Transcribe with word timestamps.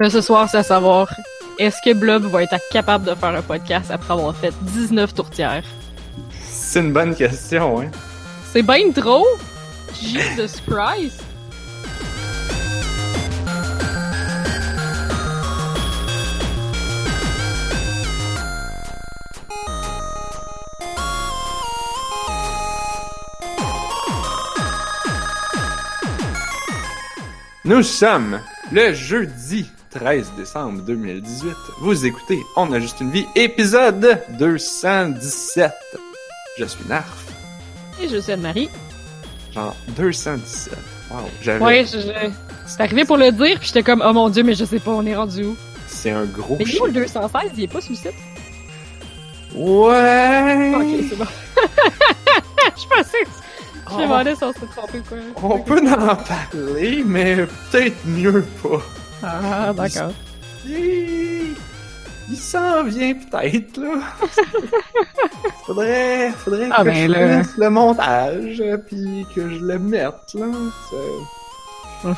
Mais 0.00 0.10
ce 0.10 0.20
soir, 0.20 0.48
c'est 0.50 0.58
à 0.58 0.62
savoir, 0.64 1.08
est-ce 1.58 1.76
que 1.84 1.94
Blob 1.94 2.24
va 2.24 2.42
être 2.42 2.56
capable 2.70 3.04
de 3.04 3.14
faire 3.14 3.28
un 3.28 3.42
podcast 3.42 3.92
après 3.92 4.14
avoir 4.14 4.34
fait 4.34 4.52
19 4.62 5.14
tourtières? 5.14 5.62
C'est 6.40 6.80
une 6.80 6.92
bonne 6.92 7.14
question, 7.14 7.80
hein. 7.80 7.90
C'est 8.52 8.62
bien 8.62 8.90
trop! 8.90 9.24
Jesus 9.94 10.60
Christ! 10.66 11.22
Nous 27.66 27.82
sommes 27.82 28.40
le 28.72 28.92
jeudi 28.92 29.66
13 29.94 30.32
décembre 30.36 30.82
2018. 30.82 31.52
Vous 31.80 32.04
écoutez 32.06 32.40
On 32.56 32.72
a 32.72 32.80
juste 32.80 33.00
une 33.00 33.10
vie, 33.10 33.26
épisode 33.36 34.20
217. 34.38 35.72
Je 36.58 36.64
suis 36.64 36.84
Narf. 36.88 37.24
Et 38.00 38.08
je 38.08 38.16
suis 38.18 38.32
Anne-Marie. 38.32 38.68
Genre 39.52 39.74
217. 39.96 40.74
Wow, 41.10 41.18
j'avais... 41.42 41.64
Ouais, 41.64 41.84
je, 41.84 41.98
je- 41.98 42.30
c'est 42.66 42.80
arrivé 42.80 43.04
pour 43.04 43.16
le 43.18 43.30
dire, 43.30 43.58
puis 43.58 43.68
j'étais 43.68 43.82
comme, 43.82 44.02
oh 44.04 44.12
mon 44.12 44.30
dieu, 44.30 44.42
mais 44.42 44.54
je 44.54 44.64
sais 44.64 44.80
pas, 44.80 44.90
on 44.90 45.04
est 45.06 45.14
rendu 45.14 45.44
où? 45.44 45.56
C'est 45.86 46.10
un 46.10 46.24
gros 46.24 46.56
Mais 46.58 46.64
nous, 46.78 46.86
le 46.86 46.92
216, 46.92 47.50
il 47.56 47.64
est 47.64 47.68
pas 47.68 47.80
sous 47.80 47.90
le 47.92 47.96
site? 47.96 48.12
Ouais! 49.54 50.72
Ok, 50.74 51.06
c'est 51.08 51.16
bon. 51.16 51.24
je 52.76 52.88
pensais 52.88 53.18
que 53.24 53.28
je 53.28 53.44
Oh. 53.92 53.98
me 53.98 54.02
demandais 54.04 54.34
si 54.34 54.42
on 54.42 54.52
s'était 54.54 54.66
trompé 54.74 54.98
ou 54.98 55.02
quoi. 55.02 55.18
On 55.42 55.58
peut 55.60 55.78
en 55.86 56.16
parler, 56.16 57.02
mais 57.04 57.36
peut-être 57.70 57.96
mieux 58.06 58.42
pas. 58.62 58.80
Ah, 59.26 59.72
d'accord. 59.72 60.12
Il, 60.66 61.54
il 62.30 62.36
s'en 62.36 62.84
vient 62.84 63.14
peut-être, 63.14 63.76
là. 63.78 63.98
faudrait, 65.66 66.30
faudrait 66.32 66.68
Ah, 66.72 66.78
que 66.82 66.84
ben 66.84 67.08
je 67.08 67.12
fasse 67.42 67.56
le 67.58 67.70
montage, 67.70 68.62
puis 68.86 69.26
que 69.34 69.48
je 69.50 69.58
le 69.64 69.78
mette, 69.78 70.34
là. 70.34 70.46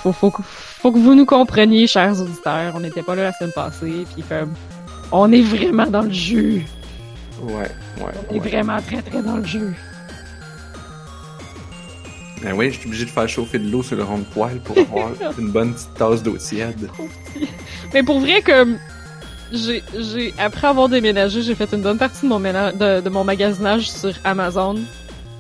Faut, 0.02 0.12
faut, 0.12 0.30
que- 0.30 0.42
faut 0.42 0.90
que 0.92 0.98
vous 0.98 1.14
nous 1.14 1.26
compreniez, 1.26 1.86
chers 1.86 2.20
auditeurs. 2.20 2.72
On 2.74 2.80
n'était 2.80 3.02
pas 3.02 3.14
là 3.14 3.24
la 3.24 3.32
semaine 3.32 3.52
passée, 3.54 4.04
puis 4.14 4.22
comme, 4.28 4.52
on 5.12 5.30
est 5.32 5.42
vraiment 5.42 5.86
dans 5.86 6.02
le 6.02 6.12
jeu. 6.12 6.62
Ouais, 7.42 7.52
ouais, 7.52 7.70
On 8.30 8.34
est 8.34 8.40
ouais. 8.40 8.48
vraiment 8.48 8.78
très 8.80 9.02
très 9.02 9.22
dans 9.22 9.36
le 9.36 9.44
jeu. 9.44 9.72
Ben 12.42 12.52
oui, 12.54 12.70
je 12.70 12.78
suis 12.78 12.86
obligé 12.86 13.04
de 13.04 13.10
faire 13.10 13.28
chauffer 13.28 13.58
de 13.58 13.70
l'eau 13.70 13.82
sur 13.82 13.96
le 13.96 14.04
rond 14.04 14.18
de 14.18 14.24
poêle 14.24 14.60
pour 14.60 14.76
avoir 14.78 15.10
une 15.38 15.50
bonne 15.50 15.74
petite 15.74 15.94
tasse 15.94 16.22
d'eau 16.22 16.36
tiède. 16.36 16.88
Mais 17.94 18.02
pour 18.02 18.20
vrai, 18.20 18.42
comme 18.42 18.78
j'ai, 19.52 19.82
j'ai 19.98 20.34
après 20.38 20.66
avoir 20.66 20.88
déménagé, 20.88 21.42
j'ai 21.42 21.54
fait 21.54 21.72
une 21.72 21.82
bonne 21.82 21.98
partie 21.98 22.22
de 22.22 22.28
mon 22.28 22.38
ménage, 22.38 22.74
de, 22.74 23.00
de 23.00 23.08
mon 23.08 23.24
magasinage 23.24 23.90
sur 23.90 24.12
Amazon. 24.24 24.76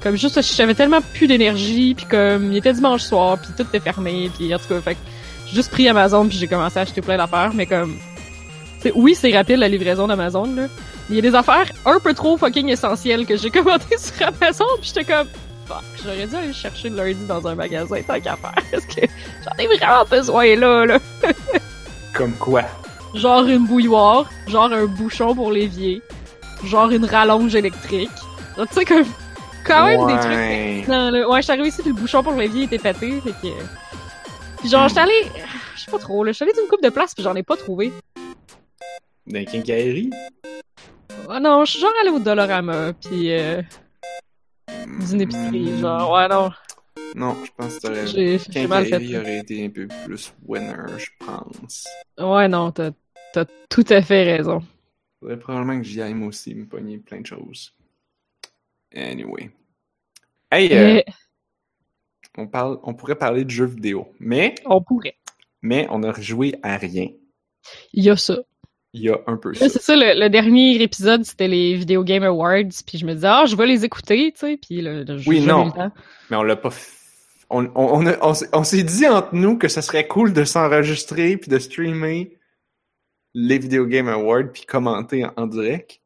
Comme 0.02 0.16
juste, 0.16 0.40
j'avais 0.56 0.74
tellement 0.74 1.00
plus 1.14 1.26
d'énergie, 1.26 1.94
puis 1.94 2.06
comme 2.06 2.52
il 2.52 2.58
était 2.58 2.72
dimanche 2.72 3.02
soir, 3.02 3.38
puis 3.38 3.48
tout 3.56 3.62
était 3.62 3.80
fermé, 3.80 4.30
puis 4.36 4.54
en 4.54 4.58
tout 4.58 4.68
cas, 4.68 4.80
fait 4.80 4.94
que 4.94 5.00
j'ai 5.48 5.56
juste 5.56 5.70
pris 5.70 5.88
Amazon, 5.88 6.26
puis 6.28 6.38
j'ai 6.38 6.46
commencé 6.46 6.78
à 6.78 6.82
acheter 6.82 7.00
plein 7.00 7.16
d'affaires, 7.16 7.52
mais 7.54 7.66
comme, 7.66 7.96
oui, 8.94 9.14
c'est 9.14 9.32
rapide 9.36 9.58
la 9.58 9.68
livraison 9.68 10.06
d'Amazon 10.06 10.44
là. 10.44 10.62
mais 10.62 10.68
Il 11.10 11.16
y 11.16 11.18
a 11.18 11.22
des 11.22 11.34
affaires 11.34 11.70
un 11.84 11.98
peu 11.98 12.14
trop 12.14 12.36
fucking 12.36 12.68
essentielles 12.68 13.26
que 13.26 13.36
j'ai 13.36 13.50
commandées 13.50 13.84
sur 13.98 14.26
Amazon, 14.26 14.64
puis 14.80 14.92
j'étais 14.94 15.04
comme 15.04 15.26
fuck, 15.66 15.82
j'aurais 16.02 16.26
dû 16.26 16.34
aller 16.34 16.46
le 16.48 16.52
chercher 16.52 16.88
le 16.88 16.96
lundi 16.96 17.26
dans 17.26 17.46
un 17.46 17.54
magasin 17.54 18.00
tant 18.02 18.20
qu'à 18.20 18.36
faire, 18.36 18.54
parce 18.70 18.86
que 18.86 19.00
j'en 19.44 19.56
ai 19.58 19.66
vraiment 19.66 20.04
besoin 20.04 20.56
là, 20.56 20.86
là. 20.86 20.98
Comme 22.14 22.32
quoi? 22.34 22.62
Genre 23.14 23.46
une 23.46 23.66
bouilloire, 23.66 24.30
genre 24.46 24.72
un 24.72 24.86
bouchon 24.86 25.34
pour 25.34 25.52
l'évier, 25.52 26.02
genre 26.64 26.90
une 26.90 27.04
rallonge 27.04 27.54
électrique. 27.54 28.10
Tu 28.56 28.64
sais, 28.70 28.84
quand 29.66 29.84
même 29.84 30.06
des 30.06 30.18
trucs. 30.18 30.32
Ouais. 30.32 30.84
Non, 30.88 31.10
là, 31.10 31.28
ouais, 31.28 31.38
je 31.38 31.42
suis 31.42 31.52
arrivée 31.52 31.68
ici, 31.68 31.82
puis 31.82 31.92
le 31.92 31.96
bouchon 31.96 32.22
pour 32.22 32.34
l'évier 32.34 32.64
était 32.64 32.78
pété, 32.78 33.20
fait 33.20 33.30
que... 33.30 33.54
Puis 34.58 34.68
genre, 34.68 34.88
j'étais 34.88 35.00
allée, 35.00 35.26
je 35.74 35.80
sais 35.82 35.90
pas 35.90 35.98
trop, 35.98 36.24
là, 36.24 36.32
je 36.32 36.36
suis 36.36 36.44
allée 36.44 36.52
d'une 36.52 36.68
coupe 36.68 36.82
de 36.82 36.88
place, 36.88 37.14
puis 37.14 37.22
j'en 37.22 37.34
ai 37.34 37.42
pas 37.42 37.56
trouvé. 37.56 37.92
D'un 39.26 39.44
quincaillerie? 39.44 40.10
Ah 41.28 41.40
non, 41.40 41.64
je 41.64 41.72
suis 41.72 41.80
genre 41.80 41.92
allée 42.00 42.10
au 42.10 42.20
Dollarama, 42.20 42.92
puis 42.92 43.32
euh, 43.32 43.60
d'une 44.86 45.20
épicerie, 45.20 45.78
genre, 45.80 46.12
ouais, 46.12 46.28
non, 46.28 46.50
Non, 47.14 47.36
je 47.44 47.50
pense 47.56 47.76
que 47.76 47.86
t'aurais... 47.86 48.06
j'ai 48.06 48.38
j'ai 48.38 48.66
mal 48.66 48.86
fait. 48.86 49.16
Aurait 49.18 49.38
été 49.38 49.64
un 49.64 49.70
peu 49.70 49.88
plus 50.06 50.32
winner, 50.44 50.74
je 50.98 51.08
pense. 51.18 51.86
Ouais, 52.18 52.48
non, 52.48 52.70
t'as 52.72 52.90
t'as 53.32 53.44
tout 53.68 53.84
à 53.90 54.02
fait 54.02 54.22
raison. 54.36 54.62
Faudrait 55.20 55.38
probablement 55.38 55.78
que 55.78 55.84
j'y 55.86 56.00
aille 56.02 56.14
moi 56.14 56.28
aussi, 56.28 56.54
me 56.54 56.66
pogner 56.66 56.98
plein 56.98 57.20
de 57.20 57.26
choses. 57.26 57.74
Anyway. 58.94 59.50
Hey, 60.50 60.72
euh, 60.72 61.02
on, 62.38 62.46
parle, 62.46 62.78
on 62.82 62.94
pourrait 62.94 63.16
parler 63.16 63.44
de 63.44 63.50
jeux 63.50 63.66
vidéo, 63.66 64.08
mais, 64.20 64.54
on 64.64 64.80
pourrait. 64.80 65.16
mais 65.60 65.86
on 65.90 66.02
a 66.02 66.12
rejoué 66.12 66.54
à 66.62 66.76
rien. 66.76 67.08
Il 67.92 68.04
y 68.04 68.10
a 68.10 68.16
ça. 68.16 68.38
Il 68.98 69.02
y 69.02 69.10
a 69.10 69.18
un 69.26 69.36
peu 69.36 69.52
ça. 69.52 69.68
C'est 69.68 69.82
ça, 69.82 69.94
le, 69.94 70.18
le 70.18 70.30
dernier 70.30 70.80
épisode, 70.80 71.22
c'était 71.24 71.48
les 71.48 71.74
Video 71.74 72.02
Game 72.02 72.22
Awards, 72.22 72.70
puis 72.86 72.96
je 72.98 73.04
me 73.04 73.12
disais, 73.14 73.26
ah, 73.28 73.44
je 73.46 73.54
vais 73.54 73.66
les 73.66 73.84
écouter, 73.84 74.32
tu 74.32 74.38
sais, 74.40 74.56
puis 74.56 74.80
là, 74.80 75.04
j'ai 75.06 75.28
Oui, 75.28 75.40
non. 75.40 75.66
le. 75.66 75.90
Mais 76.30 76.36
on 76.38 76.42
l'a 76.42 76.56
pas 76.56 76.70
f- 76.70 76.92
On, 77.50 77.66
on, 77.74 78.06
on, 78.22 78.34
s'est- 78.34 78.48
on 78.54 78.64
s'est 78.64 78.82
dit 78.84 79.06
entre 79.06 79.34
nous 79.34 79.58
que 79.58 79.68
ça 79.68 79.82
serait 79.82 80.06
cool 80.08 80.32
de 80.32 80.44
s'enregistrer 80.44 81.36
puis 81.36 81.50
de 81.50 81.58
streamer 81.58 82.36
les 83.34 83.58
Video 83.58 83.84
Game 83.84 84.08
Awards 84.08 84.50
puis 84.52 84.64
commenter 84.64 85.24
en, 85.26 85.32
en 85.36 85.46
direct. 85.46 86.00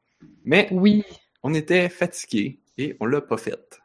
Mais 0.44 0.66
Oui. 0.72 1.04
on 1.44 1.54
était 1.54 1.88
fatigués 1.88 2.58
et 2.76 2.96
on 2.98 3.06
l'a 3.06 3.20
pas 3.20 3.36
fait. 3.36 3.78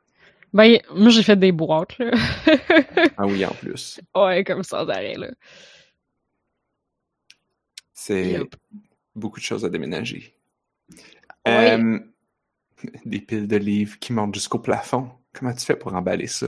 Ben, 0.52 0.80
moi, 0.96 1.10
j'ai 1.10 1.22
fait 1.22 1.36
des 1.36 1.52
boîtes, 1.52 1.98
là. 2.00 2.12
Ah 3.18 3.26
oui, 3.28 3.46
en 3.46 3.52
plus. 3.52 4.00
ouais, 4.16 4.44
comme 4.44 4.64
sans 4.64 4.88
arrêt, 4.90 5.16
là. 5.16 5.28
C'est 7.94 8.32
Yep. 8.32 8.56
Beaucoup 9.16 9.40
de 9.40 9.46
choses 9.46 9.66
à 9.66 9.70
déménager. 9.70 10.34
Euh, 11.48 12.00
des 13.06 13.20
piles 13.20 13.48
de 13.48 13.58
livres 13.58 13.98
qui 14.00 14.14
montent 14.14 14.36
jusqu'au 14.36 14.60
plafond. 14.60 15.10
Comment 15.34 15.54
tu 15.54 15.66
fais 15.66 15.76
pour 15.76 15.94
emballer 15.94 16.28
ça? 16.28 16.48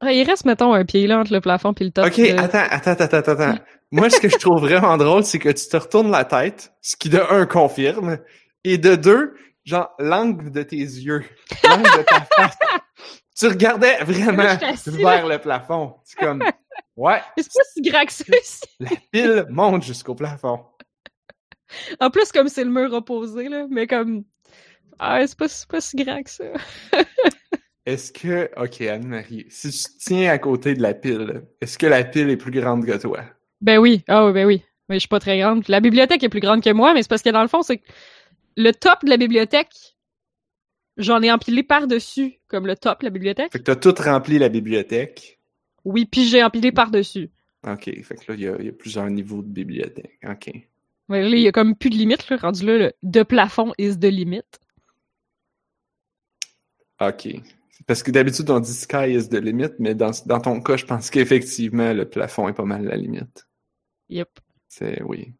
Ah, 0.00 0.12
il 0.12 0.22
reste, 0.24 0.44
mettons, 0.44 0.74
un 0.74 0.84
pied, 0.84 1.06
là, 1.06 1.18
entre 1.20 1.32
le 1.32 1.40
plafond 1.40 1.72
puis 1.72 1.86
le 1.86 1.90
top. 1.90 2.06
Ok, 2.06 2.16
de- 2.18 2.38
attends, 2.38 2.66
attends, 2.68 3.04
attends, 3.04 3.32
attends. 3.32 3.58
Moi, 3.90 4.10
ce 4.10 4.20
que 4.20 4.28
je 4.28 4.36
trouve 4.36 4.60
vraiment 4.60 4.96
drôle, 4.96 5.24
c'est 5.24 5.38
que 5.38 5.48
tu 5.48 5.66
te 5.68 5.76
retournes 5.76 6.10
la 6.10 6.24
tête, 6.24 6.72
ce 6.82 6.96
qui 6.96 7.08
de 7.08 7.20
un 7.30 7.46
confirme, 7.46 8.18
et 8.64 8.76
de 8.76 8.96
deux, 8.96 9.34
genre, 9.64 9.90
l'angle 9.98 10.50
de 10.50 10.62
tes 10.62 10.76
yeux, 10.76 11.24
l'angle 11.62 11.84
de 11.84 12.02
ta 12.02 12.20
face. 12.36 12.56
Tu 13.36 13.46
regardais 13.46 13.96
vraiment 14.04 14.56
vers 14.86 15.26
le 15.26 15.38
plafond. 15.38 15.94
C'est 16.04 16.18
comme, 16.18 16.42
ouais, 16.96 17.20
c'est 17.36 17.52
pas 17.52 17.64
si 17.72 17.82
grand 17.82 18.04
que 18.04 18.12
ça, 18.12 18.24
ici. 18.42 18.62
la 18.80 18.90
pile 19.12 19.46
monte 19.48 19.82
jusqu'au 19.82 20.14
plafond. 20.14 20.64
En 22.00 22.10
plus, 22.10 22.30
comme 22.30 22.48
c'est 22.48 22.64
le 22.64 22.70
mur 22.70 22.92
opposé, 22.92 23.48
là, 23.48 23.66
mais 23.70 23.86
comme... 23.86 24.24
Ah, 24.98 25.26
c'est 25.26 25.36
pas, 25.36 25.48
c'est 25.48 25.68
pas 25.68 25.80
si 25.80 25.96
grand 25.96 26.22
que 26.22 26.30
ça. 26.30 26.44
Est-ce 27.86 28.12
que, 28.12 28.50
ok, 28.56 28.80
Anne-Marie, 28.80 29.46
si 29.50 29.70
tu 29.70 29.78
te 29.78 30.04
tiens 30.04 30.30
à 30.30 30.38
côté 30.38 30.74
de 30.74 30.80
la 30.80 30.94
pile, 30.94 31.42
est-ce 31.60 31.76
que 31.76 31.86
la 31.86 32.02
pile 32.02 32.30
est 32.30 32.38
plus 32.38 32.50
grande 32.50 32.86
que 32.86 32.96
toi? 32.96 33.20
Ben 33.60 33.76
oui, 33.76 34.02
ah 34.08 34.24
oui, 34.24 34.32
ben 34.32 34.46
oui. 34.46 34.62
Mais 34.88 34.96
je 34.96 35.00
suis 35.00 35.08
pas 35.08 35.20
très 35.20 35.38
grande. 35.38 35.68
La 35.68 35.80
bibliothèque 35.80 36.22
est 36.22 36.30
plus 36.30 36.40
grande 36.40 36.62
que 36.62 36.72
moi, 36.72 36.94
mais 36.94 37.02
c'est 37.02 37.08
parce 37.08 37.22
que 37.22 37.28
dans 37.28 37.42
le 37.42 37.48
fond, 37.48 37.62
c'est 37.62 37.78
que 37.78 37.84
le 38.56 38.72
top 38.72 39.04
de 39.04 39.10
la 39.10 39.18
bibliothèque, 39.18 39.96
j'en 40.96 41.20
ai 41.22 41.30
empilé 41.30 41.62
par-dessus, 41.62 42.40
comme 42.48 42.66
le 42.66 42.74
top 42.74 43.00
de 43.00 43.04
la 43.04 43.10
bibliothèque. 43.10 43.52
Fait 43.52 43.58
que 43.58 43.64
t'as 43.64 43.76
tout 43.76 43.94
rempli 44.02 44.38
la 44.38 44.48
bibliothèque. 44.48 45.40
Oui, 45.84 46.06
puis 46.06 46.24
j'ai 46.24 46.42
empilé 46.42 46.72
par-dessus. 46.72 47.30
Ok, 47.66 47.84
fait 48.02 48.14
que 48.16 48.32
là, 48.32 48.34
il 48.34 48.40
y 48.40 48.48
a, 48.48 48.56
il 48.58 48.66
y 48.66 48.68
a 48.68 48.72
plusieurs 48.72 49.08
niveaux 49.08 49.42
de 49.42 49.48
bibliothèque. 49.48 50.18
Ok. 50.28 50.50
Mais 51.08 51.22
là, 51.22 51.36
il 51.36 51.42
y 51.42 51.48
a 51.48 51.52
comme 51.52 51.76
plus 51.76 51.90
de 51.90 51.96
limite, 51.96 52.28
là, 52.28 52.36
rendu 52.36 52.64
là, 52.64 52.78
le 52.78 52.92
de 53.02 53.22
plafond 53.22 53.72
is 53.78 53.96
de 53.96 54.08
limite. 54.08 54.60
Ok. 57.00 57.28
Parce 57.86 58.02
que 58.02 58.10
d'habitude, 58.10 58.48
on 58.50 58.60
dit 58.60 58.72
sky 58.72 59.14
is 59.14 59.28
the 59.28 59.34
limit, 59.34 59.70
mais 59.78 59.94
dans, 59.94 60.12
dans 60.26 60.40
ton 60.40 60.60
cas, 60.60 60.76
je 60.76 60.86
pense 60.86 61.10
qu'effectivement, 61.10 61.92
le 61.92 62.08
plafond 62.08 62.48
est 62.48 62.54
pas 62.54 62.64
mal 62.64 62.84
la 62.84 62.96
limite. 62.96 63.46
Yep. 64.08 64.28
C'est, 64.68 65.02
oui. 65.02 65.34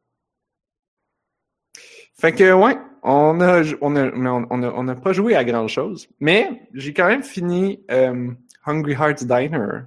Fait 2.14 2.32
que, 2.32 2.52
ouais, 2.52 2.76
on 3.02 3.40
a, 3.40 3.62
on 3.80 3.96
a, 3.96 4.10
on, 4.12 4.46
on 4.50 4.62
a, 4.62 4.72
on 4.72 4.88
a 4.88 4.94
pas 4.94 5.12
joué 5.12 5.34
à 5.34 5.44
grand 5.44 5.68
chose, 5.68 6.08
mais 6.20 6.68
j'ai 6.72 6.92
quand 6.92 7.08
même 7.08 7.22
fini 7.22 7.84
euh, 7.90 8.30
Hungry 8.66 8.92
Hearts 8.92 9.24
Diner. 9.24 9.86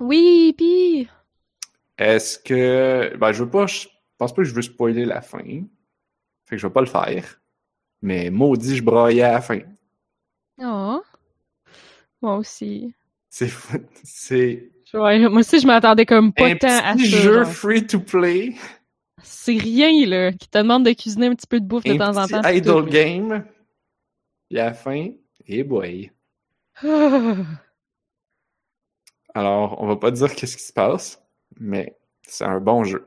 Oui, 0.00 0.54
pis... 0.56 1.08
Est-ce 1.96 2.38
que, 2.38 3.16
ben, 3.16 3.32
je 3.32 3.44
veux 3.44 3.50
pas, 3.50 3.66
je 3.66 3.86
pense 4.18 4.34
pas 4.34 4.42
que 4.42 4.48
je 4.48 4.54
veux 4.54 4.62
spoiler 4.62 5.04
la 5.04 5.20
fin. 5.20 5.38
Fait 6.46 6.56
que 6.56 6.58
je 6.58 6.66
vais 6.66 6.72
pas 6.72 6.80
le 6.80 6.86
faire. 6.86 7.40
Mais 8.02 8.30
maudit, 8.30 8.76
je 8.76 8.82
braillais 8.82 9.22
à 9.22 9.32
la 9.32 9.40
fin. 9.40 9.60
Oh. 10.60 11.02
Moi 12.20 12.36
aussi. 12.36 12.92
C'est, 13.30 13.48
fou- 13.48 13.78
c'est, 14.02 14.70
Ouais, 14.92 15.18
moi 15.28 15.40
aussi, 15.40 15.58
je 15.60 15.66
m'attendais 15.66 16.06
comme 16.06 16.32
pas 16.32 16.46
Un 16.46 16.56
tant 16.56 16.68
à 16.68 16.96
ça. 16.96 17.04
jeu 17.04 17.42
genre. 17.44 17.52
free 17.52 17.84
to 17.86 17.98
play, 18.00 18.54
C'est 19.22 19.56
rien, 19.58 20.06
là, 20.06 20.32
qui 20.32 20.48
te 20.48 20.58
demande 20.58 20.84
de 20.84 20.92
cuisiner 20.92 21.26
un 21.26 21.34
petit 21.34 21.46
peu 21.46 21.58
de 21.60 21.66
bouffe 21.66 21.84
de 21.84 21.94
temps 21.94 22.16
en 22.16 22.26
temps. 22.28 22.48
idle 22.48 22.84
game. 22.88 23.44
Puis 24.48 24.58
à 24.60 24.66
la 24.66 24.74
fin, 24.74 25.08
et 25.46 25.64
boy. 25.64 26.10
Alors, 29.34 29.80
on 29.80 29.86
va 29.86 29.96
pas 29.96 30.10
dire 30.10 30.34
qu'est-ce 30.34 30.56
qui 30.56 30.62
se 30.64 30.72
passe, 30.72 31.22
mais 31.58 31.96
c'est 32.22 32.44
un 32.44 32.60
bon 32.60 32.84
jeu. 32.84 33.06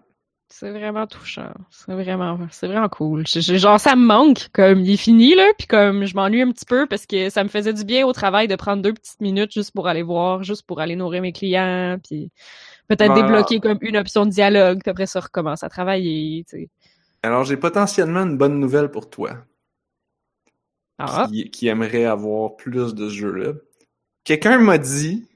C'est 0.49 0.71
vraiment 0.71 1.07
touchant. 1.07 1.51
C'est 1.71 1.93
vraiment, 1.93 2.39
c'est 2.51 2.67
vraiment 2.67 2.87
cool. 2.87 3.27
Genre, 3.27 3.79
ça 3.79 3.95
me 3.97 4.05
manque. 4.05 4.47
Comme, 4.53 4.79
il 4.79 4.91
est 4.91 4.97
fini, 4.97 5.35
là, 5.35 5.45
puis 5.57 5.67
comme, 5.67 6.05
je 6.05 6.15
m'ennuie 6.15 6.41
un 6.41 6.51
petit 6.51 6.65
peu 6.65 6.87
parce 6.87 7.05
que 7.05 7.29
ça 7.29 7.43
me 7.43 7.49
faisait 7.49 7.73
du 7.73 7.83
bien 7.83 8.05
au 8.07 8.13
travail 8.13 8.47
de 8.47 8.55
prendre 8.55 8.81
deux 8.81 8.93
petites 8.93 9.19
minutes 9.21 9.51
juste 9.51 9.71
pour 9.73 9.87
aller 9.87 10.03
voir, 10.03 10.43
juste 10.43 10.63
pour 10.65 10.79
aller 10.79 10.95
nourrir 10.95 11.21
mes 11.21 11.33
clients, 11.33 11.97
puis 12.01 12.31
peut-être 12.87 13.13
Voilà. 13.13 13.23
débloquer 13.23 13.59
comme 13.59 13.79
une 13.81 13.97
option 13.97 14.25
de 14.25 14.31
dialogue, 14.31 14.81
puis 14.81 14.91
après 14.91 15.07
ça, 15.07 15.19
recommence 15.21 15.63
à 15.63 15.69
travailler, 15.69 16.45
tu 16.49 16.57
sais. 16.57 16.69
Alors, 17.21 17.43
j'ai 17.43 17.57
potentiellement 17.57 18.21
une 18.23 18.37
bonne 18.37 18.59
nouvelle 18.59 18.89
pour 18.89 19.07
toi, 19.09 19.45
Ah, 20.99 21.27
qui, 21.29 21.49
qui 21.51 21.67
aimerait 21.67 22.05
avoir 22.05 22.55
plus 22.55 22.93
de 22.93 23.09
ce 23.09 23.13
jeu-là. 23.15 23.53
Quelqu'un 24.23 24.59
m'a 24.59 24.77
dit, 24.77 25.27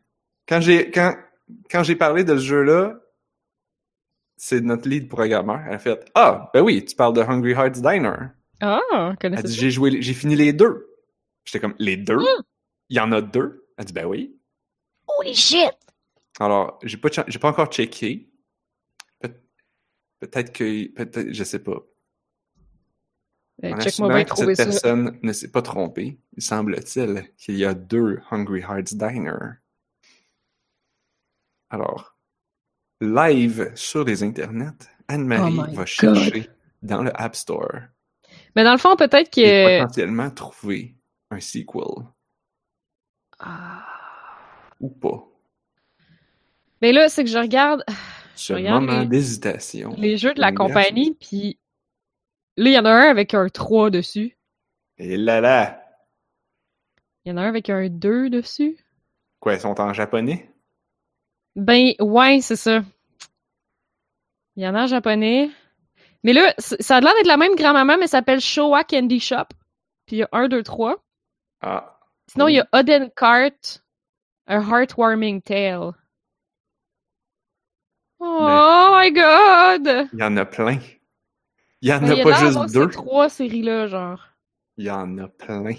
quand 0.47 0.59
j'ai 0.61 0.91
quand, 0.91 1.15
quand 1.69 1.83
j'ai 1.83 1.95
parlé 1.95 2.23
de 2.23 2.35
ce 2.38 2.41
jeu-là, 2.43 2.99
c'est 4.38 4.61
notre 4.61 4.88
lead 4.89 5.07
programmeur. 5.09 5.61
Elle 5.67 5.73
a 5.75 5.79
fait 5.79 6.09
Ah, 6.15 6.49
ben 6.53 6.61
oui, 6.61 6.83
tu 6.83 6.95
parles 6.95 7.13
de 7.13 7.21
Hungry 7.21 7.51
Hearts 7.51 7.81
Diner. 7.81 8.29
ah, 8.61 8.79
Elle 9.11 9.17
connaissez 9.17 9.43
dit 9.43 9.53
ça? 9.55 9.61
J'ai 9.61 9.71
joué, 9.71 10.01
j'ai 10.01 10.13
fini 10.13 10.35
les 10.35 10.53
deux. 10.53 10.88
J'étais 11.45 11.59
comme 11.59 11.75
Les 11.79 11.97
deux? 11.97 12.17
Mm. 12.17 12.43
Il 12.89 12.97
y 12.97 12.99
en 12.99 13.11
a 13.11 13.21
deux? 13.21 13.67
Elle 13.77 13.85
dit 13.85 13.93
Ben 13.93 14.05
oui. 14.05 14.35
Holy 15.07 15.33
shit! 15.35 15.71
Alors, 16.39 16.79
j'ai 16.83 16.97
pas, 16.97 17.09
j'ai 17.27 17.39
pas 17.39 17.49
encore 17.49 17.67
checké. 17.71 18.29
Peut- 19.19 19.33
Peut-être 20.19 20.53
que, 20.53 20.88
peut-être, 20.93 21.31
je 21.33 21.43
sais 21.43 21.59
pas. 21.59 21.79
Euh, 23.63 23.73
En 23.73 23.79
Check-moi 23.79 24.25
cette 24.35 24.55
ça. 24.55 24.65
personne 24.65 25.19
ne 25.21 25.33
s'est 25.33 25.51
pas 25.51 25.61
trompée, 25.61 26.19
il 26.35 26.41
semble-t-il 26.41 27.31
qu'il 27.38 27.57
y 27.57 27.65
a 27.65 27.73
deux 27.75 28.19
Hungry 28.31 28.61
Hearts 28.61 28.93
Diner. 28.95 29.38
Alors, 31.71 32.15
live 33.00 33.71
sur 33.75 34.03
les 34.03 34.23
internets, 34.23 34.88
Anne-Marie 35.07 35.56
Oh 35.57 35.62
va 35.71 35.75
God. 35.77 35.85
chercher 35.85 36.50
dans 36.81 37.01
le 37.01 37.12
App 37.19 37.35
Store 37.35 37.71
Mais 38.56 38.63
dans 38.65 38.73
le 38.73 38.77
fond, 38.77 38.95
peut-être 38.97 39.38
et 39.38 39.41
que... 39.44 39.79
potentiellement 39.79 40.29
trouver 40.31 40.95
un 41.29 41.39
sequel 41.39 42.06
Ah. 43.39 43.85
ou 44.81 44.89
pas. 44.89 45.23
Mais 46.81 46.91
là, 46.91 47.07
c'est 47.09 47.23
que 47.23 47.29
je 47.29 47.38
regarde 47.38 47.83
Ce 48.35 48.53
regarde 48.53 48.83
moment 48.85 49.00
les- 49.01 49.07
d'hésitation. 49.07 49.94
les 49.97 50.17
jeux 50.17 50.33
de 50.33 50.41
la 50.41 50.51
compagnie, 50.51 51.15
puis 51.19 51.57
là, 52.57 52.69
il 52.69 52.74
y 52.74 52.79
en 52.79 52.85
a 52.85 52.91
un 52.91 53.09
avec 53.09 53.33
un 53.33 53.47
3 53.47 53.89
dessus. 53.89 54.38
Et 54.97 55.15
là 55.17 55.39
là! 55.41 55.77
Il 57.24 57.29
y 57.29 57.31
en 57.31 57.38
a 57.38 57.41
un 57.44 57.47
avec 57.50 57.69
un 57.69 57.88
2 57.88 58.29
dessus. 58.29 58.77
Quoi, 59.39 59.53
ils 59.53 59.59
sont 59.62 59.79
en 59.79 59.94
japonais? 59.94 60.50
Ben, 61.56 61.94
ouais, 62.00 62.39
c'est 62.42 62.56
ça. 62.56 62.81
Il 64.56 64.63
y 64.63 64.68
en 64.68 64.75
a 64.75 64.83
en 64.83 64.88
japonais. 64.88 65.50
Mais 66.24 66.33
là, 66.33 66.53
ça 66.57 66.98
a 66.98 67.01
l'air 67.01 67.13
d'être 67.15 67.27
la 67.27 67.38
même 67.38 67.56
grand-maman, 67.56 67.98
mais 67.98 68.07
ça 68.07 68.19
s'appelle 68.19 68.42
Showa 68.42 68.83
Candy 68.83 69.19
Shop. 69.19 69.45
Puis 70.06 70.18
il 70.18 70.19
y 70.19 70.24
a 70.24 70.30
1, 70.31 70.48
2, 70.50 70.62
3. 70.63 71.03
Ah. 71.62 72.00
Sinon, 72.27 72.48
il 72.48 72.56
y 72.56 72.59
a 72.59 72.68
Oden 72.74 73.09
Cart, 73.15 73.81
A 74.48 74.59
Heartwarming 74.62 75.42
Tale. 75.42 75.94
Oh 78.19 78.89
my 78.94 79.12
god! 79.12 80.09
Il 80.13 80.19
y 80.19 80.24
en 80.24 80.38
a 80.38 80.45
plein. 80.45 80.77
Il 81.81 81.89
y 81.89 81.94
en 81.94 82.00
Ben, 82.01 82.12
a 82.12 82.13
il 82.13 82.18
y 82.19 82.21
a 82.21 82.24
pas 82.24 82.33
juste 82.36 82.74
deux. 82.74 82.86
ces 82.86 82.89
trois 82.92 83.30
séries-là, 83.30 83.88
genre. 83.88 84.27
Il 84.77 84.86
y 84.86 84.92
en 84.92 85.18
a 85.18 85.27
plein. 85.27 85.74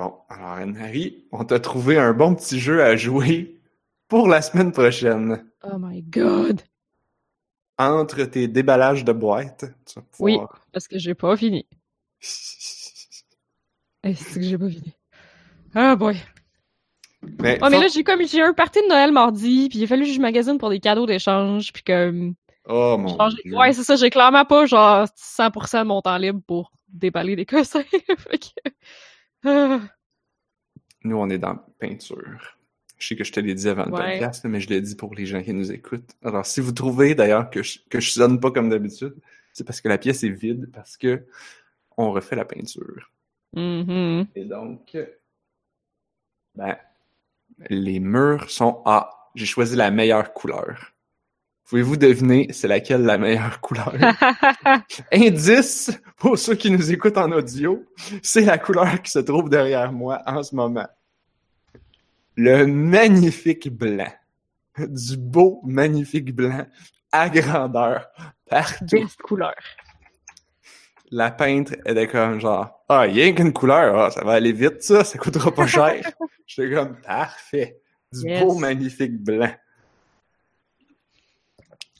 Bon, 0.00 0.14
alors 0.30 0.52
Anne-Marie, 0.52 1.26
on 1.30 1.44
t'a 1.44 1.60
trouvé 1.60 1.98
un 1.98 2.14
bon 2.14 2.34
petit 2.34 2.58
jeu 2.58 2.82
à 2.82 2.96
jouer 2.96 3.60
pour 4.08 4.28
la 4.28 4.40
semaine 4.40 4.72
prochaine. 4.72 5.44
Oh 5.62 5.76
my 5.78 6.00
god! 6.00 6.62
Entre 7.76 8.24
tes 8.24 8.48
déballages 8.48 9.04
de 9.04 9.12
boîtes, 9.12 9.66
tu 9.84 10.00
vas 10.00 10.06
Oui. 10.18 10.38
Parce 10.72 10.88
que 10.88 10.98
j'ai 10.98 11.14
pas 11.14 11.36
fini. 11.36 11.66
C'est 12.18 14.14
que 14.36 14.40
j'ai 14.40 14.56
pas 14.56 14.70
fini. 14.70 14.94
Ah 15.74 15.94
boy. 15.96 16.16
Mais, 17.38 17.58
Oh, 17.60 17.66
mais 17.68 17.76
faut- 17.76 17.82
là, 17.82 17.88
j'ai 17.88 18.02
comme, 18.02 18.26
j'ai 18.26 18.40
un 18.40 18.54
party 18.54 18.80
de 18.80 18.88
Noël 18.88 19.12
mardi, 19.12 19.68
puis 19.68 19.80
il 19.80 19.84
a 19.84 19.86
fallu 19.86 20.06
que 20.06 20.12
je 20.12 20.20
magasine 20.20 20.56
pour 20.56 20.70
des 20.70 20.80
cadeaux 20.80 21.04
d'échange, 21.04 21.74
puis 21.74 21.82
comme, 21.82 22.36
Oh 22.66 22.96
mon 22.96 23.08
genre, 23.08 23.28
Dieu. 23.44 23.54
ouais, 23.54 23.74
c'est 23.74 23.84
ça, 23.84 23.96
j'ai 23.96 24.08
clairement 24.08 24.46
pas, 24.46 24.64
genre, 24.64 25.06
100% 25.14 25.82
de 25.82 25.88
mon 25.88 26.00
temps 26.00 26.16
libre 26.16 26.40
pour 26.46 26.72
déballer 26.88 27.36
des 27.36 27.44
cossins. 27.44 27.84
Nous, 31.04 31.16
on 31.16 31.30
est 31.30 31.38
dans 31.38 31.56
peinture. 31.78 32.56
Je 32.98 33.06
sais 33.06 33.16
que 33.16 33.24
je 33.24 33.32
te 33.32 33.40
l'ai 33.40 33.54
dit 33.54 33.68
avant 33.68 33.86
le 33.86 33.92
Ouais. 33.92 34.18
podcast, 34.18 34.44
mais 34.44 34.60
je 34.60 34.68
l'ai 34.68 34.80
dit 34.82 34.94
pour 34.94 35.14
les 35.14 35.24
gens 35.24 35.42
qui 35.42 35.54
nous 35.54 35.72
écoutent. 35.72 36.10
Alors, 36.22 36.44
si 36.44 36.60
vous 36.60 36.72
trouvez 36.72 37.14
d'ailleurs 37.14 37.48
que 37.48 37.62
je, 37.62 37.78
que 37.88 37.98
je 38.00 38.10
sonne 38.10 38.38
pas 38.38 38.50
comme 38.50 38.68
d'habitude, 38.68 39.14
c'est 39.54 39.64
parce 39.64 39.80
que 39.80 39.88
la 39.88 39.96
pièce 39.98 40.22
est 40.22 40.28
vide, 40.28 40.70
parce 40.72 40.96
que 40.98 41.24
on 41.96 42.12
refait 42.12 42.36
la 42.36 42.44
peinture. 42.44 43.10
Mhm. 43.56 44.26
Et 44.34 44.44
donc, 44.44 44.96
ben, 46.54 46.76
les 47.70 47.98
murs 48.00 48.50
sont 48.50 48.82
Ah, 48.84 49.30
j'ai 49.34 49.46
choisi 49.46 49.76
la 49.76 49.90
meilleure 49.90 50.32
couleur. 50.34 50.92
Pouvez-vous 51.70 51.96
deviner 51.96 52.48
c'est 52.52 52.66
laquelle 52.66 53.02
la 53.02 53.16
meilleure 53.16 53.60
couleur? 53.62 53.94
Indice, 55.12 55.92
pour 56.16 56.36
ceux 56.36 56.56
qui 56.56 56.68
nous 56.68 56.90
écoutent 56.92 57.16
en 57.16 57.30
audio, 57.30 57.84
c'est 58.22 58.40
la 58.40 58.58
couleur 58.58 59.00
qui 59.00 59.12
se 59.12 59.20
trouve 59.20 59.48
derrière 59.48 59.92
moi 59.92 60.20
en 60.26 60.42
ce 60.42 60.52
moment. 60.54 60.88
Le 62.36 62.66
magnifique 62.66 63.70
blanc. 63.70 64.12
Du 64.78 65.16
beau, 65.16 65.60
magnifique 65.64 66.34
blanc 66.34 66.66
à 67.12 67.28
grandeur, 67.28 68.08
partout. 68.48 68.84
Best 68.90 69.20
couleur. 69.22 69.54
La 71.12 71.30
peintre 71.30 71.74
était 71.84 72.06
comme 72.08 72.40
genre, 72.40 72.84
ah, 72.88 73.00
rien 73.00 73.32
qu'une 73.32 73.52
couleur, 73.52 73.96
ah, 73.96 74.10
ça 74.10 74.24
va 74.24 74.32
aller 74.32 74.52
vite 74.52 74.82
ça, 74.82 75.04
ça 75.04 75.18
coûtera 75.18 75.52
pas 75.52 75.66
cher. 75.68 76.02
J'étais 76.46 76.74
comme, 76.74 76.96
parfait. 77.00 77.80
Du 78.12 78.28
Yes. 78.28 78.42
beau, 78.42 78.54
magnifique 78.58 79.22
blanc. 79.22 79.50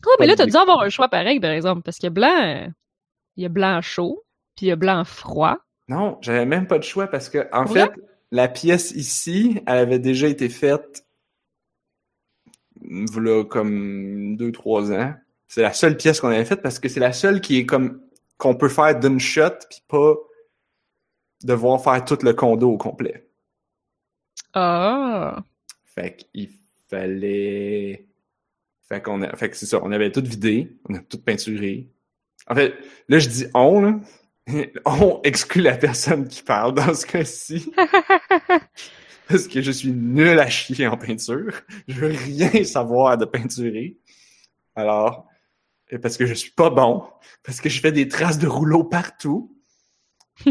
Oh, 0.06 0.16
mais 0.18 0.26
là, 0.26 0.34
t'as 0.36 0.46
dû 0.46 0.56
avoir 0.56 0.80
un 0.80 0.88
choix 0.88 1.08
pareil, 1.08 1.40
par 1.40 1.50
exemple, 1.50 1.82
parce 1.82 1.98
qu'il 1.98 2.06
y 2.06 2.08
a 2.08 2.10
blanc, 2.10 2.42
euh, 2.42 2.66
il 3.36 3.42
y 3.42 3.46
a 3.46 3.48
blanc 3.48 3.80
chaud, 3.82 4.24
puis 4.56 4.66
il 4.66 4.68
y 4.70 4.72
a 4.72 4.76
blanc 4.76 5.04
froid. 5.04 5.58
Non, 5.88 6.18
j'avais 6.20 6.46
même 6.46 6.66
pas 6.66 6.78
de 6.78 6.84
choix 6.84 7.06
parce 7.08 7.28
que, 7.28 7.48
en 7.52 7.64
Pour 7.64 7.74
fait, 7.74 7.90
la 8.30 8.48
pièce 8.48 8.92
ici, 8.92 9.60
elle 9.66 9.78
avait 9.78 9.98
déjà 9.98 10.28
été 10.28 10.48
faite, 10.48 11.04
voilà, 12.80 13.44
comme 13.44 14.36
deux, 14.36 14.52
trois 14.52 14.92
ans. 14.92 15.14
C'est 15.48 15.62
la 15.62 15.72
seule 15.72 15.96
pièce 15.96 16.20
qu'on 16.20 16.28
avait 16.28 16.44
faite 16.44 16.62
parce 16.62 16.78
que 16.78 16.88
c'est 16.88 17.00
la 17.00 17.12
seule 17.12 17.40
qui 17.40 17.58
est 17.58 17.66
comme, 17.66 18.00
qu'on 18.38 18.54
peut 18.54 18.68
faire 18.68 18.98
d'une 18.98 19.18
shot 19.18 19.58
puis 19.68 19.82
pas 19.88 20.14
devoir 21.42 21.82
faire 21.82 22.04
tout 22.04 22.18
le 22.22 22.32
condo 22.32 22.70
au 22.70 22.78
complet. 22.78 23.26
Ah! 24.54 25.42
Fait 25.84 26.16
qu'il 26.16 26.50
fallait. 26.88 28.06
Fait 28.90 29.00
qu'on 29.00 29.22
a. 29.22 29.34
Fait 29.36 29.48
que 29.48 29.56
c'est 29.56 29.66
ça, 29.66 29.80
on 29.82 29.92
avait 29.92 30.10
tout 30.10 30.22
vidé, 30.22 30.76
on 30.88 30.94
a 30.94 30.98
tout 30.98 31.18
peinturé. 31.18 31.88
En 32.48 32.54
fait, 32.54 32.74
là, 33.08 33.18
je 33.18 33.28
dis 33.28 33.46
on, 33.54 33.80
là. 33.80 34.00
On 34.84 35.20
exclut 35.22 35.62
la 35.62 35.76
personne 35.76 36.26
qui 36.26 36.42
parle 36.42 36.74
dans 36.74 36.92
ce 36.92 37.06
cas-ci. 37.06 37.70
Parce 39.28 39.46
que 39.46 39.62
je 39.62 39.70
suis 39.70 39.92
nul 39.92 40.40
à 40.40 40.48
chier 40.48 40.88
en 40.88 40.96
peinture. 40.96 41.60
Je 41.86 42.00
veux 42.00 42.08
rien 42.08 42.64
savoir 42.64 43.16
de 43.16 43.26
peinturer. 43.26 43.96
Alors, 44.74 45.28
parce 46.02 46.16
que 46.16 46.26
je 46.26 46.34
suis 46.34 46.50
pas 46.50 46.70
bon, 46.70 47.04
parce 47.44 47.60
que 47.60 47.68
je 47.68 47.80
fais 47.80 47.92
des 47.92 48.08
traces 48.08 48.38
de 48.38 48.46
rouleau 48.46 48.84
partout. 48.84 49.56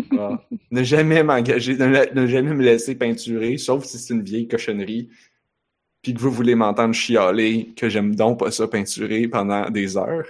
Ne 0.72 0.84
jamais 0.84 1.24
m'engager, 1.24 1.76
ne, 1.76 2.14
ne 2.14 2.28
jamais 2.28 2.54
me 2.54 2.64
laisser 2.64 2.94
peinturer, 2.94 3.58
sauf 3.58 3.86
si 3.86 3.98
c'est 3.98 4.14
une 4.14 4.22
vieille 4.22 4.48
cochonnerie, 4.48 5.10
puis 6.02 6.14
que 6.14 6.20
vous 6.20 6.32
voulez 6.32 6.56
m'entendre 6.56 6.94
chialer, 6.94 7.74
que 7.76 7.90
j'aime 7.90 8.16
donc 8.16 8.40
pas 8.40 8.52
ça 8.52 8.68
peinturer 8.68 9.28
pendant 9.28 9.70
des 9.70 9.98
heures. 9.98 10.28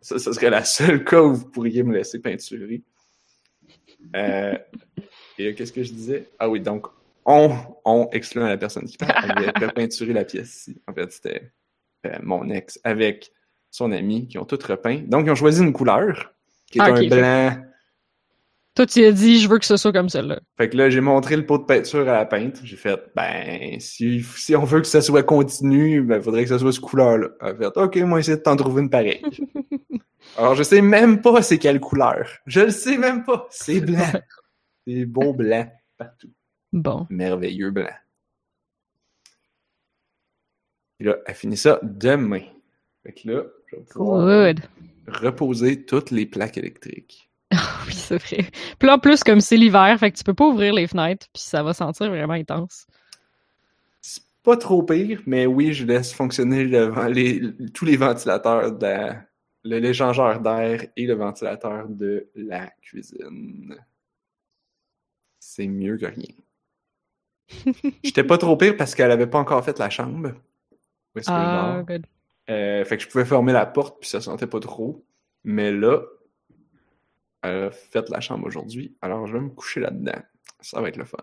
Ça, 0.00 0.18
ce 0.18 0.32
serait 0.32 0.50
la 0.50 0.64
seule 0.64 1.04
cas 1.06 1.22
où 1.22 1.34
vous 1.34 1.50
pourriez 1.50 1.82
me 1.82 1.94
laisser 1.94 2.20
peinturer. 2.20 2.82
Euh, 4.14 4.56
et 5.38 5.46
là, 5.46 5.52
qu'est-ce 5.52 5.72
que 5.72 5.82
je 5.82 5.92
disais? 5.92 6.28
Ah 6.38 6.48
oui, 6.48 6.60
donc, 6.60 6.86
on, 7.24 7.56
on 7.84 8.08
excluant 8.12 8.46
la 8.46 8.58
personne 8.58 8.84
qui 8.84 8.98
avait 9.00 9.52
peinturé 9.74 10.12
la 10.12 10.24
pièce 10.24 10.54
ici. 10.54 10.82
En 10.86 10.92
fait, 10.92 11.10
c'était 11.10 11.52
euh, 12.06 12.18
mon 12.22 12.50
ex 12.50 12.78
avec 12.84 13.32
son 13.70 13.90
ami 13.92 14.28
qui 14.28 14.38
ont 14.38 14.44
tout 14.44 14.58
repeint. 14.62 15.00
Donc, 15.06 15.26
ils 15.26 15.30
ont 15.30 15.36
choisi 15.36 15.62
une 15.62 15.72
couleur 15.72 16.34
qui 16.70 16.78
est 16.78 16.82
Ah, 16.82 16.94
un 16.94 17.08
blanc 17.08 17.64
Toi, 18.74 18.86
tu 18.86 19.04
as 19.04 19.12
dit, 19.12 19.40
je 19.40 19.48
veux 19.48 19.58
que 19.58 19.66
ce 19.66 19.76
soit 19.76 19.92
comme 19.92 20.08
celle-là. 20.08 20.40
Fait 20.56 20.68
que 20.68 20.76
là, 20.76 20.90
j'ai 20.90 21.00
montré 21.00 21.36
le 21.36 21.46
pot 21.46 21.58
de 21.58 21.64
peinture 21.64 22.08
à 22.08 22.12
la 22.12 22.26
peintre. 22.26 22.60
J'ai 22.64 22.76
fait, 22.76 23.00
ben, 23.14 23.78
si, 23.78 24.22
si 24.22 24.56
on 24.56 24.64
veut 24.64 24.80
que 24.80 24.88
ça 24.88 25.00
soit 25.00 25.22
continu, 25.22 26.02
ben, 26.02 26.20
faudrait 26.20 26.42
que 26.42 26.48
ça 26.48 26.58
soit 26.58 26.72
cette 26.72 26.80
couleur-là. 26.80 27.28
Elle 27.40 27.48
a 27.48 27.54
fait, 27.54 27.76
OK, 27.76 27.96
moi, 27.98 28.18
essayer 28.18 28.36
de 28.36 28.42
t'en 28.42 28.56
trouver 28.56 28.82
une 28.82 28.90
pareille. 28.90 29.22
Alors, 30.36 30.56
je 30.56 30.64
sais 30.64 30.82
même 30.82 31.22
pas 31.22 31.40
c'est 31.42 31.58
quelle 31.58 31.78
couleur. 31.78 32.28
Je 32.46 32.62
le 32.62 32.70
sais 32.70 32.98
même 32.98 33.22
pas. 33.24 33.46
C'est 33.50 33.80
blanc. 33.80 34.12
C'est 34.86 35.06
beau 35.06 35.32
blanc 35.32 35.66
partout. 35.96 36.30
Bon. 36.70 37.06
Merveilleux 37.08 37.70
blanc. 37.70 37.88
Et 41.00 41.04
là, 41.04 41.16
elle 41.24 41.34
finit 41.34 41.56
ça 41.56 41.80
demain. 41.82 42.42
Fait 43.02 43.12
que 43.14 43.30
là, 43.30 43.44
je 43.66 43.76
vais 43.76 43.82
pouvoir 43.82 44.26
Good. 44.26 44.60
reposer 45.06 45.86
toutes 45.86 46.10
les 46.10 46.26
plaques 46.26 46.58
électriques. 46.58 47.30
Oui, 47.86 47.92
c'est 47.94 48.18
vrai. 48.18 48.50
Puis 48.78 48.90
en 48.90 48.98
plus, 48.98 49.22
comme 49.24 49.40
c'est 49.40 49.56
l'hiver, 49.56 49.96
fait 49.98 50.10
que 50.10 50.18
tu 50.18 50.24
peux 50.24 50.34
pas 50.34 50.46
ouvrir 50.46 50.74
les 50.74 50.86
fenêtres, 50.86 51.26
puis 51.32 51.42
ça 51.42 51.62
va 51.62 51.72
sentir 51.72 52.08
vraiment 52.10 52.34
intense. 52.34 52.86
C'est 54.00 54.22
pas 54.42 54.56
trop 54.56 54.82
pire, 54.82 55.22
mais 55.26 55.46
oui, 55.46 55.72
je 55.72 55.84
laisse 55.84 56.12
fonctionner 56.12 56.64
le 56.64 56.84
vent- 56.84 57.06
les, 57.06 57.40
tous 57.72 57.84
les 57.84 57.96
ventilateurs, 57.96 58.72
de, 58.72 59.12
le 59.64 59.78
l'échangeur 59.78 60.40
d'air 60.40 60.86
et 60.96 61.06
le 61.06 61.14
ventilateur 61.14 61.88
de 61.88 62.28
la 62.34 62.66
cuisine. 62.82 63.76
C'est 65.38 65.66
mieux 65.66 65.96
que 65.96 66.06
rien. 66.06 66.34
J'étais 68.02 68.24
pas 68.24 68.38
trop 68.38 68.56
pire 68.56 68.76
parce 68.76 68.94
qu'elle 68.94 69.10
avait 69.10 69.26
pas 69.26 69.38
encore 69.38 69.64
fait 69.64 69.78
la 69.78 69.90
chambre. 69.90 70.32
Ah, 71.26 71.82
good. 71.86 72.06
Euh, 72.50 72.84
fait 72.84 72.96
que 72.96 73.02
je 73.02 73.08
pouvais 73.08 73.24
fermer 73.24 73.52
la 73.52 73.66
porte 73.66 74.00
puis 74.00 74.08
ça 74.08 74.20
sentait 74.20 74.46
pas 74.46 74.60
trop. 74.60 75.04
Mais 75.44 75.72
là, 75.72 76.02
a 77.44 77.70
fait 77.70 78.08
la 78.10 78.20
chambre 78.20 78.46
aujourd'hui. 78.46 78.96
Alors 79.02 79.26
je 79.26 79.32
vais 79.34 79.40
me 79.40 79.50
coucher 79.50 79.80
là-dedans. 79.80 80.20
Ça 80.60 80.80
va 80.80 80.88
être 80.88 80.96
le 80.96 81.04
fun. 81.04 81.18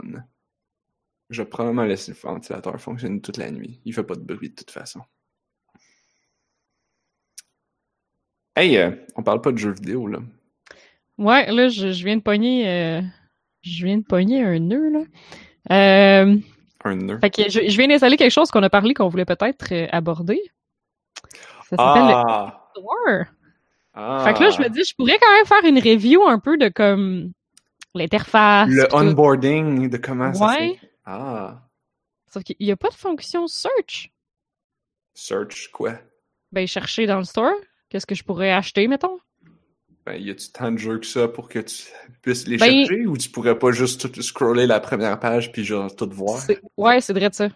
Je 1.30 1.42
vais 1.42 1.48
probablement 1.50 1.84
laisser 1.86 2.12
le 2.12 2.18
ventilateur 2.18 2.80
fonctionner 2.80 3.22
toute 3.22 3.38
la 3.38 3.50
nuit. 3.52 3.80
Il 3.86 3.94
fait 3.94 4.04
pas 4.04 4.16
de 4.16 4.22
bruit 4.22 4.50
de 4.50 4.56
toute 4.56 4.72
façon. 4.72 5.02
Hey, 8.56 8.78
euh, 8.78 8.92
on 9.16 9.24
parle 9.24 9.42
pas 9.42 9.52
de 9.52 9.58
jeux 9.58 9.72
vidéo 9.72 10.08
là. 10.08 10.20
Ouais, 11.18 11.52
là, 11.52 11.70
je, 11.70 11.92
je 11.92 12.04
viens 12.04 12.18
de 12.18 12.22
pogner, 12.22 12.68
euh, 12.68 13.02
je 13.62 13.86
viens 13.86 13.98
de 13.98 14.04
pogner 14.04 14.44
un 14.44 14.60
nœud, 14.60 14.90
là. 14.92 15.00
Euh, 15.72 16.36
Un 16.84 16.96
nœud. 16.96 17.20
fait 17.20 17.30
que 17.30 17.44
je, 17.50 17.70
je 17.70 17.78
viens 17.78 17.88
d'installer 17.88 18.18
quelque 18.18 18.32
chose 18.32 18.50
qu'on 18.50 18.64
a 18.64 18.70
parlé 18.70 18.94
qu'on 18.94 19.08
voulait 19.08 19.26
peut-être 19.26 19.72
euh, 19.72 19.88
aborder. 19.92 20.42
Ça 21.70 21.78
s'appelle 21.78 22.04
le 22.08 22.14
Ah! 22.14 22.70
Store. 22.76 23.26
Ah. 23.94 24.24
Fait 24.26 24.34
que 24.34 24.44
là, 24.44 24.50
je 24.50 24.62
me 24.62 24.70
dis, 24.70 24.84
je 24.84 24.96
pourrais 24.96 25.18
quand 25.20 25.34
même 25.34 25.46
faire 25.46 25.66
une 25.66 25.80
review 25.80 26.24
un 26.28 26.40
peu 26.40 26.58
de 26.58 26.70
comme 26.70 27.32
l'interface. 27.94 28.70
Le 28.70 28.88
onboarding 28.94 29.90
de 29.90 29.98
comment 29.98 30.34
ça. 30.34 30.58
Ah. 31.06 31.62
Sauf 32.32 32.44
qu'il 32.44 32.56
n'y 32.60 32.72
a 32.72 32.78
pas 32.78 32.90
de 32.90 32.94
fonction 32.94 33.48
search. 33.48 34.12
Search 35.14 35.70
quoi? 35.72 36.00
Ben, 36.52 36.66
chercher 36.68 37.06
dans 37.06 37.18
le 37.18 37.26
store. 37.26 37.54
Qu'est-ce 37.90 38.06
que 38.06 38.16
je 38.16 38.24
pourrais 38.24 38.52
acheter, 38.52 38.88
mettons? 38.88 39.20
Ben, 40.06 40.16
y 40.16 40.30
a-tu 40.32 40.52
tant 40.52 40.72
de 40.72 40.78
jeux 40.78 40.98
que 41.00 41.06
ça 41.06 41.28
pour 41.28 41.50
que 41.50 41.60
tu 41.60 41.84
puisses 42.22 42.48
les 42.48 42.58
Ben- 42.58 42.86
chercher 42.86 43.06
ou 43.06 43.18
tu 43.18 43.30
pourrais 43.30 43.60
pas 43.60 43.72
juste 43.72 44.12
tout 44.12 44.22
scroller 44.22 44.66
la 44.66 44.80
première 44.80 45.20
page 45.20 45.52
puis 45.52 45.64
genre 45.64 45.94
tout 45.96 46.10
voir? 46.10 46.42
Ouais, 46.78 47.02
c'est 47.02 47.14
vrai 47.14 47.30
de 47.30 47.36
ça. 47.36 47.50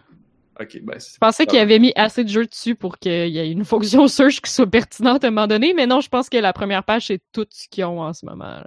Ok, 0.60 0.80
ben 0.82 0.98
Je 0.98 1.18
pensais 1.18 1.44
qu'il 1.46 1.58
avait 1.58 1.78
mis 1.78 1.92
assez 1.96 2.24
de 2.24 2.28
jeux 2.30 2.46
dessus 2.46 2.74
pour 2.74 2.98
qu'il 2.98 3.28
y 3.28 3.38
ait 3.38 3.50
une 3.50 3.64
fonction 3.64 4.06
search 4.08 4.40
qui 4.40 4.50
soit 4.50 4.66
pertinente 4.66 5.22
à 5.24 5.28
un 5.28 5.30
moment 5.30 5.46
donné, 5.46 5.74
mais 5.74 5.86
non, 5.86 6.00
je 6.00 6.08
pense 6.08 6.28
que 6.30 6.36
la 6.38 6.52
première 6.52 6.82
page, 6.84 7.08
c'est 7.08 7.20
tout 7.32 7.46
ce 7.50 7.68
qu'ils 7.68 7.84
ont 7.84 8.00
en 8.00 8.12
ce 8.14 8.24
moment. 8.24 8.44
là. 8.44 8.64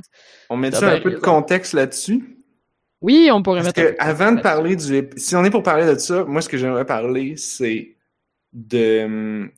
On 0.50 0.58
met 0.58 0.69
Ah 0.75 0.77
un 0.77 0.81
ben, 0.81 1.01
peu 1.01 1.10
de 1.12 1.15
les- 1.15 1.22
contexte 1.22 1.74
là-dessus? 1.74 2.38
Oui, 3.01 3.29
on 3.34 3.41
pourrait 3.41 3.62
Parce 3.63 3.75
mettre. 3.75 3.79
un 3.79 3.91
que 3.93 3.98
peu 3.98 4.03
avant 4.03 4.31
de 4.34 4.41
parler 4.41 4.75
du... 4.75 5.10
Si 5.17 5.36
on 5.36 5.43
est 5.46 5.50
pour 5.50 5.63
parler 5.63 5.86
de 5.86 5.98
ça, 5.98 6.25
moi 6.25 6.41
ce 6.41 6.50
que 6.50 6.58
j'aimerais 6.58 6.86
parler, 6.86 7.38
c'est 7.38 7.96
de, 8.53 9.50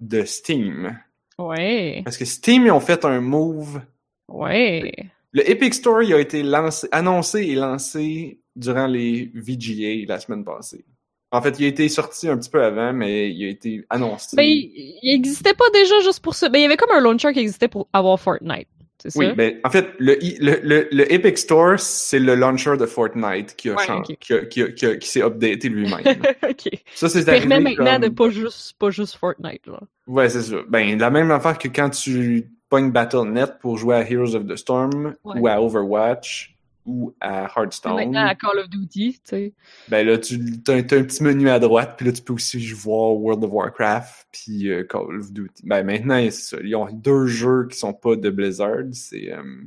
de 0.00 0.24
Steam. 0.24 0.98
Ouais, 1.38 2.02
Parce 2.04 2.16
que 2.16 2.24
Steam, 2.24 2.66
ils 2.66 2.72
ont 2.72 2.80
fait 2.80 3.04
un 3.04 3.20
move. 3.20 3.80
ouais. 4.28 4.92
Le 5.32 5.48
Epic 5.48 5.74
Store, 5.74 6.02
il 6.02 6.12
a 6.14 6.18
été 6.20 6.42
lancé, 6.42 6.88
annoncé 6.90 7.40
et 7.42 7.54
lancé 7.54 8.40
durant 8.56 8.86
les 8.86 9.30
VGA 9.34 10.06
la 10.08 10.18
semaine 10.18 10.42
passée. 10.42 10.84
En 11.30 11.42
fait, 11.42 11.58
il 11.60 11.66
a 11.66 11.68
été 11.68 11.88
sorti 11.88 12.28
un 12.28 12.38
petit 12.38 12.48
peu 12.50 12.62
avant, 12.62 12.92
mais 12.92 13.30
il 13.30 13.44
a 13.46 13.48
été 13.50 13.84
annoncé. 13.90 14.34
Ben, 14.36 14.44
il 14.46 14.98
il 15.02 15.14
existait 15.14 15.54
pas 15.54 15.68
déjà 15.74 16.00
juste 16.00 16.20
pour 16.20 16.34
ça. 16.34 16.48
Ben, 16.48 16.58
il 16.58 16.62
y 16.62 16.64
avait 16.64 16.76
comme 16.78 16.90
un 16.92 17.00
launcher 17.00 17.32
qui 17.32 17.40
existait 17.40 17.68
pour 17.68 17.86
avoir 17.92 18.18
Fortnite. 18.18 18.66
C'est 19.00 19.10
ça? 19.10 19.18
Oui, 19.20 19.26
mais 19.36 19.60
en 19.62 19.70
fait, 19.70 19.90
le, 19.98 20.16
le, 20.40 20.58
le, 20.64 20.88
le 20.90 21.12
Epic 21.12 21.38
Store, 21.38 21.78
c'est 21.78 22.18
le 22.18 22.34
launcher 22.34 22.76
de 22.76 22.84
Fortnite 22.86 23.54
qui 23.54 23.70
a 23.70 23.74
Ouais, 23.76 23.84
changé, 23.86 24.16
qui, 24.18 24.74
qui, 24.98 25.06
s'est 25.08 25.22
updaté 25.22 25.68
lui-même. 25.68 26.00
ok. 26.48 26.68
ça, 26.96 27.08
c'est 27.08 27.24
Permet 27.24 27.54
arrivé 27.54 27.76
maintenant 27.76 27.92
comme- 28.00 28.02
de 28.02 28.08
pas 28.08 28.30
juste, 28.30 28.74
pas 28.78 28.90
juste 28.90 29.14
Fortnite, 29.16 29.66
là. 29.68 29.80
Ouais, 30.08 30.28
c'est 30.28 30.42
ça. 30.42 30.56
Ben, 30.68 30.98
la 30.98 31.10
même 31.10 31.30
affaire 31.30 31.58
que 31.58 31.68
quand 31.68 31.90
tu 31.90 32.50
pognes 32.70 32.90
Battle.net 32.90 33.52
pour 33.60 33.78
jouer 33.78 33.94
à 33.96 34.10
Heroes 34.10 34.34
of 34.34 34.46
the 34.46 34.56
Storm, 34.56 35.14
Ouais. 35.24 35.38
ou 35.40 35.46
à 35.46 35.60
Overwatch, 35.62 36.56
ou 36.88 37.14
à 37.20 37.44
Hearthstone. 37.54 37.96
Maintenant, 37.96 38.26
à 38.26 38.34
Call 38.34 38.58
of 38.58 38.70
Duty, 38.70 39.12
tu 39.12 39.20
sais. 39.24 39.54
Ben 39.88 40.06
là, 40.06 40.16
tu 40.16 40.36
as, 40.66 40.72
un 40.72 40.82
petit 40.82 41.22
menu 41.22 41.50
à 41.50 41.58
droite, 41.58 41.94
puis 41.98 42.06
là, 42.06 42.12
tu 42.12 42.22
peux 42.22 42.32
aussi 42.32 42.58
voir 42.72 43.14
World 43.14 43.44
of 43.44 43.52
Warcraft, 43.52 44.26
puis 44.32 44.70
euh, 44.70 44.84
Call 44.84 45.20
of 45.20 45.30
Duty. 45.30 45.62
Ben 45.64 45.84
maintenant, 45.84 46.18
c'est 46.24 46.30
ça. 46.30 46.56
Ils 46.64 46.74
ont 46.74 46.90
deux 46.90 47.26
jeux 47.26 47.68
qui 47.70 47.76
sont 47.78 47.92
pas 47.92 48.16
de 48.16 48.30
Blizzard. 48.30 48.86
C'est 48.92 49.30
euh, 49.30 49.62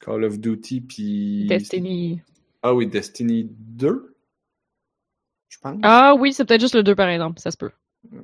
Call 0.00 0.24
of 0.24 0.40
Duty, 0.40 0.80
puis... 0.80 1.46
Destiny. 1.46 2.20
Ah 2.62 2.74
oui, 2.74 2.88
Destiny 2.88 3.48
2, 3.48 4.16
je 5.48 5.58
pense. 5.58 5.78
Ah 5.84 6.14
oui, 6.18 6.32
c'est 6.32 6.44
peut-être 6.44 6.60
juste 6.60 6.74
le 6.74 6.82
2 6.82 6.96
par 6.96 7.08
exemple, 7.08 7.38
ça 7.38 7.52
se 7.52 7.56
peut. 7.56 7.70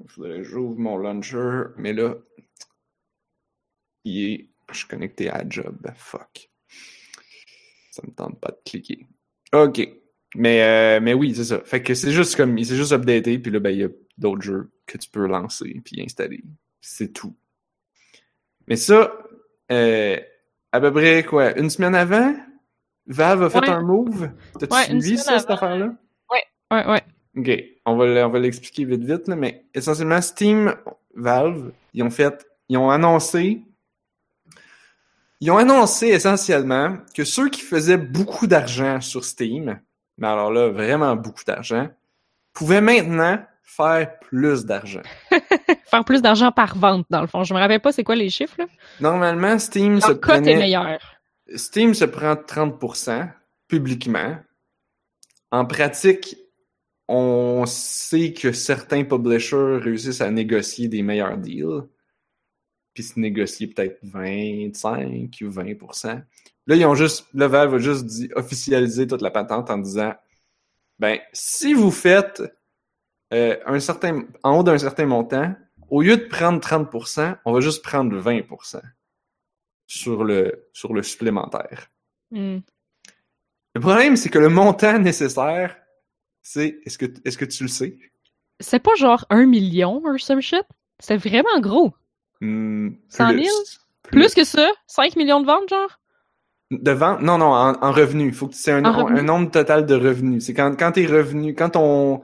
Faudrait 0.08 0.38
que 0.38 0.42
j'ouvre 0.42 0.76
mon 0.78 0.96
launcher, 0.96 1.66
mais 1.76 1.92
là, 1.92 2.16
il 4.04 4.24
est... 4.24 4.48
Je 4.72 4.78
suis 4.78 4.88
connecté 4.88 5.30
à 5.30 5.44
Job. 5.48 5.76
Fuck. 5.94 6.50
Ça 7.94 8.02
me 8.04 8.10
tente 8.12 8.40
pas 8.40 8.50
de 8.50 8.58
cliquer. 8.64 9.06
OK. 9.52 9.88
Mais, 10.34 10.62
euh, 10.64 11.00
mais 11.00 11.14
oui, 11.14 11.32
c'est 11.32 11.44
ça. 11.44 11.60
Fait 11.64 11.80
que 11.80 11.94
c'est 11.94 12.10
juste 12.10 12.34
comme... 12.34 12.58
Il 12.58 12.66
s'est 12.66 12.74
juste 12.74 12.90
updaté, 12.90 13.38
puis 13.38 13.52
là, 13.52 13.60
ben, 13.60 13.70
il 13.70 13.78
y 13.78 13.84
a 13.84 13.88
d'autres 14.18 14.42
jeux 14.42 14.72
que 14.84 14.98
tu 14.98 15.08
peux 15.08 15.28
lancer 15.28 15.80
puis 15.84 16.02
installer. 16.02 16.42
C'est 16.80 17.12
tout. 17.12 17.36
Mais 18.66 18.74
ça, 18.74 19.16
euh, 19.70 20.18
à 20.72 20.80
peu 20.80 20.92
près, 20.92 21.22
quoi, 21.22 21.56
une 21.56 21.70
semaine 21.70 21.94
avant, 21.94 22.34
Valve 23.06 23.44
a 23.44 23.50
fait 23.50 23.60
Ouais. 23.60 23.68
un 23.70 23.82
move. 23.82 24.28
T'as-tu 24.58 24.74
Ouais, 24.74 24.82
suivi 24.86 25.18
ça, 25.18 25.38
cette 25.38 25.50
affaire-là? 25.50 25.94
Ouais, 26.32 26.84
ouais. 26.88 27.02
OK, 27.36 27.64
on 27.86 27.96
va, 27.96 28.26
on 28.26 28.30
va 28.30 28.38
l'expliquer 28.40 28.84
vite 28.86 29.04
vite, 29.04 29.28
là, 29.28 29.36
mais 29.36 29.66
essentiellement, 29.72 30.20
Steam, 30.20 30.74
Valve, 31.14 31.70
ils 31.92 32.02
ont 32.02 32.10
fait, 32.10 32.44
ils 32.68 32.76
ont 32.76 32.90
annoncé, 32.90 33.62
ils 35.44 35.50
ont 35.50 35.58
annoncé 35.58 36.06
essentiellement 36.06 36.96
que 37.14 37.22
ceux 37.22 37.50
qui 37.50 37.60
faisaient 37.60 37.98
beaucoup 37.98 38.46
d'argent 38.46 39.02
sur 39.02 39.26
Steam, 39.26 39.78
mais 40.16 40.26
alors 40.26 40.50
là, 40.50 40.70
vraiment 40.70 41.16
beaucoup 41.16 41.44
d'argent, 41.46 41.86
pouvaient 42.54 42.80
maintenant 42.80 43.44
faire 43.62 44.18
plus 44.20 44.64
d'argent. 44.64 45.02
Faire 45.84 46.04
plus 46.06 46.22
d'argent 46.22 46.50
par 46.50 46.78
vente, 46.78 47.04
dans 47.10 47.20
le 47.20 47.26
fond. 47.26 47.44
Je 47.44 47.52
me 47.52 47.58
rappelle 47.58 47.80
pas 47.80 47.92
c'est 47.92 48.04
quoi 48.04 48.14
les 48.14 48.30
chiffres, 48.30 48.54
là. 48.58 48.64
Normalement, 49.00 49.58
Steam 49.58 50.00
se 50.00 50.12
cote 50.12 50.16
est 50.16 50.40
prenait, 50.40 50.56
meilleure. 50.56 50.98
Steam 51.54 51.92
se 51.92 52.06
prend 52.06 52.34
30% 52.36 53.28
publiquement. 53.68 54.38
En 55.50 55.66
pratique, 55.66 56.36
on 57.06 57.64
sait 57.66 58.32
que 58.32 58.52
certains 58.52 59.04
publishers 59.04 59.78
réussissent 59.82 60.22
à 60.22 60.30
négocier 60.30 60.88
des 60.88 61.02
meilleurs 61.02 61.36
deals. 61.36 61.82
Puis 62.94 63.02
se 63.02 63.18
négocier 63.18 63.66
peut-être 63.66 63.98
25 64.02 65.36
ou 65.42 65.50
20%. 65.50 66.22
Là, 66.66 66.76
ils 66.76 66.86
ont 66.86 66.94
juste, 66.94 67.26
le 67.34 67.46
Valve 67.46 67.74
a 67.74 67.78
juste 67.78 68.06
dit, 68.06 68.30
officialiser 68.36 69.06
toute 69.06 69.20
la 69.20 69.30
patente 69.30 69.68
en 69.70 69.78
disant, 69.78 70.14
ben, 70.98 71.18
si 71.32 71.74
vous 71.74 71.90
faites 71.90 72.42
euh, 73.32 73.58
un 73.66 73.80
certain, 73.80 74.24
en 74.42 74.58
haut 74.58 74.62
d'un 74.62 74.78
certain 74.78 75.06
montant, 75.06 75.54
au 75.90 76.02
lieu 76.02 76.16
de 76.16 76.24
prendre 76.24 76.60
30%, 76.60 77.38
on 77.44 77.52
va 77.52 77.60
juste 77.60 77.82
prendre 77.82 78.16
20% 78.18 78.80
sur 79.86 80.24
le, 80.24 80.68
sur 80.72 80.94
le 80.94 81.02
supplémentaire. 81.02 81.90
Hmm. 82.30 82.58
Le 83.74 83.80
problème, 83.80 84.16
c'est 84.16 84.30
que 84.30 84.38
le 84.38 84.48
montant 84.48 84.98
nécessaire, 84.98 85.76
c'est, 86.42 86.80
est-ce 86.84 86.96
que, 86.96 87.06
est-ce 87.24 87.36
que 87.36 87.44
tu 87.44 87.64
le 87.64 87.68
sais? 87.68 87.98
C'est 88.60 88.78
pas 88.78 88.94
genre 88.94 89.26
un 89.30 89.46
million 89.46 90.00
or 90.04 90.20
some 90.20 90.40
shit? 90.40 90.64
C'est 91.00 91.16
vraiment 91.16 91.60
gros. 91.60 91.92
Hmm, 92.44 92.90
100 93.08 93.28
000? 93.32 93.46
Plus 94.02 94.34
que 94.34 94.44
ça? 94.44 94.70
5 94.86 95.16
millions 95.16 95.40
de 95.40 95.46
ventes, 95.46 95.68
genre? 95.70 96.00
De 96.70 96.90
vente? 96.90 97.22
Non, 97.22 97.38
non, 97.38 97.52
en, 97.52 97.74
en 97.80 97.92
revenu. 97.92 98.26
Il 98.26 98.34
faut 98.34 98.48
que 98.48 98.54
c'est 98.54 98.72
un, 98.72 98.82
nombre 98.82 99.50
total 99.50 99.86
de 99.86 99.94
revenus. 99.94 100.44
C'est 100.44 100.52
quand, 100.52 100.76
quand 100.78 100.92
tes 100.92 101.06
revenus, 101.06 101.54
quand 101.56 101.70
ton, 101.70 102.22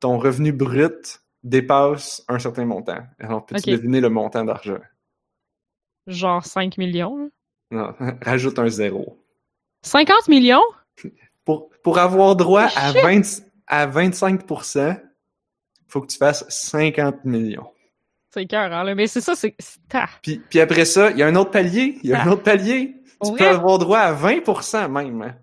ton 0.00 0.18
revenu 0.18 0.52
brut 0.52 1.22
dépasse 1.42 2.22
un 2.28 2.38
certain 2.38 2.66
montant. 2.66 2.98
Alors, 3.18 3.46
peux-tu 3.46 3.70
deviner 3.70 4.00
le 4.00 4.10
montant 4.10 4.44
d'argent? 4.44 4.80
Genre 6.06 6.44
5 6.44 6.76
millions. 6.76 7.30
Non, 7.70 7.94
rajoute 8.20 8.58
un 8.58 8.68
zéro. 8.68 9.18
50 9.82 10.28
millions? 10.28 10.62
Pour, 11.44 11.70
pour 11.82 11.98
avoir 11.98 12.36
droit 12.36 12.68
Oh, 12.68 12.78
à, 12.78 12.92
shit! 12.92 13.02
20, 13.02 13.46
à 13.66 13.86
25%, 13.86 15.00
faut 15.88 16.02
que 16.02 16.06
tu 16.06 16.18
fasses 16.18 16.44
50 16.48 17.24
millions. 17.24 17.70
C'est 18.32 18.46
cœur, 18.46 18.72
hein, 18.72 18.84
là. 18.84 18.94
Mais 18.94 19.06
c'est 19.06 19.20
ça, 19.20 19.34
c'est. 19.34 19.54
Puis, 20.22 20.40
puis 20.48 20.60
après 20.60 20.84
ça, 20.84 21.10
il 21.10 21.18
y 21.18 21.22
a 21.22 21.26
un 21.26 21.34
autre 21.36 21.50
palier. 21.50 21.98
Il 22.02 22.10
y 22.10 22.14
a 22.14 22.22
un 22.22 22.26
Ah. 22.28 22.32
autre 22.32 22.42
palier. 22.42 22.94
Tu 23.24 23.32
peux 23.34 23.46
avoir 23.46 23.78
droit 23.78 23.98
à 23.98 24.12
20% 24.14 24.88
même. 24.88 25.22
hein. 25.22 25.34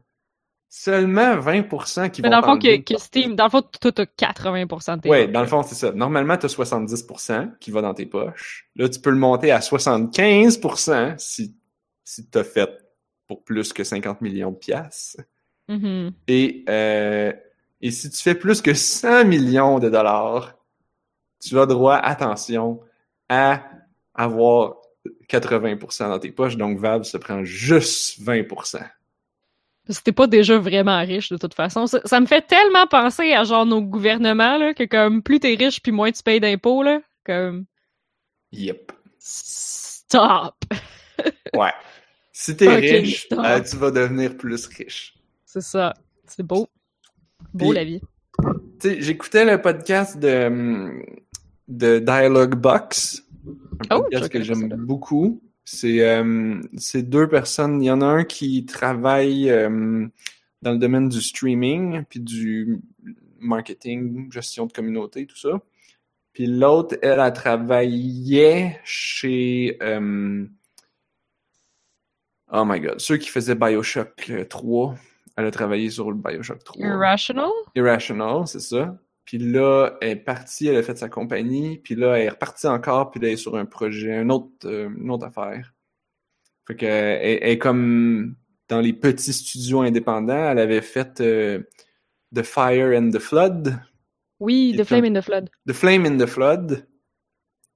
Seulement 0.71 1.37
20% 1.37 2.09
qui 2.11 2.21
Mais 2.21 2.27
vont 2.29 2.31
dans 2.31 2.41
le 2.41 2.45
fond, 2.53 2.59
que, 2.59 2.77
que 2.81 2.99
Steam, 2.99 3.35
dans 3.35 3.45
le 3.45 3.49
fond, 3.49 3.61
toi, 3.81 3.91
t'as 3.91 4.03
80% 4.05 4.97
de 4.97 5.01
tes 5.01 5.09
votes, 5.09 5.31
dans 5.31 5.41
le 5.41 5.47
fond, 5.47 5.63
c'est 5.63 5.73
ça. 5.75 5.91
Normalement, 5.91 6.37
tu 6.37 6.45
as 6.45 6.49
70% 6.49 7.57
qui 7.59 7.71
va 7.71 7.81
dans 7.81 7.93
tes 7.95 8.05
poches. 8.05 8.69
Là, 8.75 8.87
tu 8.87 8.99
peux 8.99 9.09
le 9.09 9.15
monter 9.15 9.51
à 9.51 9.61
75% 9.61 11.15
si, 11.17 11.55
si 12.03 12.29
tu 12.29 12.37
as 12.37 12.43
fait 12.43 12.69
pour 13.27 13.43
plus 13.43 13.73
que 13.73 13.83
50 13.83 14.21
millions 14.21 14.51
de 14.51 14.57
piastres. 14.57 15.21
Mhm. 15.69 16.11
Et, 16.27 16.65
euh, 16.69 17.33
et 17.81 17.91
si 17.91 18.09
tu 18.11 18.17
fais 18.21 18.35
plus 18.35 18.61
que 18.61 18.73
100 18.73 19.25
millions 19.25 19.79
de 19.79 19.89
dollars, 19.89 20.55
tu 21.39 21.57
as 21.59 21.65
droit, 21.65 21.95
attention, 21.95 22.79
à 23.29 23.63
avoir 24.13 24.75
80% 25.29 26.09
dans 26.09 26.19
tes 26.19 26.31
poches. 26.31 26.57
Donc, 26.57 26.79
Valve 26.79 27.03
se 27.03 27.17
prend 27.17 27.43
juste 27.43 28.21
20%. 28.21 28.79
Parce 29.85 29.99
que 29.99 30.03
t'es 30.03 30.11
pas 30.11 30.27
déjà 30.27 30.59
vraiment 30.59 30.99
riche, 30.99 31.29
de 31.31 31.37
toute 31.37 31.53
façon. 31.55 31.87
Ça, 31.87 31.99
ça 32.05 32.19
me 32.19 32.25
fait 32.27 32.45
tellement 32.45 32.85
penser 32.87 33.33
à, 33.33 33.43
genre, 33.43 33.65
nos 33.65 33.81
gouvernements, 33.81 34.57
là, 34.57 34.73
que 34.73 34.83
comme, 34.83 35.23
plus 35.23 35.39
t'es 35.39 35.55
riche, 35.55 35.81
puis 35.81 35.91
moins 35.91 36.11
tu 36.11 36.21
payes 36.21 36.39
d'impôts, 36.39 36.83
là. 36.83 37.01
Comme, 37.25 37.65
Yep. 38.51 38.91
stop! 39.19 40.55
Ouais. 41.53 41.73
Si 42.31 42.55
t'es 42.55 42.73
riche, 42.73 43.27
euh, 43.33 43.61
tu 43.61 43.75
vas 43.75 43.91
devenir 43.91 44.37
plus 44.37 44.67
riche. 44.67 45.15
C'est 45.45 45.59
ça. 45.59 45.93
C'est 46.25 46.43
beau. 46.43 46.69
Beau, 47.53 47.73
la 47.73 47.83
vie. 47.83 47.99
Tu 48.39 48.47
sais, 48.79 49.01
j'écoutais 49.01 49.43
le 49.43 49.61
podcast 49.61 50.17
de, 50.17 50.45
hum, 50.47 51.03
de 51.69 51.99
Dialogue 51.99 52.55
Box, 52.55 53.23
un 53.89 53.97
Oh, 53.97 54.01
podcast 54.01 54.29
que 54.29 54.41
j'aime 54.41 54.67
beaucoup. 54.75 55.41
C'est 55.63 56.03
euh, 56.05 56.59
c'est 56.77 57.03
deux 57.03 57.29
personnes. 57.29 57.81
Il 57.81 57.85
y 57.85 57.91
en 57.91 58.01
a 58.01 58.05
un 58.07 58.23
qui 58.23 58.65
travaille 58.65 59.49
euh, 59.51 60.07
dans 60.61 60.71
le 60.71 60.77
domaine 60.79 61.07
du 61.07 61.21
streaming, 61.21 62.03
puis 62.09 62.19
du 62.19 62.81
marketing, 63.39 64.31
gestion 64.31 64.65
de 64.65 64.73
communauté, 64.73 65.25
tout 65.27 65.37
ça. 65.37 65.61
Puis 66.33 66.47
l'autre, 66.47 66.97
elle, 67.01 67.19
a 67.19 67.31
travaillé 67.31 68.77
chez... 68.83 69.77
euh, 69.81 70.45
oh 72.51 72.63
my 72.65 72.79
god, 72.79 72.99
ceux 72.99 73.17
qui 73.17 73.29
faisaient 73.29 73.55
Bioshock 73.55 74.29
euh, 74.29 74.45
3. 74.45 74.95
Elle 75.37 75.45
a 75.45 75.51
travaillé 75.51 75.89
sur 75.89 76.09
le 76.11 76.17
Bioshock 76.17 76.63
3. 76.63 76.85
Irrational? 76.85 77.49
Irrational, 77.75 78.47
c'est 78.47 78.59
ça. 78.59 78.97
Puis 79.29 79.37
là, 79.37 79.95
elle 80.01 80.09
est 80.09 80.15
partie, 80.15 80.65
elle 80.65 80.77
a 80.77 80.81
fait 80.81 80.97
sa 80.97 81.07
compagnie, 81.07 81.77
puis 81.77 81.93
là, 81.93 82.17
elle 82.17 82.25
est 82.25 82.29
repartie 82.29 82.65
encore, 82.65 83.11
puis 83.11 83.19
là, 83.19 83.27
elle 83.27 83.35
est 83.35 83.37
sur 83.37 83.55
un 83.57 83.65
projet, 83.65 84.15
un 84.15 84.31
autre, 84.31 84.49
euh, 84.65 84.89
une 84.89 85.11
autre 85.11 85.27
affaire. 85.27 85.75
Fait 86.65 86.75
que, 86.75 86.87
elle, 86.87 87.37
elle 87.43 87.49
est 87.51 87.59
comme 87.59 88.35
dans 88.69 88.79
les 88.79 88.91
petits 88.91 89.33
studios 89.33 89.81
indépendants, 89.81 90.49
elle 90.49 90.57
avait 90.57 90.81
fait 90.81 91.21
euh, 91.21 91.61
The 92.33 92.41
Fire 92.41 92.99
and 92.99 93.11
the 93.11 93.19
Flood, 93.19 93.79
Oui, 94.39 94.73
The 94.75 94.83
Flame 94.83 95.05
in 95.05 95.21
the 95.21 95.23
Flood. 95.23 95.51
The 95.67 95.73
Flame 95.73 96.05
in 96.07 96.17
the 96.17 96.25
Flood, 96.25 96.87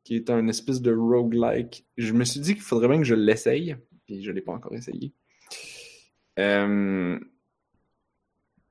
qui 0.03 0.15
est 0.15 0.31
un 0.31 0.47
espèce 0.47 0.81
de 0.81 0.91
roguelike. 0.91 1.85
Je 1.97 2.13
me 2.13 2.23
suis 2.23 2.39
dit 2.39 2.55
qu'il 2.55 2.63
faudrait 2.63 2.87
bien 2.87 2.97
que 2.97 3.03
je 3.03 3.13
l'essaye, 3.13 3.75
puis 4.07 4.23
je 4.23 4.31
l'ai 4.31 4.41
pas 4.41 4.53
encore 4.53 4.73
essayé. 4.73 5.13
Euh, 6.39 7.19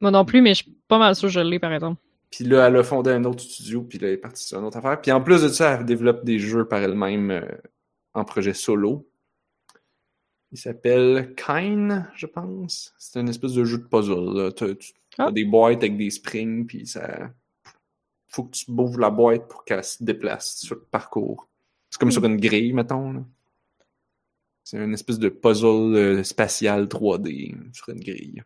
Moi 0.00 0.10
non 0.10 0.24
plus, 0.24 0.42
mais 0.42 0.54
je 0.54 0.64
suis 0.64 0.76
pas 0.88 0.98
mal 0.98 1.14
sûr 1.14 1.28
que 1.28 1.32
je 1.34 1.38
l'ai, 1.38 1.60
par 1.60 1.72
exemple. 1.72 2.02
Puis 2.32 2.44
là, 2.44 2.66
elle 2.66 2.76
a 2.76 2.82
fondé 2.82 3.10
un 3.10 3.24
autre 3.24 3.40
studio, 3.42 3.82
puis 3.82 3.98
là, 3.98 4.08
elle 4.08 4.14
est 4.14 4.18
partie 4.18 4.42
sur 4.44 4.58
une 4.58 4.64
autre 4.64 4.78
affaire. 4.78 5.00
Puis 5.00 5.12
en 5.12 5.20
plus 5.22 5.42
de 5.42 5.48
ça, 5.48 5.74
elle 5.78 5.84
développe 5.84 6.24
des 6.24 6.38
jeux 6.40 6.66
par 6.66 6.80
elle-même 6.82 7.30
euh, 7.30 7.46
en 8.14 8.24
projet 8.24 8.54
solo. 8.54 9.08
Il 10.50 10.58
s'appelle 10.58 11.34
Kine, 11.36 12.08
je 12.14 12.26
pense. 12.26 12.92
C'est 12.98 13.20
une 13.20 13.28
espèce 13.28 13.52
de 13.52 13.64
jeu 13.64 13.78
de 13.78 13.84
puzzle. 13.84 14.52
tu- 14.56 14.92
t'as 15.16 15.26
Ah. 15.26 15.30
des 15.30 15.44
boîtes 15.44 15.78
avec 15.78 15.96
des 15.96 16.10
springs, 16.10 16.66
puis 16.66 16.86
ça... 16.86 17.30
Faut 18.28 18.44
que 18.44 18.52
tu 18.56 18.64
bouges 18.70 18.96
la 18.98 19.10
boîte 19.10 19.46
pour 19.46 19.62
qu'elle 19.64 19.84
se 19.84 20.02
déplace 20.02 20.56
sur 20.56 20.76
le 20.76 20.80
parcours. 20.90 21.48
C'est 21.90 21.98
comme 21.98 22.08
Hmm. 22.08 22.12
sur 22.12 22.24
une 22.24 22.38
grille, 22.38 22.72
mettons. 22.72 23.26
C'est 24.64 24.78
une 24.82 24.94
espèce 24.94 25.18
de 25.18 25.28
puzzle 25.28 25.94
euh, 25.96 26.22
spatial 26.24 26.86
3D 26.88 27.54
sur 27.74 27.90
une 27.90 28.00
grille. 28.00 28.42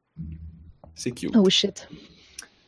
C'est 0.96 1.12
cute. 1.12 1.36
Oh 1.36 1.48
shit. 1.48 1.88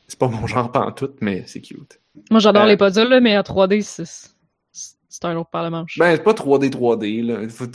C'est 0.08 0.18
pas 0.18 0.28
mon 0.28 0.46
genre 0.46 0.72
pantoute, 0.72 1.18
mais 1.20 1.44
c'est 1.46 1.60
cute. 1.60 2.00
Moi, 2.30 2.40
j'adore 2.40 2.64
Euh, 2.64 2.66
les 2.66 2.76
puzzles, 2.76 3.08
là, 3.08 3.20
mais 3.20 3.36
en 3.38 3.42
3D, 3.42 3.82
c'est 3.82 5.24
un 5.24 5.36
autre 5.36 5.50
par 5.50 5.70
manche. 5.70 5.98
Ben, 5.98 6.16
c'est 6.16 6.22
pas 6.24 6.32
3D, 6.32 6.70
3D, 6.70 7.22
là. 7.22 7.48
Faut- 7.48 7.66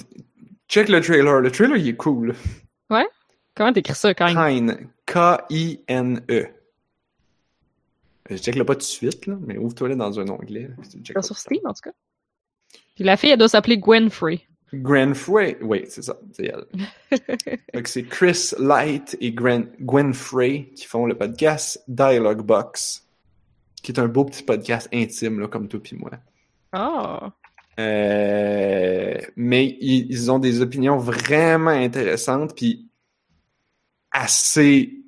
Check 0.67 0.89
le 0.89 0.99
trailer. 1.01 1.39
Le 1.41 1.51
trailer, 1.51 1.77
il 1.77 1.87
est 1.89 1.95
cool. 1.95 2.35
Comment 3.55 3.71
t'écris 3.71 3.93
ça, 3.93 4.13
quand 4.15 4.33
même? 4.33 4.67
Kine. 4.75 4.89
K-I-N-E. 5.05 6.47
Je 8.29 8.37
check 8.37 8.55
le 8.55 8.65
pas 8.65 8.73
tout 8.73 8.79
de 8.79 8.83
suite, 8.83 9.27
là, 9.27 9.35
mais 9.45 9.57
ouvre-toi 9.57 9.89
là 9.89 9.95
dans 9.95 10.19
un 10.19 10.27
onglet. 10.29 10.69
sur 11.21 11.37
Steam, 11.37 11.59
en 11.65 11.73
tout 11.73 11.81
cas. 11.83 11.91
Puis 12.95 13.03
la 13.03 13.15
fille, 13.17 13.29
elle 13.29 13.37
doit 13.37 13.49
s'appeler 13.49 13.77
Gwen 13.77 14.09
Frey. 14.09 14.41
Gwen 14.73 15.13
Frey. 15.13 15.57
Oui, 15.61 15.85
c'est 15.87 16.01
ça. 16.01 16.17
C'est 16.31 16.45
elle. 16.45 16.65
Que 17.83 17.89
c'est 17.89 18.03
Chris 18.03 18.51
Light 18.59 19.17
et 19.19 19.31
Gwen, 19.31 19.67
Gwen 19.79 20.13
Frey 20.13 20.69
qui 20.75 20.85
font 20.85 21.05
le 21.05 21.15
podcast 21.15 21.83
Dialogue 21.87 22.41
Box, 22.41 23.07
qui 23.81 23.91
est 23.91 23.99
un 23.99 24.07
beau 24.07 24.25
petit 24.25 24.43
podcast 24.43 24.87
intime, 24.93 25.39
là, 25.39 25.47
comme 25.47 25.67
toi 25.67 25.79
puis 25.81 25.97
moi. 25.97 26.11
Euh, 27.79 29.17
mais 29.35 29.77
ils, 29.81 30.07
ils 30.09 30.31
ont 30.31 30.39
des 30.39 30.61
opinions 30.61 30.97
vraiment 30.97 31.71
intéressantes, 31.71 32.55
puis 32.55 32.87
assez, 34.11 35.01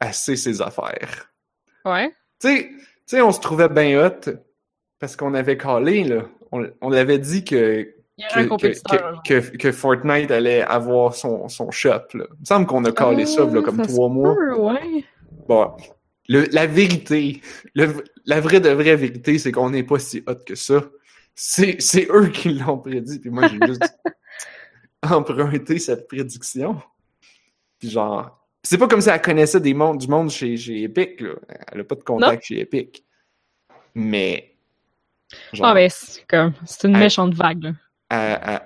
assez 0.00 0.36
ses 0.36 0.60
affaires. 0.60 1.32
Ouais. 1.84 2.12
Tu 2.40 2.80
sais, 3.06 3.22
on 3.22 3.32
se 3.32 3.40
trouvait 3.40 3.68
bien 3.68 4.04
hot 4.04 4.30
parce 4.98 5.16
qu'on 5.16 5.34
avait 5.34 5.56
calé, 5.56 6.04
là. 6.04 6.24
On, 6.50 6.68
on 6.80 6.92
avait 6.92 7.18
dit 7.18 7.44
que, 7.44 7.94
que, 9.24 9.56
que, 9.56 9.72
Fortnite 9.72 10.30
allait 10.30 10.62
avoir 10.62 11.14
son, 11.14 11.48
son 11.48 11.70
shop, 11.70 11.90
là. 12.14 12.24
Il 12.34 12.40
me 12.40 12.44
semble 12.44 12.66
qu'on 12.66 12.84
a 12.84 12.92
calé 12.92 13.26
ça, 13.26 13.44
là, 13.46 13.62
comme 13.62 13.80
Ah, 13.80 13.84
se 13.84 13.92
trois 13.92 14.08
mois. 14.08 14.34
peut, 14.34 14.56
ouais. 14.56 15.04
Bon, 15.48 15.76
le, 16.28 16.44
la 16.52 16.66
vérité, 16.66 17.40
le- 17.74 18.04
la 18.26 18.40
vraie 18.40 18.60
de 18.60 18.70
vraie 18.70 18.96
vérité, 18.96 19.38
c'est 19.38 19.52
qu'on 19.52 19.70
n'est 19.70 19.84
pas 19.84 19.98
si 19.98 20.22
hot 20.26 20.34
que 20.46 20.54
ça. 20.54 20.82
C'est, 21.34 21.78
eux 22.10 22.28
qui 22.28 22.50
l'ont 22.54 22.78
prédit, 22.78 23.20
puis 23.20 23.30
moi 23.30 23.46
j'ai 23.46 23.64
juste 23.64 23.96
emprunté 25.02 25.78
cette 25.78 26.08
prédiction. 26.08 26.80
Puis 27.78 27.90
genre, 27.90 28.44
c'est 28.64 28.76
pas 28.78 28.88
comme 28.88 29.00
si 29.00 29.08
elle 29.08 29.22
connaissait 29.22 29.60
des 29.60 29.74
mondes, 29.74 29.98
du 29.98 30.08
monde 30.08 30.30
chez, 30.30 30.56
chez 30.56 30.82
Epic, 30.82 31.20
là. 31.20 31.34
Elle 31.72 31.80
a 31.80 31.84
pas 31.84 31.94
de 31.94 32.02
contact 32.02 32.42
chez 32.44 32.60
Epic. 32.60 33.04
Mais, 33.94 34.54
genre, 35.52 35.68
Ah, 35.68 35.74
ben, 35.74 35.88
c'est 35.88 36.26
comme, 36.26 36.52
c'est 36.66 36.88
une 36.88 36.96
méchante 36.98 37.34
vague, 37.34 37.62
là. 37.62 37.70
Elle- 38.10 38.60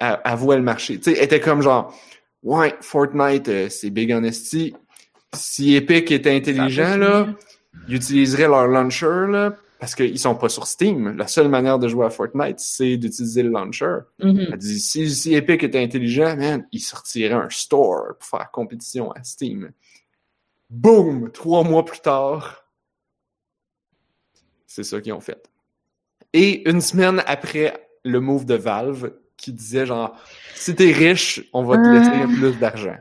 elle- 0.00 0.20
elle 0.24 0.34
voit 0.36 0.56
le 0.56 0.62
marché. 0.62 0.98
Tu 0.98 1.14
sais, 1.14 1.22
était 1.24 1.40
comme 1.40 1.62
genre, 1.62 1.94
ouais, 2.42 2.74
Fortnite, 2.80 3.48
euh, 3.48 3.68
c'est 3.68 3.90
big 3.90 4.12
honesty. 4.12 4.74
Si 5.34 5.74
Epic 5.74 6.10
était 6.10 6.34
intelligent, 6.34 6.96
là, 6.96 7.26
ils 7.88 7.96
utiliseraient 7.96 8.48
leur 8.48 8.66
launcher, 8.66 9.26
là, 9.28 9.54
parce 9.78 9.94
qu'ils 9.94 10.18
sont 10.18 10.34
pas 10.34 10.48
sur 10.48 10.66
Steam. 10.66 11.16
La 11.16 11.26
seule 11.28 11.48
manière 11.48 11.78
de 11.78 11.86
jouer 11.86 12.06
à 12.06 12.10
Fortnite, 12.10 12.58
c'est 12.60 12.96
d'utiliser 12.96 13.42
le 13.42 13.50
launcher. 13.50 13.98
Mhm. 14.20 14.48
Elle 14.52 14.58
dit, 14.58 14.80
si, 14.80 15.10
si 15.14 15.34
Epic 15.34 15.62
était 15.62 15.82
intelligent, 15.82 16.34
man, 16.36 16.66
ils 16.72 16.80
sortiraient 16.80 17.34
un 17.34 17.50
store 17.50 18.16
pour 18.18 18.28
faire 18.28 18.50
compétition 18.50 19.12
à 19.12 19.22
Steam. 19.22 19.70
Boom! 20.70 21.30
Trois 21.30 21.62
mois 21.64 21.84
plus 21.84 22.00
tard, 22.00 22.64
c'est 24.66 24.82
ça 24.82 25.00
qu'ils 25.00 25.12
ont 25.12 25.20
fait. 25.20 25.42
Et 26.32 26.68
une 26.68 26.80
semaine 26.80 27.22
après 27.26 27.87
le 28.04 28.20
move 28.20 28.44
de 28.46 28.54
Valve, 28.54 29.12
qui 29.36 29.52
disait 29.52 29.86
genre, 29.86 30.16
si 30.54 30.74
t'es 30.74 30.92
riche, 30.92 31.42
on 31.52 31.62
va 31.64 31.76
te 31.76 31.82
Ah. 31.86 31.92
laisser 31.92 32.34
plus 32.40 32.58
d'argent. 32.58 32.96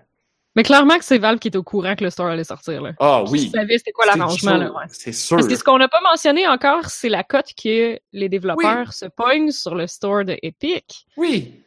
Mais 0.55 0.63
clairement 0.63 0.97
que 0.97 1.03
c'est 1.05 1.19
Valve 1.19 1.38
qui 1.38 1.49
est 1.49 1.55
au 1.55 1.62
courant 1.63 1.95
que 1.95 2.03
le 2.03 2.10
store 2.10 2.27
allait 2.27 2.43
sortir, 2.43 2.81
là. 2.81 2.93
Ah 2.99 3.21
Qui 3.27 3.31
oui, 3.31 3.51
savait 3.53 3.77
c'était 3.77 3.91
quoi 3.91 4.05
c'est 4.12 4.17
l'arrangement, 4.17 4.57
ouais. 4.57 4.86
C'est 4.89 5.12
sûr. 5.12 5.38
Parce 5.38 5.47
que 5.47 5.55
ce 5.55 5.63
qu'on 5.63 5.77
n'a 5.77 5.88
pas 5.88 6.01
mentionné 6.01 6.47
encore, 6.47 6.86
c'est 6.89 7.10
la 7.10 7.23
cote 7.23 7.51
que 7.62 7.99
les 8.12 8.29
développeurs 8.29 8.91
se 8.93 9.05
pognent 9.05 9.51
sur 9.51 9.75
le 9.75 9.86
store 9.86 10.25
de 10.25 10.36
Epic. 10.41 11.05
Oui. 11.15 11.62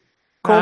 Tu 0.44 0.52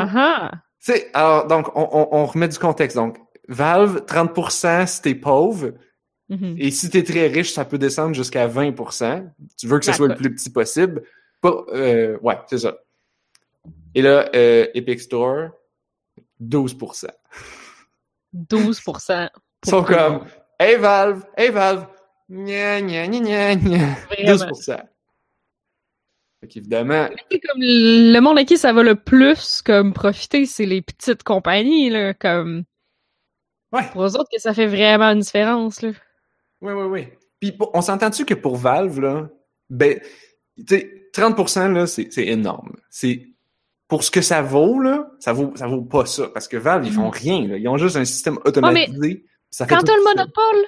sais, 0.93 1.09
alors, 1.13 1.47
donc, 1.47 1.75
on, 1.75 1.89
on- 1.91 2.07
on 2.11 2.25
remet 2.25 2.47
du 2.47 2.57
contexte. 2.59 2.95
Donc, 2.95 3.17
Valve, 3.47 4.05
30% 4.05 4.85
si 4.85 5.01
t'es 5.01 5.15
pauvre, 5.15 5.71
Mhm. 6.29 6.55
et 6.59 6.69
si 6.69 6.89
t'es 6.91 7.01
très 7.03 7.25
riche, 7.27 7.51
ça 7.51 7.65
peut 7.65 7.79
descendre 7.79 8.13
jusqu'à 8.13 8.45
20%. 8.47 9.25
Tu 9.57 9.65
veux 9.67 9.79
que 9.79 9.85
ce 9.85 9.93
soit 9.93 10.07
le 10.07 10.15
plus 10.15 10.33
petit 10.33 10.51
possible. 10.51 11.01
Pas, 11.41 11.65
euh, 11.73 12.17
ouais, 12.21 12.37
c'est 12.47 12.57
ça. 12.59 12.77
Et 13.95 14.01
là, 14.01 14.29
euh, 14.35 14.67
Epic 14.73 14.99
Store, 14.99 15.49
12%. 16.41 17.07
12%. 18.33 19.29
Ils 19.65 19.69
sont 19.69 19.83
comme, 19.83 20.25
hey 20.59 20.77
Valve, 20.77 21.25
hey 21.37 21.49
Valve, 21.49 21.85
gna 22.29 22.81
gna 22.81 23.07
gna 23.07 23.19
gna 23.19 23.55
gna. 23.55 23.95
Vraiment. 24.09 24.45
12%. 24.45 24.81
Fait 26.41 26.47
qu'évidemment, 26.47 27.09
C'est 27.29 27.39
comme 27.41 27.59
le 27.61 28.19
monde 28.21 28.37
à 28.39 28.45
qui 28.45 28.57
ça 28.57 28.71
va 28.71 28.81
le 28.83 28.95
plus 28.95 29.61
comme 29.61 29.93
profiter, 29.93 30.45
c'est 30.45 30.65
les 30.65 30.81
petites 30.81 31.23
compagnies, 31.23 31.89
là, 31.89 32.13
comme 32.13 32.63
ouais, 33.73 33.89
pour 33.91 34.03
eux 34.05 34.15
autres 34.15 34.29
que 34.33 34.39
ça 34.39 34.53
fait 34.53 34.67
vraiment 34.67 35.09
une 35.11 35.19
différence, 35.19 35.81
là. 35.81 35.89
ouais, 36.61 36.71
ouais, 36.73 36.85
ouais. 36.85 37.19
Puis 37.41 37.51
pour- 37.51 37.71
on 37.73 37.81
s'entend-tu 37.81 38.23
que 38.25 38.33
pour 38.35 38.55
Valve, 38.55 39.01
là, 39.01 39.29
ben, 39.69 39.99
sais, 40.67 41.09
30%, 41.13 41.73
là, 41.73 41.87
c'est 41.87 42.07
c'est 42.11 42.27
énorme. 42.27 42.75
C'est, 42.89 43.29
pour 43.89 44.03
ce 44.03 44.11
que 44.11 44.21
ça 44.21 44.41
vaut, 44.41 44.79
là, 44.79 45.11
ça 45.19 45.33
vaut, 45.33 45.51
ça 45.55 45.67
vaut 45.67 45.81
pas 45.81 46.05
ça. 46.05 46.27
Parce 46.33 46.47
que 46.47 46.57
Valve, 46.57 46.85
ils 46.85 46.93
font 46.93 47.09
rien, 47.09 47.47
là. 47.47 47.57
Ils 47.57 47.67
ont 47.67 47.77
juste 47.77 47.97
un 47.97 48.05
système 48.05 48.37
automatisé. 48.45 49.25
ça 49.49 49.65
fait 49.65 49.75
Quand 49.75 49.81
t'as 49.81 49.95
le 49.95 50.03
monopole, 50.03 50.65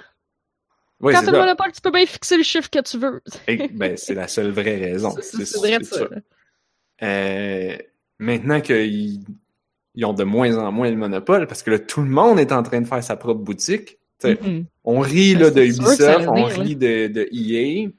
quand 1.01 1.25
t'as 1.25 1.31
le 1.31 1.37
monopole, 1.37 1.71
tu 1.71 1.81
peux 1.81 1.91
bien 1.91 2.05
fixer 2.05 2.35
le 2.35 2.43
chiffre 2.43 2.69
que 2.69 2.79
tu 2.79 2.97
veux. 2.97 3.21
Et, 3.47 3.67
ben, 3.69 3.95
c'est 3.95 4.15
la 4.15 4.27
seule 4.27 4.49
vraie 4.49 4.77
raison. 4.77 5.15
C'est 5.21 5.45
c'est 5.45 5.59
vrai 5.59 5.77
de 5.77 5.83
ça. 5.83 5.97
ça. 5.97 6.03
là. 6.05 6.17
Euh, 7.03 7.77
maintenant 8.19 8.59
qu'ils 8.59 9.23
ils 9.93 10.05
ont 10.05 10.13
de 10.13 10.23
moins 10.23 10.57
en 10.57 10.71
moins 10.71 10.89
le 10.89 10.97
monopole, 10.97 11.45
parce 11.47 11.61
que 11.63 11.71
là, 11.71 11.79
tout 11.79 12.01
le 12.01 12.09
monde 12.09 12.39
est 12.39 12.51
en 12.51 12.63
train 12.63 12.81
de 12.81 12.87
faire 12.87 13.03
sa 13.03 13.15
propre 13.15 13.41
boutique. 13.41 13.99
Mhm. 14.23 14.65
On 14.83 14.99
rit 14.99 15.33
Ben, 15.33 15.41
là, 15.41 15.49
de 15.51 15.61
que 15.65 15.71
ça 15.71 15.83
Ubisoft, 15.83 16.27
on 16.27 16.43
rit 16.45 16.75
de, 16.75 17.07
de 17.07 17.27
EA 17.31 17.89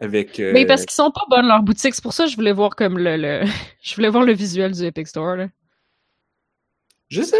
avec. 0.00 0.40
euh, 0.40 0.52
Mais 0.52 0.66
parce 0.66 0.82
qu'ils 0.82 0.92
sont 0.92 1.10
pas 1.10 1.22
bonnes 1.30 1.46
leurs 1.46 1.62
boutiques, 1.62 1.94
c'est 1.94 2.02
pour 2.02 2.12
ça 2.12 2.24
que 2.24 2.30
je 2.30 2.36
voulais 2.36 2.52
voir 2.52 2.74
comme 2.76 2.98
le, 2.98 3.16
le... 3.16 3.44
je 3.82 3.94
voulais 3.94 4.08
voir 4.08 4.24
le 4.24 4.32
visuel 4.32 4.72
du 4.72 4.84
Epic 4.84 5.06
Store 5.08 5.36
là. 5.36 5.48
Je 7.08 7.22
sais, 7.22 7.36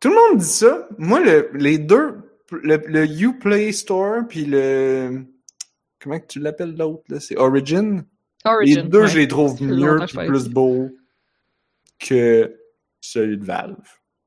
tout 0.00 0.08
le 0.08 0.14
monde 0.14 0.40
dit 0.40 0.44
ça. 0.44 0.86
Moi, 0.98 1.20
le, 1.20 1.50
les 1.54 1.78
deux, 1.78 2.16
le, 2.52 2.76
le 2.86 3.06
Uplay 3.06 3.72
Store 3.72 4.22
puis 4.28 4.44
le 4.44 5.24
comment 6.00 6.18
que 6.18 6.26
tu 6.26 6.38
l'appelles 6.40 6.76
l'autre 6.76 7.04
là, 7.08 7.20
c'est 7.20 7.36
Origin. 7.38 8.04
Origin. 8.44 8.82
les 8.82 8.88
deux, 8.88 9.02
ouais. 9.02 9.08
je 9.08 9.18
les 9.18 9.28
trouve 9.28 9.62
mieux 9.62 9.98
puis 10.06 10.16
plus 10.26 10.48
beaux 10.48 10.90
que 11.98 12.56
celui 13.00 13.36
de 13.38 13.44
Valve. 13.44 13.76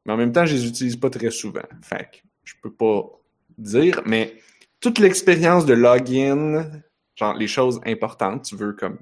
Mais 0.06 0.14
en 0.14 0.18
même 0.18 0.32
temps, 0.32 0.46
je 0.46 0.56
les 0.56 0.68
utilise 0.68 0.96
pas 0.96 1.10
très 1.10 1.32
souvent. 1.32 1.62
Fait 1.82 2.10
que 2.12 2.18
je 2.44 2.54
peux 2.62 2.72
pas 2.72 3.10
dire, 3.58 4.02
mais 4.06 4.36
toute 4.80 5.00
l'expérience 5.00 5.66
de 5.66 5.74
login, 5.74 6.70
genre 7.16 7.34
les 7.34 7.48
choses 7.48 7.80
importantes, 7.86 8.44
tu 8.44 8.56
veux 8.56 8.74
comme 8.74 9.00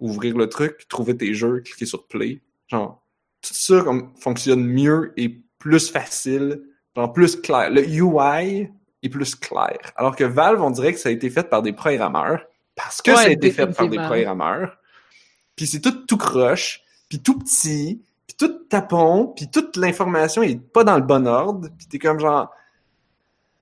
ouvrir 0.00 0.36
le 0.36 0.48
truc, 0.48 0.86
trouver 0.88 1.16
tes 1.16 1.34
jeux, 1.34 1.60
cliquer 1.60 1.86
sur 1.86 2.06
play, 2.06 2.40
genre 2.68 3.02
tout 3.40 3.54
ça 3.54 3.82
comme 3.82 4.12
fonctionne 4.16 4.64
mieux 4.64 5.12
et 5.16 5.40
plus 5.58 5.90
facile, 5.90 6.62
genre 6.96 7.12
plus 7.12 7.36
clair. 7.36 7.70
Le 7.70 7.86
UI 7.86 8.70
est 9.02 9.08
plus 9.08 9.34
clair. 9.34 9.78
Alors 9.96 10.16
que 10.16 10.24
Valve, 10.24 10.62
on 10.62 10.70
dirait 10.70 10.92
que 10.92 10.98
ça 10.98 11.08
a 11.08 11.12
été 11.12 11.30
fait 11.30 11.48
par 11.48 11.62
des 11.62 11.72
programmeurs 11.72 12.44
parce 12.74 13.02
que 13.02 13.10
Ouais, 13.10 13.16
ça 13.16 13.22
a 13.24 13.30
été 13.30 13.50
fait 13.50 13.66
par 13.66 13.88
des 13.88 13.96
programmeurs. 13.96 14.78
Puis 15.56 15.66
c'est 15.66 15.80
tout 15.80 16.04
tout 16.06 16.16
croche, 16.16 16.82
puis 17.08 17.20
tout 17.20 17.38
petit, 17.38 18.00
puis 18.26 18.36
tout 18.36 18.52
tapon, 18.68 19.32
puis 19.34 19.50
toute 19.50 19.76
l'information 19.76 20.42
est 20.42 20.60
pas 20.60 20.84
dans 20.84 20.96
le 20.96 21.02
bon 21.02 21.26
ordre, 21.26 21.68
puis 21.76 21.86
t'es 21.88 21.98
comme 21.98 22.20
genre 22.20 22.50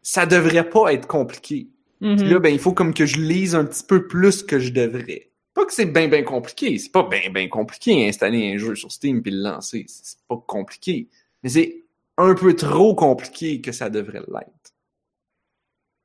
ça 0.03 0.25
devrait 0.27 0.69
pas 0.69 0.93
être 0.93 1.09
compliqué. 1.09 1.69
Mhm. 2.01 2.17
Puis 2.17 2.29
là, 2.29 2.39
ben, 2.39 2.53
il 2.53 2.59
faut 2.59 2.73
comme 2.73 2.95
que 2.95 3.07
je 3.07 3.21
lise 3.21 3.55
un 3.55 3.65
petit 3.65 3.85
peu 3.85 4.07
plus 4.07 4.43
que 4.43 4.59
je 4.59 4.71
devrais. 4.73 5.31
Pas 5.55 5.65
que 5.65 5.73
c'est 5.73 5.87
bien, 5.87 6.09
bien 6.09 6.23
compliqué. 6.23 6.79
C'est 6.79 6.93
pas 6.93 7.09
bien, 7.09 7.31
bien 7.31 7.49
compliqué 7.49 8.07
installer 8.07 8.53
un 8.53 8.59
jeu 8.59 8.75
sur 8.75 8.93
Steam 8.93 9.23
puis 9.23 9.31
le 9.31 9.43
lancer. 9.43 9.87
C'est 9.89 10.19
pas 10.29 10.37
compliqué. 10.47 11.09
Mais 11.43 11.49
c'est 11.49 11.85
un 12.19 12.35
peu 12.35 12.55
trop 12.55 12.95
compliqué 12.95 13.61
que 13.61 13.73
ça 13.73 13.89
devrait 13.89 14.23
l'être. 14.29 14.75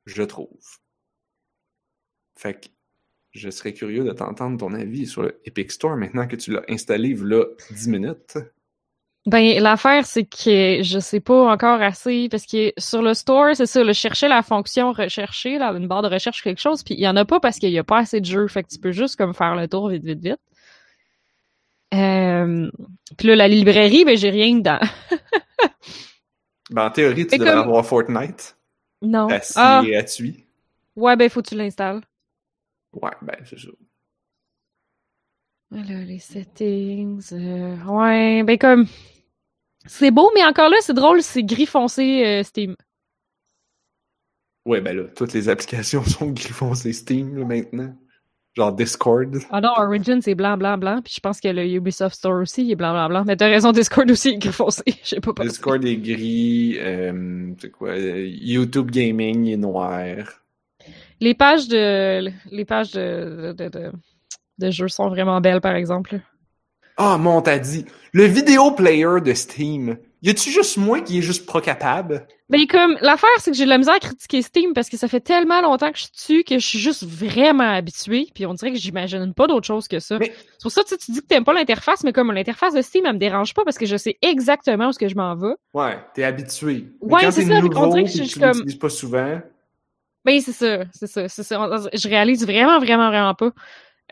Je 0.06 0.22
trouve. 0.22 0.78
Fait 2.36 2.60
que 2.60 2.68
je 3.32 3.50
serais 3.50 3.72
curieux 3.72 4.04
de 4.04 4.12
t'entendre 4.12 4.58
ton 4.58 4.74
avis 4.74 5.06
sur 5.06 5.22
le 5.22 5.40
Epic 5.44 5.70
Store 5.70 5.96
maintenant 5.96 6.26
que 6.26 6.36
tu 6.36 6.52
l'as 6.52 6.64
installé 6.68 7.14
là 7.14 7.44
10 7.70 7.88
minutes. 7.88 8.38
Ben, 9.26 9.62
l'affaire, 9.62 10.04
c'est 10.04 10.24
que 10.24 10.82
je 10.82 10.98
sais 10.98 11.20
pas 11.20 11.52
encore 11.52 11.80
assez, 11.80 12.28
parce 12.28 12.44
que 12.44 12.72
sur 12.76 13.02
le 13.02 13.14
store, 13.14 13.54
c'est 13.54 13.66
ça, 13.66 13.84
là, 13.84 13.92
je 13.92 13.98
cherchais 13.98 14.26
la 14.28 14.42
fonction 14.42 14.90
rechercher, 14.92 15.58
là, 15.58 15.70
une 15.72 15.86
barre 15.86 16.02
de 16.02 16.08
recherche 16.08 16.42
quelque 16.42 16.60
chose, 16.60 16.82
puis 16.82 16.94
il 16.94 17.00
y 17.00 17.06
en 17.08 17.14
a 17.14 17.24
pas 17.24 17.38
parce 17.38 17.58
qu'il 17.60 17.70
y 17.70 17.78
a 17.78 17.84
pas 17.84 17.98
assez 17.98 18.20
de 18.20 18.26
jeux, 18.26 18.48
fait 18.48 18.64
que 18.64 18.68
tu 18.68 18.78
peux 18.80 18.90
juste 18.90 19.14
comme 19.16 19.32
faire 19.32 19.54
le 19.54 19.68
tour 19.68 19.88
vite, 19.90 20.02
vite, 20.04 20.18
vite. 20.20 20.40
Euh... 21.94 22.70
Puis 23.16 23.28
là, 23.28 23.36
la 23.36 23.48
librairie, 23.48 24.04
ben 24.04 24.16
j'ai 24.16 24.30
rien 24.30 24.56
dedans. 24.56 24.80
Ben, 26.70 26.86
en 26.86 26.90
théorie, 26.90 27.26
tu 27.26 27.32
Mais 27.32 27.38
devrais 27.38 27.52
comme- 27.52 27.62
avoir 27.68 27.84
Fortnite. 27.84 28.56
Non. 29.02 29.28
Assis 29.28 29.52
Ah, 29.56 29.82
et 29.84 29.90
gratuit. 29.90 30.46
ouais, 30.96 31.16
ben 31.16 31.28
faut 31.28 31.42
que 31.42 31.48
tu 31.50 31.54
l'installes. 31.54 32.00
Ouais, 32.94 33.10
ben, 33.20 33.36
c'est 33.44 33.58
ça. 33.58 33.68
Voilà, 35.70 36.00
les 36.04 36.18
settings. 36.18 37.20
euh, 37.32 37.76
Ouais, 37.84 38.42
ben 38.42 38.56
comme. 38.58 38.86
C'est 39.86 40.10
beau, 40.10 40.30
mais 40.34 40.44
encore 40.44 40.68
là, 40.68 40.76
c'est 40.80 40.94
drôle, 40.94 41.22
c'est 41.22 41.42
gris 41.42 41.66
foncé 41.66 42.24
euh, 42.24 42.42
Steam. 42.42 42.76
Ouais, 44.64 44.80
ben 44.80 44.96
là, 44.96 45.04
toutes 45.16 45.32
les 45.32 45.48
applications 45.48 46.04
sont 46.04 46.30
gris 46.30 46.52
foncé 46.52 46.92
Steam, 46.92 47.36
là, 47.36 47.44
maintenant. 47.44 47.94
Genre 48.54 48.72
Discord. 48.72 49.34
Ah 49.50 49.62
non, 49.62 49.70
Origin, 49.78 50.20
c'est 50.20 50.34
blanc, 50.34 50.58
blanc, 50.58 50.76
blanc. 50.76 51.00
Puis 51.02 51.14
je 51.16 51.20
pense 51.20 51.40
que 51.40 51.48
le 51.48 51.64
Ubisoft 51.66 52.14
Store 52.16 52.42
aussi, 52.42 52.64
il 52.66 52.72
est 52.72 52.76
blanc, 52.76 52.92
blanc, 52.92 53.08
blanc. 53.08 53.24
Mais 53.26 53.34
t'as 53.34 53.48
raison, 53.48 53.72
Discord 53.72 54.10
aussi, 54.10 54.28
est 54.30 54.36
gris 54.38 54.52
foncé. 54.52 54.82
J'ai 55.04 55.20
pas 55.20 55.32
pensé. 55.32 55.48
Discord 55.48 55.82
est 55.84 55.96
gris. 55.96 56.76
Euh, 56.78 57.50
c'est 57.58 57.70
quoi? 57.70 57.90
euh, 57.92 58.26
YouTube 58.28 58.90
Gaming 58.90 59.48
est 59.48 59.56
noir. 59.56 60.16
Les 61.20 61.32
pages 61.34 61.66
de. 61.66 62.30
Les 62.50 62.64
pages 62.66 62.92
de. 62.92 63.54
de, 63.56 63.68
de, 63.68 63.92
de 64.58 64.70
jeux 64.70 64.88
sont 64.88 65.08
vraiment 65.08 65.40
belles, 65.40 65.62
par 65.62 65.74
exemple. 65.74 66.20
Ah, 67.04 67.18
mon 67.18 67.40
t'a 67.42 67.58
dit. 67.58 67.84
Le 68.12 68.24
vidéo 68.26 68.70
player 68.70 69.20
de 69.24 69.34
Steam. 69.34 69.96
Y 70.22 70.30
a-tu 70.30 70.50
juste 70.52 70.76
moi 70.76 71.00
qui 71.00 71.18
est 71.18 71.22
juste 71.22 71.50
pas 71.50 71.60
capable? 71.60 72.28
Ben 72.48 72.64
comme, 72.68 72.96
l'affaire, 73.00 73.28
c'est 73.38 73.50
que 73.50 73.56
j'ai 73.56 73.64
de 73.64 73.68
la 73.70 73.78
misère 73.78 73.94
à 73.94 73.98
critiquer 73.98 74.40
Steam 74.40 74.72
parce 74.72 74.88
que 74.88 74.96
ça 74.96 75.08
fait 75.08 75.18
tellement 75.20 75.60
longtemps 75.62 75.90
que 75.90 75.98
je 75.98 76.02
suis 76.04 76.12
dessus 76.12 76.44
que 76.44 76.60
je 76.60 76.64
suis 76.66 76.78
juste 76.78 77.02
vraiment 77.04 77.68
habituée. 77.74 78.28
Puis 78.32 78.46
on 78.46 78.54
dirait 78.54 78.70
que 78.70 78.78
j'imagine 78.78 79.34
pas 79.34 79.48
d'autre 79.48 79.66
chose 79.66 79.88
que 79.88 79.98
ça. 79.98 80.18
Mais- 80.20 80.32
C'est 80.52 80.62
pour 80.62 80.70
ça 80.70 80.84
que 80.84 80.94
tu 80.94 81.10
dis 81.10 81.20
que 81.22 81.26
t'aimes 81.26 81.42
pas 81.44 81.54
l'interface, 81.54 82.04
mais 82.04 82.12
comme 82.12 82.30
l'interface 82.30 82.72
de 82.74 82.82
Steam, 82.82 83.04
elle 83.04 83.14
me 83.14 83.18
dérange 83.18 83.52
pas 83.52 83.64
parce 83.64 83.78
que 83.78 83.86
je 83.86 83.96
sais 83.96 84.16
exactement 84.22 84.86
où 84.86 84.90
est-ce 84.90 84.98
que 85.00 85.08
je 85.08 85.16
m'en 85.16 85.34
vais. 85.34 85.54
Ouais, 85.74 85.98
t'es 86.14 86.22
habitué. 86.22 86.84
Mais 87.04 87.14
Ouais, 87.14 87.30
c'est 87.32 87.44
ça, 87.46 87.60
nouveau 87.60 87.88
dirait 87.88 88.04
que 88.04 88.10
je 88.10 88.22
suis 88.22 88.38
comme- 88.38 88.64
pas 88.80 88.88
souvent. 88.90 89.40
Ben 90.24 90.40
c'est 90.40 90.52
ça, 90.52 90.84
c'est 90.92 91.08
ça, 91.08 91.28
c'est 91.28 91.42
ça. 91.42 91.68
Je 91.94 92.08
réalise 92.08 92.46
vraiment, 92.46 92.78
vraiment, 92.78 93.08
vraiment 93.08 93.34
pas. 93.34 93.50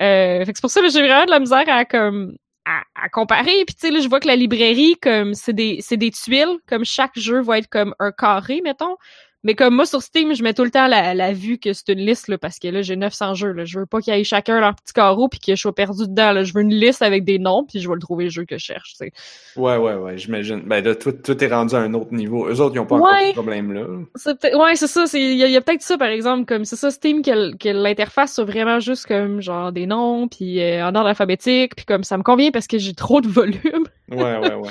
Euh, 0.00 0.44
fait 0.44 0.52
que 0.52 0.56
c'est 0.58 0.60
pour 0.62 0.70
ça 0.70 0.80
que 0.80 0.88
j'ai 0.88 1.02
vraiment 1.02 1.26
de 1.26 1.30
la 1.30 1.38
misère 1.38 1.62
à 1.68 1.84
comme 1.84 2.34
à, 2.70 3.04
à 3.04 3.08
comparer. 3.08 3.64
Puis 3.66 3.74
tu 3.74 3.80
sais 3.80 3.90
là, 3.90 4.00
je 4.00 4.08
vois 4.08 4.20
que 4.20 4.28
la 4.28 4.36
librairie 4.36 4.96
comme 5.02 5.34
c'est 5.34 5.52
des 5.52 5.78
c'est 5.80 5.96
des 5.96 6.10
tuiles, 6.10 6.58
comme 6.66 6.84
chaque 6.84 7.18
jeu 7.18 7.40
va 7.42 7.58
être 7.58 7.68
comme 7.68 7.94
un 7.98 8.12
carré, 8.12 8.60
mettons. 8.62 8.96
Mais 9.42 9.54
comme 9.54 9.74
moi 9.74 9.86
sur 9.86 10.02
Steam, 10.02 10.34
je 10.34 10.42
mets 10.42 10.52
tout 10.52 10.64
le 10.64 10.70
temps 10.70 10.86
la, 10.86 11.14
la 11.14 11.32
vue 11.32 11.58
que 11.58 11.72
c'est 11.72 11.88
une 11.88 12.00
liste 12.00 12.28
là, 12.28 12.36
parce 12.36 12.58
que 12.58 12.68
là 12.68 12.82
j'ai 12.82 12.96
900 12.96 13.34
jeux. 13.34 13.52
Là. 13.52 13.64
Je 13.64 13.78
veux 13.78 13.86
pas 13.86 14.00
qu'il 14.00 14.14
y 14.14 14.20
ait 14.20 14.24
chacun 14.24 14.60
leur 14.60 14.74
petit 14.74 14.92
carreau 14.92 15.28
puis 15.28 15.40
que 15.40 15.54
je 15.54 15.60
sois 15.60 15.74
perdu 15.74 16.06
dedans. 16.06 16.32
Là. 16.32 16.44
Je 16.44 16.52
veux 16.52 16.60
une 16.60 16.74
liste 16.74 17.00
avec 17.00 17.24
des 17.24 17.38
noms 17.38 17.64
puis 17.66 17.80
je 17.80 17.88
vais 17.88 17.94
le 17.94 18.00
trouver 18.00 18.24
le 18.24 18.30
jeu 18.30 18.44
que 18.44 18.58
je 18.58 18.64
cherche. 18.64 18.90
tu 18.90 18.96
sais. 19.06 19.12
Ouais, 19.56 19.76
ouais, 19.78 19.94
ouais, 19.94 20.18
j'imagine. 20.18 20.62
Ben 20.66 20.84
là, 20.84 20.94
tout, 20.94 21.12
tout 21.12 21.42
est 21.42 21.48
rendu 21.48 21.74
à 21.74 21.78
un 21.78 21.94
autre 21.94 22.12
niveau. 22.12 22.46
Eux 22.48 22.60
autres, 22.60 22.74
ils 22.76 22.80
ont 22.80 22.86
pas 22.86 22.96
encore 22.96 23.08
ce 23.28 23.32
problème-là. 23.32 23.86
C'est 24.14 24.38
peut-être- 24.38 24.58
ouais, 24.58 24.76
c'est 24.76 24.86
ça. 24.86 25.06
c'est- 25.06 25.20
Il 25.22 25.36
y 25.38 25.56
a, 25.56 25.60
peut-être 25.62 25.82
ça, 25.82 25.96
par 25.96 26.08
exemple, 26.08 26.44
comme 26.44 26.64
c'est 26.66 26.76
ça, 26.76 26.90
Steam, 26.90 27.22
que 27.22 27.68
l'interface 27.72 28.34
soit 28.34 28.44
vraiment 28.44 28.78
juste 28.80 29.06
comme 29.06 29.40
genre 29.40 29.72
des 29.72 29.86
noms, 29.86 30.28
puis 30.28 30.60
euh, 30.60 30.84
en 30.86 30.94
ordre 30.94 31.08
alphabétique, 31.08 31.76
puis 31.76 31.84
comme 31.86 32.04
ça 32.04 32.18
me 32.18 32.22
convient 32.22 32.50
parce 32.50 32.66
que 32.66 32.76
j'ai 32.78 32.92
trop 32.94 33.20
de 33.22 33.28
volume. 33.40 33.86
Ouais, 34.10 34.36
ouais, 34.38 34.54
ouais. 34.54 34.70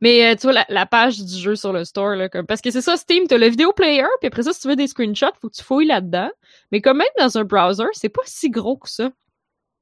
Mais 0.00 0.26
euh, 0.30 0.34
tu 0.36 0.42
vois, 0.42 0.52
la, 0.52 0.66
la 0.68 0.84
page 0.86 1.18
du 1.18 1.36
jeu 1.38 1.56
sur 1.56 1.72
le 1.72 1.84
store, 1.84 2.16
là, 2.16 2.28
comme 2.28 2.44
parce 2.46 2.60
que 2.60 2.70
c'est 2.70 2.82
ça, 2.82 2.96
Steam, 2.96 3.26
t'as 3.26 3.38
le 3.38 3.48
vidéo 3.48 3.72
player, 3.72 4.04
puis 4.20 4.26
après 4.28 4.42
ça, 4.42 4.52
si 4.52 4.60
tu 4.60 4.68
veux 4.68 4.76
des 4.76 4.86
screenshots, 4.88 5.32
faut 5.40 5.48
que 5.48 5.54
tu 5.56 5.62
fouilles 5.64 5.86
là-dedans. 5.86 6.30
Mais 6.70 6.80
comme 6.82 6.98
même 6.98 7.06
dans 7.18 7.38
un 7.38 7.44
browser, 7.44 7.86
c'est 7.92 8.10
pas 8.10 8.22
si 8.26 8.50
gros 8.50 8.76
que 8.76 8.90
ça. 8.90 9.10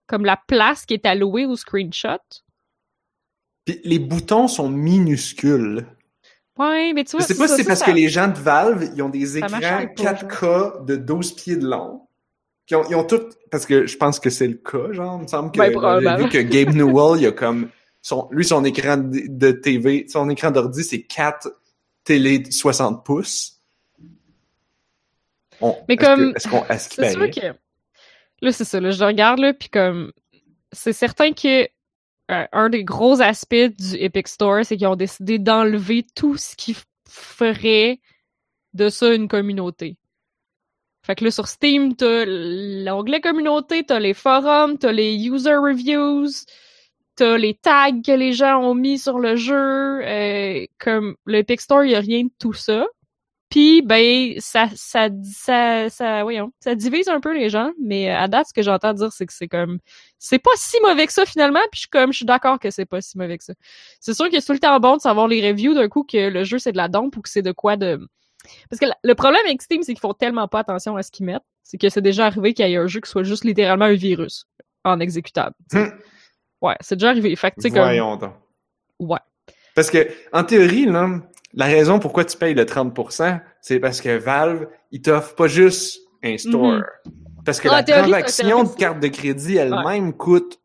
Comme 0.06 0.24
la 0.24 0.38
place 0.46 0.86
qui 0.86 0.94
est 0.94 1.06
allouée 1.06 1.46
aux 1.46 1.56
screenshots. 1.56 2.42
Puis 3.64 3.80
les 3.84 3.98
boutons 3.98 4.48
sont 4.48 4.68
minuscules. 4.68 5.86
Ouais, 6.58 6.92
mais 6.92 7.04
tu 7.04 7.12
vois, 7.16 7.20
Je 7.20 7.32
sais 7.32 7.36
pas 7.36 7.48
si 7.48 7.56
c'est 7.56 7.64
parce 7.64 7.80
ça- 7.80 7.86
que 7.86 7.90
les 7.90 8.08
gens 8.08 8.28
de 8.28 8.38
Valve, 8.38 8.90
ils 8.94 9.02
ont 9.02 9.08
des 9.08 9.38
écrans 9.38 9.50
m'achète 9.50 9.96
pas, 9.96 10.12
4K 10.14 10.84
de 10.84 10.96
12 10.96 11.32
pieds 11.32 11.56
de 11.56 11.66
long. 11.66 12.02
Ils 12.70 12.76
ont, 12.76 12.84
ils 12.88 12.94
ont 12.94 13.04
tout, 13.04 13.20
parce 13.50 13.66
que 13.66 13.86
je 13.86 13.96
pense 13.96 14.20
que 14.20 14.30
c'est 14.30 14.46
le 14.46 14.54
cas, 14.54 14.92
genre, 14.92 15.16
il 15.18 15.22
me 15.24 15.26
semble 15.26 15.50
que, 15.50 15.58
Ben, 15.58 16.16
vu 16.16 16.28
que 16.28 16.38
Gabe 16.38 16.74
Newell, 16.74 17.20
il 17.20 17.26
a 17.26 17.32
comme, 17.32 17.68
son, 18.04 18.28
lui, 18.30 18.44
son 18.44 18.62
écran 18.66 18.98
de, 18.98 19.50
TV, 19.52 20.06
son 20.08 20.28
écran 20.28 20.50
d'ordi, 20.50 20.84
c'est 20.84 21.04
4 21.04 21.48
télé 22.04 22.38
de 22.38 22.52
60 22.52 23.02
pouces. 23.02 23.62
On- 25.62 25.74
Mais 25.88 25.96
comme- 25.96 26.34
Est-ce 26.36 26.46
qu'on, 26.46 26.66
est-ce 26.66 26.90
qu'il 26.90 27.30
que. 27.30 27.56
Là, 28.42 28.52
c'est 28.52 28.64
ça. 28.64 28.78
Là, 28.78 28.90
je 28.90 29.02
regarde, 29.02 29.38
là, 29.38 29.54
puis 29.54 29.70
comme. 29.70 30.12
C'est 30.70 30.92
certain 30.92 31.32
que 31.32 31.62
euh, 32.30 32.46
un 32.52 32.68
des 32.68 32.84
gros 32.84 33.22
aspects 33.22 33.54
du 33.54 33.94
Epic 33.96 34.28
Store, 34.28 34.66
c'est 34.66 34.76
qu'ils 34.76 34.86
ont 34.86 34.96
décidé 34.96 35.38
d'enlever 35.38 36.04
tout 36.14 36.36
ce 36.36 36.54
qui 36.56 36.76
ferait 37.08 38.00
de 38.74 38.90
ça 38.90 39.14
une 39.14 39.28
communauté. 39.28 39.96
Fait 41.06 41.14
que 41.14 41.24
là, 41.24 41.30
sur 41.30 41.48
Steam, 41.48 41.96
t'as 41.96 42.26
l'onglet 42.26 43.22
communauté, 43.22 43.82
t'as 43.84 43.98
les 43.98 44.14
forums, 44.14 44.76
t'as 44.76 44.92
les 44.92 45.14
user 45.26 45.54
reviews, 45.54 46.28
t'as 47.16 47.36
les 47.36 47.54
tags 47.54 48.02
que 48.04 48.12
les 48.12 48.32
gens 48.32 48.60
ont 48.60 48.74
mis 48.74 48.98
sur 48.98 49.18
le 49.18 49.36
jeu. 49.36 50.04
Euh, 50.04 50.66
comme 50.78 51.16
le 51.24 51.38
Epic 51.38 51.60
Store, 51.60 51.84
y 51.84 51.94
a 51.94 52.00
rien 52.00 52.24
de 52.24 52.30
tout 52.38 52.52
ça. 52.52 52.84
Puis 53.54 53.82
ben 53.82 54.34
ça 54.38 54.68
ça 54.74 55.08
ça 55.22 55.88
ça 55.88 56.22
voyons, 56.24 56.52
ça 56.58 56.74
divise 56.74 57.08
un 57.08 57.20
peu 57.20 57.32
les 57.32 57.50
gens, 57.50 57.70
mais 57.80 58.10
à 58.10 58.26
date 58.26 58.48
ce 58.48 58.52
que 58.52 58.62
j'entends 58.62 58.94
dire 58.94 59.12
c'est 59.12 59.26
que 59.26 59.32
c'est 59.32 59.46
comme 59.46 59.78
c'est 60.18 60.40
pas 60.40 60.50
si 60.56 60.76
mauvais 60.82 61.06
que 61.06 61.12
ça 61.12 61.24
finalement, 61.24 61.60
puis 61.70 61.76
je 61.76 61.80
suis 61.80 61.88
comme 61.88 62.10
je 62.12 62.16
suis 62.16 62.26
d'accord 62.26 62.58
que 62.58 62.70
c'est 62.70 62.84
pas 62.84 63.00
si 63.00 63.16
mauvais 63.16 63.38
que 63.38 63.44
ça. 63.44 63.52
C'est 64.00 64.14
sûr 64.14 64.28
que 64.28 64.40
c'est 64.40 64.46
tout 64.46 64.54
le 64.54 64.58
temps 64.58 64.80
bon 64.80 64.96
de 64.96 65.02
savoir 65.02 65.28
les 65.28 65.46
reviews 65.46 65.72
d'un 65.72 65.88
coup 65.88 66.02
que 66.02 66.30
le 66.30 66.42
jeu 66.42 66.58
c'est 66.58 66.72
de 66.72 66.76
la 66.76 66.88
dompe 66.88 67.16
ou 67.16 67.20
que 67.20 67.28
c'est 67.28 67.42
de 67.42 67.52
quoi 67.52 67.76
de 67.76 68.00
parce 68.70 68.80
que 68.80 68.86
le 69.04 69.14
problème 69.14 69.42
avec 69.46 69.62
Steam 69.62 69.84
c'est 69.84 69.92
qu'ils 69.92 70.00
font 70.00 70.14
tellement 70.14 70.48
pas 70.48 70.58
attention 70.60 70.96
à 70.96 71.04
ce 71.04 71.12
qu'ils 71.12 71.26
mettent, 71.26 71.44
c'est 71.62 71.78
que 71.78 71.88
c'est 71.90 72.02
déjà 72.02 72.26
arrivé 72.26 72.54
qu'il 72.54 72.68
y 72.68 72.72
ait 72.72 72.76
un 72.76 72.88
jeu 72.88 73.00
qui 73.00 73.10
soit 73.10 73.22
juste 73.22 73.44
littéralement 73.44 73.84
un 73.84 73.94
virus 73.94 74.46
en 74.84 74.98
exécutable. 74.98 75.54
Ouais, 76.64 76.76
c'est 76.80 76.96
déjà 76.96 77.10
arrivé. 77.10 77.36
Fait 77.36 77.50
que 77.50 77.56
tu 77.56 77.68
sais 77.68 77.70
comme 77.70 78.18
donc. 78.18 78.32
Ouais. 78.98 79.18
Parce 79.74 79.90
que 79.90 80.08
en 80.32 80.44
théorie 80.44 80.86
là, 80.86 81.20
la 81.52 81.66
raison 81.66 81.98
pourquoi 81.98 82.24
tu 82.24 82.38
payes 82.38 82.54
le 82.54 82.64
30%, 82.64 83.40
c'est 83.60 83.80
parce 83.80 84.00
que 84.00 84.16
Valve, 84.16 84.68
il 84.90 85.02
t'offre 85.02 85.34
pas 85.34 85.46
juste 85.46 86.00
un 86.22 86.38
store. 86.38 86.72
Mhm. 86.72 86.84
Parce 87.44 87.60
que 87.60 87.68
la 87.68 87.82
transaction 87.82 88.64
de 88.64 88.70
carte 88.70 89.00
de 89.00 89.08
crédit 89.08 89.56
elle-même 89.56 90.14
coûte, 90.14 90.58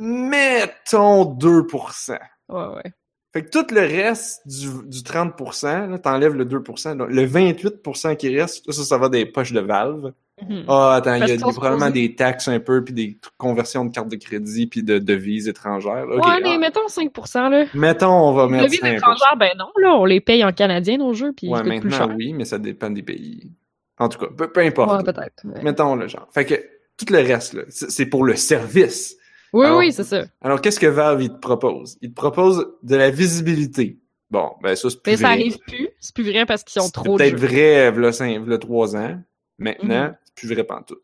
mettons, 0.00 1.24
2%. 1.24 2.18
Ouais, 2.48 2.66
ouais. 2.66 2.92
Fait 3.32 3.44
que 3.44 3.50
tout 3.50 3.72
le 3.72 3.80
reste 3.80 4.46
du, 4.46 4.66
du 4.88 4.98
30%, 4.98 6.00
t'enlèves 6.00 6.34
le 6.34 6.44
2%, 6.44 7.06
le 7.06 7.26
28% 7.26 8.16
qui 8.16 8.36
reste, 8.36 8.70
ça, 8.72 8.84
ça 8.84 8.98
va 8.98 9.08
des 9.08 9.26
poches 9.26 9.52
de 9.52 9.60
Valve. 9.60 10.12
Mm-hmm. 10.42 10.64
Ah, 10.66 10.94
attends, 10.96 11.14
il 11.14 11.28
y 11.28 11.32
a 11.32 11.36
probablement 11.36 11.90
des 11.90 12.16
taxes 12.16 12.48
un 12.48 12.58
peu, 12.58 12.82
puis 12.82 12.92
des 12.92 13.18
conversions 13.38 13.84
de 13.84 13.92
cartes 13.92 14.08
de 14.08 14.16
crédit, 14.16 14.66
puis 14.66 14.82
de 14.82 14.98
devises 14.98 15.46
étrangères. 15.46 16.08
ouais, 16.08 16.40
mais 16.42 16.54
ah. 16.54 16.58
mettons 16.58 16.86
5%, 16.86 17.50
là. 17.50 17.66
Mettons, 17.72 18.10
on 18.10 18.32
va 18.32 18.48
mettre 18.48 18.64
devises 18.64 18.84
étrangères, 18.84 19.36
ben 19.38 19.50
non, 19.56 19.68
là, 19.80 19.94
on 19.94 20.04
les 20.04 20.20
paye 20.20 20.44
en 20.44 20.52
canadien, 20.52 20.98
nos 20.98 21.14
jeux, 21.14 21.32
puis 21.32 21.48
Ouais, 21.48 21.62
maintenant, 21.62 22.10
oui, 22.16 22.32
mais 22.32 22.44
ça 22.44 22.58
dépend 22.58 22.90
des 22.90 23.02
pays. 23.02 23.52
En 23.98 24.08
tout 24.08 24.18
cas, 24.18 24.26
peu, 24.26 24.60
importe. 24.60 25.06
Ouais, 25.06 25.12
peut-être. 25.12 25.44
Mettons 25.62 25.94
le 25.94 26.08
genre. 26.08 26.26
Fait 26.34 26.44
que 26.44 26.54
tout 26.96 27.12
le 27.12 27.18
reste, 27.18 27.54
là, 27.54 27.62
c'est 27.68 28.06
pour 28.06 28.24
le 28.24 28.34
service. 28.34 29.16
Oui, 29.52 29.68
oui, 29.68 29.92
c'est 29.92 30.02
ça. 30.02 30.24
Alors, 30.42 30.60
qu'est-ce 30.60 30.80
que 30.80 30.86
Valve, 30.86 31.22
il 31.22 31.30
te 31.30 31.38
propose? 31.38 31.96
Il 32.02 32.10
te 32.10 32.14
propose 32.16 32.66
de 32.82 32.96
la 32.96 33.10
visibilité. 33.10 34.00
Bon, 34.32 34.50
ben 34.60 34.74
ça, 34.74 34.90
c'est 34.90 35.00
plus 35.00 35.12
Mais 35.12 35.16
ça 35.16 35.28
arrive 35.28 35.58
plus. 35.60 35.90
C'est 36.00 36.12
plus 36.12 36.28
vrai 36.28 36.44
parce 36.44 36.64
qu'ils 36.64 36.82
ont 36.82 36.90
trop 36.90 37.16
de 37.16 37.18
peut-être 37.18 37.38
vrai, 37.38 37.92
v'là, 37.92 38.10
5, 38.10 38.58
3 38.58 38.96
ans. 38.96 39.20
Maintenant, 39.58 40.06
mm-hmm 40.06 40.14
plus 40.34 40.52
vrai 40.52 40.66
tout. 40.86 40.98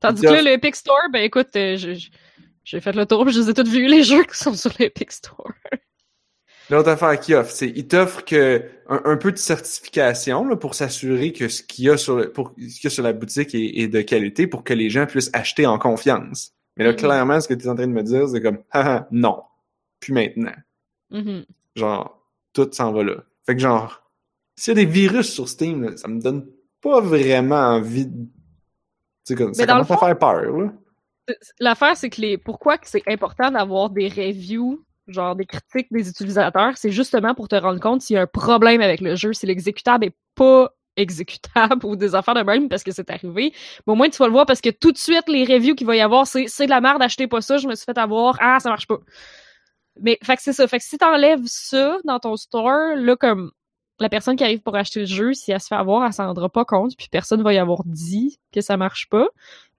Tandis 0.00 0.22
que 0.22 0.26
là, 0.28 0.42
l'Epic 0.42 0.74
Store, 0.74 1.08
ben 1.12 1.22
écoute, 1.22 1.54
euh, 1.56 1.76
j'ai 2.64 2.80
fait 2.80 2.92
le 2.92 3.06
tour, 3.06 3.28
je 3.28 3.40
les 3.40 3.50
ai 3.50 3.54
tous 3.54 3.68
vus, 3.68 3.86
les 3.86 4.02
jeux 4.02 4.24
qui 4.24 4.36
sont 4.36 4.54
sur 4.54 4.72
l'Epic 4.78 5.12
Store. 5.12 5.52
L'autre 6.70 6.88
affaire 6.88 7.18
qu'il 7.20 7.34
offre, 7.34 7.50
c'est 7.50 7.72
qu'il 7.72 7.86
t'offre 7.86 8.24
que 8.24 8.64
un, 8.88 9.16
peu 9.16 9.32
de 9.32 9.36
certification 9.36 10.46
là, 10.46 10.56
pour 10.56 10.74
s'assurer 10.74 11.32
que 11.32 11.48
ce 11.48 11.62
qu'il 11.62 11.84
y 11.86 11.90
a 11.90 11.96
sur 11.96 12.16
le, 12.16 12.32
pour 12.32 12.54
ce 12.56 12.62
qu'il 12.62 12.84
y 12.84 12.86
a 12.86 12.90
sur 12.90 13.02
la 13.02 13.12
boutique 13.12 13.54
est, 13.54 13.88
de 13.88 14.00
qualité 14.00 14.46
pour 14.46 14.64
que 14.64 14.72
les 14.72 14.88
gens 14.88 15.06
puissent 15.06 15.30
acheter 15.32 15.66
en 15.66 15.78
confiance. 15.78 16.52
Mais 16.76 16.84
là, 16.84 16.92
mm-hmm. 16.92 16.96
clairement, 16.96 17.40
ce 17.40 17.48
que 17.48 17.54
tu 17.54 17.66
es 17.66 17.68
en 17.68 17.74
train 17.74 17.86
de 17.86 17.92
me 17.92 18.02
dire, 18.02 18.28
c'est 18.28 18.40
comme 18.40 18.58
ah, 18.70 19.06
non, 19.10 19.42
puis 20.00 20.12
maintenant. 20.12 20.54
Mm-hmm. 21.10 21.44
Genre, 21.76 22.26
tout 22.52 22.68
s'en 22.72 22.92
va 22.92 23.02
là. 23.02 23.16
Fait 23.44 23.54
que 23.54 23.60
genre, 23.60 24.02
s'il 24.56 24.76
y 24.76 24.80
a 24.80 24.84
des 24.84 24.90
virus 24.90 25.30
sur 25.32 25.48
Steam, 25.48 25.96
ça 25.96 26.08
me 26.08 26.20
donne 26.20 26.46
pas 26.80 27.00
vraiment 27.00 27.56
envie 27.56 28.06
de 28.06 28.26
sais, 29.24 29.34
comme, 29.34 29.54
ça 29.54 29.66
commence 29.66 29.90
à 29.90 29.96
faire 29.96 30.18
peur, 30.18 30.70
L'affaire, 31.60 31.96
c'est 31.96 32.10
que 32.10 32.20
les. 32.20 32.36
Pourquoi 32.36 32.78
c'est 32.82 33.02
important 33.06 33.50
d'avoir 33.50 33.90
des 33.90 34.08
reviews, 34.08 34.84
genre 35.06 35.36
des 35.36 35.46
critiques 35.46 35.86
des 35.90 36.08
utilisateurs, 36.08 36.76
c'est 36.76 36.90
justement 36.90 37.34
pour 37.34 37.48
te 37.48 37.54
rendre 37.54 37.80
compte 37.80 38.02
s'il 38.02 38.14
y 38.14 38.18
a 38.18 38.22
un 38.22 38.26
problème 38.26 38.80
avec 38.80 39.00
le 39.00 39.14
jeu, 39.14 39.32
si 39.32 39.46
l'exécutable 39.46 40.06
est 40.06 40.16
pas 40.34 40.70
exécutable 40.96 41.86
ou 41.86 41.96
des 41.96 42.14
affaires 42.14 42.34
de 42.34 42.42
même 42.42 42.68
parce 42.68 42.82
que 42.82 42.90
c'est 42.90 43.08
arrivé. 43.10 43.52
Mais 43.86 43.92
au 43.92 43.94
moins, 43.94 44.10
tu 44.10 44.18
vas 44.18 44.26
le 44.26 44.32
voir 44.32 44.46
parce 44.46 44.60
que 44.60 44.70
tout 44.70 44.92
de 44.92 44.98
suite, 44.98 45.28
les 45.28 45.44
reviews 45.44 45.74
qu'il 45.74 45.86
va 45.86 45.96
y 45.96 46.00
avoir, 46.00 46.26
c'est 46.26 46.48
c'est 46.48 46.66
de 46.66 46.70
la 46.70 46.80
merde, 46.80 47.02
achetez 47.02 47.28
pas 47.28 47.40
ça, 47.40 47.56
je 47.56 47.68
me 47.68 47.74
suis 47.74 47.84
fait 47.84 47.98
avoir, 47.98 48.36
ah, 48.40 48.58
ça 48.60 48.68
marche 48.68 48.86
pas. 48.86 48.98
Mais, 50.00 50.18
fait 50.22 50.36
que 50.36 50.42
c'est 50.42 50.52
ça. 50.52 50.66
Fait 50.66 50.78
que 50.78 50.84
si 50.84 50.98
t'enlèves 50.98 51.44
ça 51.44 51.98
dans 52.04 52.18
ton 52.18 52.36
store, 52.36 52.96
là, 52.96 53.16
comme, 53.16 53.52
la 54.02 54.08
personne 54.08 54.36
qui 54.36 54.44
arrive 54.44 54.60
pour 54.60 54.76
acheter 54.76 55.00
le 55.00 55.06
jeu, 55.06 55.32
si 55.32 55.52
elle 55.52 55.60
se 55.60 55.68
fait 55.68 55.74
avoir, 55.74 56.04
elle 56.04 56.12
s'en 56.12 56.26
rendra 56.26 56.48
pas 56.48 56.64
compte, 56.64 56.96
puis 56.96 57.08
personne 57.10 57.42
va 57.42 57.54
y 57.54 57.58
avoir 57.58 57.82
dit 57.84 58.38
que 58.52 58.60
ça 58.60 58.76
marche 58.76 59.08
pas. 59.08 59.28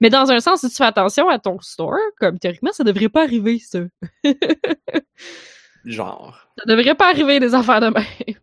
Mais 0.02 0.10
dans 0.10 0.32
un 0.32 0.40
sens, 0.40 0.62
si 0.62 0.70
tu 0.70 0.76
fais 0.76 0.86
attention 0.86 1.30
à 1.30 1.40
ton 1.40 1.60
store, 1.60 1.98
comme 2.20 2.40
théoriquement, 2.40 2.72
ça 2.72 2.84
devrait 2.84 3.10
pas 3.10 3.24
arriver, 3.24 3.60
ça. 3.60 3.80
Genre. 5.86 6.48
Ça 6.58 6.66
devrait 6.66 6.96
pas 6.96 7.10
arriver 7.10 7.40
des 7.40 7.54
affaires 7.54 7.82
de 7.82 7.90
même. 7.90 8.38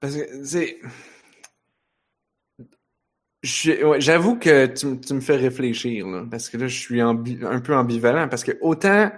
Parce 0.00 0.16
que, 0.16 0.44
c'est... 0.44 0.78
J'avoue 3.42 4.38
que 4.38 4.66
tu, 4.66 5.14
me 5.14 5.20
fais 5.20 5.36
réfléchir, 5.36 6.06
là, 6.08 6.24
parce 6.28 6.48
que 6.48 6.56
là, 6.56 6.66
je 6.66 6.78
suis 6.78 7.00
un 7.00 7.14
peu 7.14 7.76
ambivalent, 7.76 8.28
parce 8.28 8.42
que 8.42 8.58
autant 8.60 9.10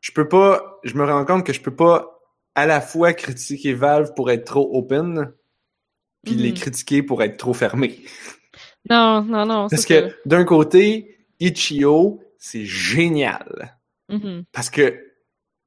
je 0.00 0.12
peux 0.12 0.28
pas, 0.28 0.78
je 0.84 0.94
me 0.94 1.04
rends 1.04 1.24
compte 1.24 1.44
que 1.44 1.52
je 1.52 1.60
peux 1.60 1.74
pas 1.74 2.17
à 2.58 2.66
la 2.66 2.80
fois 2.80 3.12
critiquer 3.12 3.72
Valve 3.72 4.14
pour 4.14 4.32
être 4.32 4.44
trop 4.44 4.68
open, 4.76 5.32
puis 6.24 6.34
les 6.34 6.50
mhm. 6.50 6.56
critiquer 6.56 7.02
pour 7.04 7.22
être 7.22 7.36
trop 7.36 7.54
fermés. 7.54 8.00
Non, 8.90 9.22
non, 9.22 9.46
non. 9.46 9.68
Parce 9.68 9.86
que 9.86 10.12
d'un 10.26 10.44
côté, 10.44 11.18
Ichio, 11.38 12.20
c'est 12.36 12.64
génial. 12.64 13.78
Mhm. 14.08 14.42
Parce 14.50 14.70
que 14.70 14.98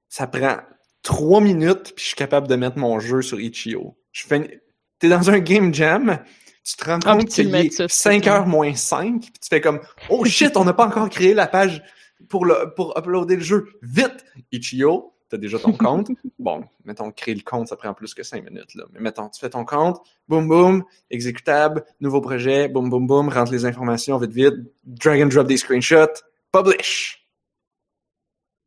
ça 0.10 0.28
prend 0.28 0.58
trois 1.02 1.40
minutes, 1.40 1.94
puis 1.96 2.04
je 2.04 2.08
suis 2.08 2.16
capable 2.16 2.50
de 2.50 2.56
mettre 2.58 2.78
mon 2.78 3.00
jeu 3.00 3.22
sur 3.22 3.40
Ichio. 3.40 3.98
Je 4.12 4.26
fais... 4.26 4.62
T'es 5.00 5.08
dans 5.08 5.30
un 5.30 5.40
game 5.40 5.74
jam, 5.74 6.20
tu 6.66 6.76
te 6.76 6.84
rends 6.84 7.00
ah, 7.06 7.16
compte 7.16 7.30
qu'il 7.30 7.56
est 7.56 7.88
5 7.90 8.28
heures 8.28 8.48
moins 8.48 8.76
5, 8.76 9.22
puis 9.22 9.32
tu 9.32 9.48
fais 9.50 9.62
comme 9.62 9.80
«Oh 10.10 10.26
shit, 10.26 10.58
on 10.58 10.66
n'a 10.66 10.74
pas 10.74 10.86
encore 10.86 11.10
créé 11.10 11.34
la 11.34 11.48
page 11.48 11.82
pour, 12.28 12.46
le, 12.46 12.74
pour 12.76 12.96
uploader 12.98 13.38
le 13.38 13.44
jeu. 13.44 13.70
Vite! 13.82 14.26
Ichio, 14.52 15.14
tu 15.32 15.36
as 15.36 15.40
déjà 15.40 15.58
ton 15.58 15.74
compte. 15.74 16.10
bon, 16.40 16.64
mettons, 16.86 17.12
créer 17.12 17.36
le 17.36 17.42
compte, 17.42 17.68
ça 17.68 17.76
prend 17.76 17.94
plus 17.94 18.14
que 18.14 18.24
cinq 18.24 18.44
minutes. 18.44 18.76
Là. 18.76 18.84
Mais 18.94 19.00
mettons, 19.00 19.30
tu 19.30 19.40
fais 19.40 19.50
ton 19.50 19.66
compte, 19.66 20.00
boum, 20.28 20.48
boum, 20.48 20.84
exécutable, 21.10 21.84
nouveau 22.00 22.22
projet, 22.22 22.68
boum, 22.68 22.90
boum, 22.90 23.08
boum, 23.08 23.30
rentre 23.30 23.52
les 23.52 23.66
informations 23.66 24.18
vite, 24.18 24.32
vite, 24.32 24.56
drag 24.84 25.22
and 25.22 25.28
drop 25.28 25.48
des 25.48 25.58
screenshots, 25.58 26.22
publish. 26.52 27.26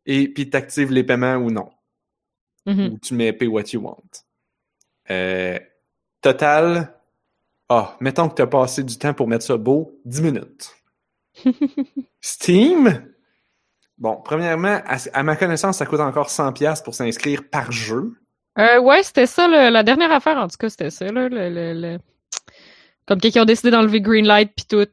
Et 0.07 0.29
puis 0.29 0.50
tu 0.50 0.57
actives 0.57 0.90
les 0.90 1.05
paiements 1.05 1.37
ou 1.37 1.50
non. 1.50 1.70
Mm-hmm. 2.66 2.92
Ou 2.92 2.98
tu 2.98 3.14
mets 3.14 3.33
pay 3.33 3.46
what 3.46 3.64
you 3.72 3.81
want. 3.81 4.24
Euh, 5.11 5.59
total, 6.20 6.94
ah, 7.68 7.96
mettons 8.00 8.29
que 8.29 8.35
tu 8.35 8.42
as 8.42 8.46
passé 8.46 8.83
du 8.83 8.98
temps 8.98 9.14
pour 9.14 9.29
mettre 9.29 9.44
ça 9.44 9.57
beau, 9.57 10.00
10 10.05 10.22
minutes. 10.22 10.74
Steam, 12.20 13.13
Bon, 14.05 14.21
premièrement, 14.23 14.83
à, 15.14 15.23
ma 15.23 15.35
connaissance, 15.35 15.79
ça 15.79 15.87
coûte 15.87 16.01
encore 16.01 16.29
100$ 16.29 16.83
pour 16.85 16.95
s'inscrire 16.95 17.49
par 17.49 17.73
jeu. 17.73 18.12
Euh, 18.59 18.79
ouais, 18.79 19.03
c'était 19.03 19.25
ça, 19.25 19.49
la 19.49 19.83
dernière 19.83 20.12
affaire, 20.12 20.37
en 20.37 20.47
tout 20.47 20.59
cas, 20.59 20.69
c'était 20.69 20.90
ça, 20.90 21.07
là, 21.07 21.31
le, 21.31 21.97
Comme 23.07 23.19
quelqu'un 23.19 23.40
a 23.40 23.45
décidé 23.47 23.71
d'enlever 23.71 24.03
Greenlight 24.03 24.53
puis 24.55 24.67
tout. 24.69 24.87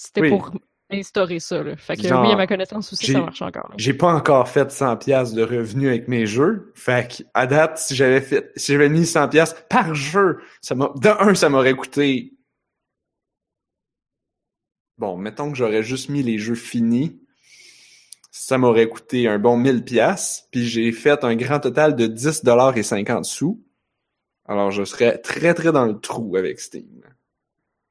C'était 0.00 0.30
pour 0.30 0.52
instaurer 0.90 1.38
ça, 1.38 1.62
là. 1.62 1.76
Fait 1.76 1.96
que 1.98 2.00
oui, 2.00 2.32
à 2.32 2.36
ma 2.36 2.46
connaissance 2.46 2.94
aussi, 2.94 3.12
ça 3.12 3.20
marche 3.20 3.42
encore. 3.42 3.74
J'ai 3.76 3.92
pas 3.92 4.14
encore 4.14 4.48
fait 4.48 4.70
100$ 4.70 5.34
de 5.34 5.42
revenus 5.42 5.90
avec 5.90 6.08
mes 6.08 6.24
jeux. 6.24 6.72
Fait 6.74 7.14
que, 7.14 7.24
à 7.34 7.46
date, 7.46 7.76
si 7.76 7.94
j'avais 7.94 8.22
fait, 8.22 8.52
si 8.56 8.72
j'avais 8.72 8.88
mis 8.88 9.02
100$ 9.02 9.54
par 9.68 9.94
jeu, 9.94 10.38
ça 10.62 10.74
m'a, 10.74 10.90
de 10.96 11.10
un, 11.10 11.34
ça 11.34 11.50
m'aurait 11.50 11.76
coûté 11.76 12.32
Bon, 14.96 15.18
mettons 15.18 15.52
que 15.52 15.58
j'aurais 15.58 15.82
juste 15.82 16.08
mis 16.08 16.22
les 16.22 16.38
jeux 16.38 16.54
finis 16.54 17.20
ça 18.38 18.56
m'aurait 18.56 18.88
coûté 18.88 19.26
un 19.26 19.38
bon 19.38 19.56
1000 19.56 19.84
pièces, 19.84 20.46
puis 20.52 20.64
j'ai 20.64 20.92
fait 20.92 21.24
un 21.24 21.34
grand 21.34 21.58
total 21.58 21.96
de 21.96 22.06
10 22.06 22.44
dollars 22.44 22.76
et 22.76 22.84
50 22.84 23.24
sous. 23.24 23.64
Alors 24.44 24.70
je 24.70 24.84
serais 24.84 25.18
très 25.18 25.54
très 25.54 25.72
dans 25.72 25.84
le 25.84 25.98
trou 25.98 26.36
avec 26.36 26.60
Steam. 26.60 27.02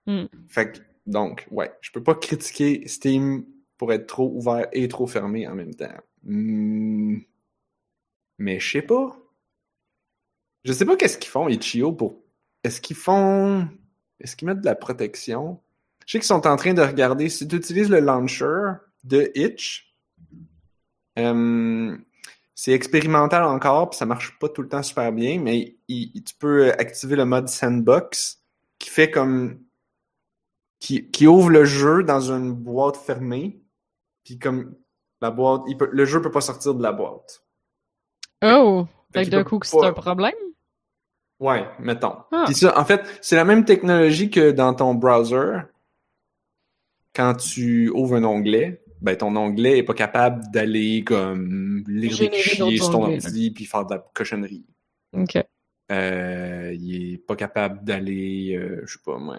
Hmm. 0.06 0.26
Fait 0.48 0.72
que 0.72 0.80
donc 1.06 1.46
ouais, 1.52 1.72
je 1.82 1.92
peux 1.92 2.02
pas 2.02 2.16
critiquer 2.16 2.88
Steam 2.88 3.46
pour 3.78 3.92
être 3.92 4.08
trop 4.08 4.32
ouvert 4.34 4.68
et 4.72 4.88
trop 4.88 5.06
fermé 5.06 5.46
en 5.48 5.54
même 5.54 5.76
temps. 5.76 5.94
Hmm. 6.24 7.18
Mais 8.38 8.60
je 8.60 8.72
sais 8.72 8.82
pas. 8.82 9.18
Je 10.64 10.72
sais 10.72 10.86
pas 10.86 10.96
qu'est-ce 10.96 11.18
qu'ils 11.18 11.30
font 11.30 11.50
Itch.io 11.50 11.92
pour 11.92 12.24
est-ce 12.64 12.80
qu'ils 12.80 12.96
font 12.96 13.68
est-ce 14.22 14.38
qu'ils 14.38 14.48
mettent 14.48 14.62
de 14.62 14.66
la 14.66 14.76
protection? 14.76 15.60
Je 16.06 16.14
sais 16.14 16.20
qu'ils 16.20 16.28
sont 16.28 16.48
en 16.48 16.56
train 16.56 16.74
de 16.74 16.82
regarder 16.82 17.28
si 17.28 17.48
tu 17.48 17.58
utilises 17.58 17.90
le 17.90 18.00
launcher 18.00 18.78
de 19.04 19.30
Itch. 19.36 19.88
Euh, 21.18 21.98
c'est 22.56 22.72
expérimental 22.72 23.44
encore, 23.44 23.92
puis 23.92 23.98
ça 23.98 24.06
marche 24.06 24.38
pas 24.40 24.50
tout 24.50 24.62
le 24.62 24.70
temps 24.70 24.84
super 24.84 25.12
bien, 25.12 25.40
mais 25.40 25.78
il- 25.88 26.24
tu 26.24 26.36
peux 26.36 26.72
activer 26.72 27.16
le 27.16 27.26
mode 27.26 27.50
sandbox 27.50 28.42
qui 28.80 28.90
fait 28.90 29.12
comme 29.12 29.60
qui, 30.80 31.10
qui 31.10 31.26
ouvre 31.28 31.50
le 31.50 31.66
jeu 31.66 32.04
dans 32.04 32.32
une 32.32 32.54
boîte 32.54 32.98
fermée, 32.98 33.60
puis 34.24 34.38
comme 34.38 34.76
la 35.22 35.32
boîte, 35.32 35.64
il 35.68 35.78
peut, 35.78 35.90
le 35.92 36.06
jeu 36.06 36.22
peut 36.22 36.32
pas 36.32 36.42
sortir 36.42 36.76
de 36.76 36.84
la 36.84 36.92
boîte. 36.92 37.44
Oh! 38.44 38.86
Fait 39.14 39.24
Fait 39.24 39.32
d'un 39.32 39.44
coup, 39.44 39.60
c'est 39.64 39.84
un 39.84 39.94
problème? 39.94 40.36
Ouais, 41.40 41.68
mettons. 41.80 42.18
Ah. 42.32 42.44
Puis 42.46 42.56
ça, 42.56 42.80
en 42.80 42.86
fait, 42.86 43.04
c'est 43.22 43.36
la 43.36 43.46
même 43.46 43.66
technologie 43.66 44.30
que 44.30 44.52
dans 44.52 44.74
ton 44.74 44.94
browser. 44.94 45.62
Quand 47.16 47.36
tu 47.36 47.90
ouvres 47.90 48.16
un 48.16 48.24
onglet, 48.24 48.84
ben 49.02 49.16
ton 49.16 49.36
onglet 49.36 49.80
est 49.80 49.84
pas 49.84 49.94
capable 49.94 50.44
d'aller 50.52 51.04
comme 51.04 51.84
lire 51.88 52.18
des 52.18 52.30
fichiers 52.32 52.78
sur 52.78 52.92
ton 52.92 53.04
ordi 53.04 53.52
puis 53.52 53.66
faire 53.66 53.86
de 53.86 53.96
la 53.96 54.06
cochonnerie. 54.14 54.66
Ok. 55.14 55.38
Euh, 55.92 56.76
il 56.78 57.14
est 57.14 57.18
pas 57.18 57.36
capable 57.36 57.84
d'aller, 57.84 58.56
euh, 58.58 58.82
je 58.86 58.94
sais 58.94 59.00
pas 59.06 59.18
moi, 59.18 59.38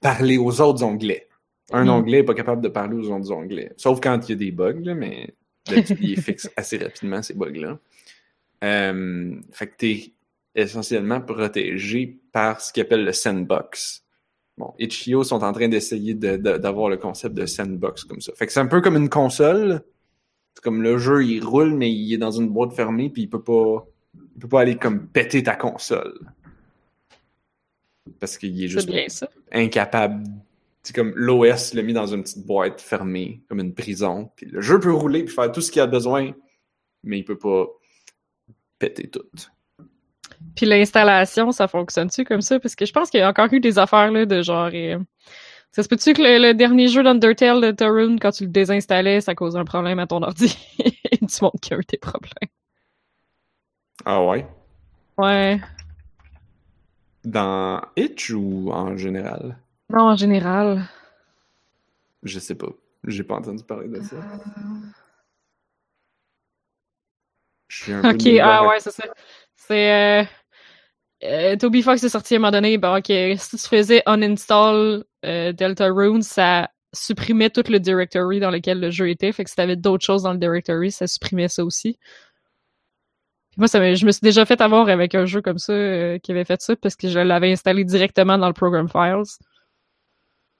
parler 0.00 0.38
aux 0.38 0.60
autres 0.60 0.82
onglets. 0.84 1.28
Un 1.72 1.86
Mm. 1.86 1.90
onglet 1.90 2.18
est 2.18 2.24
pas 2.24 2.34
capable 2.34 2.62
de 2.62 2.68
parler 2.68 2.96
aux 2.96 3.10
autres 3.10 3.32
onglets. 3.32 3.72
Sauf 3.76 4.00
quand 4.00 4.20
il 4.28 4.32
y 4.32 4.34
a 4.34 4.36
des 4.36 4.52
bugs, 4.52 4.80
là, 4.84 4.94
mais 4.94 5.34
il 6.00 6.20
fixe 6.22 6.48
assez 6.56 6.78
rapidement 6.78 7.22
ces 7.22 7.34
bugs-là. 7.34 7.78
Euh, 8.62 9.34
fait 9.50 9.66
que 9.66 9.76
t'es 9.76 10.12
essentiellement 10.54 11.20
protégé 11.20 12.18
par 12.32 12.60
ce 12.60 12.72
qu'ils 12.72 12.82
appellent 12.82 13.04
le 13.04 13.12
sandbox. 13.12 14.05
Bon, 14.58 14.72
Itch.io 14.78 15.22
sont 15.22 15.42
en 15.42 15.52
train 15.52 15.68
d'essayer 15.68 16.14
de- 16.14 16.36
de- 16.36 16.56
d'avoir 16.56 16.88
le 16.88 16.96
concept 16.96 17.34
de 17.34 17.44
sandbox 17.44 18.04
comme 18.04 18.20
ça. 18.20 18.32
Fait 18.34 18.46
que 18.46 18.52
c'est 18.52 18.60
un 18.60 18.66
peu 18.66 18.80
comme 18.80 18.96
une 18.96 19.10
console. 19.10 19.82
C'est 20.54 20.62
comme 20.64 20.82
le 20.82 20.96
jeu, 20.96 21.24
il 21.26 21.44
roule, 21.44 21.74
mais 21.74 21.92
il 21.92 22.14
est 22.14 22.18
dans 22.18 22.30
une 22.30 22.48
boîte 22.48 22.72
fermée, 22.72 23.10
puis 23.10 23.22
il 23.22 23.28
peut 23.28 23.42
pas, 23.42 23.86
il 24.34 24.40
peut 24.40 24.48
pas 24.48 24.62
aller 24.62 24.76
comme 24.76 25.06
péter 25.08 25.42
ta 25.42 25.54
console. 25.56 26.18
Parce 28.20 28.38
qu'il 28.38 28.62
est 28.64 28.68
juste 28.68 28.88
bien 28.88 29.08
ça. 29.08 29.28
incapable. 29.52 30.24
C'est 30.82 30.94
comme 30.94 31.12
l'OS 31.16 31.74
l'a 31.74 31.82
mis 31.82 31.92
dans 31.92 32.06
une 32.06 32.22
petite 32.22 32.46
boîte 32.46 32.80
fermée, 32.80 33.42
comme 33.48 33.58
une 33.60 33.74
prison. 33.74 34.30
Puis 34.36 34.46
le 34.46 34.60
jeu 34.60 34.78
peut 34.80 34.92
rouler 34.92 35.24
puis 35.24 35.34
faire 35.34 35.50
tout 35.52 35.60
ce 35.60 35.70
qu'il 35.72 35.82
a 35.82 35.86
besoin, 35.86 36.32
mais 37.02 37.18
il 37.18 37.24
peut 37.24 37.36
pas 37.38 37.66
péter 38.78 39.10
tout. 39.10 39.24
Puis 40.56 40.66
l'installation, 40.66 41.52
ça 41.52 41.68
fonctionne-tu 41.68 42.24
comme 42.24 42.40
ça? 42.42 42.58
Parce 42.60 42.74
que 42.74 42.86
je 42.86 42.92
pense 42.92 43.10
qu'il 43.10 43.20
y 43.20 43.22
a 43.22 43.28
encore 43.28 43.52
eu 43.52 43.60
des 43.60 43.78
affaires 43.78 44.10
là, 44.10 44.26
de 44.26 44.42
genre. 44.42 44.70
euh, 44.74 44.98
Ça 45.72 45.82
se 45.82 45.88
peut-tu 45.88 46.14
que 46.14 46.22
le, 46.22 46.38
le 46.48 46.54
dernier 46.54 46.88
jeu 46.88 47.02
d'Undertale 47.02 47.60
de 47.60 47.70
Torun, 47.72 48.16
quand 48.18 48.32
tu 48.32 48.44
le 48.44 48.50
désinstallais, 48.50 49.20
ça 49.20 49.34
causait 49.34 49.58
un 49.58 49.64
problème 49.64 49.98
à 50.00 50.06
ton 50.06 50.22
ordi? 50.22 50.56
Et 51.12 51.18
tu 51.18 51.26
montres 51.42 51.60
qu'il 51.60 51.72
y 51.72 51.76
a 51.76 51.80
eu 51.80 51.84
des 51.88 51.98
problèmes. 51.98 52.50
Ah 54.04 54.22
ouais? 54.24 54.46
Ouais. 55.18 55.60
Dans 57.24 57.82
Itch 57.96 58.30
ou 58.30 58.70
en 58.72 58.96
général? 58.96 59.58
Non, 59.90 60.10
en 60.10 60.16
général. 60.16 60.88
Je 62.22 62.38
sais 62.38 62.54
pas. 62.54 62.68
J'ai 63.04 63.24
pas 63.24 63.36
entendu 63.36 63.62
parler 63.64 63.88
de 63.88 64.00
ça. 64.02 64.16
Je 67.68 67.82
suis 67.82 67.92
un 67.92 68.02
peu 68.02 68.08
Ok, 68.10 68.26
ah 68.42 68.66
ouais, 68.66 68.80
c'est 68.80 68.90
ça. 68.92 69.04
C'est. 69.54 70.22
Euh, 70.22 70.24
euh, 71.24 71.56
Toby 71.56 71.82
Fox 71.82 72.02
est 72.02 72.08
sorti 72.08 72.34
à 72.34 72.36
un 72.36 72.40
moment 72.40 72.52
donné. 72.52 72.78
Ben, 72.78 72.96
ok, 72.98 73.06
si 73.06 73.56
tu 73.56 73.68
faisais 73.68 74.02
uninstall 74.06 75.04
euh, 75.24 75.52
Deltarune, 75.52 76.22
ça 76.22 76.70
supprimait 76.92 77.50
tout 77.50 77.64
le 77.68 77.78
directory 77.78 78.40
dans 78.40 78.50
lequel 78.50 78.80
le 78.80 78.90
jeu 78.90 79.08
était. 79.08 79.32
Fait 79.32 79.44
que 79.44 79.50
si 79.50 79.56
t'avais 79.56 79.76
d'autres 79.76 80.04
choses 80.04 80.22
dans 80.22 80.32
le 80.32 80.38
directory, 80.38 80.90
ça 80.90 81.06
supprimait 81.06 81.48
ça 81.48 81.64
aussi. 81.64 81.98
Puis 83.50 83.58
moi, 83.58 83.68
ça 83.68 83.94
je 83.94 84.06
me 84.06 84.10
suis 84.10 84.20
déjà 84.22 84.44
fait 84.44 84.60
avoir 84.60 84.88
avec 84.88 85.14
un 85.14 85.24
jeu 85.24 85.40
comme 85.40 85.58
ça 85.58 85.72
euh, 85.72 86.18
qui 86.18 86.32
avait 86.32 86.44
fait 86.44 86.60
ça 86.60 86.76
parce 86.76 86.96
que 86.96 87.08
je 87.08 87.18
l'avais 87.18 87.52
installé 87.52 87.84
directement 87.84 88.36
dans 88.38 88.48
le 88.48 88.52
Program 88.52 88.88
Files. 88.88 89.38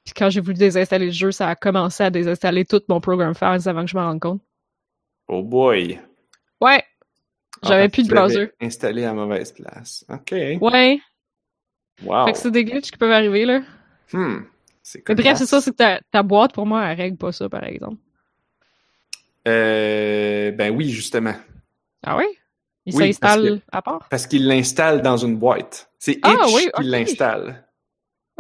Puis 0.05 0.15
quand 0.15 0.31
j'ai 0.31 0.41
voulu 0.41 0.55
désinstaller 0.55 1.07
le 1.07 1.13
jeu, 1.13 1.33
ça 1.33 1.49
a 1.49 1.57
commencé 1.57 2.05
à 2.05 2.11
désinstaller 2.11 2.65
tout 2.65 2.81
mon 2.89 3.01
Program 3.01 3.35
Files 3.35 3.69
avant 3.69 3.85
que 3.85 3.91
je 3.91 3.97
m'en 3.97 4.07
rende 4.07 4.21
compte. 4.21 4.41
Oh 5.29 5.43
boy! 5.43 6.01
Ouais! 6.61 6.83
Ah, 7.67 7.69
J'avais 7.69 7.89
plus 7.89 8.05
de 8.05 8.09
browser. 8.15 8.53
Installé 8.61 9.05
à 9.05 9.13
mauvaise 9.13 9.53
place. 9.53 10.05
OK. 10.09 10.33
Ouais! 10.61 11.01
Wow. 12.03 12.27
Fait 12.27 12.33
que 12.33 12.39
c'est 12.39 12.51
des 12.51 12.65
glitches 12.65 12.91
qui 12.91 12.99
peuvent 12.99 13.11
arriver, 13.11 13.45
là. 13.45 13.61
Hmm. 14.13 14.41
C'est 14.83 15.07
Mais 15.09 15.15
bref, 15.15 15.39
c'est 15.39 15.47
ça, 15.47 15.61
c'est 15.61 15.73
que 15.73 15.77
ta, 15.77 16.01
ta 16.11 16.23
boîte, 16.23 16.53
pour 16.53 16.67
moi, 16.67 16.85
elle 16.85 16.97
règle 16.97 17.17
pas 17.17 17.33
ça, 17.33 17.49
par 17.49 17.65
exemple. 17.65 17.97
Euh, 19.49 20.51
ben 20.53 20.75
oui, 20.75 20.91
justement. 20.91 21.35
Ah 22.05 22.17
oui? 22.17 22.25
Il 22.85 22.95
Oui, 22.95 23.07
s'installe 23.13 23.61
à 23.73 23.83
part? 23.83 24.07
Parce 24.11 24.27
qu'il 24.27 24.47
l'installe 24.47 25.03
dans 25.03 25.17
une 25.17 25.37
boîte. 25.37 25.91
C'est 25.99 26.13
Itch 26.13 26.23
Ah, 26.25 26.47
oui, 26.55 26.69
qui 26.77 26.83
l'installe. 26.85 27.65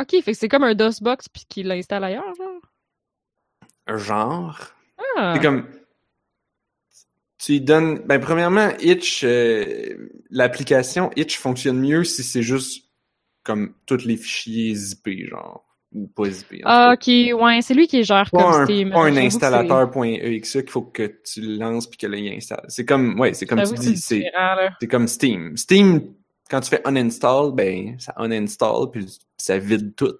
Ok, 0.01 0.11
fait 0.23 0.33
que 0.33 0.35
c'est 0.35 0.49
comme 0.49 0.62
un 0.65 0.75
DOSBox 0.75 1.29
puis 1.31 1.45
qu'il 1.49 1.67
l'installe 1.69 2.05
ailleurs, 2.05 2.33
genre? 2.37 3.99
Genre. 3.99 4.61
Ah! 5.17 5.33
C'est 5.35 5.43
comme. 5.43 5.67
Tu 7.38 7.53
lui 7.53 7.61
donnes. 7.61 8.01
Ben, 8.07 8.18
premièrement, 8.18 8.70
Itch, 8.81 9.22
euh, 9.25 10.11
l'application 10.31 11.11
Itch 11.16 11.38
fonctionne 11.38 11.79
mieux 11.79 12.05
si 12.05 12.22
c'est 12.22 12.42
juste 12.42 12.87
comme 13.42 13.75
tous 13.87 14.05
les 14.05 14.16
fichiers 14.16 14.75
zippés, 14.75 15.27
genre. 15.27 15.64
Ou 15.92 16.09
pas 16.09 16.29
zippés. 16.29 16.61
Ah, 16.64 16.94
ok, 16.94 17.07
ouais, 17.07 17.61
c'est 17.62 17.72
lui 17.72 17.87
qui 17.87 18.03
gère 18.03 18.29
Pas 18.31 18.66
comme 18.66 18.70
un, 18.70 18.90
pas 18.90 19.05
un 19.05 19.16
installateur.exe 19.16 20.53
qu'il 20.53 20.70
faut 20.70 20.83
que 20.83 21.20
tu 21.25 21.40
lances 21.40 21.87
puis 21.87 21.96
que 21.96 22.07
là, 22.07 22.16
il 22.16 22.35
installe. 22.35 22.64
C'est 22.68 22.85
comme, 22.85 23.18
ouais, 23.20 23.35
c'est 23.35 23.46
comme 23.46 23.62
tu 23.62 23.75
dis, 23.75 23.96
c'est, 23.96 24.25
comme 24.90 25.07
Steam. 25.07 25.57
Steam, 25.57 26.12
quand 26.51 26.61
tu 26.61 26.70
fais 26.70 26.83
uninstall, 26.87 27.53
ben, 27.55 27.96
ça 27.99 28.14
uninstall 28.18 28.90
puis 28.92 29.07
ça 29.38 29.59
vide 29.59 29.94
tout. 29.94 30.16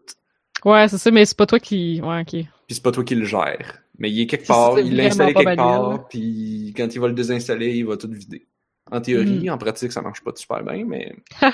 Ouais, 0.65 0.89
c'est 0.89 0.99
ça, 0.99 1.11
mais 1.11 1.25
c'est 1.27 1.37
pas 1.37 1.47
toi 1.47 1.59
qui... 1.59 2.01
Ouais, 2.03 2.21
ok. 2.21 2.31
Puis 2.31 2.75
c'est 2.75 2.83
pas 2.83 2.93
toi 2.93 3.05
qui 3.05 3.15
le 3.15 3.25
gères. 3.25 3.83
Mais 3.99 4.11
il 4.11 4.21
est 4.21 4.27
quelque 4.27 4.47
part, 4.47 4.79
il 4.79 4.95
l'a 4.97 5.05
installé 5.07 5.33
quelque 5.35 5.57
part, 5.57 6.09
puis 6.09 6.75
quand 6.77 6.95
il 6.95 7.01
va 7.01 7.09
le 7.09 7.15
désinstaller, 7.15 7.75
il 7.77 7.87
va 7.87 7.97
tout 7.97 8.11
vider. 8.11 8.47
En 8.91 8.99
Mm. 8.99 9.03
théorie, 9.03 9.51
en 9.51 9.59
pratique, 9.59 9.91
ça 9.93 10.01
marche 10.03 10.23
pas 10.23 10.33
super 10.37 10.63
bien, 10.63 10.85
mais 10.85 11.13
ouais, 11.43 11.51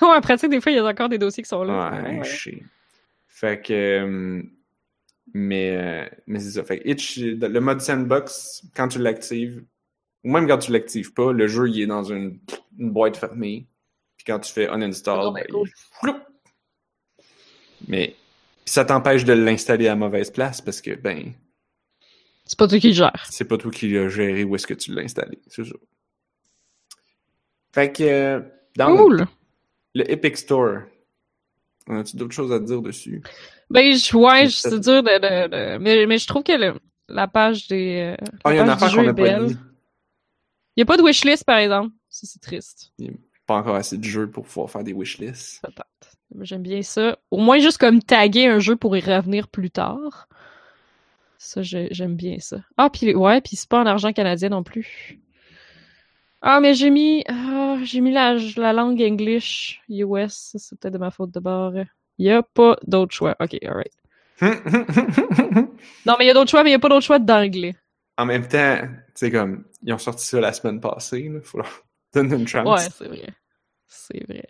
en 0.00 0.20
pratique, 0.20 0.50
des 0.50 0.60
fois, 0.60 0.72
il 0.72 0.76
y 0.76 0.78
a 0.78 0.84
encore 0.84 1.08
des 1.08 1.18
dossiers 1.18 1.42
qui 1.42 1.48
sont 1.48 1.62
là. 1.62 1.92
ouais, 2.02 2.20
je 2.24 2.36
sais. 2.50 2.62
Fait 3.28 3.60
que, 3.62 3.72
euh, 3.72 4.42
mais, 5.34 5.76
euh, 5.76 6.08
mais 6.26 6.40
c'est 6.40 6.50
ça. 6.52 6.64
Fait 6.64 6.78
que 6.80 6.88
Itch, 6.88 7.18
le 7.18 7.60
mode 7.60 7.80
sandbox, 7.80 8.62
quand 8.74 8.88
tu 8.88 8.98
l'actives, 8.98 9.62
ou 10.24 10.32
même 10.32 10.46
quand 10.48 10.58
tu 10.58 10.72
l'actives 10.72 11.12
pas, 11.12 11.32
le 11.32 11.46
jeu, 11.46 11.68
il 11.68 11.82
est 11.82 11.86
dans 11.86 12.04
une, 12.04 12.38
une 12.78 12.90
boîte 12.90 13.16
fermée. 13.16 13.66
Puis 14.16 14.24
quand 14.26 14.38
tu 14.40 14.52
fais 14.52 14.68
uninstall, 14.68 15.20
Oh, 15.22 15.32
ben, 15.32 15.44
ben, 15.46 15.52
cool. 15.52 15.68
il. 16.02 16.14
Mais 17.88 18.14
ça 18.64 18.84
t'empêche 18.84 19.24
de 19.24 19.32
l'installer 19.32 19.88
à 19.88 19.96
mauvaise 19.96 20.30
place 20.30 20.60
parce 20.60 20.80
que, 20.80 20.94
ben, 20.94 21.32
C'est 22.44 22.58
pas 22.58 22.66
toi 22.68 22.78
qui 22.78 22.88
le 22.88 22.94
gère. 22.94 23.26
c'est 23.30 23.44
pas 23.44 23.56
toi 23.56 23.70
qui 23.70 23.88
l'as 23.92 24.08
géré 24.08 24.44
où 24.44 24.54
est-ce 24.56 24.66
que 24.66 24.74
tu 24.74 24.92
l'as 24.92 25.02
installé. 25.02 25.38
C'est 25.46 25.64
ça. 25.64 25.74
Fait 27.74 27.92
que, 27.92 28.02
euh, 28.02 28.40
dans 28.76 28.96
Cool! 28.96 29.26
le 29.94 30.10
Epic 30.10 30.36
Store, 30.36 30.80
as-tu 31.88 32.16
d'autres 32.16 32.34
choses 32.34 32.52
à 32.52 32.58
dire 32.58 32.82
dessus? 32.82 33.22
Ben, 33.70 33.94
je, 33.96 34.16
ouais, 34.16 34.48
C'est 34.50 34.78
dur 34.80 35.02
de, 35.02 35.08
de, 35.18 35.48
de- 35.48 35.78
Mais, 35.78 36.04
mais 36.06 36.18
je 36.18 36.26
trouve 36.26 36.42
que 36.42 36.52
le- 36.52 36.78
la 37.08 37.26
page 37.28 37.68
des... 37.68 38.14
euh, 38.20 38.24
Ah, 38.44 38.52
il 38.52 38.56
y 38.56 38.58
a 38.58 38.62
une 38.64 38.68
affaire 38.70 38.92
qu'on 38.92 39.02
n'a 39.02 39.14
pas 39.14 39.38
dit. 39.40 39.56
Il 40.76 40.80
y 40.80 40.82
a 40.82 40.86
pas 40.86 40.96
de 40.96 41.02
wishlist, 41.02 41.44
par 41.44 41.58
exemple. 41.58 41.94
Ça, 42.10 42.26
c'est 42.26 42.40
triste. 42.40 42.92
Pas 43.46 43.56
encore 43.56 43.74
assez 43.76 43.96
de 43.98 44.04
jeux 44.04 44.30
pour 44.30 44.44
pouvoir 44.44 44.70
faire 44.70 44.84
des 44.84 44.92
wishlists. 44.92 45.60
Peut-être. 45.62 46.16
J'aime 46.40 46.62
bien 46.62 46.82
ça. 46.82 47.18
Au 47.30 47.38
moins, 47.38 47.58
juste 47.58 47.78
comme 47.78 48.02
taguer 48.02 48.46
un 48.46 48.58
jeu 48.58 48.76
pour 48.76 48.96
y 48.96 49.00
revenir 49.00 49.48
plus 49.48 49.70
tard. 49.70 50.28
Ça, 51.42 51.60
j'ai- 51.62 51.88
j'aime 51.92 52.16
bien 52.16 52.38
ça. 52.38 52.64
Ah, 52.78 52.88
puis 52.88 53.14
ouais, 53.14 53.40
puis 53.42 53.56
c'est 53.56 53.68
pas 53.68 53.82
en 53.82 53.86
argent 53.86 54.12
canadien 54.14 54.48
non 54.48 54.62
plus. 54.62 55.20
Ah, 56.40 56.60
mais 56.60 56.74
j'ai 56.74 56.90
mis... 56.90 57.24
ah, 57.28 57.78
j'ai 57.84 58.00
mis 58.00 58.12
la, 58.12 58.34
la 58.56 58.72
langue 58.72 59.00
English 59.00 59.80
US. 59.88 60.32
Ça, 60.52 60.58
C'est 60.58 60.78
peut-être 60.78 60.94
de 60.94 60.98
ma 60.98 61.10
faute 61.10 61.30
de 61.32 61.40
bord. 61.40 61.72
Il 62.18 62.26
y 62.26 62.30
a 62.30 62.42
pas 62.42 62.76
d'autre 62.86 63.14
choix. 63.14 63.36
Ok, 63.40 63.56
alright. 63.64 63.92
Non, 66.04 66.14
mais 66.18 66.24
il 66.24 66.28
y 66.28 66.30
a 66.30 66.34
d'autres 66.34 66.50
choix, 66.50 66.62
mais 66.62 66.70
il 66.70 66.72
y 66.72 66.76
a 66.76 66.78
pas 66.78 66.88
d'autre 66.88 67.04
choix 67.06 67.18
d'anglais. 67.18 67.74
en 68.18 68.26
même 68.26 68.46
temps, 68.46 68.78
tu 68.82 69.12
sais, 69.14 69.30
comme, 69.30 69.64
ils 69.82 69.92
ont 69.92 69.98
sorti 69.98 70.26
ça 70.26 70.40
la 70.40 70.52
semaine 70.52 70.80
passée, 70.80 71.28
là. 71.28 71.40
Faut 71.42 71.58
leur 71.58 71.84
donner 72.14 72.36
une 72.36 72.46
chance. 72.48 72.68
Ouais, 72.80 72.88
c'est 72.90 73.06
vrai. 73.08 73.28
C'est 73.86 74.24
vrai. 74.26 74.46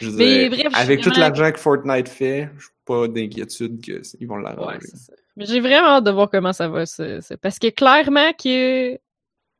Je 0.00 0.08
Mais 0.10 0.48
dire, 0.48 0.50
bref, 0.50 0.72
avec 0.74 1.02
tout 1.02 1.10
l'argent 1.16 1.52
que 1.52 1.58
Fortnite 1.60 2.08
fait, 2.08 2.50
j'ai 2.58 2.66
pas 2.84 3.08
d'inquiétude 3.08 3.80
qu'ils 3.80 4.26
vont 4.26 4.36
Ouais, 4.36 4.42
l'arranger. 4.44 4.88
ça. 4.88 5.12
Mais 5.36 5.46
j'ai 5.46 5.60
vraiment 5.60 5.88
hâte 5.88 6.04
de 6.04 6.10
voir 6.10 6.28
comment 6.30 6.52
ça 6.52 6.68
va. 6.68 6.84
ça- 6.86 7.18
Parce 7.40 7.58
que 7.58 7.68
clairement 7.68 8.32
que 8.32 8.98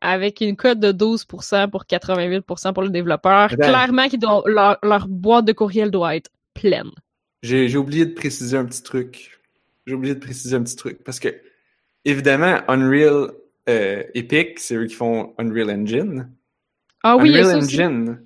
avec 0.00 0.40
une 0.40 0.56
cote 0.56 0.80
de 0.80 0.90
12% 0.92 1.68
pour 1.70 1.84
88% 1.86 2.72
pour 2.72 2.82
le 2.82 2.90
développeur, 2.90 3.44
Attends. 3.44 3.56
clairement 3.56 4.08
qu'ils 4.08 4.18
doivent- 4.18 4.42
leur, 4.46 4.78
leur 4.82 5.06
boîte 5.08 5.44
de 5.44 5.52
courriel 5.52 5.90
doit 5.90 6.16
être 6.16 6.30
pleine. 6.54 6.90
J'ai 7.42 7.68
j'ai 7.68 7.78
oublié 7.78 8.04
de 8.06 8.12
préciser 8.12 8.56
un 8.56 8.64
petit 8.64 8.82
truc. 8.82 9.40
J'ai 9.86 9.94
oublié 9.94 10.14
de 10.14 10.20
préciser 10.20 10.54
un 10.56 10.62
petit 10.62 10.76
truc 10.76 11.02
parce 11.04 11.18
que 11.20 11.28
évidemment, 12.04 12.58
Unreal 12.68 13.30
euh, 13.68 14.02
Epic, 14.14 14.58
c'est 14.58 14.74
eux 14.74 14.86
qui 14.86 14.94
font 14.94 15.34
Unreal 15.38 15.70
Engine. 15.70 16.28
Ah 17.04 17.16
oui, 17.16 17.30
Unreal. 17.36 17.56
Engine, 17.58 18.20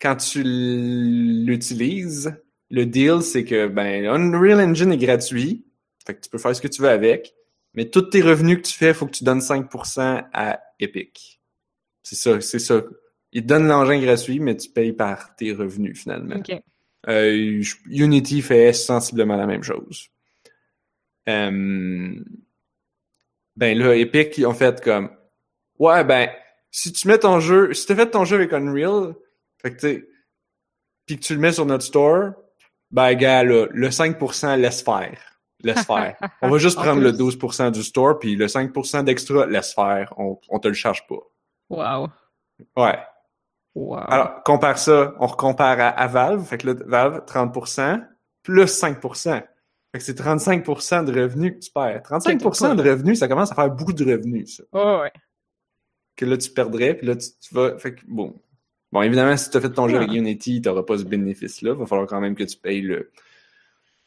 quand 0.00 0.16
tu 0.16 0.42
l'utilises, 0.44 2.34
le 2.70 2.86
deal, 2.86 3.22
c'est 3.22 3.44
que 3.44 3.66
ben, 3.68 4.06
Unreal 4.06 4.60
Engine 4.60 4.92
est 4.92 4.96
gratuit. 4.98 5.64
Fait 6.06 6.14
que 6.14 6.20
tu 6.20 6.30
peux 6.30 6.38
faire 6.38 6.54
ce 6.54 6.60
que 6.60 6.68
tu 6.68 6.82
veux 6.82 6.88
avec. 6.88 7.34
Mais 7.74 7.88
tous 7.88 8.02
tes 8.02 8.20
revenus 8.20 8.58
que 8.58 8.62
tu 8.62 8.74
fais, 8.74 8.88
il 8.88 8.94
faut 8.94 9.06
que 9.06 9.12
tu 9.12 9.24
donnes 9.24 9.40
5% 9.40 10.26
à 10.32 10.60
Epic. 10.80 11.40
C'est 12.02 12.16
ça, 12.16 12.40
c'est 12.40 12.58
ça. 12.58 12.82
Ils 13.32 13.42
te 13.42 13.46
donnent 13.46 13.68
l'engin 13.68 14.00
gratuit, 14.00 14.40
mais 14.40 14.56
tu 14.56 14.70
payes 14.70 14.92
par 14.92 15.36
tes 15.36 15.52
revenus 15.52 16.00
finalement. 16.00 16.36
Ok. 16.36 16.60
Euh, 17.08 17.62
Unity 17.86 18.42
fait 18.42 18.72
sensiblement 18.72 19.36
la 19.36 19.46
même 19.46 19.62
chose. 19.62 20.08
Euh, 21.28 22.14
ben 23.56 23.78
là, 23.78 23.94
Epic, 23.94 24.36
ils 24.38 24.46
ont 24.46 24.54
fait 24.54 24.82
comme 24.82 25.10
Ouais, 25.78 26.04
ben, 26.04 26.28
si 26.70 26.92
tu 26.92 27.08
mets 27.08 27.18
ton 27.18 27.40
jeu, 27.40 27.72
si 27.72 27.86
tu 27.86 27.94
fait 27.94 28.10
ton 28.10 28.24
jeu 28.24 28.36
avec 28.36 28.52
Unreal, 28.52 29.14
fait 29.58 29.76
que 29.76 30.08
puis 31.06 31.18
que 31.18 31.24
tu 31.24 31.34
le 31.34 31.40
mets 31.40 31.52
sur 31.52 31.66
notre 31.66 31.84
store, 31.84 32.34
ben 32.90 33.14
gars, 33.14 33.42
là, 33.42 33.66
le 33.70 33.88
5% 33.88 34.58
laisse 34.58 34.82
faire. 34.82 35.29
Laisse 35.62 35.84
faire. 35.86 36.16
On 36.42 36.48
va 36.48 36.58
juste 36.58 36.78
En 36.78 36.82
prendre 36.82 37.00
le 37.02 37.12
plus. 37.14 37.36
12% 37.36 37.70
du 37.72 37.82
store, 37.82 38.18
puis 38.18 38.36
le 38.36 38.46
5% 38.46 39.04
d'extra, 39.04 39.46
laisse 39.46 39.74
faire. 39.74 40.14
On, 40.16 40.38
on 40.48 40.58
te 40.58 40.68
le 40.68 40.74
charge 40.74 41.06
pas. 41.06 41.16
Wow. 41.68 42.08
Ouais. 42.76 42.98
Wow. 43.74 43.98
Alors, 44.08 44.42
compare 44.42 44.78
ça, 44.78 45.14
on 45.20 45.26
recompare 45.26 45.78
à, 45.80 45.88
à 45.88 46.06
Valve. 46.08 46.44
Fait 46.44 46.58
que 46.58 46.68
là, 46.68 46.74
Valve, 46.86 47.20
30%, 47.26 48.04
plus 48.42 48.64
5%. 48.82 49.42
Fait 49.92 49.98
que 49.98 50.04
c'est 50.04 50.18
35% 50.18 51.04
de 51.04 51.20
revenus 51.20 51.54
que 51.54 51.58
tu 51.58 51.70
perds. 51.72 52.02
35% 52.02 52.76
de 52.76 52.88
revenus, 52.90 53.18
ça 53.18 53.28
commence 53.28 53.50
à 53.52 53.54
faire 53.54 53.70
beaucoup 53.70 53.92
de 53.92 54.04
revenus, 54.04 54.56
ça. 54.56 54.62
Ouais, 54.72 55.00
ouais. 55.02 55.12
Que 56.16 56.24
là, 56.26 56.36
tu 56.36 56.50
perdrais, 56.50 56.94
puis 56.94 57.06
là, 57.06 57.16
tu, 57.16 57.28
tu 57.40 57.54
vas... 57.54 57.76
Fait 57.78 57.94
que, 57.94 58.00
bon. 58.06 58.34
Bon, 58.92 59.02
évidemment, 59.02 59.36
si 59.36 59.50
tu 59.50 59.56
as 59.56 59.60
fait 59.60 59.70
ton 59.70 59.88
jeu 59.88 59.96
Ah. 59.96 60.02
avec 60.02 60.12
Unity, 60.12 60.62
t'auras 60.62 60.82
pas 60.82 60.98
ce 60.98 61.04
bénéfice-là. 61.04 61.74
Va 61.74 61.86
falloir 61.86 62.08
quand 62.08 62.20
même 62.20 62.34
que 62.34 62.44
tu 62.44 62.56
payes 62.56 62.82
le... 62.82 63.10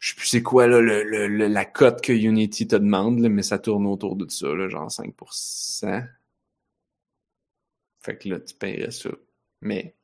Je 0.03 0.09
sais 0.09 0.15
plus 0.15 0.27
c'est 0.27 0.43
quoi, 0.43 0.67
là, 0.67 0.81
le, 0.81 1.01
le- 1.01 1.29
le- 1.29 1.47
la 1.47 1.63
cote 1.63 2.01
que 2.01 2.11
Unity 2.11 2.67
te 2.67 2.75
demande, 2.75 3.19
là, 3.19 3.29
mais 3.29 3.41
ça 3.41 3.57
tourne 3.57 3.87
autour 3.87 4.17
de 4.17 4.29
ça, 4.29 4.53
là, 4.53 4.67
genre 4.67 4.89
5%. 4.89 6.05
Fait 8.01 8.17
que 8.17 8.27
là, 8.27 8.41
tu 8.41 8.53
paierais 8.53 8.91
ça. 8.91 9.11
Mais... 9.61 9.95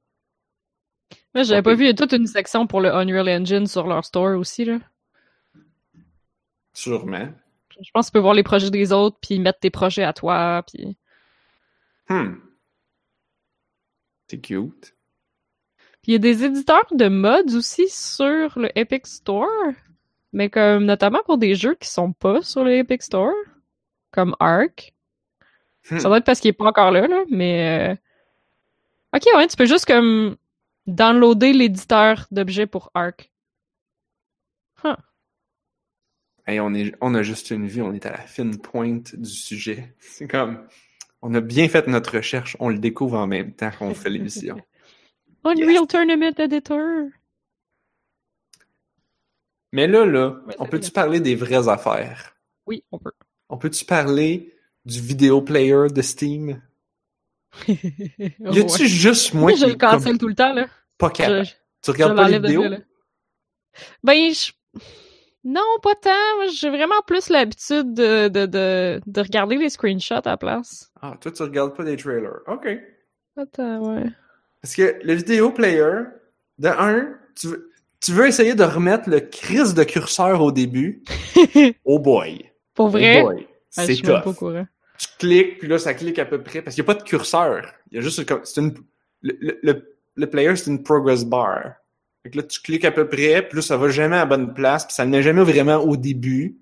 Moi, 1.36 1.44
j'avais 1.44 1.62
pas 1.62 1.74
vu, 1.76 1.84
il 1.84 1.88
y 1.88 1.90
a 1.90 1.94
toute 1.94 2.14
une 2.14 2.28
section 2.28 2.66
pour 2.66 2.80
le 2.80 2.94
Unreal 2.94 3.28
Engine 3.28 3.68
sur 3.68 3.88
leur 3.88 4.06
store 4.06 4.40
aussi, 4.40 4.64
là. 4.64 4.80
Sûrement. 6.72 7.28
Je 7.82 7.92
pense 7.94 8.06
que 8.06 8.12
tu 8.12 8.14
peux 8.14 8.20
voir 8.20 8.36
les 8.36 8.44
projets 8.44 8.72
des 8.72 8.94
autres, 8.94 9.18
puis 9.22 9.38
mettre 9.38 9.60
tes 9.60 9.70
projets 9.70 10.04
à 10.04 10.14
toi, 10.14 10.64
puis... 10.66 10.96
Hmm. 12.08 12.36
C'est 14.30 14.40
cute. 14.40 14.96
Puis 16.02 16.12
il 16.12 16.14
y 16.14 16.16
a 16.16 16.20
des 16.20 16.46
éditeurs 16.46 16.88
de 16.94 17.10
mods 17.10 17.54
aussi 17.54 17.90
sur 17.90 18.58
le 18.58 18.70
Epic 18.80 19.06
Store, 19.08 19.74
mais 20.34 20.50
comme 20.50 20.86
notamment 20.86 21.22
pour 21.26 21.38
des 21.38 21.56
jeux 21.56 21.76
qui 21.76 21.88
sont 21.90 22.14
pas 22.14 22.42
sur 22.42 22.64
le 22.64 22.74
Epic 22.78 23.02
Store, 23.04 23.34
comme 24.12 24.36
Ark. 24.40 24.94
Hmm. 25.90 26.00
Ça 26.00 26.08
doit 26.10 26.18
être 26.18 26.26
parce 26.26 26.40
qu'il 26.40 26.50
est 26.50 26.54
pas 26.54 26.66
encore 26.66 26.92
là, 26.92 27.08
là, 27.08 27.24
mais... 27.30 27.92
euh, 27.92 27.96
Ok, 29.14 29.24
ouais, 29.36 29.48
tu 29.48 29.56
peux 29.58 29.66
juste 29.66 29.86
comme 29.86 30.38
downloader 30.86 31.54
l'éditeur 31.54 32.28
d'objets 32.32 32.68
pour 32.68 32.92
Ark. 32.94 33.32
Hey, 36.46 36.60
on, 36.60 36.74
est, 36.74 36.96
on 37.02 37.14
a 37.14 37.22
juste 37.22 37.52
une 37.52 37.68
vie, 37.68 37.82
on 37.82 37.94
est 37.94 38.06
à 38.06 38.12
la 38.12 38.22
fine 38.22 38.58
pointe 38.60 39.16
du 39.16 39.30
sujet. 39.30 39.94
C'est 40.00 40.28
comme, 40.28 40.68
on 41.22 41.34
a 41.36 41.42
bien 41.42 41.68
fait 41.70 41.88
notre 41.88 42.16
recherche, 42.18 42.58
on 42.60 42.70
le 42.70 42.80
découvre 42.80 43.18
en 43.18 43.28
même 43.28 43.54
temps 43.54 43.72
qu'on 43.78 43.94
fait 43.94 44.10
l'émission. 44.10 44.60
Unreal 45.46 45.88
Tournament 45.88 46.34
Editor! 46.38 47.10
Mais 49.72 49.88
là, 49.88 50.06
là, 50.06 50.36
Ouais, 50.48 50.56
on 50.60 50.66
peut-tu 50.66 50.92
parler 50.92 51.20
des 51.20 51.36
vraies 51.36 51.68
affaires? 51.68 52.36
Oui, 52.66 52.84
on 52.92 53.00
peut. 53.00 53.12
On 53.50 53.58
peut-tu 53.58 53.86
parler 53.86 54.54
du 54.86 55.00
vidéo 55.02 55.42
player 55.42 55.88
de 55.94 56.02
Steam? 56.02 56.62
Y 57.68 58.60
a-tu 58.60 58.88
juste 58.88 59.34
moi 59.34 59.42
Moi, 59.52 59.54
qui 59.54 59.60
je 59.60 59.66
le 59.68 59.76
cancelle 59.76 60.02
comme 60.04 60.18
tout 60.18 60.28
le 60.28 60.36
temps, 60.36 60.54
là. 60.54 60.68
pas 60.98 61.10
capable? 61.10 61.46
Je, 61.46 61.52
Tu 61.52 61.56
je 61.88 61.92
regardes 61.92 62.16
pas 62.16 62.28
les 62.30 62.40
vidéos? 62.40 62.64
là. 62.68 62.78
Ben, 64.04 64.34
je... 64.34 64.52
Non, 65.44 65.62
pas 65.82 65.96
tant. 65.96 66.48
J'ai 66.54 66.70
vraiment 66.70 67.02
plus 67.08 67.30
l'habitude 67.30 67.94
de, 67.94 68.28
de, 68.28 68.46
de, 68.46 69.02
de 69.06 69.22
regarder 69.22 69.56
les 69.58 69.70
screenshots 69.70 70.16
à 70.16 70.22
la 70.32 70.38
place. 70.38 70.92
Ah, 71.02 71.16
toi, 71.20 71.32
tu 71.32 71.42
regardes 71.44 71.76
pas 71.76 71.84
les 71.84 71.96
trailers. 71.96 72.42
OK. 72.48 72.68
Attends, 73.38 73.96
ouais. 73.96 74.06
Parce 74.62 74.76
que 74.76 75.00
le 75.02 75.14
vidéo 75.14 75.52
player, 75.52 76.02
de 76.58 76.68
un, 76.68 77.18
tu 77.36 77.48
veux, 77.48 77.69
tu 78.02 78.12
veux 78.14 78.28
essayer 78.28 78.56
de 78.56 78.64
remettre 78.64 79.10
le 79.10 79.20
crise 79.20 79.74
de 79.74 79.84
curseur 79.84 80.42
au 80.42 80.52
début? 80.52 81.04
Oh 81.86 82.00
boy. 82.00 82.50
Pour 82.74 82.88
Oh 82.88 82.90
vrai? 82.90 83.22
boy. 83.24 83.36
Ouais, 83.36 83.48
C'est 83.70 84.02
pas 84.02 84.22
tough. 84.22 84.36
courant. 84.36 84.68
Tu 84.98 85.08
cliques, 85.18 85.60
puis 85.60 85.68
là, 85.68 85.78
ça 85.80 85.94
clique 85.94 86.20
à 86.20 86.26
peu 86.26 86.42
près. 86.42 86.62
Parce 86.62 86.76
qu'il 86.76 86.84
n'y 86.84 86.90
a 86.90 86.94
pas 86.94 87.00
de 87.00 87.04
curseur. 87.08 87.74
Il 87.92 87.96
y 87.96 88.00
a 88.00 88.02
juste. 88.02 88.22
C'est 88.46 88.62
une. 88.62 88.74
Le, 89.22 89.38
le, 89.40 89.60
le, 89.64 89.98
le 90.16 90.30
player, 90.30 90.56
c'est 90.56 90.70
une 90.72 90.84
progress 90.84 91.24
bar. 91.26 91.74
Fait 92.24 92.32
que 92.32 92.38
là, 92.38 92.44
tu 92.44 92.62
cliques 92.62 92.84
à 92.86 92.92
peu 92.92 93.08
près, 93.08 93.48
puis 93.48 93.58
là, 93.58 93.62
ça 93.62 93.78
va 93.78 93.88
jamais 93.90 94.16
à 94.18 94.20
la 94.20 94.26
bonne 94.26 94.54
place, 94.54 94.86
puis 94.86 94.94
ça 94.94 95.06
n'est 95.06 95.24
jamais 95.24 95.44
vraiment 95.44 95.78
au 95.78 95.96
début. 95.96 96.58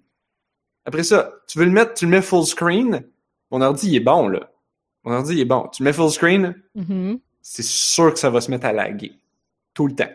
Après 0.86 1.04
ça, 1.04 1.34
tu 1.48 1.58
veux 1.60 1.66
le 1.66 1.72
mettre, 1.72 1.94
tu 1.96 2.06
le 2.06 2.12
mets 2.12 2.22
full 2.22 2.46
screen? 2.46 3.04
Mon 3.52 3.62
ordi, 3.62 3.88
il 3.90 3.96
est 3.96 4.00
bon, 4.02 4.28
là. 4.28 4.52
Mon 5.04 5.14
ordi, 5.14 5.34
il 5.34 5.40
est 5.40 5.46
bon. 5.46 5.68
Tu 5.74 5.82
le 5.84 5.90
mets 5.90 5.94
full 5.94 6.12
screen, 6.12 6.56
Mhm. 6.76 7.20
c'est 7.42 7.64
sûr 7.64 8.14
que 8.14 8.20
ça 8.20 8.30
va 8.30 8.40
se 8.42 8.52
mettre 8.52 8.68
à 8.68 8.74
laguer. 8.74 9.14
Tout 9.74 9.88
le 9.88 9.96
temps. 9.96 10.12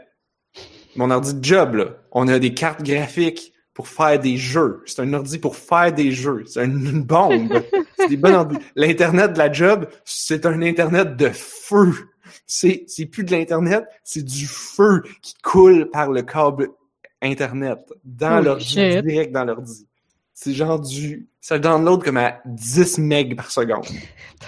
Mon 0.97 1.11
ordi 1.11 1.35
de 1.35 1.45
job, 1.45 1.75
là, 1.75 1.87
on 2.11 2.29
a 2.29 2.39
des 2.39 2.55
cartes 2.55 2.83
graphiques 2.83 3.53
pour 3.75 3.89
faire 3.89 4.19
des 4.19 4.37
jeux. 4.37 4.83
C'est 4.87 5.01
un 5.01 5.13
ordi 5.15 5.39
pour 5.39 5.57
faire 5.57 5.93
des 5.93 6.13
jeux. 6.13 6.45
C'est 6.47 6.65
une, 6.65 6.87
une 6.87 7.03
bombe. 7.03 7.63
c'est 7.97 8.09
des 8.09 8.17
bons 8.17 8.35
ordi. 8.35 8.57
L'Internet 8.77 9.33
de 9.33 9.39
la 9.39 9.51
job, 9.51 9.89
c'est 10.05 10.45
un 10.47 10.61
Internet 10.63 11.17
de 11.17 11.31
feu. 11.31 11.93
C'est, 12.47 12.85
c'est 12.87 13.07
plus 13.07 13.25
de 13.25 13.33
l'Internet, 13.33 13.85
c'est 14.05 14.25
du 14.25 14.47
feu 14.47 15.03
qui 15.23 15.35
coule 15.43 15.91
par 15.91 16.11
le 16.11 16.23
câble 16.23 16.69
Internet 17.21 17.79
dans 18.05 18.37
Holy 18.39 18.45
l'ordi, 18.45 18.75
direct 18.75 19.33
dans 19.33 19.45
l'ordi. 19.45 19.87
C'est 20.35 20.53
genre 20.53 20.81
du... 20.81 21.29
Ça 21.41 21.59
download 21.59 22.03
comme 22.03 22.17
à 22.17 22.41
10 22.47 22.99
megs 22.99 23.37
par 23.37 23.51
seconde 23.51 23.87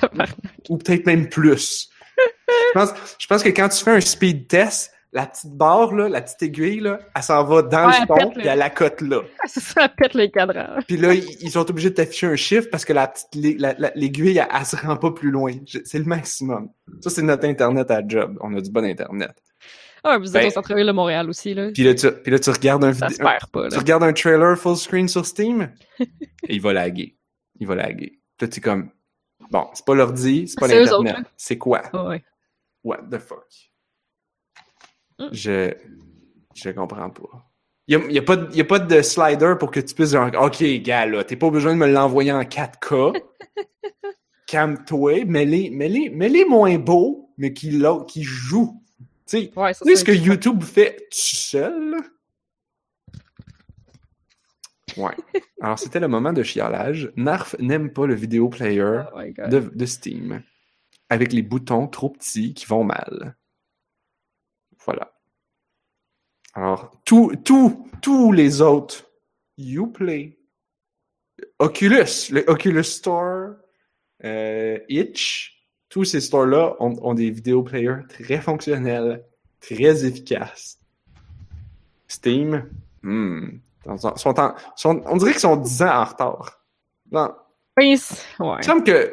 ou 0.68 0.76
peut-être 0.78 1.06
même 1.06 1.28
plus. 1.28 1.90
je, 2.18 2.72
pense, 2.72 2.90
je 3.18 3.26
pense 3.26 3.42
que 3.42 3.48
quand 3.48 3.68
tu 3.68 3.82
fais 3.82 3.92
un 3.92 4.00
speed 4.00 4.48
test, 4.48 4.93
la 5.14 5.26
petite 5.26 5.52
barre, 5.52 5.94
là, 5.94 6.08
la 6.08 6.20
petite 6.20 6.42
aiguille, 6.42 6.80
là, 6.80 6.98
elle 7.14 7.22
s'en 7.22 7.44
va 7.44 7.62
dans 7.62 7.86
Ouais, 7.86 7.92
le 7.92 8.02
elle 8.02 8.06
ton, 8.08 8.14
pète, 8.16 8.34
puis 8.34 8.46
elle 8.48 8.58
la 8.58 8.68
cote 8.70 9.00
là. 9.00 9.20
Ça, 9.46 9.60
ça 9.60 9.88
pète 9.88 10.14
les 10.14 10.30
cadrans. 10.30 10.80
Puis 10.88 10.96
là, 10.96 11.14
ils 11.14 11.50
sont 11.50 11.70
obligés 11.70 11.90
de 11.90 11.94
t'afficher 11.94 12.26
un 12.26 12.36
chiffre 12.36 12.68
parce 12.70 12.84
que 12.84 12.92
la 12.92 13.12
l'aiguille, 13.94 14.38
elle, 14.38 14.48
elle 14.52 14.66
se 14.66 14.74
rend 14.76 14.96
pas 14.96 15.12
plus 15.12 15.30
loin. 15.30 15.52
C'est 15.84 15.98
le 15.98 16.04
maximum. 16.04 16.68
Ça, 17.00 17.10
c'est 17.10 17.22
notre 17.22 17.46
Internet 17.46 17.90
à 17.92 18.02
job. 18.06 18.36
On 18.40 18.54
a 18.56 18.60
du 18.60 18.70
bon 18.70 18.84
Internet. 18.84 19.32
Ah, 20.02 20.18
vous 20.18 20.26
êtes 20.36 20.42
Ben- 20.42 20.48
au 20.48 20.50
centre-ville 20.50 20.86
de 20.86 20.92
Montréal 20.92 21.30
aussi, 21.30 21.54
là. 21.54 21.70
Puis 21.72 21.84
là, 21.84 21.94
tu, 21.94 22.10
puis 22.10 22.30
là, 22.32 22.38
tu 22.38 22.50
regardes 22.50 22.84
un 22.84 22.90
vidéo, 22.90 23.08
tu 23.70 23.78
regardes 23.78 24.02
un 24.02 24.12
trailer 24.12 24.58
full 24.58 24.76
screen 24.76 25.08
sur 25.08 25.24
Steam, 25.24 25.72
et 25.98 26.06
il 26.48 26.60
va 26.60 26.72
laguer. 26.74 27.16
Il 27.60 27.66
va 27.66 27.76
laguer. 27.76 28.18
Puis 28.36 28.46
là, 28.46 28.48
tu 28.48 28.58
es 28.58 28.60
comme, 28.60 28.90
bon, 29.50 29.66
c'est 29.72 29.84
pas 29.86 29.94
l'ordi, 29.94 30.48
c'est 30.48 30.58
pas 30.58 30.68
C'est 30.68 30.80
l'Internet. 30.82 31.24
C'est 31.36 31.56
quoi? 31.56 31.82
Ah 31.92 32.08
ouais. 32.08 32.22
What 32.82 33.04
the 33.10 33.18
fuck? 33.18 33.46
Mm. 35.18 35.28
Je, 35.32 35.74
je 36.54 36.70
comprends 36.70 37.10
pas. 37.10 37.50
Il 37.86 37.98
y 37.98 38.02
a, 38.02 38.10
y 38.10 38.18
a 38.18 38.22
pas 38.22 38.36
de, 38.36 38.54
y 38.54 38.60
a 38.60 38.64
pas 38.64 38.78
de 38.78 39.02
slider 39.02 39.54
pour 39.58 39.70
que 39.70 39.80
tu 39.80 39.94
puisses 39.94 40.10
dire, 40.10 40.30
OK, 40.40 40.62
gars, 40.82 41.06
là, 41.06 41.22
t'es 41.22 41.36
pas 41.36 41.50
besoin 41.50 41.74
de 41.74 41.78
me 41.78 41.86
l'envoyer 41.86 42.32
en 42.32 42.42
4K. 42.42 43.20
Calme-toi, 44.46 45.24
mets-les, 45.26 45.70
mets-les, 45.70 46.08
mets-les 46.10 46.44
moins 46.44 46.78
beaux, 46.78 47.30
mais 47.36 47.52
qui, 47.52 47.82
qui 48.08 48.22
jouent. 48.22 48.82
Tu 49.26 49.38
sais, 49.38 49.50
Ouais, 49.56 49.74
ce 49.74 50.04
que 50.04 50.12
YouTube 50.12 50.62
fait 50.62 50.96
tout 51.10 51.36
seul? 51.36 51.96
Ouais. 54.96 55.14
Alors, 55.60 55.78
c'était 55.78 56.00
le 56.00 56.08
moment 56.08 56.32
de 56.32 56.42
chialage. 56.42 57.12
Narf 57.16 57.56
n'aime 57.58 57.92
pas 57.92 58.06
le 58.06 58.14
vidéo 58.14 58.48
player 58.48 59.02
Oh 59.14 59.20
de 59.46 59.86
Steam 59.86 60.42
avec 61.10 61.32
les 61.32 61.42
boutons 61.42 61.86
trop 61.86 62.10
petits 62.10 62.54
qui 62.54 62.66
vont 62.66 62.84
mal. 62.84 63.36
Voilà. 64.84 65.12
Alors, 66.54 66.90
tous 67.04 67.34
tous 67.44 67.88
tous 68.02 68.32
les 68.32 68.60
autres, 68.60 69.04
Uplay, 69.58 70.38
Oculus, 71.58 72.30
le 72.30 72.44
Oculus 72.48 72.84
Store, 72.84 73.54
euh, 74.24 74.78
Itch, 74.88 75.66
tous 75.88 76.04
ces 76.04 76.20
stores-là 76.20 76.76
ont, 76.80 76.96
ont 77.02 77.14
des 77.14 77.30
vidéo 77.30 77.62
players 77.62 78.02
très 78.08 78.40
fonctionnels, 78.40 79.24
très 79.60 80.04
efficaces. 80.04 80.78
Steam, 82.06 82.68
hmm, 83.02 83.58
sont 83.84 84.06
en- 84.06 84.16
sont 84.16 84.38
en- 84.40 84.54
sont- 84.76 85.02
on 85.06 85.16
dirait 85.16 85.32
qu'ils 85.32 85.40
sont 85.40 85.56
10 85.56 85.82
ans 85.82 86.02
en 86.02 86.04
retard. 86.04 86.60
Non, 87.10 87.34
Oui, 87.76 87.98
ouais. 88.38 88.60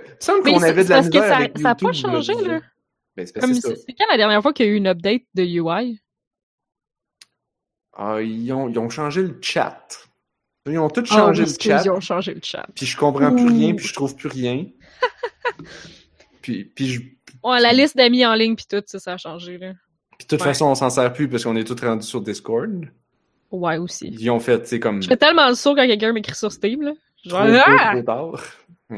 Il 0.03 0.09
me 0.11 0.15
semble 0.19 0.43
qu'on 0.43 0.61
avait 0.69 0.84
de 0.84 0.89
la 0.89 0.95
parce 0.97 1.09
que 1.09 1.17
ça- 1.30 1.38
avec 1.38 1.57
ça 1.57 1.69
a 1.72 1.76
pas 1.76 1.91
changé, 1.93 2.34
là. 2.47 2.61
Ben, 3.36 3.53
c'est 3.53 3.93
quand 3.97 4.05
la 4.09 4.17
dernière 4.17 4.41
fois 4.41 4.53
qu'il 4.53 4.65
y 4.65 4.69
a 4.69 4.72
eu 4.72 4.76
une 4.76 4.88
update 4.88 5.24
de 5.34 5.43
UI? 5.43 5.99
Ah, 7.93 8.22
ils, 8.22 8.51
ont, 8.53 8.69
ils 8.69 8.80
ont 8.80 8.89
changé 8.89 9.22
le 9.22 9.38
chat. 9.41 9.86
Ils 10.67 10.78
ont 10.78 10.89
tous 10.89 11.01
Oh, 11.11 11.15
changé 11.15 11.43
le 11.45 11.53
chat. 11.59 11.82
Ils 11.84 11.89
ont 11.91 11.99
changé 11.99 12.34
le 12.34 12.41
chat. 12.43 12.65
Puis 12.76 12.86
je 12.86 12.95
comprends 12.97 13.32
plus 13.34 13.47
rien, 13.47 13.74
puis 13.76 13.86
je 13.88 13.93
trouve 13.93 14.15
plus 14.15 14.30
rien. 14.30 14.65
puis, 16.41 16.65
puis, 16.65 16.88
je- 16.88 17.01
Ouais, 17.43 17.59
la 17.59 17.74
liste 17.74 17.97
d'amis 17.97 18.26
en 18.26 18.36
ligne 18.36 18.55
pis 18.55 18.67
tout, 18.67 18.84
ça, 18.86 18.99
ça 18.99 19.13
a 19.13 19.17
changé, 19.17 19.57
là. 19.57 19.74
puis 20.17 20.26
de 20.26 20.30
toute 20.30 20.39
Ouais. 20.41 20.47
façon, 20.47 20.65
on 20.67 20.76
s'en 20.76 20.89
sert 20.91 21.11
plus 21.11 21.28
parce 21.28 21.43
qu'on 21.43 21.55
est 21.55 21.63
tous 21.63 21.84
rendus 21.84 22.05
sur 22.05 22.22
Discord. 22.22 22.86
Ouais, 23.49 23.78
aussi. 23.78 24.07
Ils 24.07 24.30
ont 24.30 24.39
fait, 24.39 24.65
c'est 24.67 24.80
comme 24.80 25.01
Je 25.01 25.07
fais 25.07 25.17
tellement 25.17 25.49
le 25.49 25.55
saut 25.55 25.76
quand 25.76 25.86
quelqu'un 25.88 26.13
m'écrit 26.13 26.36
sur 26.36 26.51
Steam, 26.51 26.82
là. 26.84 26.93
Genre, 27.26 27.41
ah! 27.65 27.93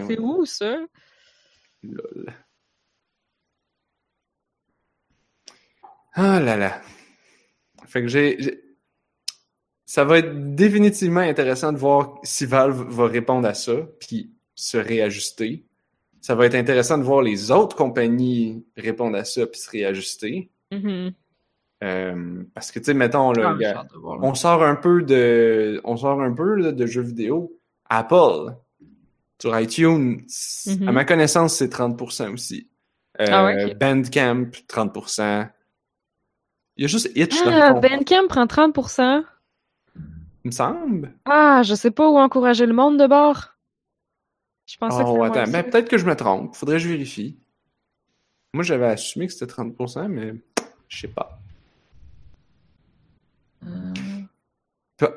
C'est 0.07 0.19
où, 0.19 0.45
ça? 0.45 0.77
lol. 1.83 2.33
Ah 6.13 6.39
là 6.39 6.57
là. 6.57 6.81
Fait 7.87 8.01
que 8.01 8.07
j'ai... 8.07 8.59
Ça 9.85 10.05
va 10.05 10.19
être 10.19 10.55
définitivement 10.55 11.19
intéressant 11.19 11.71
de 11.71 11.77
voir 11.77 12.19
si 12.23 12.45
Valve 12.45 12.83
va 12.89 13.05
répondre 13.07 13.47
à 13.47 13.53
ça, 13.53 13.73
puis 13.99 14.31
se 14.55 14.77
réajuster. 14.77 15.65
Ça 16.21 16.35
va 16.35 16.45
être 16.45 16.55
intéressant 16.55 16.97
de 16.97 17.03
voir 17.03 17.21
les 17.21 17.51
autres 17.51 17.75
compagnies 17.75 18.65
répondre 18.77 19.17
à 19.17 19.23
ça, 19.25 19.45
puis 19.45 19.59
se 19.59 19.69
réajuster. 19.69 20.49
Mhm. 20.71 21.11
Euh, 21.83 22.43
parce 22.55 22.71
que, 22.71 22.79
tu 22.79 22.85
sais, 22.85 22.93
mettons, 22.93 23.33
là, 23.33 23.55
Ah, 23.75 23.85
voir, 23.99 24.17
là. 24.17 24.27
on 24.27 24.33
sort 24.35 24.63
un 24.63 24.75
peu 24.75 25.03
de, 25.03 25.81
on 25.83 25.97
sort 25.97 26.21
un 26.21 26.33
peu 26.33 26.55
là, 26.55 26.71
de 26.71 26.85
jeux 26.85 27.01
vidéo. 27.01 27.59
Apple, 27.89 28.55
sur 29.39 29.59
iTunes, 29.59 30.21
à 30.87 30.91
ma 30.93 31.03
connaissance, 31.03 31.55
c'est 31.55 31.67
30% 31.67 32.33
aussi. 32.33 32.69
Euh, 33.19 33.25
Ah. 33.29 33.73
Bandcamp, 33.79 34.49
30%. 34.67 35.49
Il 36.77 36.81
y 36.81 36.85
a 36.85 36.87
juste 36.87 37.11
Itch 37.15 37.35
Ah, 37.45 37.73
Bandcamp 37.73 38.27
prend 38.27 38.45
30%. 38.45 39.23
il 39.95 40.01
me 40.47 40.51
semble. 40.51 41.13
Ah, 41.25 41.61
je 41.63 41.75
sais 41.75 41.91
pas 41.91 42.09
où 42.09 42.17
encourager 42.17 42.65
le 42.65 42.73
monde 42.73 42.97
de 42.99 43.07
bord. 43.07 43.49
Je 44.65 44.77
pensais 44.77 45.03
que 45.03 45.07
Oh, 45.09 45.13
c'était 45.25 45.25
attends, 45.39 45.51
moins 45.51 45.61
mais 45.61 45.63
ça. 45.63 45.63
peut-être 45.63 45.89
que 45.89 45.97
je 45.97 46.05
me 46.05 46.15
trompe. 46.15 46.55
Faudrait 46.55 46.77
que 46.77 46.83
je 46.83 46.89
vérifie. 46.89 47.37
Moi, 48.53 48.63
j'avais 48.63 48.85
assumé 48.87 49.27
que 49.27 49.33
c'était 49.33 49.51
30%, 49.51 50.07
mais 50.07 50.33
je 50.87 50.99
sais 51.01 51.07
pas. 51.07 51.39
Euh, 53.65 53.93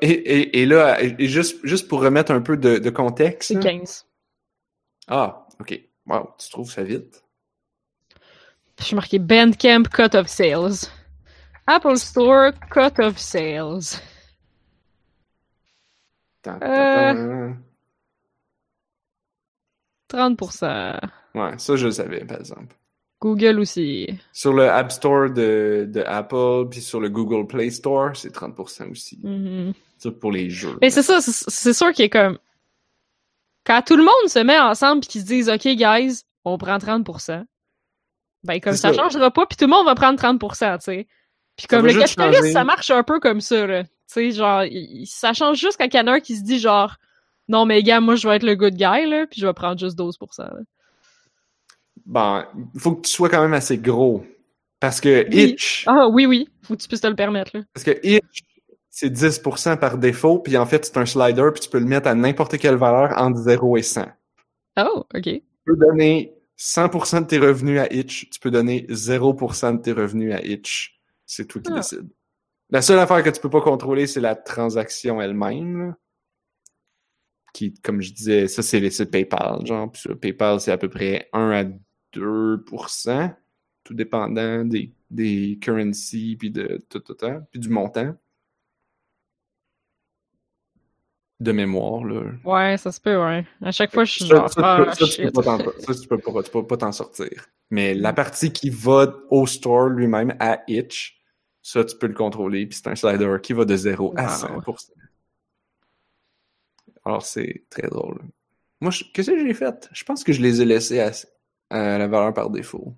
Et, 0.01 0.09
et, 0.11 0.61
et 0.61 0.65
là, 0.65 1.01
et 1.01 1.27
juste, 1.27 1.59
juste 1.63 1.87
pour 1.87 2.01
remettre 2.01 2.31
un 2.31 2.41
peu 2.41 2.57
de, 2.57 2.77
de 2.77 2.89
contexte. 2.89 3.47
C'est 3.49 3.53
là. 3.55 3.61
15. 3.61 4.05
Ah, 5.07 5.47
ok. 5.59 5.79
Wow, 6.07 6.29
tu 6.37 6.49
trouves 6.49 6.71
ça 6.71 6.83
vite? 6.83 7.23
Je 8.79 8.83
suis 8.83 8.95
marqué 8.95 9.17
Bandcamp 9.19 9.83
Cut 9.83 10.15
of 10.15 10.27
Sales. 10.27 10.89
Apple 11.67 11.97
Store 11.97 12.51
Cut 12.71 12.99
of 13.01 13.17
Sales. 13.17 13.99
Tant, 16.41 16.59
tant, 16.59 16.65
Euh. 16.65 17.51
tant. 20.07 20.35
30%. 20.35 20.99
Ouais, 21.35 21.57
ça, 21.57 21.75
je 21.75 21.85
le 21.85 21.91
savais, 21.91 22.23
par 22.25 22.39
exemple. 22.39 22.75
Google 23.19 23.59
aussi. 23.59 24.07
Sur 24.31 24.53
le 24.53 24.69
App 24.69 24.91
Store 24.91 25.29
de, 25.29 25.87
de 25.89 26.01
Apple, 26.05 26.69
puis 26.69 26.81
sur 26.81 26.99
le 27.01 27.09
Google 27.09 27.47
Play 27.47 27.71
Store, 27.71 28.15
c'est 28.15 28.31
30% 28.33 28.91
aussi. 28.91 29.19
Mhm. 29.23 29.73
Ça, 29.97 30.11
pour 30.11 30.31
les 30.31 30.49
jeux. 30.49 30.77
Mais 30.81 30.91
c'est 30.91 31.01
ça, 31.01 31.19
c'est 31.21 31.73
sûr 31.73 31.91
qu'il 31.91 32.05
est 32.05 32.09
comme. 32.09 32.37
Quand 33.65 33.81
tout 33.81 33.97
le 33.97 34.03
monde 34.03 34.29
se 34.29 34.39
met 34.39 34.57
ensemble 34.59 35.01
et 35.03 35.07
qu'ils 35.07 35.21
se 35.21 35.25
disent 35.25 35.49
OK, 35.49 35.67
guys, 35.67 36.21
on 36.45 36.57
prend 36.57 36.77
30%, 36.77 37.43
ben 38.43 38.59
comme 38.61 38.73
ça, 38.77 38.93
ça. 38.93 39.03
changera 39.03 39.31
pas, 39.31 39.45
puis 39.47 39.57
tout 39.57 39.65
le 39.65 39.71
monde 39.71 39.85
va 39.85 39.95
prendre 39.95 40.17
30%, 40.17 40.77
tu 40.77 40.83
sais. 40.85 41.07
Puis 41.57 41.67
comme 41.67 41.85
le 41.85 41.93
capitalisme, 41.93 42.39
changer. 42.41 42.51
ça 42.53 42.63
marche 42.63 42.91
un 42.91 43.03
peu 43.03 43.19
comme 43.19 43.41
ça, 43.41 43.65
là. 43.67 43.83
Tu 43.83 43.89
sais, 44.07 44.31
genre, 44.31 44.63
il- 44.63 45.05
ça 45.07 45.33
change 45.33 45.57
juste 45.57 45.77
quand 45.77 45.87
il 45.91 45.97
y 45.97 45.99
en 45.99 46.07
a 46.07 46.11
un 46.13 46.19
qui 46.19 46.35
se 46.37 46.43
dit 46.43 46.59
genre 46.59 46.95
Non, 47.49 47.65
mais 47.65 47.81
gars, 47.81 47.99
moi 48.01 48.15
je 48.15 48.27
vais 48.27 48.35
être 48.35 48.43
le 48.43 48.55
good 48.55 48.75
guy, 48.75 49.05
là, 49.09 49.25
puis 49.25 49.39
je 49.41 49.47
vais 49.47 49.53
prendre 49.53 49.79
juste 49.79 49.97
12%. 49.97 50.43
là. 50.43 50.59
Bon, 52.05 52.43
il 52.75 52.79
faut 52.79 52.93
que 52.95 53.01
tu 53.01 53.11
sois 53.11 53.29
quand 53.29 53.41
même 53.41 53.53
assez 53.53 53.77
gros. 53.77 54.23
Parce 54.79 55.01
que 55.01 55.25
Oui. 55.29 55.43
Itch, 55.53 55.83
Ah 55.87 56.07
oui, 56.07 56.25
oui, 56.25 56.47
faut 56.61 56.75
que 56.75 56.81
tu 56.81 56.87
puisses 56.87 57.01
te 57.01 57.07
le 57.07 57.15
permettre, 57.15 57.51
là. 57.57 57.63
parce 57.73 57.83
que 57.83 57.97
Itch, 58.03 58.43
c'est 58.89 59.09
10% 59.09 59.77
par 59.77 59.97
défaut, 59.97 60.39
puis 60.39 60.55
en 60.57 60.65
fait, 60.65 60.85
c'est 60.85 60.97
un 60.97 61.05
slider, 61.05 61.49
puis 61.53 61.61
tu 61.61 61.69
peux 61.69 61.79
le 61.79 61.85
mettre 61.85 62.07
à 62.07 62.13
n'importe 62.15 62.57
quelle 62.57 62.75
valeur 62.75 63.13
entre 63.17 63.39
0 63.39 63.77
et 63.77 63.81
100. 63.81 64.05
Oh, 64.79 65.03
OK. 65.15 65.23
Tu 65.23 65.41
peux 65.65 65.75
donner 65.75 66.33
100% 66.57 67.21
de 67.21 67.25
tes 67.27 67.39
revenus 67.39 67.79
à 67.79 67.91
Itch, 67.91 68.29
tu 68.29 68.39
peux 68.39 68.51
donner 68.51 68.85
0% 68.89 69.73
de 69.73 69.81
tes 69.81 69.91
revenus 69.93 70.33
à 70.35 70.41
Itch. 70.45 70.96
C'est 71.27 71.45
toi 71.45 71.61
qui 71.61 71.71
Ah. 71.71 71.75
décides. 71.75 72.09
La 72.69 72.81
seule 72.81 72.99
affaire 72.99 73.23
que 73.23 73.29
tu 73.29 73.39
peux 73.39 73.49
pas 73.49 73.61
contrôler, 73.61 74.07
c'est 74.07 74.19
la 74.19 74.35
transaction 74.35 75.21
elle-même. 75.21 75.95
Qui, 77.53 77.73
comme 77.75 78.01
je 78.01 78.13
disais, 78.13 78.47
ça 78.47 78.61
c'est 78.61 78.89
c'est 78.89 79.09
PayPal, 79.09 79.65
genre. 79.65 79.91
Puis 79.91 80.03
PayPal, 80.15 80.59
c'est 80.59 80.71
à 80.71 80.77
peu 80.77 80.89
près 80.89 81.29
1 81.33 81.51
à 81.51 81.63
2%, 82.13 83.35
tout 83.83 83.93
dépendant 83.93 84.65
des, 84.65 84.93
des 85.09 85.57
currencies, 85.61 86.35
puis 86.37 86.51
de 86.51 86.85
tout, 86.89 86.99
tout, 86.99 87.13
tout, 87.13 87.27
puis 87.51 87.59
du 87.59 87.69
montant. 87.69 88.15
De 91.39 91.51
mémoire, 91.51 92.03
là. 92.03 92.31
Ouais, 92.43 92.77
ça 92.77 92.91
se 92.91 92.99
peut, 92.99 93.15
ouais. 93.15 93.45
À 93.61 93.71
chaque 93.71 93.93
fois, 93.93 94.05
je 94.05 94.11
suis 94.13 94.25
Ça, 94.25 94.35
genre, 94.35 94.49
ça, 94.49 94.55
tu 94.55 94.61
ah, 94.63 94.85
ça, 94.93 95.05
ça, 95.05 96.01
tu 96.01 96.07
peux 96.07 96.17
pas, 96.17 96.41
tu 96.43 96.49
peux 96.51 96.65
pas 96.65 96.77
t'en 96.77 96.91
sortir. 96.91 97.29
Mais 97.69 97.93
la 97.93 98.11
partie 98.11 98.51
qui 98.51 98.71
va 98.71 99.15
au 99.29 99.45
store 99.45 99.89
lui-même, 99.89 100.35
à 100.39 100.63
Itch, 100.67 101.16
ça, 101.69 101.83
tu 101.83 101.97
peux 101.97 102.07
le 102.07 102.13
contrôler, 102.13 102.65
puis 102.65 102.77
c'est 102.81 102.87
un 102.89 102.95
slider 102.95 103.35
qui 103.43 103.51
va 103.51 103.65
de 103.65 103.75
0 103.75 104.13
à 104.15 104.23
Wow. 104.23 104.61
100%. 104.61 104.93
Alors, 107.03 107.21
c'est 107.25 107.65
très 107.69 107.87
drôle. 107.89 108.21
Moi, 108.79 108.91
je- 108.91 109.03
qu'est-ce 109.13 109.31
que 109.31 109.39
j'ai 109.45 109.53
fait? 109.53 109.89
Je 109.91 110.03
pense 110.05 110.23
que 110.23 110.31
je 110.31 110.41
les 110.41 110.61
ai 110.61 110.65
laissés 110.65 111.01
à, 111.01 111.11
à 111.69 111.97
la 111.97 112.07
valeur 112.07 112.33
par 112.33 112.49
défaut. 112.49 112.93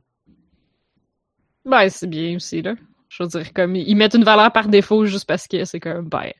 Ben, 1.65 1.89
c'est 1.89 2.07
bien 2.07 2.35
aussi, 2.35 2.61
là. 2.61 2.75
Je 3.09 3.23
veux 3.23 3.29
dire, 3.29 3.53
comme, 3.53 3.75
ils 3.75 3.95
mettent 3.95 4.13
une 4.13 4.23
valeur 4.23 4.51
par 4.51 4.67
défaut 4.67 5.05
juste 5.05 5.25
parce 5.27 5.47
que 5.47 5.65
c'est 5.65 5.79
comme, 5.79 6.07
ben, 6.07 6.31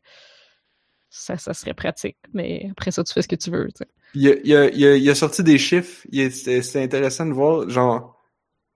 ça, 1.10 1.36
ça 1.38 1.54
serait 1.56 1.74
pratique. 1.74 2.18
Mais 2.34 2.68
après 2.72 2.92
ça, 2.92 3.04
tu 3.04 3.12
fais 3.12 3.24
ce 3.24 3.28
que 3.28 3.36
tu 3.36 3.50
veux, 3.50 3.68
tu 3.70 3.78
sais. 3.80 3.88
Il 4.14 4.28
a, 4.28 4.36
il 4.44 4.56
a, 4.56 4.70
il 4.70 4.86
a, 4.86 4.96
il 4.98 5.10
a 5.10 5.16
sorti 5.16 5.44
des 5.44 5.58
chiffres. 5.58 6.06
C'est 6.32 6.84
intéressant 6.84 7.26
de 7.26 7.34
voir, 7.34 7.68
genre, 7.70 8.19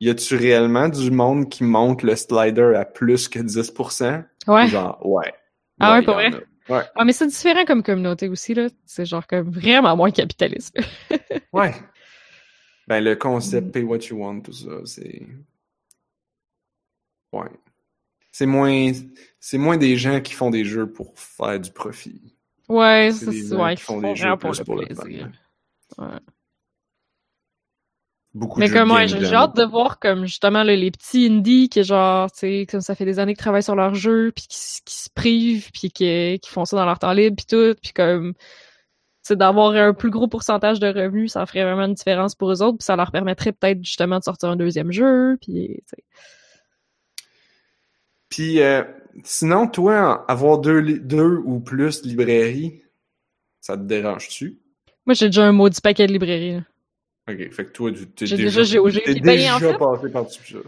y 0.03 0.09
a-tu 0.09 0.35
réellement 0.35 0.89
du 0.89 1.11
monde 1.11 1.49
qui 1.49 1.63
monte 1.63 2.03
le 2.03 2.15
slider 2.15 2.73
à 2.75 2.85
plus 2.85 3.27
que 3.27 3.39
10%? 3.39 4.23
Ouais. 4.47 4.67
Genre, 4.67 5.05
ouais. 5.05 5.33
Ah 5.79 5.93
ouais, 5.93 6.01
pour 6.03 6.15
vrai? 6.15 6.31
Ouais. 6.69 6.81
Ah, 6.95 7.03
mais 7.03 7.11
c'est 7.13 7.27
différent 7.27 7.65
comme 7.65 7.83
communauté 7.83 8.29
aussi, 8.29 8.53
là. 8.53 8.67
C'est 8.85 9.05
genre 9.05 9.27
comme 9.27 9.49
vraiment 9.49 9.95
moins 9.97 10.11
capitaliste. 10.11 10.77
Ouais. 11.53 11.73
Ben, 12.87 13.03
le 13.03 13.15
concept 13.15 13.67
Mm. 13.67 13.71
pay 13.71 13.83
what 13.83 13.99
you 14.09 14.17
want, 14.17 14.41
tout 14.41 14.53
ça, 14.53 14.69
c'est. 14.85 15.21
Ouais. 17.31 17.49
C'est 18.31 18.45
moins, 18.45 18.91
c'est 19.39 19.57
moins 19.57 19.77
des 19.77 19.95
gens 19.97 20.19
qui 20.21 20.33
font 20.33 20.49
des 20.49 20.65
jeux 20.65 20.91
pour 20.91 21.13
faire 21.17 21.59
du 21.59 21.71
profit. 21.71 22.35
Ouais, 22.67 23.11
C'est 23.13 23.25
ça, 23.25 23.31
des 23.31 23.47
gens 23.47 23.63
ouais, 23.63 23.75
qui 23.75 23.83
font 23.83 24.01
des 24.01 24.15
jeux 24.15 24.37
pour 24.37 24.51
pour 24.65 24.75
le 24.75 24.85
plaisir. 24.87 25.31
Ouais. 25.97 26.07
Beaucoup 28.33 28.59
Mais 28.59 28.69
comme, 28.69 28.89
ouais, 28.91 29.07
j'ai 29.07 29.33
hâte 29.33 29.55
de 29.55 29.63
voir 29.63 29.99
comme 29.99 30.25
justement 30.25 30.63
là, 30.63 30.75
les 30.75 30.89
petits 30.89 31.27
indies 31.27 31.69
qui 31.69 31.83
genre, 31.83 32.31
tu 32.31 32.39
sais, 32.39 32.67
comme 32.69 32.81
ça 32.81 32.95
fait 32.95 33.05
des 33.05 33.19
années 33.19 33.33
qu'ils 33.33 33.43
travaillent 33.43 33.61
sur 33.61 33.75
leur 33.75 33.93
jeu, 33.93 34.31
puis 34.35 34.45
qui, 34.49 34.57
se 34.57 35.09
privent, 35.13 35.69
puis 35.71 35.91
qui, 35.91 36.39
qui 36.41 36.49
font 36.49 36.65
ça 36.65 36.77
dans 36.77 36.85
leur 36.85 36.97
temps 36.97 37.13
libre, 37.13 37.35
puis 37.35 37.45
tout, 37.45 37.75
puis 37.79 37.93
comme, 37.93 38.33
c'est 39.21 39.37
d'avoir 39.37 39.75
un 39.75 39.93
plus 39.93 40.09
gros 40.09 40.27
pourcentage 40.27 40.79
de 40.79 40.87
revenus, 40.87 41.33
ça 41.33 41.45
ferait 41.45 41.63
vraiment 41.63 41.85
une 41.85 41.93
différence 41.93 42.33
pour 42.33 42.51
eux 42.51 42.63
autres, 42.63 42.79
puis 42.79 42.85
ça 42.85 42.95
leur 42.95 43.11
permettrait 43.11 43.51
peut-être 43.51 43.83
justement 43.83 44.17
de 44.17 44.23
sortir 44.23 44.49
un 44.49 44.55
deuxième 44.55 44.91
jeu, 44.91 45.37
puis 45.39 45.53
tu 45.53 45.83
sais. 45.85 46.03
Puis, 48.29 48.61
euh, 48.61 48.83
sinon, 49.23 49.67
toi, 49.67 50.25
avoir 50.27 50.57
deux, 50.57 50.97
deux 50.97 51.37
ou 51.45 51.59
plus 51.59 52.03
librairies, 52.03 52.81
ça 53.61 53.77
te 53.77 53.83
dérange-tu? 53.83 54.59
Moi, 55.05 55.13
j'ai 55.13 55.27
déjà 55.27 55.45
un 55.45 55.51
maudit 55.51 55.79
paquet 55.81 56.07
de 56.07 56.13
librairies. 56.13 56.55
là. 56.55 56.61
Ok, 57.29 57.51
fait 57.53 57.65
que 57.65 57.71
toi, 57.71 57.91
tu 57.91 58.05
t'es 58.07 58.25
J'ai 58.25 58.37
déjà, 58.37 58.61
déjà 58.61 58.79
Ben, 58.81 59.21
déjà 59.21 59.55
en 59.55 59.59
fait- 59.59 59.77
passé 59.77 60.09
par-dessus 60.09 60.53
ça. 60.53 60.59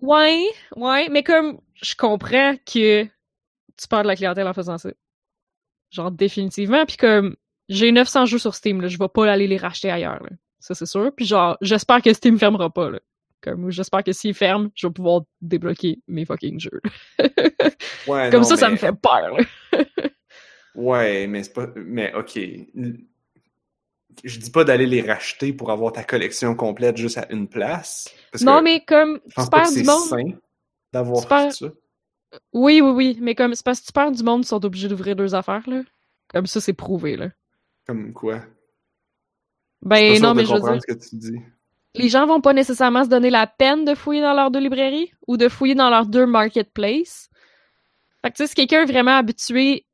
Ouais, 0.00 0.42
ouais, 0.76 1.08
mais 1.10 1.22
comme 1.22 1.60
je 1.74 1.94
comprends 1.94 2.54
que 2.64 3.04
tu 3.04 3.88
perds 3.90 4.02
de 4.02 4.08
la 4.08 4.16
clientèle 4.16 4.46
en 4.46 4.54
faisant 4.54 4.78
ça. 4.78 4.90
Genre 5.90 6.10
définitivement, 6.10 6.86
puis 6.86 6.96
comme 6.96 7.36
j'ai 7.68 7.92
900 7.92 8.26
jeux 8.26 8.38
sur 8.38 8.54
Steam, 8.54 8.80
là, 8.80 8.88
je 8.88 8.98
vais 8.98 9.08
pas 9.08 9.30
aller 9.30 9.46
les 9.46 9.56
racheter 9.56 9.90
ailleurs, 9.90 10.22
là. 10.22 10.30
ça 10.60 10.74
c'est 10.74 10.86
sûr. 10.86 11.10
Puis 11.14 11.26
genre, 11.26 11.56
j'espère 11.60 12.00
que 12.02 12.12
Steam 12.12 12.38
fermera 12.38 12.70
pas, 12.70 12.90
là. 12.90 13.00
Comme 13.40 13.70
j'espère 13.70 14.02
que 14.02 14.12
s'il 14.12 14.34
ferme, 14.34 14.70
je 14.74 14.86
vais 14.86 14.92
pouvoir 14.92 15.22
débloquer 15.40 16.00
mes 16.08 16.24
fucking 16.24 16.58
jeux. 16.58 16.80
Ouais, 18.06 18.30
comme 18.30 18.40
non, 18.40 18.48
ça, 18.48 18.56
ça 18.56 18.68
me 18.70 18.76
fait 18.76 18.92
peur. 18.92 19.36
Ouais, 20.74 21.26
mais 21.26 21.42
c'est 21.42 21.52
pas. 21.52 21.68
Mais 21.76 22.12
ok. 22.14 22.38
Je 24.24 24.38
dis 24.38 24.50
pas 24.50 24.64
d'aller 24.64 24.86
les 24.86 25.00
racheter 25.02 25.52
pour 25.52 25.70
avoir 25.70 25.92
ta 25.92 26.04
collection 26.04 26.54
complète 26.54 26.96
juste 26.96 27.18
à 27.18 27.26
une 27.30 27.48
place. 27.48 28.08
Parce 28.32 28.44
non, 28.44 28.58
que 28.58 28.64
mais 28.64 28.84
comme 28.84 29.20
je 29.26 29.34
pense 29.34 29.44
tu 29.44 29.50
perds 29.50 29.72
du 29.72 29.82
monde. 29.84 30.08
sain 30.08 30.38
d'avoir 30.92 31.26
perds- 31.28 31.52
ça. 31.54 31.66
Oui, 32.52 32.80
oui, 32.82 32.90
oui, 32.90 33.18
mais 33.20 33.34
comme 33.34 33.54
c'est 33.54 33.64
parce 33.64 33.80
que 33.80 33.86
tu 33.86 33.92
perds 33.92 34.12
du 34.12 34.22
monde, 34.22 34.42
ils 34.44 34.46
sont 34.48 34.64
obligés 34.64 34.88
d'ouvrir 34.88 35.16
deux 35.16 35.34
affaires, 35.34 35.68
là. 35.68 35.82
Comme 36.28 36.46
ça, 36.46 36.60
c'est 36.60 36.74
prouvé, 36.74 37.16
là. 37.16 37.28
Comme 37.86 38.12
quoi? 38.12 38.40
Ben 39.82 40.20
non, 40.20 40.34
mais 40.34 40.44
je 40.44 40.52
veux 40.52 40.60
dire, 40.60 40.80
ce 40.82 40.86
que 40.94 40.98
tu 41.08 41.16
dis. 41.16 41.38
les 41.94 42.08
gens 42.08 42.26
vont 42.26 42.40
pas 42.40 42.52
nécessairement 42.52 43.04
se 43.04 43.08
donner 43.08 43.30
la 43.30 43.46
peine 43.46 43.84
de 43.84 43.94
fouiller 43.94 44.20
dans 44.20 44.34
leurs 44.34 44.50
deux 44.50 44.58
librairies 44.60 45.10
ou 45.26 45.36
de 45.36 45.48
fouiller 45.48 45.74
dans 45.74 45.88
leurs 45.88 46.06
deux 46.06 46.26
marketplaces. 46.26 47.30
Fait 48.22 48.30
que 48.30 48.36
tu 48.36 48.42
sais, 48.42 48.48
si 48.48 48.54
quelqu'un 48.54 48.82
est 48.82 48.92
vraiment 48.92 49.16
habitué 49.16 49.86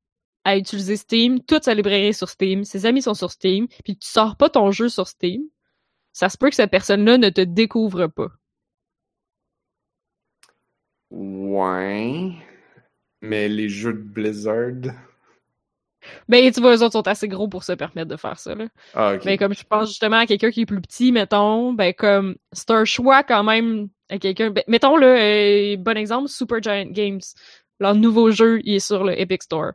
à 0.44 0.56
utiliser 0.56 0.96
Steam, 0.96 1.40
toute 1.40 1.64
sa 1.64 1.74
librairie 1.74 2.08
est 2.08 2.12
sur 2.12 2.28
Steam, 2.28 2.64
ses 2.64 2.86
amis 2.86 3.02
sont 3.02 3.14
sur 3.14 3.30
Steam, 3.30 3.66
puis 3.84 3.96
tu 3.96 4.08
sors 4.08 4.36
pas 4.36 4.50
ton 4.50 4.70
jeu 4.70 4.88
sur 4.88 5.08
Steam, 5.08 5.42
ça 6.12 6.28
se 6.28 6.38
peut 6.38 6.50
que 6.50 6.56
cette 6.56 6.70
personne-là 6.70 7.18
ne 7.18 7.30
te 7.30 7.40
découvre 7.40 8.06
pas. 8.06 8.28
Ouais. 11.10 12.32
Mais 13.20 13.48
les 13.48 13.68
jeux 13.68 13.94
de 13.94 13.98
Blizzard. 13.98 14.94
Ben, 16.28 16.52
tu 16.52 16.60
vois, 16.60 16.76
eux 16.76 16.82
autres 16.82 16.92
sont 16.92 17.08
assez 17.08 17.28
gros 17.28 17.48
pour 17.48 17.64
se 17.64 17.72
permettre 17.72 18.10
de 18.10 18.16
faire 18.16 18.38
ça, 18.38 18.54
là. 18.54 18.66
Ah. 18.94 19.14
Mais 19.24 19.38
comme 19.38 19.54
je 19.54 19.64
pense 19.64 19.88
justement 19.88 20.18
à 20.18 20.26
quelqu'un 20.26 20.50
qui 20.50 20.62
est 20.62 20.66
plus 20.66 20.80
petit, 20.82 21.12
mettons, 21.12 21.72
ben 21.72 21.94
comme 21.94 22.36
c'est 22.52 22.70
un 22.70 22.84
choix 22.84 23.22
quand 23.22 23.42
même 23.42 23.88
à 24.10 24.18
quelqu'un. 24.18 24.50
Ben, 24.50 24.64
mettons 24.68 24.96
le 24.96 25.06
euh, 25.06 25.76
bon 25.78 25.96
exemple, 25.96 26.28
Super 26.28 26.62
Giant 26.62 26.90
Games. 26.90 27.22
Leur 27.80 27.94
nouveau 27.94 28.30
jeu, 28.30 28.60
il 28.64 28.74
est 28.74 28.78
sur 28.78 29.04
le 29.04 29.18
Epic 29.18 29.42
Store. 29.42 29.72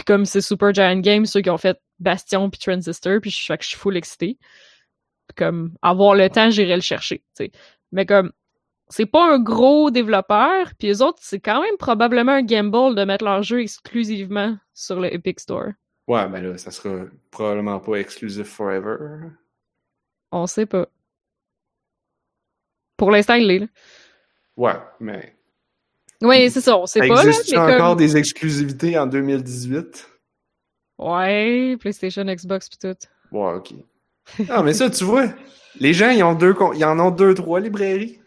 Puis 0.00 0.06
comme 0.06 0.24
c'est 0.24 0.40
Super 0.40 0.72
Giant 0.72 0.98
Games, 0.98 1.26
ceux 1.26 1.42
qui 1.42 1.50
ont 1.50 1.58
fait 1.58 1.78
Bastion 1.98 2.48
puis 2.48 2.58
Transistor, 2.58 3.20
puis 3.20 3.30
je 3.30 3.36
suis 3.36 3.76
full 3.76 3.98
excité. 3.98 4.38
Puis 5.28 5.34
comme 5.36 5.74
avoir 5.82 6.14
le 6.14 6.30
temps, 6.30 6.48
j'irai 6.48 6.74
le 6.74 6.80
chercher. 6.80 7.22
Mais 7.92 8.06
comme 8.06 8.32
c'est 8.88 9.04
pas 9.04 9.30
un 9.30 9.38
gros 9.38 9.90
développeur, 9.90 10.68
puis 10.78 10.88
les 10.88 11.02
autres, 11.02 11.18
c'est 11.20 11.38
quand 11.38 11.60
même 11.60 11.76
probablement 11.76 12.32
un 12.32 12.42
gamble 12.42 12.94
de 12.94 13.04
mettre 13.04 13.26
leur 13.26 13.42
jeu 13.42 13.60
exclusivement 13.60 14.56
sur 14.72 15.00
le 15.00 15.12
Epic 15.12 15.38
Store. 15.38 15.72
Ouais, 16.08 16.26
ben 16.30 16.40
là, 16.40 16.56
ça 16.56 16.70
sera 16.70 17.04
probablement 17.30 17.78
pas 17.78 17.96
exclusif 17.96 18.46
forever. 18.46 18.96
On 20.32 20.46
sait 20.46 20.64
pas. 20.64 20.88
Pour 22.96 23.10
l'instant, 23.10 23.34
il 23.34 23.48
l'est, 23.48 23.58
là. 23.58 23.66
Ouais, 24.56 24.80
mais. 24.98 25.36
Oui, 26.22 26.50
c'est 26.50 26.60
ça, 26.60 26.76
on 26.78 26.86
sait 26.86 27.00
Ça 27.00 27.06
pas, 27.08 27.24
là, 27.24 27.32
mais 27.50 27.56
encore 27.58 27.88
comme... 27.90 27.98
des 27.98 28.16
exclusivités 28.16 28.98
en 28.98 29.06
2018? 29.06 30.08
Ouais, 30.98 31.76
PlayStation, 31.80 32.24
Xbox 32.24 32.68
pis 32.68 32.78
tout. 32.78 32.96
Ouais, 33.32 33.54
ok. 33.54 33.72
Ah, 34.48 34.62
mais 34.62 34.74
ça, 34.74 34.90
tu 34.90 35.04
vois, 35.04 35.26
les 35.78 35.94
gens, 35.94 36.10
ils, 36.10 36.22
ont 36.22 36.34
deux, 36.34 36.54
ils 36.74 36.84
en 36.84 36.98
ont 37.00 37.10
deux, 37.10 37.34
trois 37.34 37.58
librairies. 37.60 38.20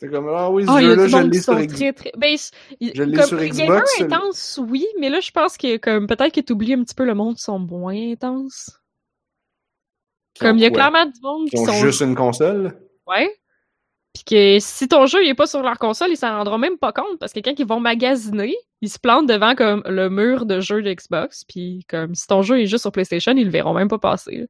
C'est 0.00 0.08
comme, 0.08 0.28
ah 0.28 0.48
oui, 0.50 0.64
ce 0.64 0.70
Ah, 0.70 0.80
jeu-là, 0.80 1.08
je 1.08 1.16
l'ai 1.18 1.30
qui 1.30 1.40
sur 1.42 1.54
très, 1.66 1.92
très... 1.92 2.12
Ben, 2.16 2.36
il- 2.80 2.92
Je 2.94 3.02
l'ai 3.02 3.16
comme 3.16 3.26
sur 3.26 3.38
Xbox, 3.38 4.00
intense, 4.00 4.60
oui, 4.68 4.86
mais 5.00 5.10
là, 5.10 5.20
je 5.20 5.30
pense 5.32 5.56
que 5.56 5.76
comme 5.76 6.06
peut-être 6.06 6.32
que 6.32 6.40
t'oublies 6.40 6.74
un 6.74 6.84
petit 6.84 6.94
peu 6.94 7.04
le 7.04 7.14
monde 7.14 7.36
qui 7.36 7.42
sont 7.42 7.58
moins 7.58 8.12
intenses. 8.12 8.80
Comme 10.40 10.56
il 10.56 10.62
y 10.62 10.66
a 10.66 10.70
quoi? 10.70 10.76
clairement 10.88 11.04
du 11.06 11.20
monde 11.20 11.44
Qui 11.48 11.56
qui 11.56 11.58
ont 11.58 11.66
sont... 11.66 11.80
juste 11.84 12.00
une 12.00 12.14
console? 12.14 12.78
Ouais. 13.08 13.28
Puis 14.18 14.24
que 14.24 14.58
si 14.60 14.88
ton 14.88 15.06
jeu 15.06 15.24
il 15.24 15.28
est 15.28 15.34
pas 15.34 15.46
sur 15.46 15.62
leur 15.62 15.78
console, 15.78 16.10
ils 16.10 16.16
s'en 16.16 16.36
rendront 16.36 16.58
même 16.58 16.76
pas 16.76 16.92
compte 16.92 17.18
parce 17.20 17.32
que 17.32 17.40
quand 17.40 17.54
ils 17.56 17.66
vont 17.66 17.78
magasiner, 17.78 18.56
ils 18.80 18.88
se 18.88 18.98
plantent 18.98 19.28
devant 19.28 19.54
comme 19.54 19.82
le 19.86 20.08
mur 20.10 20.44
de 20.44 20.60
jeux 20.60 20.82
de 20.82 20.92
Xbox, 20.92 21.44
puis 21.44 21.84
comme 21.88 22.14
si 22.14 22.26
ton 22.26 22.42
jeu 22.42 22.60
est 22.60 22.66
juste 22.66 22.82
sur 22.82 22.92
PlayStation, 22.92 23.32
ils 23.36 23.44
le 23.44 23.50
verront 23.50 23.74
même 23.74 23.88
pas 23.88 23.98
passer. 23.98 24.36
là. 24.36 24.46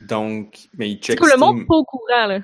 Donc, 0.00 0.68
mais 0.78 0.90
ils 0.90 0.98
checkent 0.98 1.20
le 1.20 1.36
monde 1.38 1.66
pas 1.66 1.74
au 1.74 1.84
courant 1.84 2.26
là. 2.26 2.40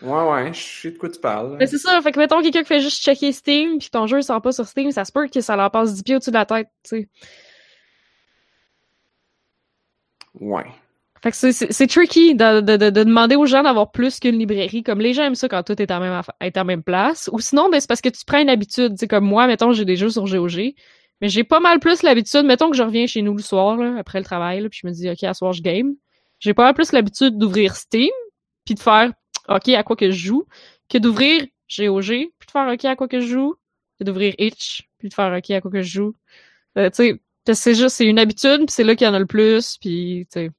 Ouais, 0.00 0.32
ouais, 0.32 0.54
je 0.54 0.60
sais 0.60 0.90
de 0.90 0.98
quoi 0.98 1.10
tu 1.10 1.20
parles. 1.20 1.56
Mais 1.58 1.66
c'est 1.66 1.78
ça, 1.78 2.00
fait 2.00 2.12
que 2.12 2.18
mettons 2.18 2.40
quelqu'un 2.40 2.62
qui 2.62 2.68
fait 2.68 2.80
juste 2.80 3.02
checker 3.02 3.30
Steam 3.32 3.78
puis 3.78 3.90
ton 3.90 4.06
jeu 4.06 4.20
il 4.20 4.24
sort 4.24 4.40
pas 4.40 4.52
sur 4.52 4.66
Steam, 4.66 4.90
ça 4.92 5.04
se 5.04 5.12
peut 5.12 5.28
que 5.28 5.40
ça 5.42 5.56
leur 5.56 5.70
passe 5.70 5.92
10 5.94 6.02
pieds 6.04 6.16
au-dessus 6.16 6.30
de 6.30 6.36
la 6.36 6.46
tête, 6.46 6.68
tu 6.82 7.02
sais. 7.02 7.08
Ouais. 10.40 10.64
Fait 11.22 11.30
que 11.30 11.36
c'est- 11.36 11.86
tricky 11.86 12.34
de, 12.34 12.60
de, 12.60 12.76
de, 12.76 12.90
de 12.90 13.04
demander 13.04 13.36
aux 13.36 13.46
gens 13.46 13.62
d'avoir 13.62 13.92
plus 13.92 14.18
qu'une 14.18 14.38
librairie. 14.38 14.82
Comme 14.82 15.00
les 15.00 15.12
gens 15.12 15.22
aiment 15.24 15.36
ça 15.36 15.48
quand 15.48 15.62
tout 15.62 15.80
est 15.80 15.90
à 15.90 16.00
même, 16.00 16.20
est 16.40 16.64
même 16.64 16.82
place. 16.82 17.30
Ou 17.32 17.38
sinon, 17.38 17.68
ben, 17.70 17.80
c'est 17.80 17.86
parce 17.86 18.00
que 18.00 18.08
tu 18.08 18.24
prends 18.26 18.40
une 18.40 18.50
habitude. 18.50 18.94
Tu 18.94 18.98
sais, 18.98 19.08
comme 19.08 19.24
moi, 19.24 19.46
mettons, 19.46 19.72
j'ai 19.72 19.84
des 19.84 19.96
jeux 19.96 20.10
sur 20.10 20.24
GOG. 20.24 20.74
Mais 21.22 21.28
j'ai 21.28 21.44
pas 21.44 21.60
mal 21.60 21.78
plus 21.78 22.02
l'habitude, 22.02 22.44
mettons 22.44 22.68
que 22.68 22.76
je 22.76 22.82
reviens 22.82 23.06
chez 23.06 23.22
nous 23.22 23.36
le 23.36 23.42
soir, 23.42 23.76
là, 23.76 23.94
après 23.96 24.18
le 24.18 24.24
travail, 24.24 24.60
là, 24.60 24.68
puis 24.68 24.80
je 24.82 24.88
me 24.88 24.92
dis, 24.92 25.08
OK, 25.08 25.22
à 25.22 25.34
soir, 25.34 25.52
je 25.52 25.62
game. 25.62 25.94
J'ai 26.40 26.52
pas 26.52 26.64
mal 26.64 26.74
plus 26.74 26.90
l'habitude 26.90 27.38
d'ouvrir 27.38 27.76
Steam, 27.76 28.10
puis 28.64 28.74
de 28.74 28.80
faire, 28.80 29.12
OK, 29.48 29.68
à 29.68 29.84
quoi 29.84 29.94
que 29.94 30.10
je 30.10 30.16
joue, 30.16 30.46
que 30.88 30.98
d'ouvrir 30.98 31.46
GOG, 31.78 32.06
puis 32.08 32.46
de 32.46 32.50
faire, 32.50 32.68
OK, 32.72 32.84
à 32.84 32.96
quoi 32.96 33.06
que 33.06 33.20
je 33.20 33.28
joue, 33.28 33.54
que 34.00 34.04
d'ouvrir 34.04 34.34
Itch, 34.38 34.88
puis 34.98 35.10
de 35.10 35.14
faire, 35.14 35.32
OK, 35.32 35.50
à 35.52 35.60
quoi 35.60 35.70
que 35.70 35.80
je 35.82 35.92
joue. 35.92 36.14
Euh, 36.76 36.90
tu 36.90 37.20
sais, 37.46 37.54
c'est 37.54 37.74
juste, 37.76 37.96
c'est 37.96 38.06
une 38.06 38.18
habitude, 38.18 38.58
puis 38.66 38.70
c'est 38.70 38.82
là 38.82 38.96
qu'il 38.96 39.06
y 39.06 39.10
en 39.10 39.14
a 39.14 39.20
le 39.20 39.26
plus, 39.26 39.78
puis, 39.80 40.26
tu 40.32 40.40
sais. 40.40 40.50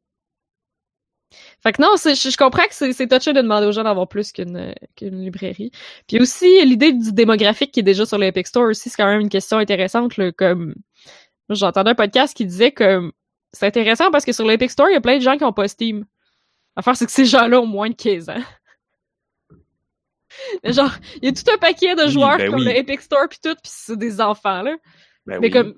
Fait 1.62 1.72
que 1.74 1.82
non, 1.82 1.96
c'est- 1.96 2.16
je, 2.16 2.30
je 2.30 2.38
comprends 2.38 2.64
que 2.68 2.74
c'est 2.74 3.08
touché 3.08 3.34
de 3.34 3.42
demander 3.42 3.66
aux 3.68 3.72
gens 3.72 3.84
d'avoir 3.84 4.08
plus 4.08 4.32
qu'une 4.32 4.74
qu'une 4.96 5.22
librairie. 5.24 5.72
Puis 6.08 6.20
aussi, 6.20 6.66
l'idée 6.66 6.94
du 6.94 7.12
démographique 7.14 7.72
qui 7.72 7.80
est 7.82 7.84
déjà 7.84 8.06
sur 8.06 8.18
l'Epic 8.18 8.48
Store 8.48 8.66
aussi, 8.70 8.90
c'est 8.90 8.98
quand 8.98 9.08
même 9.08 9.22
une 9.22 9.30
question 9.30 9.58
intéressante. 9.58 10.18
Là, 10.18 10.32
comme 10.32 10.76
Moi, 11.50 11.56
J'entendais 11.56 11.92
un 11.92 11.96
podcast 11.96 12.36
qui 12.36 12.46
disait 12.46 12.72
que 12.72 13.12
c'est 13.52 13.66
intéressant 13.68 14.10
parce 14.12 14.26
que 14.26 14.32
sur 14.32 14.46
l'Epic 14.48 14.72
Store, 14.72 14.90
il 14.90 14.94
y 14.94 14.98
a 14.98 15.02
plein 15.02 15.18
de 15.18 15.22
gens 15.24 15.38
qui 15.38 15.44
ont 15.44 15.54
pas 15.54 15.68
Steam. 15.68 16.06
L'affaire, 16.76 16.96
c'est 16.98 17.06
que 17.06 17.12
ces 17.12 17.26
gens-là 17.26 17.60
ont 17.62 17.68
moins 17.68 17.90
de 17.90 17.96
15 17.96 18.30
ans. 18.30 18.42
Genre, 20.64 20.92
il 21.22 21.26
y 21.26 21.28
a 21.28 21.32
tout 21.32 21.50
un 21.54 21.58
paquet 21.58 21.96
de 21.96 22.04
Oui, 22.06 22.12
joueurs 22.12 22.38
ben 22.38 22.50
qui 22.50 22.56
ont 22.56 22.58
oui. 22.58 22.66
le 22.66 22.76
Epic 22.78 23.02
Store 23.02 23.28
pis 23.30 23.40
tout, 23.42 23.54
pis 23.56 23.70
c'est 23.72 23.98
des 23.98 24.20
enfants, 24.20 24.62
là. 24.64 24.76
Ben 25.26 25.40
Mais 25.40 25.48
oui. 25.48 25.52
comme... 25.52 25.76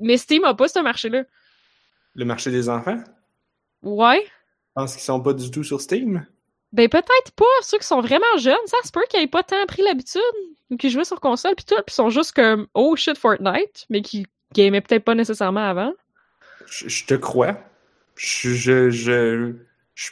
Mais 0.00 0.16
Steam 0.16 0.44
a 0.44 0.54
pas 0.54 0.68
ce 0.68 0.78
marché-là. 0.78 1.24
Le 2.14 2.24
marché 2.24 2.50
des 2.50 2.68
enfants? 2.68 2.98
Ouais. 3.82 4.26
Je 4.76 4.80
pense 4.82 4.94
qu'ils 4.94 5.02
sont 5.02 5.20
pas 5.20 5.32
du 5.34 5.50
tout 5.52 5.62
sur 5.62 5.80
Steam? 5.80 6.26
Ben 6.72 6.88
peut-être 6.88 7.30
pas 7.36 7.44
ceux 7.62 7.78
qui 7.78 7.86
sont 7.86 8.00
vraiment 8.00 8.24
jeunes, 8.38 8.56
ça 8.66 8.78
se 8.84 8.90
peut 8.90 9.04
qu'ils 9.08 9.22
aient 9.22 9.28
pas 9.28 9.44
tant 9.44 9.64
pris 9.66 9.82
l'habitude, 9.82 10.20
ou 10.70 10.76
qui 10.76 10.90
jouaient 10.90 11.04
sur 11.04 11.20
console 11.20 11.54
pis 11.54 11.64
tout, 11.64 11.80
pis 11.86 11.94
sont 11.94 12.10
juste 12.10 12.32
comme 12.32 12.66
oh 12.74 12.96
shit 12.96 13.16
Fortnite, 13.16 13.86
mais 13.90 14.02
qui 14.02 14.26
gamaient 14.52 14.80
peut-être 14.80 15.04
pas 15.04 15.14
nécessairement 15.14 15.68
avant. 15.68 15.92
Je, 16.66 16.88
je 16.88 17.06
te 17.06 17.14
crois. 17.14 17.56
Je, 18.16 18.50
je, 18.50 18.90
je, 18.90 19.54
je, 19.94 20.10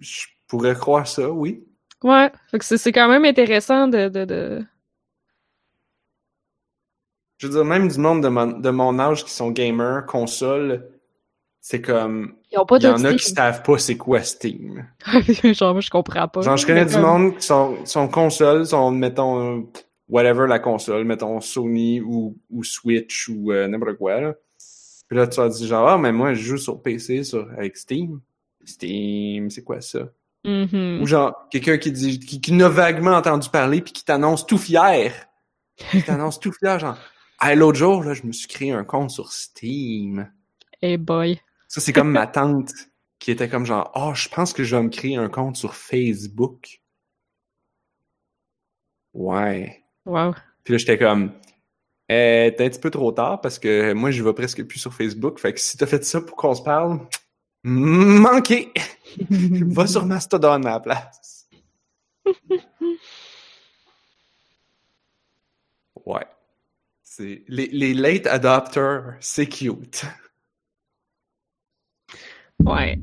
je 0.00 0.26
pourrais 0.46 0.74
croire 0.74 1.06
ça, 1.06 1.30
oui. 1.30 1.62
Ouais, 2.02 2.32
fait 2.50 2.58
que 2.58 2.64
c'est 2.64 2.78
c'est 2.78 2.92
quand 2.92 3.08
même 3.08 3.26
intéressant 3.26 3.86
de, 3.86 4.08
de, 4.08 4.24
de... 4.24 4.64
Je 7.36 7.46
veux 7.46 7.52
dire, 7.52 7.64
même 7.66 7.88
du 7.88 7.98
monde 7.98 8.22
de 8.22 8.28
mon, 8.28 8.46
de 8.46 8.70
mon 8.70 8.98
âge 8.98 9.22
qui 9.24 9.32
sont 9.32 9.50
gamers, 9.50 10.06
console, 10.06 10.88
c'est 11.60 11.80
comme... 11.80 12.34
Il 12.50 12.56
y 12.82 12.86
en 12.86 13.04
a 13.04 13.14
qui 13.14 13.30
savent 13.30 13.62
pas 13.62 13.78
c'est 13.78 13.96
quoi 13.96 14.22
Steam. 14.22 14.86
Genre 15.44 15.72
moi 15.72 15.80
je 15.80 15.90
comprends 15.90 16.26
pas. 16.28 16.40
Genre, 16.40 16.56
je 16.56 16.66
connais 16.66 16.86
du 16.86 16.94
comme- 16.94 17.02
monde 17.02 17.36
qui 17.36 17.46
sont, 17.46 17.84
sont 17.84 18.08
console, 18.08 18.66
sont, 18.66 18.90
mettons, 18.90 19.58
euh, 19.58 19.62
whatever 20.08 20.46
la 20.48 20.58
console, 20.58 21.04
mettons 21.04 21.40
Sony 21.40 22.00
ou, 22.00 22.36
ou 22.50 22.64
Switch 22.64 23.28
ou 23.28 23.52
euh, 23.52 23.68
n'importe 23.68 23.96
quoi, 23.98 24.20
là. 24.20 24.34
Puis 25.08 25.18
là, 25.18 25.26
tu 25.26 25.36
vas 25.40 25.48
dire 25.48 25.66
genre, 25.66 25.88
ah, 25.88 25.98
mais 25.98 26.12
moi, 26.12 26.34
je 26.34 26.40
joue 26.42 26.56
sur 26.56 26.80
PC, 26.80 27.24
sur, 27.24 27.48
avec 27.56 27.76
Steam. 27.76 28.20
Steam, 28.64 29.50
c'est 29.50 29.64
quoi 29.64 29.80
ça? 29.80 30.08
Mhm. 30.44 31.00
Ou 31.02 31.06
genre, 31.06 31.48
quelqu'un 31.50 31.78
qui 31.78 31.92
dit, 31.92 32.20
qui, 32.20 32.40
qui 32.40 32.52
n'a 32.52 32.68
vaguement 32.68 33.12
entendu 33.12 33.48
parler 33.50 33.80
puis 33.80 33.92
qui 33.92 34.04
t'annonce 34.04 34.46
tout 34.46 34.58
fier. 34.58 35.12
Qui 35.90 36.02
t'annonce 36.02 36.38
tout 36.38 36.52
fier, 36.52 36.78
genre, 36.78 36.98
hey, 37.40 37.56
l'autre 37.56 37.78
jour, 37.78 38.04
là, 38.04 38.12
je 38.12 38.24
me 38.24 38.32
suis 38.32 38.46
créé 38.48 38.70
un 38.70 38.84
compte 38.84 39.10
sur 39.10 39.32
Steam. 39.32 40.30
Hey 40.82 40.98
boy. 40.98 41.40
Ça, 41.70 41.80
c'est 41.80 41.92
comme 41.92 42.10
ma 42.10 42.26
tante 42.26 42.72
qui 43.20 43.30
était 43.30 43.48
comme 43.48 43.64
genre, 43.64 43.92
oh, 43.94 44.12
je 44.12 44.28
pense 44.28 44.52
que 44.52 44.64
je 44.64 44.74
vais 44.74 44.82
me 44.82 44.88
créer 44.88 45.14
un 45.14 45.28
compte 45.28 45.54
sur 45.54 45.76
Facebook. 45.76 46.82
Ouais. 49.14 49.84
Wow. 50.04 50.34
Puis 50.64 50.72
là, 50.72 50.78
j'étais 50.78 50.98
comme, 50.98 51.32
euh, 52.10 52.50
t'es 52.50 52.64
un 52.64 52.68
petit 52.68 52.80
peu 52.80 52.90
trop 52.90 53.12
tard 53.12 53.40
parce 53.40 53.60
que 53.60 53.92
moi, 53.92 54.10
je 54.10 54.20
vais 54.24 54.32
presque 54.32 54.64
plus 54.64 54.80
sur 54.80 54.92
Facebook. 54.92 55.38
Fait 55.38 55.54
que 55.54 55.60
si 55.60 55.76
t'as 55.76 55.86
fait 55.86 56.04
ça 56.04 56.20
pour 56.20 56.36
qu'on 56.36 56.56
se 56.56 56.62
parle, 56.62 57.06
manqué! 57.62 58.72
Va 59.30 59.86
sur 59.86 60.06
Mastodon 60.06 60.64
à 60.64 60.70
la 60.70 60.80
place. 60.80 61.48
Ouais. 66.06 66.26
C'est 67.02 67.44
les, 67.46 67.66
les 67.66 67.92
late 67.92 68.26
adopters, 68.26 69.14
c'est 69.20 69.46
cute. 69.46 70.06
Ouais. 72.64 72.98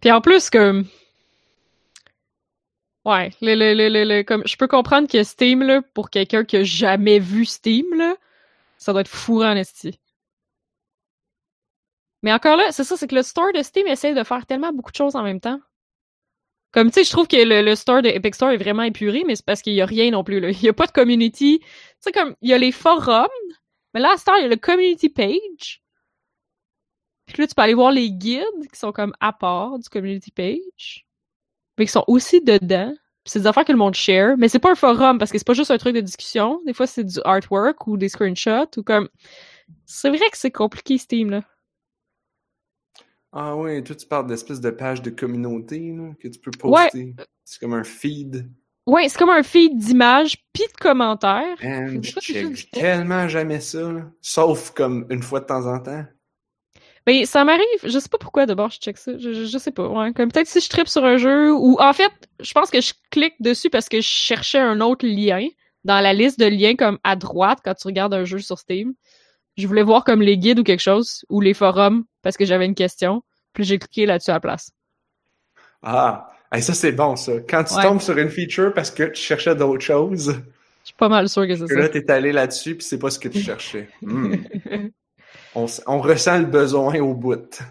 Puis 0.00 0.10
en 0.12 0.20
plus, 0.20 0.50
comme. 0.50 0.84
Ouais, 3.04 3.30
comme, 4.24 4.42
je 4.46 4.56
peux 4.56 4.66
comprendre 4.66 5.08
que 5.08 5.22
Steam, 5.22 5.62
là, 5.62 5.80
pour 5.94 6.10
quelqu'un 6.10 6.44
qui 6.44 6.56
a 6.56 6.64
jamais 6.64 7.20
vu 7.20 7.44
Steam, 7.44 7.86
là, 7.94 8.16
ça 8.78 8.92
doit 8.92 9.02
être 9.02 9.08
fou 9.08 9.44
en 9.44 9.54
esti. 9.54 10.00
Mais 12.22 12.32
encore 12.32 12.56
là, 12.56 12.72
c'est 12.72 12.82
ça, 12.82 12.96
c'est 12.96 13.06
que 13.06 13.14
le 13.14 13.22
store 13.22 13.52
de 13.54 13.62
Steam 13.62 13.86
essaie 13.86 14.12
de 14.12 14.24
faire 14.24 14.44
tellement 14.46 14.72
beaucoup 14.72 14.90
de 14.90 14.96
choses 14.96 15.14
en 15.14 15.22
même 15.22 15.40
temps. 15.40 15.60
Comme, 16.72 16.88
tu 16.90 16.94
sais, 16.94 17.04
je 17.04 17.10
trouve 17.10 17.28
que 17.28 17.36
le, 17.36 17.62
le, 17.62 17.74
store 17.76 18.02
de 18.02 18.08
Epic 18.08 18.34
Store 18.34 18.50
est 18.50 18.56
vraiment 18.56 18.82
épuré, 18.82 19.22
mais 19.24 19.36
c'est 19.36 19.46
parce 19.46 19.62
qu'il 19.62 19.74
y 19.74 19.80
a 19.80 19.86
rien 19.86 20.10
non 20.10 20.24
plus, 20.24 20.40
là. 20.40 20.50
Il 20.50 20.62
y 20.62 20.68
a 20.68 20.72
pas 20.72 20.86
de 20.86 20.92
community. 20.92 21.60
Tu 21.60 21.66
sais, 22.00 22.12
comme, 22.12 22.34
il 22.42 22.50
y 22.50 22.52
a 22.52 22.58
les 22.58 22.72
forums, 22.72 23.28
mais 23.94 24.00
là, 24.00 24.12
à 24.14 24.16
Star, 24.16 24.36
il 24.38 24.42
y 24.42 24.44
a 24.46 24.48
le 24.48 24.56
community 24.56 25.08
page. 25.08 25.80
Puis 27.26 27.42
là, 27.42 27.46
tu 27.46 27.54
peux 27.54 27.62
aller 27.62 27.74
voir 27.74 27.90
les 27.90 28.10
guides 28.10 28.68
qui 28.72 28.78
sont 28.78 28.92
comme 28.92 29.12
à 29.20 29.32
part 29.32 29.78
du 29.78 29.88
community 29.88 30.30
page. 30.30 31.06
Mais 31.78 31.86
qui 31.86 31.92
sont 31.92 32.04
aussi 32.06 32.40
dedans. 32.40 32.94
C'est 33.24 33.40
des 33.40 33.46
affaires 33.46 33.64
que 33.64 33.72
le 33.72 33.78
monde 33.78 33.94
share. 33.94 34.36
Mais 34.38 34.48
c'est 34.48 34.60
pas 34.60 34.70
un 34.70 34.76
forum 34.76 35.18
parce 35.18 35.32
que 35.32 35.38
c'est 35.38 35.46
pas 35.46 35.52
juste 35.52 35.70
un 35.70 35.78
truc 35.78 35.94
de 35.94 36.00
discussion. 36.00 36.60
Des 36.64 36.72
fois, 36.72 36.86
c'est 36.86 37.04
du 37.04 37.18
artwork 37.24 37.86
ou 37.86 37.96
des 37.96 38.08
screenshots 38.08 38.78
ou 38.78 38.82
comme. 38.82 39.08
C'est 39.84 40.08
vrai 40.08 40.30
que 40.30 40.38
c'est 40.38 40.52
compliqué, 40.52 40.96
Steam, 40.96 41.30
là. 41.30 41.42
Ah 43.32 43.54
oui, 43.54 43.82
toi, 43.84 43.94
tu 43.94 44.06
parles 44.06 44.28
d'espèce 44.28 44.60
de 44.60 44.70
page 44.70 45.02
de 45.02 45.10
communauté 45.10 45.92
là, 45.92 46.14
que 46.18 46.28
tu 46.28 46.38
peux 46.38 46.52
poster. 46.52 47.04
Ouais. 47.04 47.14
C'est 47.44 47.60
comme 47.60 47.74
un 47.74 47.84
feed. 47.84 48.48
Ouais, 48.86 49.08
c'est 49.08 49.18
comme 49.18 49.30
un 49.30 49.42
feed 49.42 49.76
d'images 49.76 50.36
puis 50.52 50.64
de 50.72 50.80
commentaires. 50.80 51.56
Man, 51.62 52.02
je 52.02 52.12
check 52.20 52.70
tellement 52.70 53.28
jamais 53.28 53.60
ça, 53.60 53.92
là. 53.92 54.10
sauf 54.22 54.70
comme 54.70 55.06
une 55.10 55.22
fois 55.22 55.40
de 55.40 55.46
temps 55.46 55.66
en 55.66 55.80
temps. 55.80 56.06
Ben, 57.06 57.24
ça 57.24 57.44
m'arrive, 57.44 57.64
je 57.84 57.98
sais 58.00 58.08
pas 58.08 58.18
pourquoi 58.18 58.46
d'abord 58.46 58.70
je 58.70 58.78
check 58.78 58.98
ça, 58.98 59.12
je, 59.16 59.32
je, 59.32 59.44
je 59.44 59.58
sais 59.58 59.70
pas, 59.70 59.86
ouais. 59.86 60.12
Comme 60.12 60.30
peut-être 60.32 60.48
si 60.48 60.60
je 60.60 60.68
tripe 60.68 60.88
sur 60.88 61.04
un 61.04 61.16
jeu, 61.16 61.54
ou 61.54 61.76
en 61.80 61.92
fait, 61.92 62.10
je 62.40 62.52
pense 62.52 62.68
que 62.68 62.80
je 62.80 62.92
clique 63.12 63.34
dessus 63.38 63.70
parce 63.70 63.88
que 63.88 63.98
je 63.98 64.08
cherchais 64.08 64.58
un 64.58 64.80
autre 64.80 65.06
lien 65.06 65.46
dans 65.84 66.00
la 66.00 66.12
liste 66.12 66.40
de 66.40 66.46
liens 66.46 66.74
comme 66.74 66.98
à 67.04 67.14
droite 67.14 67.60
quand 67.64 67.74
tu 67.74 67.86
regardes 67.86 68.12
un 68.12 68.24
jeu 68.24 68.40
sur 68.40 68.58
Steam. 68.58 68.92
Je 69.56 69.68
voulais 69.68 69.84
voir 69.84 70.02
comme 70.02 70.20
les 70.20 70.36
guides 70.36 70.58
ou 70.58 70.64
quelque 70.64 70.82
chose, 70.82 71.24
ou 71.30 71.40
les 71.40 71.54
forums, 71.54 72.04
parce 72.22 72.36
que 72.36 72.44
j'avais 72.44 72.66
une 72.66 72.74
question. 72.74 73.22
Puis 73.52 73.62
j'ai 73.62 73.78
cliqué 73.78 74.04
là-dessus 74.04 74.30
à 74.30 74.34
la 74.34 74.40
place. 74.40 74.72
Ah, 75.82 76.28
ça 76.60 76.74
c'est 76.74 76.92
bon 76.92 77.14
ça. 77.14 77.34
Quand 77.48 77.62
tu 77.62 77.74
tombes 77.80 78.00
sur 78.00 78.18
une 78.18 78.30
feature 78.30 78.74
parce 78.74 78.90
que 78.90 79.04
tu 79.04 79.22
cherchais 79.22 79.54
d'autres 79.54 79.84
choses. 79.84 80.34
Je 80.82 80.86
suis 80.86 80.96
pas 80.96 81.08
mal 81.08 81.28
sûr 81.28 81.46
que 81.46 81.54
c'est 81.54 81.68
ça. 81.68 81.74
Là, 81.74 81.88
t'es 81.88 82.10
allé 82.10 82.32
là-dessus 82.32 82.74
puis 82.74 82.84
c'est 82.84 82.98
pas 82.98 83.10
ce 83.10 83.20
que 83.20 83.28
tu 83.28 83.38
cherchais. 83.42 83.88
Hmm. 84.02 84.34
on, 85.56 86.00
ressent 86.00 86.38
le 86.38 86.44
besoin 86.44 87.00
au 87.00 87.14
bout. 87.14 87.62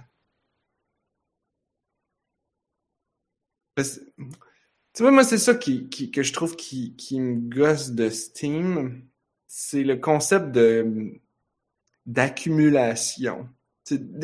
Tu 3.77 5.03
vois, 5.03 5.11
moi, 5.11 5.23
c'est 5.23 5.37
ça 5.37 5.53
qui, 5.53 5.89
que 6.11 6.23
je 6.23 6.33
trouve 6.33 6.55
qui, 6.55 6.95
qui 6.95 7.19
me 7.19 7.35
gosse 7.35 7.91
de 7.91 8.09
Steam. 8.09 9.07
C'est 9.47 9.83
le 9.83 9.97
concept 9.97 10.51
de 10.51 11.19
d'accumulation. 12.05 13.49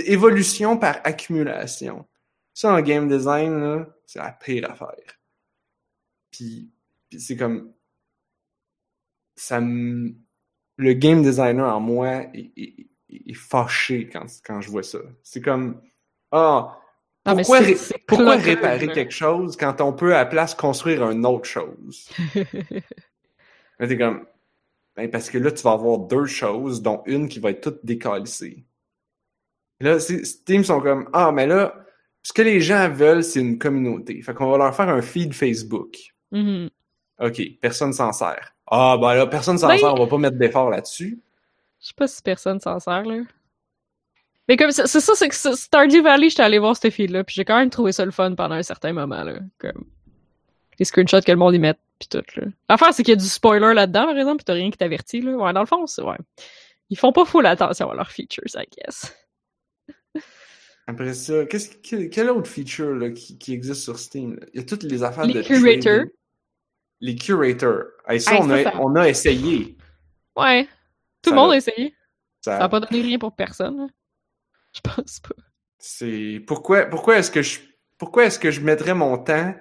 Évolution 0.05 0.77
par 0.77 0.99
accumulation. 1.03 2.07
Ça, 2.53 2.73
en 2.73 2.81
game 2.81 3.07
design, 3.07 3.85
c'est 4.05 4.19
la 4.19 4.31
pire 4.31 4.69
affaire. 4.69 5.19
Puis, 6.31 6.71
puis 7.09 7.19
c'est 7.19 7.35
comme... 7.35 7.73
Ça. 9.35 9.59
Le 9.59 10.93
game 10.93 11.21
designer 11.23 11.75
en 11.75 11.79
moi 11.79 12.23
est, 12.33 12.90
est 13.11 13.33
fâché 13.33 14.09
quand, 14.11 14.25
quand 14.45 14.61
je 14.61 14.69
vois 14.69 14.83
ça. 14.83 14.99
C'est 15.23 15.41
comme... 15.41 15.81
Ah, 16.31 16.77
oh, 17.25 17.35
pourquoi, 17.35 17.59
ré 17.59 17.75
pourquoi 18.07 18.35
réparer 18.35 18.87
quelque 18.87 19.13
chose 19.13 19.57
quand 19.57 19.81
on 19.81 19.93
peut 19.93 20.15
à 20.15 20.19
la 20.19 20.25
place 20.25 20.55
construire 20.55 21.09
une 21.09 21.25
autre 21.25 21.45
chose? 21.45 22.09
Mais 23.79 23.87
t'es 23.87 23.97
comme... 23.97 24.25
Ben, 24.95 25.09
parce 25.09 25.29
que 25.29 25.37
là, 25.37 25.51
tu 25.51 25.63
vas 25.63 25.71
avoir 25.71 25.99
deux 25.99 26.25
choses, 26.25 26.81
dont 26.81 27.01
une 27.05 27.29
qui 27.29 27.39
va 27.39 27.51
être 27.51 27.61
toute 27.61 27.85
décalissée. 27.85 28.65
Là, 29.79 29.99
Steam 29.99 30.63
sont 30.63 30.81
comme 30.81 31.09
Ah, 31.13 31.31
mais 31.31 31.47
là, 31.47 31.73
ce 32.23 32.33
que 32.33 32.41
les 32.41 32.61
gens 32.61 32.89
veulent, 32.89 33.23
c'est 33.23 33.39
une 33.39 33.57
communauté. 33.57 34.21
Fait 34.21 34.33
qu'on 34.33 34.51
va 34.51 34.57
leur 34.57 34.75
faire 34.75 34.89
un 34.89 35.01
feed 35.01 35.33
Facebook. 35.33 35.97
Mm-hmm. 36.31 36.69
OK, 37.19 37.41
personne 37.61 37.93
s'en 37.93 38.11
sert. 38.11 38.55
Ah, 38.67 38.97
ben 38.99 39.15
là, 39.15 39.27
personne 39.27 39.57
s'en 39.57 39.67
ben, 39.67 39.77
sert, 39.77 39.93
on 39.93 39.99
va 39.99 40.07
pas 40.07 40.17
mettre 40.17 40.37
d'effort 40.37 40.69
là-dessus. 40.69 41.19
Je 41.81 41.87
sais 41.87 41.93
pas 41.95 42.07
si 42.07 42.21
personne 42.21 42.59
s'en 42.59 42.79
sert, 42.79 43.03
là. 43.03 43.21
Mais 44.47 44.57
comme 44.57 44.71
c'est 44.71 44.87
ça, 44.87 45.13
c'est 45.15 45.29
que 45.29 45.35
Stardew 45.35 46.01
Valley, 46.03 46.29
j'étais 46.29 46.43
allé 46.43 46.59
voir 46.59 46.75
ce 46.75 46.89
feed-là, 46.89 47.23
puis 47.23 47.35
j'ai 47.35 47.45
quand 47.45 47.57
même 47.57 47.69
trouvé 47.69 47.91
ça 47.91 48.05
le 48.05 48.11
fun 48.11 48.35
pendant 48.35 48.55
un 48.55 48.63
certain 48.63 48.93
moment, 48.93 49.23
là. 49.23 49.39
Comme 49.57 49.85
les 50.77 50.85
screenshots 50.85 51.21
que 51.21 51.31
le 51.31 51.37
monde 51.37 51.55
y 51.55 51.59
met, 51.59 51.75
puis 51.99 52.09
tout, 52.09 52.23
là. 52.35 52.47
L'affaire, 52.69 52.93
c'est 52.93 53.03
qu'il 53.03 53.13
y 53.13 53.17
a 53.17 53.21
du 53.21 53.27
spoiler 53.27 53.73
là-dedans, 53.73 54.05
par 54.05 54.17
exemple, 54.17 54.37
pis 54.37 54.45
t'as 54.45 54.53
rien 54.53 54.69
qui 54.71 54.77
t'avertit, 54.77 55.21
là. 55.21 55.31
Ouais, 55.31 55.53
dans 55.53 55.61
le 55.61 55.65
fond, 55.65 55.87
c'est, 55.87 56.01
ouais. 56.03 56.17
Ils 56.89 56.97
font 56.97 57.13
pas 57.13 57.25
full 57.25 57.45
attention 57.45 57.89
à 57.89 57.95
leurs 57.95 58.11
features, 58.11 58.55
I 58.55 58.65
guess. 58.77 59.15
Après 60.87 61.13
ça, 61.13 61.45
qu'est-ce 61.45 61.77
que, 61.77 62.07
quel 62.07 62.29
autre 62.29 62.49
feature 62.49 62.93
là, 62.95 63.11
qui, 63.11 63.37
qui, 63.37 63.53
existe 63.53 63.83
sur 63.83 63.97
Steam? 63.97 64.35
Là? 64.35 64.45
Il 64.53 64.59
y 64.59 64.63
a 64.63 64.65
toutes 64.65 64.83
les 64.83 65.03
affaires 65.03 65.25
les 65.25 65.35
de 65.35 65.41
curators. 65.41 66.05
Les 66.99 67.15
curators. 67.15 67.85
Hey, 68.07 68.19
ça, 68.19 68.33
hey, 68.33 68.41
on, 68.41 68.49
a, 68.49 68.63
ça, 68.63 68.73
on 68.81 68.95
a 68.95 69.07
essayé. 69.07 69.77
Ouais. 70.35 70.67
Tout 71.21 71.31
le 71.31 71.35
monde 71.35 71.51
a 71.51 71.57
essayé. 71.57 71.95
Ça 72.41 72.57
n'a 72.57 72.69
pas 72.69 72.79
donné 72.79 73.01
rien 73.01 73.19
pour 73.19 73.35
personne. 73.35 73.87
Je 74.73 74.81
pense 74.81 75.19
pas. 75.19 75.35
C'est 75.77 76.43
pourquoi 76.47 76.85
pourquoi 76.85 77.17
est-ce 77.17 77.31
que 77.31 77.41
je 77.41 77.59
pourquoi 77.97 78.25
est-ce 78.25 78.39
que 78.39 78.51
je 78.51 78.61
mettrais 78.61 78.93
mon 78.93 79.17
temps 79.17 79.53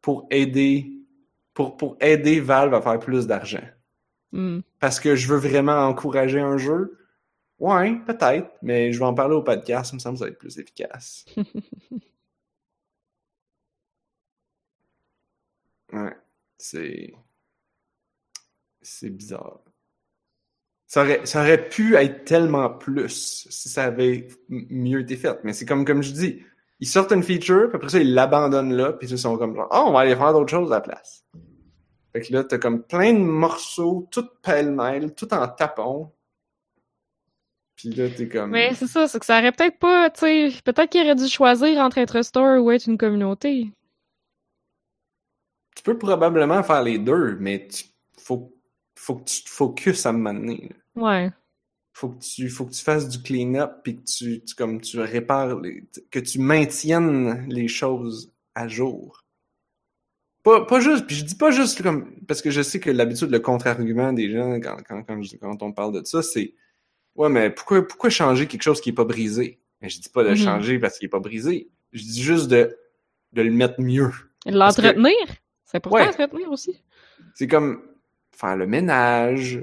pour 0.00 0.26
aider 0.30 0.92
pour, 1.54 1.76
pour 1.76 1.96
aider 2.00 2.40
Valve 2.40 2.74
à 2.74 2.82
faire 2.82 2.98
plus 2.98 3.26
d'argent? 3.26 3.62
Mm. 4.32 4.60
Parce 4.80 5.00
que 5.00 5.16
je 5.16 5.28
veux 5.28 5.38
vraiment 5.38 5.86
encourager 5.86 6.40
un 6.40 6.58
jeu? 6.58 6.98
Ouais, 7.58 7.98
peut-être, 8.06 8.50
mais 8.62 8.92
je 8.92 8.98
vais 8.98 9.04
en 9.06 9.14
parler 9.14 9.34
au 9.34 9.42
podcast, 9.42 9.90
ça 9.90 9.96
me 9.96 10.00
semble 10.00 10.16
que 10.16 10.18
ça 10.18 10.24
va 10.26 10.30
être 10.30 10.38
plus 10.38 10.58
efficace. 10.58 11.24
ouais, 15.92 16.16
c'est. 16.58 17.12
C'est 18.82 19.10
bizarre. 19.10 19.60
Ça 20.86 21.02
aurait, 21.02 21.20
ça 21.24 21.40
aurait 21.40 21.68
pu 21.68 21.96
être 21.96 22.24
tellement 22.24 22.70
plus 22.70 23.48
si 23.50 23.68
ça 23.68 23.84
avait 23.84 24.28
mieux 24.48 25.00
été 25.00 25.16
fait. 25.16 25.38
Mais 25.42 25.52
c'est 25.52 25.66
comme, 25.66 25.84
comme 25.84 26.02
je 26.02 26.12
dis, 26.12 26.42
ils 26.78 26.86
sortent 26.86 27.12
une 27.12 27.22
feature, 27.22 27.68
puis 27.68 27.76
après 27.76 27.88
ça, 27.88 27.98
ils 27.98 28.14
l'abandonnent 28.14 28.74
là, 28.74 28.92
puis 28.92 29.08
ils 29.08 29.18
sont 29.18 29.36
comme 29.36 29.56
genre, 29.56 29.68
oh, 29.72 29.84
on 29.88 29.92
va 29.92 30.00
aller 30.00 30.14
faire 30.14 30.32
d'autres 30.32 30.50
choses 30.50 30.70
à 30.72 30.76
la 30.76 30.80
place. 30.80 31.24
Fait 32.12 32.20
que 32.22 32.32
là, 32.32 32.44
t'as 32.44 32.58
comme 32.58 32.82
plein 32.82 33.12
de 33.12 33.18
morceaux, 33.18 34.06
tout 34.10 34.26
pêle-mêle, 34.42 35.14
tout 35.14 35.32
en 35.34 35.48
tapon, 35.48 36.12
puis 37.76 37.90
là, 37.90 38.08
t'es 38.08 38.26
comme. 38.26 38.50
Mais 38.50 38.74
c'est 38.74 38.86
ça, 38.86 39.06
c'est 39.06 39.18
que 39.18 39.26
ça 39.26 39.38
aurait 39.38 39.52
peut-être 39.52 39.78
pas, 39.78 40.08
tu 40.10 40.20
sais, 40.20 40.62
peut-être 40.64 40.90
qu'il 40.90 41.02
aurait 41.02 41.14
dû 41.14 41.28
choisir 41.28 41.78
entre 41.78 41.98
être 41.98 42.16
un 42.16 42.22
store 42.22 42.62
ou 42.62 42.70
être 42.70 42.86
une 42.86 42.96
communauté. 42.96 43.70
Tu 45.76 45.82
peux 45.82 45.98
probablement 45.98 46.62
faire 46.62 46.82
les 46.82 46.98
deux, 46.98 47.36
mais 47.38 47.68
tu, 47.68 47.84
faut, 48.18 48.55
faut 48.98 49.16
que 49.16 49.24
tu 49.24 49.44
te 49.44 49.48
focuses 49.48 50.06
à 50.06 50.12
me 50.12 50.32
mener. 50.32 50.72
Ouais. 50.94 51.30
Faut 51.92 52.10
que 52.10 52.18
tu, 52.18 52.48
faut 52.48 52.66
que 52.66 52.72
tu 52.72 52.82
fasses 52.82 53.08
du 53.08 53.22
clean-up 53.22 53.80
puis 53.82 53.96
que 53.96 54.02
tu, 54.04 54.42
tu, 54.44 54.54
comme 54.54 54.80
tu 54.80 54.98
répares, 54.98 55.60
les, 55.60 55.84
que 56.10 56.18
tu 56.18 56.38
maintiennes 56.38 57.46
les 57.48 57.68
choses 57.68 58.32
à 58.54 58.68
jour. 58.68 59.24
Pas, 60.42 60.64
pas 60.64 60.80
juste, 60.80 61.06
puis 61.06 61.16
je 61.16 61.24
dis 61.24 61.34
pas 61.34 61.50
juste 61.50 61.82
comme, 61.82 62.20
parce 62.26 62.42
que 62.42 62.50
je 62.50 62.62
sais 62.62 62.80
que 62.80 62.90
l'habitude, 62.90 63.30
le 63.30 63.40
contre-argument 63.40 64.12
des 64.12 64.30
gens 64.30 64.60
quand, 64.60 64.76
quand, 64.86 65.02
quand, 65.02 65.20
quand 65.40 65.62
on 65.62 65.72
parle 65.72 65.92
de 66.00 66.04
ça, 66.04 66.22
c'est 66.22 66.54
Ouais, 67.16 67.30
mais 67.30 67.50
pourquoi, 67.50 67.86
pourquoi 67.86 68.10
changer 68.10 68.46
quelque 68.46 68.62
chose 68.62 68.80
qui 68.80 68.90
est 68.90 68.94
pas 68.94 69.04
brisé? 69.04 69.58
Mais 69.80 69.88
je 69.88 70.00
dis 70.00 70.08
pas 70.08 70.22
de 70.22 70.30
mm 70.30 70.34
-hmm. 70.34 70.44
changer 70.44 70.78
parce 70.78 70.98
qu'il 70.98 71.06
est 71.06 71.10
pas 71.10 71.20
brisé. 71.20 71.70
Je 71.92 72.02
dis 72.02 72.22
juste 72.22 72.48
de, 72.48 72.76
de 73.32 73.42
le 73.42 73.50
mettre 73.50 73.80
mieux. 73.80 74.12
L'entretenir? 74.44 75.16
C'est 75.64 75.78
important 75.78 75.96
ouais. 75.96 76.06
d'entretenir 76.06 76.50
aussi. 76.50 76.82
C'est 77.34 77.48
comme 77.48 77.82
faire 78.36 78.56
le 78.56 78.66
ménage, 78.66 79.60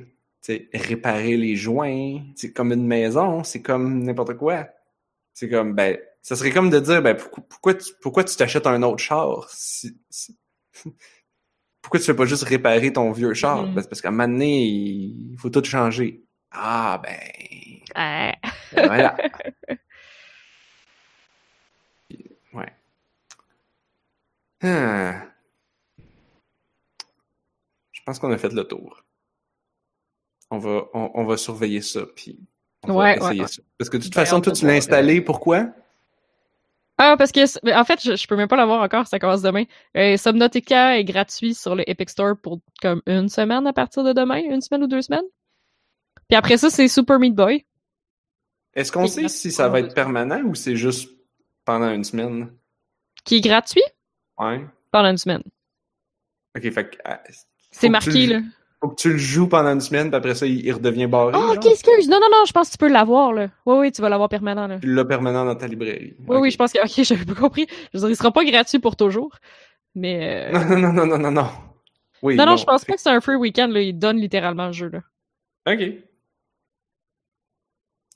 réparer 0.74 1.38
les 1.38 1.56
joints. 1.56 2.20
C'est 2.36 2.52
comme 2.52 2.72
une 2.72 2.86
maison, 2.86 3.44
c'est 3.44 3.62
comme 3.62 4.04
n'importe 4.04 4.36
quoi. 4.36 4.68
C'est 5.34 5.50
comme, 5.50 5.74
ben, 5.74 5.98
ça 6.22 6.36
serait 6.36 6.52
comme 6.52 6.70
de 6.70 6.80
dire, 6.80 7.02
ben, 7.02 7.16
pourquoi, 7.16 7.44
pourquoi 7.50 7.74
tu 7.76 7.94
pourquoi 8.02 8.24
tu 8.24 8.36
t'achètes 8.36 8.68
un 8.68 8.84
autre 8.84 9.04
char? 9.04 9.50
Si, 9.50 9.98
si... 10.10 10.38
pourquoi 11.82 12.00
tu 12.00 12.06
fais 12.06 12.14
pas 12.14 12.26
juste 12.26 12.44
réparer 12.44 12.94
ton 12.94 13.12
vieux 13.12 13.34
char? 13.34 13.64
Mm. 13.64 13.76
Ben, 13.76 13.84
parce 13.86 14.02
qu'à 14.02 14.10
un 14.10 14.12
moment 14.12 14.28
donné, 14.28 14.64
il 14.66 15.36
faut 15.38 15.50
tout 15.50 15.64
changer. 15.64 16.24
Ah, 16.52 17.02
ben. 17.04 17.18
Ouais. 17.96 18.36
ben 18.76 18.86
voilà. 18.88 19.18
ouais. 22.54 22.74
Ah. 24.62 25.28
Je 27.92 27.93
pense 28.06 28.20
qu'on 28.20 28.32
a 28.32 28.38
fait 28.38 28.54
le 28.54 28.64
tour. 28.64 29.04
On 30.52 30.58
va, 30.58 30.84
on, 30.94 31.12
on 31.16 31.26
va 31.26 31.38
surveiller 31.38 31.82
ça, 31.82 32.06
puis 32.16 32.40
on 32.84 32.96
ouais, 32.96 33.18
va 33.18 33.28
essayer 33.28 33.42
ouais. 33.42 33.48
ça. 33.48 33.62
Parce 33.78 33.90
que 33.90 33.98
de 33.98 34.04
toute 34.04 34.14
façon, 34.14 34.42
toi, 34.42 34.54
tu 34.54 34.66
l'as 34.66 34.74
installé, 34.74 35.22
pourquoi? 35.22 35.68
Ah, 36.98 37.16
parce 37.18 37.32
que, 37.32 37.42
en 37.74 37.84
fait, 37.86 38.04
je, 38.04 38.16
je 38.16 38.28
peux 38.28 38.36
même 38.36 38.48
pas 38.48 38.56
l'avoir 38.56 38.82
encore, 38.84 39.08
ça 39.08 39.18
commence 39.18 39.42
demain. 39.42 39.64
Euh, 39.98 40.16
Subnautica 40.16 41.00
est 41.00 41.04
gratuit 41.04 41.56
sur 41.56 41.76
le 41.76 41.90
Epic 41.90 42.10
Store 42.10 42.36
pour 42.38 42.60
comme 42.82 43.02
une 43.08 43.30
semaine 43.30 43.66
à 43.66 43.74
partir 43.74 44.04
de 44.04 44.14
demain, 44.14 44.38
une 44.38 44.62
semaine 44.62 44.84
ou 44.84 44.88
deux 44.88 45.02
semaines. 45.02 45.26
Puis 46.30 46.38
après 46.38 46.58
ça, 46.58 46.70
c'est 46.70 46.88
Super 46.88 47.20
Meat 47.20 47.34
Boy. 47.34 47.66
Est-ce 48.76 48.92
qu'on 48.92 49.08
sait 49.08 49.28
si 49.28 49.52
ça 49.52 49.70
va 49.70 49.80
être 49.80 49.94
permanent 49.94 50.42
ou 50.44 50.56
c'est 50.56 50.76
juste 50.76 51.10
pendant 51.66 51.90
une 51.90 52.04
semaine? 52.04 52.54
Qui 53.24 53.38
est 53.38 53.42
gratuit? 53.42 53.84
Ouais. 54.38 54.66
pendant 54.92 55.10
une 55.10 55.18
semaine. 55.18 55.44
Ok, 56.56 56.72
fait 56.72 56.90
que. 56.90 56.98
ah, 57.04 57.22
C'est 57.74 57.90
marqué, 57.90 58.28
là. 58.28 58.40
Faut 58.80 58.90
que 58.90 58.96
tu 58.96 59.12
le 59.12 59.18
joues 59.18 59.48
pendant 59.48 59.72
une 59.72 59.80
semaine, 59.82 60.10
puis 60.10 60.18
après 60.18 60.36
ça, 60.36 60.46
il, 60.46 60.66
il 60.66 60.72
redevient 60.74 61.08
barré. 61.08 61.32
Oh, 61.36 61.54
ok, 61.56 61.66
excuse. 61.66 62.10
Non, 62.10 62.20
non, 62.20 62.28
non, 62.32 62.44
je 62.46 62.52
pense 62.52 62.68
que 62.68 62.74
tu 62.74 62.78
peux 62.78 62.90
l'avoir, 62.90 63.32
là. 63.32 63.48
Oui, 63.66 63.78
oui, 63.78 63.92
tu 63.94 64.02
vas 64.02 64.10
l'avoir 64.10 64.28
permanent, 64.30 64.68
là. 64.68 64.80
Tu 64.80 64.94
l'as 64.94 65.06
permanent 65.06 65.46
dans 65.46 65.56
ta 65.56 65.68
librairie. 65.68 66.16
Oui, 66.28 66.36
Ok. 66.38 66.42
oui, 66.44 66.52
je 66.52 66.58
pense 66.58 66.74
que. 66.74 66.80
Ok, 66.80 66.92
j'avais 67.06 67.24
pas 67.26 67.34
compris. 67.36 67.66
Je 67.94 67.98
veux 67.98 68.00
dire, 68.02 68.10
il 68.10 68.16
sera 68.18 68.32
pas 68.32 68.44
gratuit 68.44 68.80
pour 68.80 68.96
toujours. 68.98 69.38
Mais. 69.96 70.50
euh, 70.54 70.60
Non, 70.60 70.66
non, 70.78 70.80
non, 70.80 70.94
non, 70.94 71.06
non, 71.06 71.18
non, 71.18 71.32
non. 71.32 71.50
Oui, 72.22 72.36
non, 72.36 72.46
non, 72.46 72.58
je 72.58 72.64
pense 72.66 72.84
pas 72.86 72.94
que 72.96 73.02
c'est 73.02 73.10
un 73.10 73.22
free 73.22 73.36
weekend, 73.36 73.72
là. 73.72 73.82
Il 73.82 73.98
donne 73.98 74.18
littéralement 74.18 74.68
le 74.68 74.74
jeu, 74.74 74.90
là. 74.90 75.00
Ok. 75.72 75.80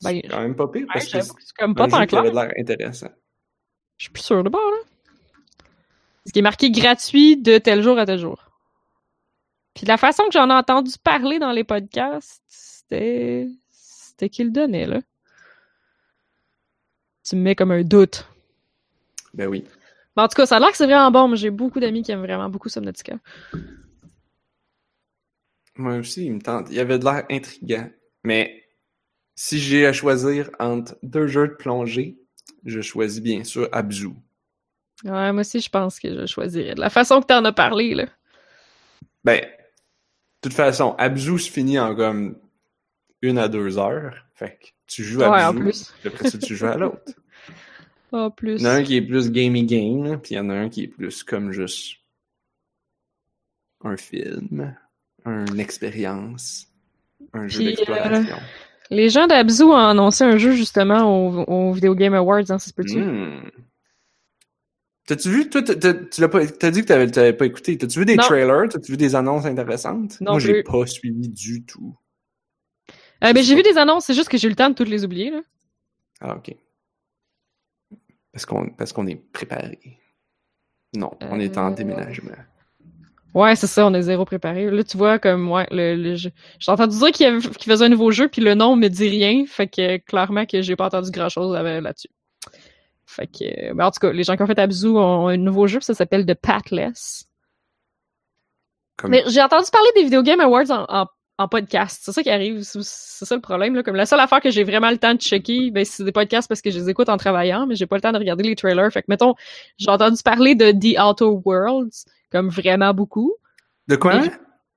Ben, 0.04 0.12
C'est 0.22 0.28
quand 0.30 0.42
même 0.42 0.56
pas 0.56 0.68
pire, 0.68 0.86
parce 0.94 1.06
que 1.06 1.12
c'est 1.22 1.34
que 1.34 1.42
c'est 1.44 1.56
comme 1.58 1.74
pas 1.76 1.88
tant 1.88 2.06
qui 2.06 2.16
avait 2.16 2.30
clair. 2.32 2.46
l'air 2.46 2.54
intéressant. 2.60 3.10
Je 3.98 4.04
suis 4.04 4.12
plus 4.12 4.22
sûre 4.24 4.44
de 4.44 4.50
bord, 4.50 4.62
là. 4.70 4.78
Ce 6.26 6.34
qui 6.34 6.40
est 6.40 6.44
marqué 6.44 6.70
gratuit 6.72 7.38
de 7.38 7.58
tel 7.58 7.82
jour 7.82 7.98
à 7.98 8.06
tel 8.06 8.20
jour. 8.20 8.47
Puis 9.78 9.86
la 9.86 9.98
façon 9.98 10.24
que 10.24 10.32
j'en 10.32 10.50
ai 10.50 10.54
entendu 10.54 10.94
parler 11.04 11.38
dans 11.38 11.52
les 11.52 11.64
podcasts, 11.64 12.42
c'était. 12.48 13.48
C'était 13.70 14.30
qu'il 14.30 14.52
donnait, 14.52 14.88
là. 14.88 15.02
Tu 17.24 17.36
me 17.36 17.42
mets 17.42 17.54
comme 17.54 17.70
un 17.70 17.84
doute. 17.84 18.28
Ben 19.36 19.48
oui. 19.48 19.66
Mais 20.16 20.24
en 20.24 20.28
tout 20.28 20.36
cas, 20.36 20.48
ça 20.48 20.56
a 20.56 20.60
l'air 20.60 20.72
que 20.72 20.78
c'est 20.78 20.88
vraiment 20.88 21.12
bon. 21.12 21.28
mais 21.28 21.38
J'ai 21.38 21.52
beaucoup 21.52 21.80
d'amis 21.80 22.02
qui 22.02 22.12
aiment 22.12 22.22
vraiment 22.22 22.50
beaucoup 22.50 22.70
Subnautica. 22.70 23.20
Moi 25.76 25.98
aussi, 25.98 26.26
il 26.26 26.34
me 26.34 26.42
tente. 26.42 26.70
Il 26.72 26.80
avait 26.80 26.98
de 26.98 27.04
l'air 27.04 27.26
intriguant. 27.30 27.88
Mais 28.24 28.68
si 29.36 29.60
j'ai 29.60 29.86
à 29.86 29.94
choisir 29.94 30.50
entre 30.58 30.98
deux 31.04 31.28
jeux 31.28 31.50
de 31.50 31.54
plongée, 31.54 32.18
je 32.66 32.82
choisis 32.82 33.22
bien 33.22 33.44
sûr 33.44 33.70
Abzu. 33.72 34.10
Ouais, 35.04 35.32
moi 35.32 35.42
aussi, 35.42 35.60
je 35.60 35.70
pense 35.70 36.00
que 36.00 36.20
je 36.20 36.26
choisirais. 36.26 36.74
De 36.74 36.80
la 36.80 36.90
façon 36.90 37.22
que 37.22 37.28
t'en 37.28 37.46
as 37.46 37.54
parlé, 37.54 37.94
là. 37.94 38.08
Ben, 39.24 39.42
toute 40.42 40.54
façon, 40.54 40.96
Abzu 40.98 41.40
se 41.40 41.52
finit 41.52 41.80
en 41.80 41.96
comme 41.96 42.38
une 43.22 43.38
à 43.38 43.48
deux 43.48 43.78
heures. 43.78 44.26
Fait 44.36 44.58
que 44.62 44.68
tu 44.86 45.04
joues 45.04 45.24
à 45.24 45.32
Ouais, 45.32 45.44
en 45.44 45.54
plus. 45.54 45.94
après 46.06 46.30
ça, 46.30 46.38
tu 46.38 46.56
joues 46.56 46.68
à 46.68 46.78
l'autre. 46.78 47.02
En 48.14 48.32
plus. 48.32 48.62
Il 48.62 48.64
y 48.64 48.68
en 48.68 48.70
a 48.70 48.74
un 48.76 48.84
qui 48.84 48.96
est 48.96 49.02
plus 49.02 49.30
gamey 49.30 49.64
game, 49.64 50.18
puis 50.22 50.36
il 50.36 50.38
y 50.38 50.40
en 50.40 50.50
a 50.50 50.54
un 50.54 50.70
qui 50.70 50.84
est 50.84 50.88
plus 50.88 51.24
comme 51.24 51.52
juste 51.52 51.98
un 53.84 53.98
film, 53.98 54.74
une 55.26 55.60
expérience, 55.60 56.68
un 57.34 57.50
jeu 57.50 57.60
Puis, 57.60 57.68
euh, 57.68 57.70
d'exploration. 57.72 58.38
Les 58.90 59.10
gens 59.10 59.28
d'Abzu 59.28 59.64
ont 59.64 59.76
annoncé 59.76 60.24
un 60.24 60.38
jeu, 60.38 60.54
justement, 60.54 61.04
au, 61.04 61.44
au 61.44 61.74
Video 61.74 61.94
Game 61.96 62.14
Awards, 62.14 62.50
hein, 62.50 62.60
ça 62.60 62.70
se 62.70 62.74
peut-tu? 62.74 62.98
Hmm. 62.98 63.52
T'as-tu 65.08 65.30
vu, 65.30 65.50
toi, 65.50 65.62
tu 65.64 66.22
l'as 66.22 66.28
pas, 66.28 66.46
t'as 66.46 66.70
dit 66.70 66.82
que 66.82 66.88
t'avais, 66.88 67.10
t'avais 67.10 67.34
pas 67.34 67.46
écouté. 67.46 67.78
T'as-tu 67.78 68.00
vu 68.00 68.06
des 68.06 68.18
Non. 68.18 68.24
trailers? 68.24 68.68
T'as-tu 68.70 68.92
vu 68.92 68.98
des 68.98 69.16
annonces 69.16 69.46
intéressantes? 69.46 70.20
Non 70.22 70.32
Moi, 70.32 70.40
j'ai 70.40 70.64
pas 70.64 70.86
suivi 70.86 71.30
du 71.30 71.64
tout. 71.64 71.96
Euh, 73.24 73.34
ben, 73.34 73.42
j'ai 73.42 73.56
vu 73.56 73.64
des 73.64 73.78
annonces, 73.78 74.06
c'est 74.06 74.14
juste 74.14 74.30
que 74.30 74.38
j'ai 74.38 74.48
eu 74.48 74.52
le 74.52 74.56
temps 74.56 74.70
de 74.70 74.76
toutes 74.76 74.90
les 74.90 75.06
oublier, 75.06 75.32
là. 75.32 75.42
Ah, 76.20 76.36
ok. 76.36 76.54
Parce 78.34 78.46
qu'on, 78.46 78.70
parce 78.70 78.94
qu'on 78.94 79.08
est 79.08 79.16
préparé. 79.16 79.80
Non, 80.96 81.12
on 81.22 81.40
est 81.40 81.58
en 81.58 81.72
Euh, 81.72 81.76
déménagement. 81.76 82.32
Ouais, 83.34 83.56
c'est 83.56 83.68
ça, 83.68 83.86
on 83.88 83.94
est 83.94 84.02
zéro 84.02 84.26
préparé. 84.26 84.70
Là, 84.70 84.84
tu 84.84 84.98
vois, 84.98 85.20
comme, 85.20 85.50
ouais, 85.52 85.68
le, 85.72 85.96
le 85.96 86.16
jeu. 86.16 86.32
J'ai 86.60 86.72
entendu 86.72 86.98
dire 86.98 87.12
qu'il 87.12 87.26
avait- 87.26 87.40
qu'il 87.50 87.72
faisait 87.72 87.86
un 87.86 87.90
nouveau 87.90 88.12
jeu, 88.12 88.28
puis 88.28 88.42
le 88.42 88.56
nom 88.56 88.76
me 88.76 88.88
dit 88.88 89.08
rien, 89.10 89.46
fait 89.48 89.68
que 89.68 89.98
clairement 89.98 90.46
que 90.46 90.62
j'ai 90.62 90.76
pas 90.76 90.88
entendu 90.88 91.12
grand-chose 91.12 91.56
euh, 91.56 91.82
là-dessus. 91.82 92.10
Fait 93.10 93.26
que, 93.28 93.74
ben, 93.74 93.86
en 93.86 93.92
tout 93.92 94.00
cas, 94.02 94.12
les 94.12 94.24
gens 94.24 94.36
qui 94.36 94.44
ont 94.44 94.48
fait 94.48 94.60
Abzu 94.60 94.88
ont 94.90 95.28
un 95.30 95.38
nouveau 95.38 95.66
jeu, 95.66 95.80
puis 95.80 95.86
ça 95.86 95.94
s'appelle 95.94 96.26
The 96.26 96.34
Pathless. 96.36 97.26
Comme, 98.98 99.12
Mais 99.12 99.24
j'ai 99.28 99.42
entendu 99.42 99.70
parler 99.72 99.90
des 99.96 100.04
Video 100.04 100.22
Game 100.24 100.42
Awards 100.42 100.70
en, 100.72 100.86
en, 100.90 101.06
en 101.38 101.48
podcast. 101.48 102.02
C'est 102.04 102.12
ça 102.12 102.22
qui 102.22 102.30
arrive. 102.30 102.64
C'est 102.64 102.80
c'est 102.84 103.26
ça 103.26 103.36
le 103.36 103.42
problème. 103.42 103.76
Là. 103.76 103.84
Comme 103.84 103.96
la 103.96 104.06
seule 104.06 104.20
affaire 104.20 104.42
que 104.42 104.50
j'ai 104.50 104.64
vraiment 104.64 104.90
le 104.92 104.98
temps 104.98 105.14
de 105.14 105.22
checker, 105.22 105.72
ben, 105.72 105.86
c'est 105.86 106.04
des 106.04 106.12
podcasts 106.12 106.48
parce 106.50 106.62
que 106.62 106.70
je 106.70 106.80
les 106.80 106.90
écoute 106.90 107.08
en 107.10 107.18
travaillant, 107.18 107.66
mais 107.66 107.76
j'ai 107.76 107.86
pas 107.86 107.96
le 107.96 108.02
temps 108.02 108.12
de 108.12 108.18
regarder 108.18 108.44
les 108.44 108.56
trailers. 108.56 108.92
Fait 108.92 109.02
que, 109.02 109.08
mettons, 109.10 109.36
j'ai 109.78 109.90
entendu 109.90 110.22
parler 110.24 110.56
de 110.56 110.72
The 110.72 111.00
Outer 111.00 111.40
Worlds, 111.46 112.06
comme 112.32 112.50
vraiment 112.50 112.94
beaucoup. 112.94 113.34
de 113.88 113.96
quoi? 113.96 114.20
mais- 114.20 114.32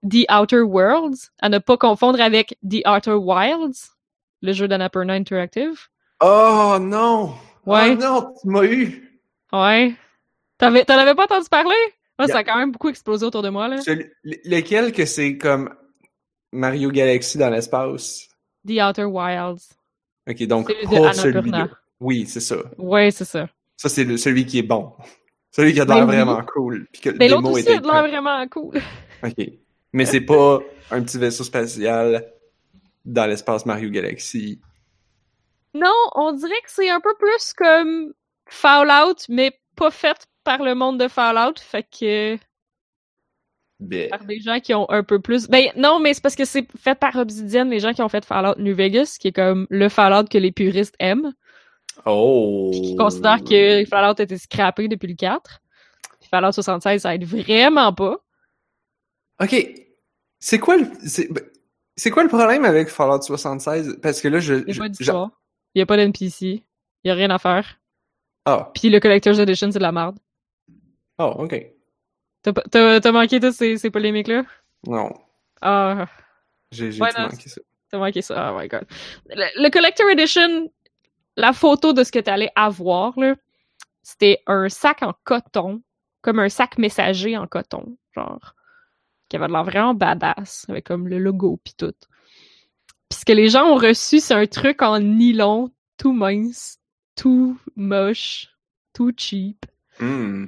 The 0.08 0.30
Outer 0.32 0.60
Worlds, 0.60 1.30
à 1.40 1.48
ne 1.48 1.58
pas 1.58 1.76
confondre 1.76 2.20
avec 2.20 2.56
The 2.66 2.86
Outer 2.86 3.14
Wilds, 3.14 3.90
le 4.40 4.52
jeu 4.52 4.68
d'Annapurna 4.68 5.14
Interactive. 5.14 5.88
Oh 6.22 6.76
non! 6.80 7.34
Ouais. 7.66 7.90
Oh 7.92 7.94
non, 8.02 8.34
tu 8.40 8.48
m'as 8.48 8.64
eu! 8.64 9.20
Ouais. 9.52 9.94
T'avais, 10.58 10.84
t'en 10.84 10.98
avais 10.98 11.14
pas 11.14 11.24
entendu 11.24 11.48
parler? 11.50 11.74
Yeah. 12.18 12.28
Ça 12.28 12.38
a 12.38 12.44
quand 12.44 12.58
même 12.58 12.70
beaucoup 12.72 12.88
explosé 12.90 13.24
autour 13.24 13.42
de 13.42 13.48
moi, 13.48 13.66
là. 13.68 13.80
Celui- 13.80 14.10
lequel 14.24 14.92
que 14.92 15.06
c'est 15.06 15.38
comme 15.38 15.74
Mario 16.52 16.90
Galaxy 16.90 17.38
dans 17.38 17.48
l'espace? 17.48 18.28
The 18.66 18.72
Outer 18.86 19.04
Wilds. 19.04 19.70
Ok, 20.28 20.42
donc 20.46 20.68
Celui 20.70 20.84
pas 20.86 20.96
Annapurna. 20.96 21.12
celui-là. 21.40 21.68
Oui, 22.00 22.26
c'est 22.26 22.40
ça. 22.40 22.56
Ouais, 22.76 23.10
c'est 23.10 23.24
ça. 23.24 23.48
Ça, 23.76 23.88
c'est 23.88 24.04
le- 24.04 24.18
celui 24.18 24.44
qui 24.44 24.58
est 24.58 24.62
bon. 24.62 24.92
Celui 25.50 25.72
qui 25.72 25.80
a 25.80 25.84
de 25.84 25.90
l'air 25.90 26.06
Ben 26.06 26.10
oui. 26.10 26.16
vraiment 26.16 26.42
cool. 26.44 26.86
Puis 26.92 27.00
que 27.00 27.08
le 27.10 27.16
Mais 27.16 27.28
l'autre 27.28 27.50
aussi 27.50 27.68
a 27.70 27.78
de 27.80 27.86
l'air 27.86 28.06
vraiment 28.06 28.46
cool. 28.48 28.74
Ok. 29.22 29.46
Mais 29.92 30.04
c'est 30.06 30.20
pas 30.20 30.60
un 30.90 31.02
petit 31.02 31.18
vaisseau 31.18 31.44
spatial 31.44 32.24
dans 33.04 33.26
l'espace 33.26 33.64
Mario 33.66 33.90
Galaxy. 33.90 34.60
Non, 35.74 35.94
on 36.14 36.32
dirait 36.32 36.60
que 36.64 36.70
c'est 36.70 36.90
un 36.90 37.00
peu 37.00 37.14
plus 37.18 37.52
comme 37.54 38.12
Fallout, 38.48 39.16
mais 39.28 39.52
pas 39.76 39.90
fait 39.90 40.26
par 40.44 40.62
le 40.62 40.74
monde 40.74 40.98
de 40.98 41.08
Fallout, 41.08 41.58
fait 41.60 41.84
que 41.84 42.38
Ben, 43.78 44.08
par 44.10 44.24
des 44.24 44.40
gens 44.40 44.60
qui 44.60 44.74
ont 44.74 44.90
un 44.90 45.02
peu 45.02 45.20
plus. 45.20 45.48
Ben 45.48 45.70
non, 45.76 46.00
mais 46.00 46.14
c'est 46.14 46.22
parce 46.22 46.36
que 46.36 46.44
c'est 46.44 46.66
fait 46.78 46.98
par 46.98 47.14
Obsidian, 47.16 47.64
les 47.66 47.80
gens 47.80 47.92
qui 47.92 48.02
ont 48.02 48.08
fait 48.08 48.24
Fallout 48.24 48.58
New 48.58 48.74
Vegas, 48.74 49.16
qui 49.20 49.28
est 49.28 49.32
comme 49.32 49.66
le 49.70 49.88
Fallout 49.88 50.28
que 50.28 50.38
les 50.38 50.52
puristes 50.52 50.96
aiment, 50.98 51.32
Oh! 52.06 52.70
puis 52.72 52.80
qui 52.82 52.96
considèrent 52.96 53.42
que 53.42 53.84
Fallout 53.84 54.18
a 54.18 54.22
été 54.22 54.38
scrappé 54.38 54.88
depuis 54.88 55.08
le 55.08 55.14
4. 55.14 55.60
Puis 56.20 56.28
Fallout 56.28 56.52
76, 56.52 57.02
ça 57.02 57.14
aide 57.14 57.24
vraiment 57.24 57.92
pas. 57.92 58.18
Ok. 59.42 59.54
C'est 60.38 60.58
quoi 60.58 60.76
le. 60.76 60.86
C'est 61.04 61.30
ben, 61.30 61.42
quoi 62.12 62.22
le 62.22 62.28
problème 62.28 62.64
avec 62.64 62.88
Fallout 62.88 63.22
76? 63.22 63.98
Parce 64.02 64.20
que 64.20 64.28
là, 64.28 64.40
je. 64.40 64.54
Il 64.66 64.74
y 64.74 64.78
a 64.78 64.82
pas 64.82 64.88
d'histoire. 64.88 65.30
Il 65.74 65.78
y 65.78 65.82
a 65.82 65.86
pas 65.86 65.96
d'NPC. 65.96 66.64
Il 67.04 67.08
y 67.08 67.10
a 67.10 67.14
rien 67.14 67.30
à 67.30 67.38
faire. 67.38 67.78
Ah. 68.44 68.70
Puis 68.74 68.90
le 68.90 69.00
Collector's 69.00 69.38
Edition, 69.38 69.70
c'est 69.70 69.78
de 69.78 69.82
la 69.84 69.92
merde. 69.92 70.18
Oh, 71.18 71.34
ok. 71.38 71.54
T'as 72.42 72.52
pas- 72.52 72.62
T'as 72.70 73.00
t'as 73.00 73.12
manqué 73.12 73.38
toutes 73.40 73.52
ces, 73.52 73.76
ces 73.76 73.90
polémiques-là? 73.90 74.44
Non. 74.86 75.10
Ah, 75.60 76.06
J'ai 76.72 76.90
j'ai 76.92 77.02
Ouais, 77.02 77.10
manqué 77.18 77.48
ça. 77.48 77.60
T'as 77.90 77.98
manqué 77.98 78.22
ça. 78.22 78.52
Oh 78.52 78.58
my 78.58 78.68
god. 78.68 78.86
Le, 79.28 79.62
le 79.62 79.70
Collector 79.70 80.08
Edition, 80.10 80.70
la 81.36 81.52
photo 81.52 81.92
de 81.92 82.02
ce 82.04 82.10
que 82.12 82.18
t'allais 82.18 82.50
avoir, 82.56 83.18
là, 83.18 83.34
c'était 84.02 84.42
un 84.46 84.68
sac 84.68 85.02
en 85.02 85.12
coton, 85.24 85.82
comme 86.22 86.38
un 86.38 86.48
sac 86.48 86.78
messager 86.78 87.36
en 87.36 87.46
coton, 87.46 87.96
genre, 88.14 88.54
qui 89.28 89.36
avait 89.36 89.48
de 89.48 89.52
l'air 89.52 89.64
vraiment 89.64 89.92
badass, 89.94 90.64
avec 90.68 90.86
comme 90.86 91.08
le 91.08 91.18
logo 91.18 91.58
pis 91.62 91.74
tout. 91.74 91.92
Pis 93.10 93.18
ce 93.18 93.24
que 93.24 93.32
les 93.32 93.48
gens 93.48 93.64
ont 93.64 93.76
reçu, 93.76 94.20
c'est 94.20 94.34
un 94.34 94.46
truc 94.46 94.82
en 94.82 95.00
nylon, 95.00 95.70
tout 95.98 96.12
mince, 96.12 96.78
tout 97.16 97.58
moche, 97.76 98.48
tout 98.94 99.12
cheap. 99.16 99.66
Hmm. 99.98 100.46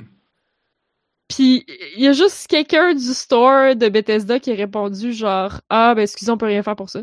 Puis 1.28 1.64
il 1.96 2.02
y 2.02 2.08
a 2.08 2.12
juste 2.12 2.46
quelqu'un 2.46 2.94
du 2.94 3.14
store 3.14 3.74
de 3.74 3.88
Bethesda 3.88 4.38
qui 4.38 4.52
a 4.52 4.54
répondu 4.54 5.12
genre 5.12 5.60
ah 5.70 5.94
ben 5.94 6.02
excusez 6.02 6.30
on 6.30 6.38
peut 6.38 6.46
rien 6.46 6.62
faire 6.62 6.76
pour 6.76 6.90
ça. 6.90 7.02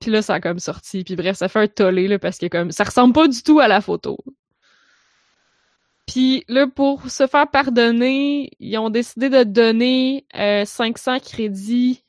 Puis 0.00 0.10
là 0.10 0.22
ça 0.22 0.34
a 0.34 0.40
comme 0.40 0.58
sorti 0.58 1.02
puis 1.02 1.16
bref 1.16 1.36
ça 1.36 1.48
fait 1.48 1.60
un 1.60 1.68
tollé 1.68 2.08
là 2.08 2.18
parce 2.18 2.38
que 2.38 2.46
comme 2.46 2.70
ça 2.70 2.84
ressemble 2.84 3.14
pas 3.14 3.26
du 3.26 3.42
tout 3.42 3.58
à 3.58 3.68
la 3.68 3.80
photo. 3.80 4.18
Puis 6.06 6.44
là 6.48 6.66
pour 6.66 7.10
se 7.10 7.26
faire 7.26 7.50
pardonner, 7.50 8.50
ils 8.60 8.78
ont 8.78 8.90
décidé 8.90 9.28
de 9.28 9.42
donner 9.42 10.26
euh, 10.36 10.64
500 10.64 11.18
crédits 11.20 12.05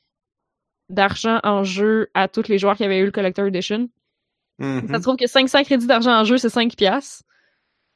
d'argent 0.88 1.40
en 1.44 1.64
jeu 1.64 2.08
à 2.14 2.28
tous 2.28 2.48
les 2.48 2.58
joueurs 2.58 2.76
qui 2.76 2.84
avaient 2.84 2.98
eu 2.98 3.06
le 3.06 3.10
Collector 3.10 3.46
Edition. 3.46 3.88
Mhm. 4.58 4.88
Ça 4.88 4.98
se 4.98 5.02
trouve 5.02 5.16
que 5.16 5.26
500 5.26 5.64
crédits 5.64 5.86
d'argent 5.86 6.12
en 6.12 6.24
jeu, 6.24 6.38
c'est 6.38 6.48
5 6.48 6.76
piastres. 6.76 7.24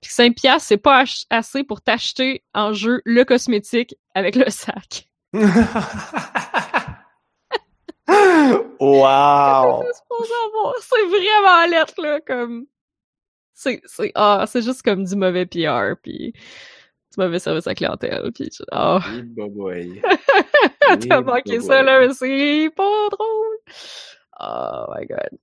Puis 0.01 0.09
que 0.09 0.15
5 0.15 0.35
piastres, 0.35 0.69
c'est 0.69 0.77
pas 0.77 1.05
assez 1.31 1.65
pour 1.65 1.81
t'acheter 1.81 2.45
en 2.55 2.73
jeu 2.73 3.03
le 3.05 3.25
cosmétique 3.25 3.97
avec 4.15 4.37
le 4.37 4.51
sac. 4.51 5.09
wow! 8.81 9.85
C'est 10.81 11.07
vraiment 11.07 11.67
lettre, 11.71 11.95
là, 11.99 12.21
comme... 12.21 12.67
C'est, 13.55 13.81
c'est, 13.85 14.11
ah, 14.15 14.45
c'est 14.49 14.63
juste 14.63 14.83
comme 14.83 15.05
du 15.05 15.15
mauvais 15.15 15.47
PR, 15.47 15.95
puis 16.03 16.33
du 16.33 17.19
mauvais 17.19 17.39
service 17.39 17.67
à 17.67 17.75
clientèle, 17.75 18.33
puis 18.35 18.51
boy. 19.37 20.03
t'as 21.09 21.21
manqué 21.21 21.61
ça, 21.61 21.83
là, 21.83 22.01
mais 22.01 22.15
c'est 22.15 22.71
pas 22.75 23.09
drôle. 23.11 23.59
Oh 24.41 24.85
my 24.95 25.07
god. 25.07 25.39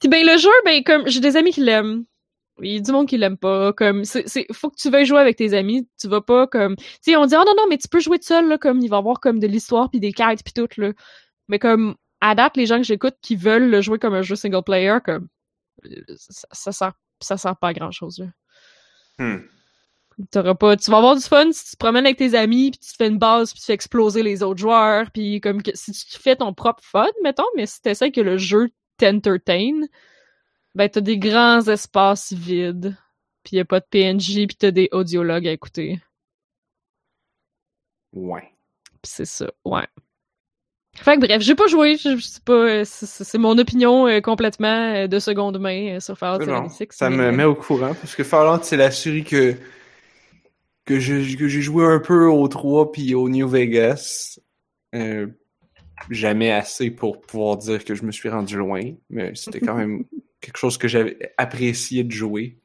Puis 0.00 0.08
ben 0.08 0.26
le 0.26 0.36
jeu, 0.36 0.50
ben 0.64 0.82
comme 0.82 1.08
j'ai 1.08 1.20
des 1.20 1.36
amis 1.36 1.52
qui 1.52 1.60
l'aiment. 1.60 2.04
Il 2.62 2.72
y 2.72 2.76
a 2.78 2.80
du 2.80 2.90
monde 2.90 3.06
qui 3.06 3.18
l'aime 3.18 3.36
pas. 3.36 3.72
Comme 3.72 4.04
c'est, 4.04 4.46
faut 4.52 4.70
que 4.70 4.76
tu 4.76 4.90
veuilles 4.90 5.04
jouer 5.04 5.20
avec 5.20 5.36
tes 5.36 5.52
amis. 5.54 5.86
Tu 6.00 6.08
vas 6.08 6.22
pas 6.22 6.46
comme, 6.46 6.76
tu 6.76 6.84
sais, 7.02 7.16
on 7.16 7.26
dit 7.26 7.34
oh 7.36 7.44
non 7.46 7.54
non 7.56 7.66
mais 7.68 7.76
tu 7.76 7.88
peux 7.88 8.00
jouer 8.00 8.18
tout 8.18 8.26
seul 8.26 8.48
là, 8.48 8.58
comme 8.58 8.80
il 8.80 8.88
va 8.88 8.96
y 8.96 8.98
avoir 8.98 9.20
comme 9.20 9.38
de 9.38 9.46
l'histoire 9.46 9.90
puis 9.90 10.00
des 10.00 10.12
cartes 10.12 10.42
puis 10.42 10.54
tout 10.54 10.68
là. 10.80 10.92
Mais 11.48 11.58
comme 11.58 11.96
à 12.20 12.34
date, 12.34 12.56
les 12.56 12.66
gens 12.66 12.78
que 12.78 12.84
j'écoute 12.84 13.16
qui 13.20 13.36
veulent 13.36 13.68
le 13.68 13.80
jouer 13.82 13.98
comme 13.98 14.14
un 14.14 14.22
jeu 14.22 14.36
single 14.36 14.62
player, 14.64 14.98
comme 15.04 15.28
ça, 16.16 16.46
ça 16.52 16.72
sert, 16.72 16.92
ça 17.20 17.36
sert 17.36 17.56
pas 17.56 17.68
à 17.68 17.72
grand 17.74 17.90
chose 17.90 18.18
là. 18.18 18.26
Hmm. 19.18 19.42
T'auras 20.30 20.54
pas, 20.54 20.76
tu 20.76 20.90
vas 20.90 20.96
avoir 20.96 21.14
du 21.14 21.22
fun 21.22 21.52
si 21.52 21.64
tu 21.64 21.70
te 21.72 21.76
promènes 21.76 22.06
avec 22.06 22.16
tes 22.16 22.34
amis 22.34 22.70
puis 22.70 22.80
tu 22.80 22.90
te 22.90 22.96
fais 22.96 23.08
une 23.08 23.18
base 23.18 23.52
puis 23.52 23.60
tu 23.60 23.66
fais 23.66 23.74
exploser 23.74 24.22
les 24.22 24.42
autres 24.42 24.58
joueurs 24.58 25.10
puis 25.12 25.42
comme 25.42 25.62
que, 25.62 25.72
si 25.74 25.92
tu 25.92 26.18
fais 26.18 26.36
ton 26.36 26.54
propre 26.54 26.82
fun 26.82 27.06
mettons, 27.22 27.44
mais 27.54 27.66
si 27.66 27.82
t'essaies 27.82 28.10
que 28.12 28.22
le 28.22 28.38
jeu 28.38 28.70
t'entertain, 28.96 29.82
ben 30.74 30.88
t'as 30.88 31.02
des 31.02 31.18
grands 31.18 31.60
espaces 31.68 32.32
vides 32.32 32.96
puis 33.44 33.56
y 33.58 33.60
a 33.60 33.66
pas 33.66 33.80
de 33.80 33.86
PNJ 33.90 34.46
puis 34.46 34.56
t'as 34.58 34.70
des 34.70 34.88
audiologues 34.92 35.46
à 35.48 35.52
écouter. 35.52 36.00
Ouais. 38.14 38.50
C'est 39.04 39.26
ça, 39.26 39.46
ouais. 39.66 39.86
Fait 40.94 41.16
que 41.16 41.20
bref, 41.26 41.42
j'ai 41.42 41.54
pas 41.54 41.66
joué, 41.66 41.96
je, 41.98 42.18
sais 42.18 42.40
pas, 42.42 42.52
euh, 42.54 42.82
c'est- 42.86 43.36
mon 43.38 43.58
opinion 43.58 44.08
euh, 44.08 44.20
complètement 44.20 44.94
euh, 44.94 45.06
de 45.06 45.18
seconde 45.18 45.58
main 45.58 45.96
euh, 45.96 46.00
sur 46.00 46.16
Fallout 46.16 46.38
Mais 46.38 46.46
non, 46.46 46.68
76. 46.68 46.88
ça 46.96 47.10
mais, 47.10 47.16
me 47.16 47.32
met 47.32 47.44
au 47.44 47.54
courant 47.54 47.92
parce 47.94 48.14
que 48.14 48.24
Fallout, 48.24 48.62
c'est 48.62 48.78
la 48.78 48.90
série 48.90 49.22
que 49.22 49.54
que 50.86 51.00
j'ai 51.00 51.60
joué 51.60 51.84
un 51.84 51.98
peu 51.98 52.26
au 52.26 52.48
3 52.48 52.92
puis 52.92 53.14
au 53.14 53.28
New 53.28 53.46
Vegas. 53.46 54.38
Euh, 54.94 55.26
jamais 56.10 56.52
assez 56.52 56.90
pour 56.90 57.20
pouvoir 57.20 57.56
dire 57.58 57.84
que 57.84 57.94
je 57.94 58.04
me 58.04 58.12
suis 58.12 58.28
rendu 58.28 58.56
loin, 58.56 58.82
mais 59.10 59.34
c'était 59.34 59.60
quand 59.60 59.74
même 59.74 60.04
quelque 60.40 60.56
chose 60.56 60.78
que 60.78 60.88
j'avais 60.88 61.32
apprécié 61.36 62.04
de 62.04 62.12
jouer. 62.12 62.58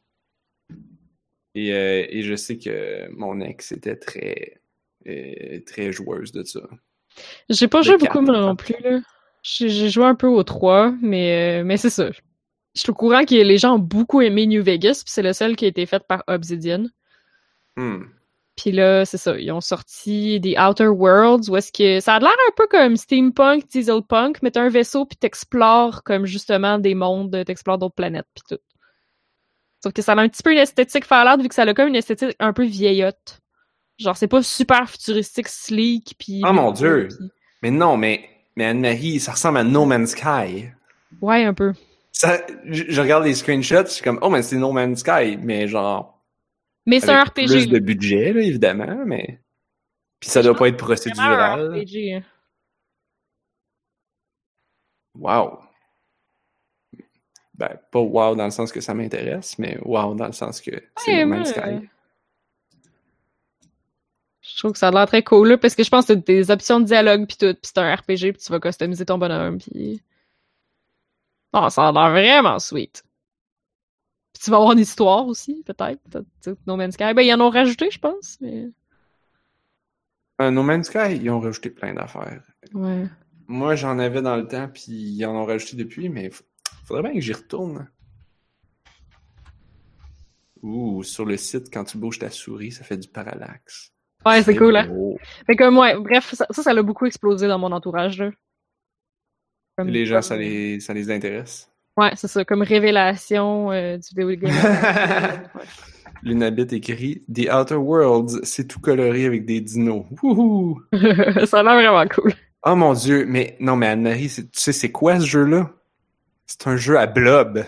Et, 1.55 1.73
euh, 1.73 2.05
et 2.09 2.21
je 2.21 2.35
sais 2.35 2.57
que 2.57 3.09
mon 3.11 3.41
ex 3.41 3.71
était 3.73 3.97
très 3.97 4.61
euh, 5.07 5.59
très 5.65 5.91
joueuse 5.91 6.31
de 6.31 6.43
ça. 6.43 6.61
J'ai 7.49 7.67
pas 7.67 7.79
de 7.79 7.85
joué 7.85 7.97
beaucoup 7.97 8.21
moi 8.21 8.39
non 8.39 8.55
plus 8.55 8.75
là. 8.81 9.01
J'ai 9.43 9.89
joué 9.89 10.05
un 10.05 10.15
peu 10.15 10.27
au 10.27 10.43
3, 10.43 10.93
mais 11.01 11.63
mais 11.63 11.77
c'est 11.77 11.89
ça. 11.89 12.11
Je 12.75 12.79
suis 12.79 12.91
au 12.91 12.93
courant 12.93 13.25
que 13.25 13.33
les 13.33 13.57
gens 13.57 13.75
ont 13.75 13.79
beaucoup 13.79 14.21
aimé 14.21 14.45
New 14.45 14.63
Vegas, 14.63 15.01
puis 15.03 15.11
c'est 15.11 15.23
le 15.23 15.33
seul 15.33 15.55
qui 15.55 15.65
a 15.65 15.67
été 15.67 15.85
fait 15.87 16.03
par 16.07 16.23
Obsidian. 16.27 16.85
Hmm. 17.77 18.03
Puis 18.57 18.71
là, 18.71 19.05
c'est 19.05 19.17
ça, 19.17 19.37
ils 19.39 19.51
ont 19.51 19.61
sorti 19.61 20.39
des 20.39 20.55
Outer 20.57 20.87
Worlds 20.87 21.49
où 21.49 21.55
est-ce 21.55 21.71
que 21.71 21.99
ça 21.99 22.15
a 22.15 22.19
l'air 22.19 22.29
un 22.29 22.51
peu 22.55 22.67
comme 22.67 22.97
steampunk, 22.97 23.67
dieselpunk, 23.67 24.39
mais 24.43 24.51
t'as 24.51 24.61
un 24.61 24.69
vaisseau 24.69 25.05
puis 25.05 25.17
t'explores 25.17 26.03
comme 26.03 26.25
justement 26.25 26.77
des 26.77 26.93
mondes, 26.93 27.43
t'explores 27.45 27.77
d'autres 27.77 27.95
planètes 27.95 28.27
puis 28.35 28.43
tout. 28.47 28.61
Sauf 29.81 29.93
que 29.93 30.01
ça 30.01 30.13
a 30.13 30.19
un 30.19 30.29
petit 30.29 30.43
peu 30.43 30.51
une 30.51 30.59
esthétique 30.59 31.05
Fallout 31.05 31.41
vu 31.41 31.47
que 31.47 31.55
ça 31.55 31.63
a 31.63 31.73
comme 31.73 31.87
une 31.87 31.95
esthétique 31.95 32.35
un 32.39 32.53
peu 32.53 32.65
vieillotte. 32.65 33.39
Genre 33.97 34.15
c'est 34.15 34.27
pas 34.27 34.43
super 34.43 34.89
futuristique, 34.89 35.47
sleek 35.47 36.15
puis 36.19 36.41
Oh 36.45 36.53
mon 36.53 36.71
Dieu! 36.71 37.07
Mais 37.63 37.71
non, 37.71 37.97
mais 37.97 38.29
mais 38.55 38.65
Anne-Marie, 38.65 39.19
ça 39.19 39.31
ressemble 39.31 39.59
à 39.59 39.63
No 39.63 39.85
Man's 39.85 40.11
Sky. 40.11 40.67
Ouais, 41.21 41.45
un 41.45 41.53
peu. 41.53 41.73
Ça, 42.11 42.41
je, 42.65 42.83
je 42.87 43.01
regarde 43.01 43.23
les 43.23 43.33
screenshots, 43.33 43.85
je 43.85 43.91
suis 43.93 44.03
comme, 44.03 44.19
oh, 44.21 44.29
mais 44.29 44.41
c'est 44.41 44.57
No 44.57 44.71
Man's 44.71 44.99
Sky, 44.99 45.37
mais 45.41 45.67
genre, 45.67 46.20
Mais 46.85 46.99
c'est 46.99 47.11
un 47.11 47.23
RPG. 47.23 47.45
plus 47.47 47.67
de 47.67 47.79
budget, 47.79 48.33
là, 48.33 48.41
évidemment, 48.41 49.03
mais... 49.05 49.39
Puis 50.19 50.29
ça 50.29 50.41
doit 50.41 50.55
pas 50.55 50.67
être 50.67 50.75
Vraiment 50.75 50.91
un 50.91 50.95
procédural. 50.95 51.79
RPG. 51.79 52.13
hein. 52.15 52.23
Wow. 55.15 55.59
Ben, 57.55 57.77
pas 57.91 57.99
wow 57.99 58.35
dans 58.35 58.45
le 58.45 58.51
sens 58.51 58.71
que 58.71 58.81
ça 58.81 58.93
m'intéresse, 58.93 59.59
mais 59.59 59.77
wow 59.83 60.15
dans 60.15 60.25
le 60.25 60.31
sens 60.31 60.61
que 60.61 60.71
c'est 60.97 61.23
Ouais, 61.23 61.57
euh. 61.57 61.79
Je 64.41 64.57
trouve 64.57 64.71
que 64.71 64.79
ça 64.79 64.87
a 64.87 64.91
l'air 64.91 65.05
très 65.05 65.21
cool 65.23 65.49
là, 65.49 65.57
parce 65.57 65.75
que 65.75 65.83
je 65.83 65.89
pense 65.89 66.07
que 66.07 66.13
t'as 66.13 66.19
des 66.19 66.49
options 66.49 66.79
de 66.79 66.85
dialogue 66.85 67.27
puis 67.27 67.37
tout, 67.37 67.53
puis 67.53 67.61
c'est 67.61 67.77
un 67.77 67.93
RPG 67.93 68.33
puis 68.33 68.41
tu 68.43 68.51
vas 68.51 68.59
customiser 68.59 69.05
ton 69.05 69.17
bonhomme 69.19 69.59
puis. 69.59 70.01
Oh, 71.53 71.69
ça 71.69 71.89
a 71.89 71.91
l'air 71.91 72.09
vraiment 72.09 72.57
sweet. 72.59 73.03
Tu 74.43 74.49
vas 74.49 74.57
avoir 74.57 74.71
une 74.71 74.79
histoire 74.79 75.27
aussi, 75.27 75.63
peut-être. 75.65 76.01
No 76.65 76.75
Man's 76.75 76.95
Sky. 76.95 77.13
Ben, 77.13 77.21
ils 77.21 77.33
en 77.33 77.41
ont 77.41 77.49
rajouté, 77.51 77.91
je 77.91 77.99
pense, 77.99 78.37
mais. 78.41 78.67
Euh, 80.41 80.49
no 80.49 80.63
Man's 80.63 80.87
Sky, 80.87 81.15
ils 81.21 81.29
ont 81.29 81.39
rajouté 81.39 81.69
plein 81.69 81.93
d'affaires. 81.93 82.41
Ouais. 82.73 83.05
Moi, 83.47 83.75
j'en 83.75 83.99
avais 83.99 84.21
dans 84.21 84.37
le 84.37 84.47
temps, 84.47 84.67
puis 84.67 84.91
ils 84.91 85.25
en 85.25 85.35
ont 85.35 85.45
rajouté 85.45 85.75
depuis, 85.75 86.09
mais 86.09 86.29
f- 86.29 86.41
faudrait 86.85 87.03
bien 87.03 87.13
que 87.13 87.19
j'y 87.21 87.33
retourne. 87.33 87.87
Ouh, 90.63 91.03
sur 91.03 91.25
le 91.25 91.37
site, 91.37 91.71
quand 91.73 91.83
tu 91.83 91.97
bouges 91.97 92.19
ta 92.19 92.29
souris, 92.29 92.71
ça 92.71 92.83
fait 92.83 92.97
du 92.97 93.07
parallaxe. 93.07 93.91
Ouais, 94.25 94.43
c'est 94.43 94.55
cool, 94.55 94.75
hein. 94.75 94.87
Fait 95.47 95.55
que, 95.55 95.75
ouais, 95.79 95.99
bref, 95.99 96.33
ça, 96.35 96.45
ça, 96.51 96.73
l'a 96.73 96.83
beaucoup 96.83 97.07
explosé 97.07 97.47
dans 97.47 97.57
mon 97.57 97.71
entourage, 97.71 98.19
là. 98.19 98.29
Comme- 99.75 99.87
Les 99.87 100.05
gens, 100.05 100.21
ça 100.21 100.37
les, 100.37 100.79
ça 100.79 100.93
les 100.93 101.09
intéresse. 101.09 101.70
Ouais, 101.97 102.11
c'est 102.15 102.27
ça, 102.27 102.45
comme 102.45 102.61
révélation 102.61 103.71
euh, 103.71 103.97
du 103.97 104.07
vidéo 104.09 104.29
game. 104.35 104.53
Ouais. 104.53 105.61
Lunabit 106.23 106.75
écrit 106.75 107.23
The 107.33 107.49
Outer 107.51 107.75
Worlds, 107.75 108.41
c'est 108.43 108.67
tout 108.67 108.79
coloré 108.79 109.25
avec 109.25 109.45
des 109.45 109.59
dinos. 109.59 110.05
Wouhou! 110.21 110.81
ça 111.45 111.59
a 111.59 111.63
l'air 111.63 111.75
vraiment 111.75 112.07
cool. 112.07 112.33
Oh 112.63 112.75
mon 112.75 112.93
dieu, 112.93 113.25
mais 113.27 113.57
non, 113.59 113.75
mais 113.75 113.87
Anne-Marie, 113.87 114.29
tu 114.29 114.47
sais, 114.53 114.71
c'est 114.71 114.91
quoi 114.91 115.19
ce 115.19 115.25
jeu-là? 115.25 115.71
C'est 116.45 116.67
un 116.67 116.77
jeu 116.77 116.99
à 116.99 117.07
blob. 117.07 117.65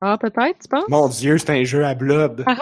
Ah, 0.00 0.18
peut-être, 0.18 0.58
tu 0.60 0.68
penses? 0.68 0.88
Mon 0.88 1.08
dieu, 1.08 1.38
c'est 1.38 1.50
un 1.50 1.64
jeu 1.64 1.84
à 1.84 1.94
blob. 1.94 2.44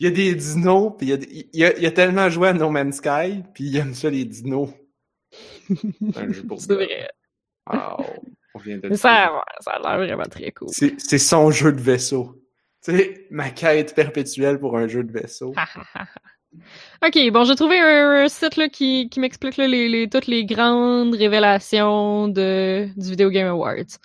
Il 0.00 0.08
y 0.08 0.08
a 0.08 0.10
des 0.10 0.34
dinos, 0.34 0.92
puis 0.98 1.06
il 1.06 1.10
y 1.10 1.12
a, 1.12 1.16
il 1.16 1.60
y 1.60 1.64
a, 1.64 1.76
il 1.76 1.82
y 1.84 1.86
a 1.86 1.90
tellement 1.92 2.28
joué 2.28 2.48
à 2.48 2.52
No 2.52 2.68
Man's 2.68 2.96
Sky, 2.96 3.44
puis 3.54 3.64
il 3.64 3.76
aime 3.76 3.94
ça 3.94 4.10
les 4.10 4.24
dinos. 4.24 4.68
C'est 5.68 6.18
un 6.18 6.32
jeu 6.32 6.42
pour 6.42 6.60
c'est 6.60 6.74
vrai. 6.74 7.08
Wow. 7.72 8.04
On 8.54 8.58
vient 8.60 8.78
de 8.78 8.88
Mais 8.88 8.96
ça, 8.96 9.42
a 9.66 9.78
l'air 9.82 9.98
vraiment 10.06 10.24
très 10.30 10.52
cool. 10.52 10.68
C'est 10.70 10.94
c'est 11.00 11.18
son 11.18 11.50
jeu 11.50 11.72
de 11.72 11.80
vaisseau. 11.80 12.40
Tu 12.84 12.96
sais, 12.96 13.26
ma 13.30 13.50
quête 13.50 13.94
perpétuelle 13.94 14.58
pour 14.60 14.76
un 14.76 14.86
jeu 14.86 15.02
de 15.02 15.12
vaisseau. 15.12 15.54
ok, 17.04 17.30
bon, 17.32 17.44
j'ai 17.44 17.56
trouvé 17.56 17.78
un, 17.80 18.10
un 18.24 18.28
site 18.28 18.56
là, 18.56 18.68
qui, 18.68 19.08
qui 19.08 19.20
m'explique 19.20 19.56
les, 19.56 19.88
les, 19.88 20.08
toutes 20.08 20.26
les 20.26 20.44
grandes 20.44 21.14
révélations 21.14 22.28
de, 22.28 22.88
du 22.96 23.10
Video 23.10 23.30
Game 23.30 23.48
Awards. 23.48 23.98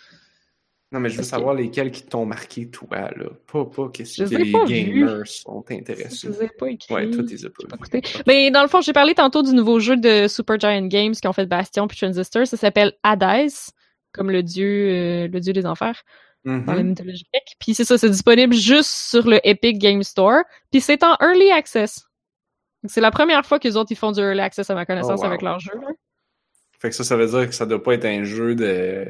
Non, 0.91 0.99
mais 0.99 1.09
je 1.09 1.17
veux 1.17 1.23
savoir 1.23 1.53
lesquels 1.53 1.91
qui 1.91 2.03
t'ont 2.03 2.25
marqué, 2.25 2.67
toi, 2.67 3.11
là. 3.15 3.29
Pas, 3.51 3.65
pas 3.65 3.89
qu'est-ce 3.89 4.23
Je 4.23 4.27
que 4.27 4.35
les 4.35 4.45
les 4.45 4.51
gamers 4.85 5.27
sont 5.27 5.63
Je 5.69 5.75
intéressés. 5.75 6.27
les 6.29 6.45
ai 6.45 6.49
pas 6.49 6.67
écrits. 6.69 6.93
Ouais, 6.95 7.11
toi, 7.11 7.23
t'es 7.23 7.35
pas 7.35 7.77
pas 7.77 7.77
vus. 7.77 7.99
écouté. 7.99 8.01
Mais 8.25 8.49
dans 8.49 8.63
le 8.63 8.67
fond, 8.67 8.81
j'ai 8.81 8.93
parlé 8.93 9.13
tantôt 9.13 9.43
du 9.43 9.53
nouveau 9.53 9.79
jeu 9.79 9.97
de 9.97 10.27
Super 10.27 10.59
Giant 10.59 10.87
Games 10.87 11.13
qui 11.13 11.27
ont 11.27 11.33
fait 11.33 11.45
Bastion 11.45 11.87
puis 11.87 11.95
Transistor. 11.95 12.47
Ça 12.47 12.57
s'appelle 12.57 12.93
Hades, 13.03 13.51
comme 14.11 14.31
le 14.31 14.43
dieu, 14.43 14.67
euh, 14.89 15.27
le 15.27 15.39
dieu 15.39 15.53
des 15.53 15.65
enfers 15.65 16.03
dans 16.45 16.53
la 16.73 16.81
Mhm. 16.83 16.89
mythologie 16.89 17.25
grecque. 17.33 17.55
Puis 17.59 17.73
c'est 17.75 17.83
ça, 17.83 17.97
c'est 17.97 18.09
disponible 18.09 18.53
juste 18.53 18.89
sur 18.89 19.27
le 19.27 19.39
Epic 19.47 19.77
Game 19.77 20.03
Store. 20.03 20.43
Puis 20.71 20.79
c'est 20.81 21.03
en 21.03 21.15
Early 21.21 21.51
Access. 21.51 22.05
C'est 22.87 23.01
la 23.01 23.11
première 23.11 23.45
fois 23.45 23.59
que 23.59 23.67
les 23.67 23.75
autres 23.75 23.91
ils 23.91 23.97
font 23.97 24.11
du 24.13 24.21
Early 24.21 24.39
Access 24.39 24.69
à 24.69 24.75
ma 24.75 24.85
connaissance 24.85 25.19
Oh, 25.19 25.23
wow. 25.23 25.27
avec 25.27 25.41
leur 25.41 25.59
jeu. 25.59 25.73
là. 25.75 25.87
Fait 26.79 26.89
que 26.89 26.95
ça, 26.95 27.03
ça 27.03 27.17
veut 27.17 27.27
dire 27.27 27.45
que 27.47 27.53
ça 27.53 27.65
doit 27.65 27.83
pas 27.83 27.93
être 27.95 28.05
un 28.05 28.23
jeu 28.23 28.55
de... 28.55 29.05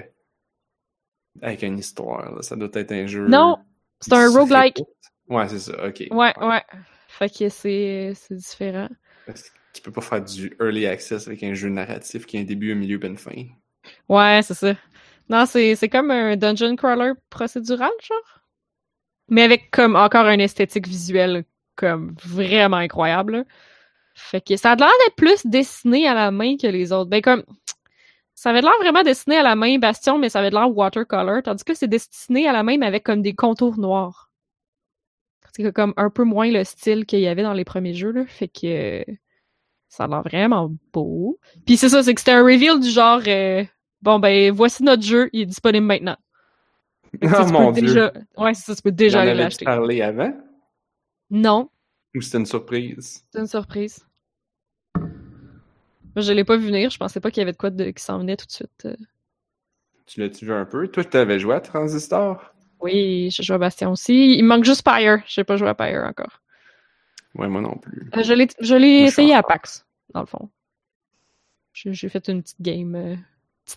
Avec 1.41 1.61
une 1.61 1.77
histoire, 1.77 2.33
là. 2.35 2.41
Ça 2.41 2.55
doit 2.55 2.69
être 2.73 2.91
un 2.91 3.05
jeu... 3.05 3.27
Non, 3.27 3.57
c'est 4.01 4.13
un 4.13 4.29
roguelike. 4.31 4.81
Ouais, 5.27 5.47
c'est 5.47 5.59
ça, 5.59 5.85
ok. 5.87 6.05
Ouais, 6.09 6.33
ouais. 6.41 6.63
Fait 7.07 7.29
que 7.29 7.47
c'est 7.49 8.13
c'est 8.15 8.35
différent. 8.35 8.89
Parce 9.27 9.43
que 9.43 9.49
tu 9.73 9.81
peux 9.83 9.91
pas 9.91 10.01
faire 10.01 10.23
du 10.23 10.55
early 10.59 10.87
access 10.87 11.27
avec 11.27 11.43
un 11.43 11.53
jeu 11.53 11.69
narratif 11.69 12.25
qui 12.25 12.37
a 12.37 12.39
un 12.39 12.43
début, 12.43 12.71
un 12.71 12.75
milieu, 12.75 12.99
et 13.01 13.07
une 13.07 13.17
fin. 13.17 13.45
Ouais, 14.09 14.41
c'est 14.43 14.55
ça. 14.55 14.73
Non, 15.29 15.45
c'est 15.45 15.89
comme 15.89 16.11
un 16.11 16.35
dungeon 16.35 16.75
crawler 16.75 17.13
procédural, 17.29 17.91
genre? 18.01 18.41
Mais 19.29 19.43
avec 19.43 19.69
comme 19.71 19.95
encore 19.95 20.27
une 20.27 20.41
esthétique 20.41 20.87
visuelle 20.87 21.45
comme 21.75 22.15
vraiment 22.25 22.77
incroyable. 22.77 23.45
Fait 24.15 24.41
que 24.41 24.57
ça 24.57 24.71
a 24.71 24.75
l'air 24.75 24.89
d'être 25.05 25.15
plus 25.15 25.45
dessiné 25.45 26.07
à 26.07 26.13
la 26.13 26.31
main 26.31 26.57
que 26.57 26.67
les 26.67 26.91
autres. 26.91 27.09
Ben 27.09 27.21
comme 27.21 27.43
ça 28.35 28.49
avait 28.49 28.61
l'air 28.61 28.73
vraiment 28.79 29.03
dessiné 29.03 29.37
à 29.37 29.43
la 29.43 29.55
main 29.55 29.77
Bastion, 29.77 30.17
mais 30.17 30.29
ça 30.29 30.39
avait 30.39 30.49
l'air 30.49 30.75
watercolor, 30.75 31.43
tandis 31.43 31.63
que 31.63 31.73
c'est 31.73 31.87
dessiné 31.87 32.47
à 32.47 32.53
la 32.53 32.63
main 32.63 32.77
mais 32.77 32.87
avec 32.87 33.03
comme 33.03 33.21
des 33.21 33.33
contours 33.35 33.77
noirs. 33.77 34.31
C'est 35.53 35.73
comme 35.73 35.93
un 35.97 36.09
peu 36.09 36.23
moins 36.23 36.49
le 36.51 36.63
style 36.63 37.05
qu'il 37.05 37.19
y 37.19 37.27
avait 37.27 37.43
dans 37.43 37.53
les 37.53 37.65
premiers 37.65 37.93
jeux 37.93 38.11
là. 38.11 38.25
Fait 38.25 38.47
que 38.47 39.05
ça 39.89 40.05
a 40.05 40.07
l'air 40.07 40.23
vraiment 40.23 40.71
beau. 40.93 41.39
Puis 41.65 41.77
c'est 41.77 41.89
ça, 41.89 42.03
c'est 42.03 42.13
que 42.13 42.21
c'était 42.21 42.31
un 42.31 42.43
reveal 42.43 42.79
du 42.79 42.89
genre 42.89 43.21
euh, 43.27 43.63
bon 44.01 44.19
ben 44.19 44.51
voici 44.51 44.83
notre 44.83 45.03
jeu, 45.03 45.29
il 45.33 45.41
est 45.41 45.45
disponible 45.45 45.85
maintenant. 45.85 46.17
Oh 47.23 47.27
tu 47.27 47.51
mon 47.51 47.71
dieu! 47.71 47.81
déjà... 47.87 48.13
Ouais, 48.37 48.53
ça, 48.53 48.75
tu 48.75 48.81
peux 48.81 48.91
déjà 48.91 49.21
aller 49.21 49.33
l'acheter. 49.33 49.65
parlé 49.65 50.01
avant? 50.01 50.33
Non, 51.31 51.69
Ou 52.15 52.21
c'était 52.21 52.37
une 52.37 52.45
surprise? 52.45 53.25
c'est 53.31 53.39
une 53.39 53.47
surprise. 53.47 54.05
Moi, 54.95 56.23
je 56.23 56.33
l'ai 56.33 56.43
pas 56.43 56.57
vu 56.57 56.67
venir, 56.67 56.89
je 56.89 56.97
pensais 56.97 57.19
pas 57.19 57.29
qu'il 57.31 57.41
y 57.41 57.43
avait 57.43 57.51
de 57.51 57.57
quoi 57.57 57.69
de... 57.69 57.91
qui 57.91 58.03
s'en 58.03 58.19
venait 58.19 58.35
tout 58.35 58.45
de 58.45 58.51
suite. 58.51 58.85
euh. 58.85 58.95
Tu 60.05 60.19
l'as-tu 60.19 60.45
vu 60.45 60.53
un 60.53 60.65
peu? 60.65 60.87
Toi, 60.87 61.03
tu 61.03 61.17
avais 61.17 61.39
joué 61.39 61.55
à 61.55 61.61
Transistor? 61.61 62.53
Oui, 62.79 63.29
j'ai 63.31 63.43
joué 63.43 63.55
à 63.55 63.59
Bastion 63.59 63.91
aussi. 63.91 64.35
Il 64.35 64.43
manque 64.43 64.63
juste 64.63 64.83
Pyre. 64.83 65.21
J'ai 65.27 65.43
pas 65.43 65.55
joué 65.55 65.69
à 65.69 65.75
Pyre 65.75 66.03
encore. 66.03 66.41
Ouais, 67.35 67.47
moi 67.47 67.61
non 67.61 67.77
plus. 67.77 68.09
Euh, 68.15 68.23
je 68.23 68.75
l'ai, 68.75 69.03
essayé 69.03 69.35
à 69.35 69.43
PAX, 69.43 69.85
dans 70.13 70.21
le 70.21 70.25
fond. 70.25 70.49
J'ai, 71.73 71.93
j'ai 71.93 72.09
fait 72.09 72.27
une 72.27 72.41
petite 72.41 72.61
game. 72.61 73.17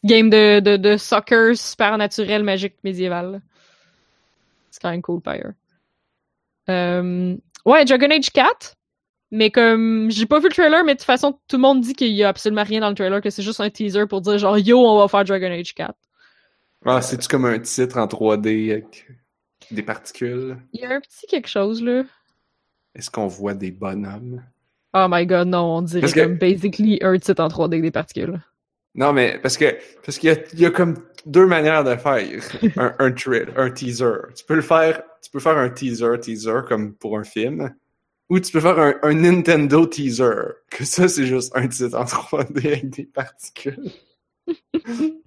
Petite 0.01 0.05
game 0.05 0.30
de, 0.30 0.61
de, 0.61 0.76
de 0.76 0.97
soccer 0.97 1.57
supernaturel, 1.57 2.43
magique, 2.43 2.74
médiéval. 2.84 3.40
C'est 4.70 4.80
quand 4.82 4.90
même 4.90 5.03
cool, 5.03 5.20
Pyre. 5.20 5.53
Euh, 6.68 7.36
ouais, 7.66 7.84
Dragon 7.84 8.11
Age 8.11 8.30
4. 8.30 8.74
Mais 9.34 9.51
comme, 9.51 10.11
j'ai 10.11 10.26
pas 10.26 10.40
vu 10.40 10.49
le 10.49 10.55
trailer, 10.55 10.84
mais 10.84 10.93
de 10.95 10.99
toute 10.99 11.07
façon, 11.07 11.38
tout 11.49 11.57
le 11.57 11.62
monde 11.62 11.80
dit 11.80 11.95
qu'il 11.95 12.12
y 12.12 12.22
a 12.22 12.28
absolument 12.28 12.64
rien 12.64 12.80
dans 12.80 12.90
le 12.90 12.95
trailer, 12.95 13.22
que 13.22 13.30
c'est 13.30 13.43
juste 13.43 13.61
un 13.61 13.70
teaser 13.70 14.07
pour 14.07 14.20
dire 14.20 14.36
genre, 14.36 14.59
yo, 14.59 14.78
on 14.78 14.99
va 14.99 15.09
faire 15.09 15.24
Dragon 15.24 15.51
Age 15.51 15.74
4. 15.74 15.95
Ah, 16.84 17.01
c'est-tu 17.01 17.28
comme 17.28 17.47
un 17.47 17.59
titre 17.59 17.97
en 17.97 18.07
3D 18.07 18.72
avec 18.72 19.07
des 19.70 19.82
particules? 19.82 20.59
Il 20.74 20.80
y 20.80 20.84
a 20.84 20.90
un 20.90 21.01
petit 21.01 21.26
quelque 21.26 21.49
chose, 21.49 21.82
là. 21.82 22.03
Est-ce 22.95 23.11
qu'on 23.11 23.26
voit 23.26 23.55
des 23.55 23.70
bonhommes? 23.70 24.43
Oh 24.95 25.07
my 25.09 25.24
god, 25.24 25.49
non, 25.49 25.76
on 25.78 25.82
dirait 25.82 26.12
que- 26.12 26.20
comme 26.20 26.36
basically 26.36 26.99
un 27.01 27.18
titre 27.18 27.43
en 27.43 27.49
3D 27.49 27.72
avec 27.76 27.82
des 27.82 27.90
particules. 27.90 28.38
Non, 28.95 29.12
mais 29.12 29.38
parce 29.43 29.57
que 29.57 29.76
parce 30.05 30.18
qu'il 30.18 30.28
y 30.28 30.32
a, 30.32 30.36
il 30.53 30.61
y 30.61 30.66
a 30.66 30.70
comme 30.70 30.97
deux 31.24 31.47
manières 31.47 31.82
de 31.84 31.97
faire 31.97 32.18
un, 32.76 32.95
un, 32.99 33.14
un 33.57 33.70
teaser. 33.70 34.12
Tu 34.36 34.45
peux 34.45 34.55
le 34.55 34.61
faire, 34.62 35.03
tu 35.22 35.30
peux 35.30 35.40
faire 35.40 35.57
un 35.57 35.70
teaser, 35.70 36.18
teaser 36.20 36.61
comme 36.68 36.95
pour 36.95 37.18
un 37.18 37.24
film, 37.24 37.74
ou 38.28 38.38
tu 38.38 38.53
peux 38.53 38.61
faire 38.61 38.78
un, 38.78 38.95
un 39.03 39.14
Nintendo 39.14 39.86
teaser. 39.86 40.34
Que 40.70 40.84
ça, 40.84 41.09
c'est 41.09 41.26
juste 41.26 41.53
un 41.57 41.68
titre 41.68 41.97
en 41.99 42.05
3D 42.05 42.66
avec 42.66 42.90
des 42.90 43.05
particules. 43.05 43.90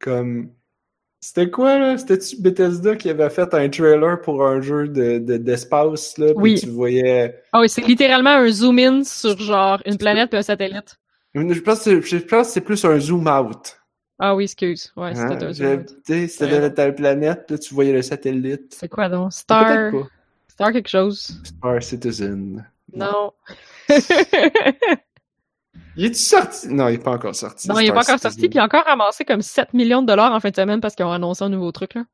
comme 0.00 0.50
c'était 1.20 1.50
quoi 1.50 1.78
là? 1.78 1.98
C'était-tu 1.98 2.40
Bethesda 2.42 2.96
qui 2.96 3.08
avait 3.08 3.30
fait 3.30 3.54
un 3.54 3.68
trailer 3.68 4.20
pour 4.20 4.44
un 4.44 4.60
jeu 4.60 4.88
de, 4.88 5.18
de- 5.18 5.36
d'espace 5.36 6.18
là? 6.18 6.26
Puis 6.34 6.34
Oui. 6.36 6.60
tu 6.60 6.68
voyais. 6.68 7.40
Ah 7.52 7.60
oui, 7.60 7.68
c'est 7.68 7.82
littéralement 7.86 8.30
un 8.30 8.50
zoom-in 8.50 9.04
sur 9.04 9.38
genre 9.38 9.80
une 9.86 9.98
planète 9.98 10.30
puis 10.30 10.38
un 10.38 10.42
satellite. 10.42 10.96
Je 11.34 11.60
pense 11.60 11.78
que 11.78 11.84
c'est- 11.84 12.02
je 12.02 12.16
pense 12.24 12.46
que 12.48 12.52
c'est 12.52 12.60
plus 12.60 12.84
un 12.84 12.98
zoom 12.98 13.26
out. 13.26 13.78
Ah 14.18 14.34
oui, 14.36 14.44
excuse. 14.44 14.92
Ouais, 14.96 15.12
Hein? 15.16 15.28
c'était 15.30 15.44
un 15.44 15.52
zoom. 15.52 15.84
tu 15.86 15.94
sais, 16.06 16.28
C'était 16.28 16.60
Ouais. 16.60 16.72
ta 16.74 16.92
planète, 16.92 17.50
là, 17.50 17.58
tu 17.58 17.74
voyais 17.74 17.92
le 17.92 18.02
satellite. 18.02 18.74
C'est 18.78 18.88
quoi 18.88 19.08
donc? 19.08 19.32
Star. 19.32 19.90
Star 20.48 20.72
quelque 20.72 20.88
chose. 20.88 21.40
Star 21.44 21.82
Citizen. 21.82 22.64
Non. 22.94 23.32
Il 25.96 26.06
est 26.06 26.14
sorti? 26.14 26.68
Non, 26.68 26.88
il 26.88 26.94
est 26.94 26.98
pas 26.98 27.10
encore 27.12 27.34
sorti. 27.34 27.68
non, 27.68 27.78
il 27.78 27.86
est 27.86 27.92
pas 27.92 27.96
encore 28.00 28.18
Citizen. 28.18 28.30
sorti, 28.30 28.48
puis 28.48 28.56
il 28.56 28.60
a 28.60 28.64
encore 28.64 28.84
ramassé 28.84 29.24
comme 29.26 29.42
7 29.42 29.74
millions 29.74 30.00
de 30.02 30.06
dollars 30.06 30.32
en 30.32 30.40
fin 30.40 30.48
de 30.50 30.56
semaine 30.56 30.80
parce 30.80 30.94
qu'ils 30.94 31.04
ont 31.04 31.12
annoncé 31.12 31.44
un 31.44 31.50
nouveau 31.50 31.70
truc, 31.72 31.94
là. 31.94 32.04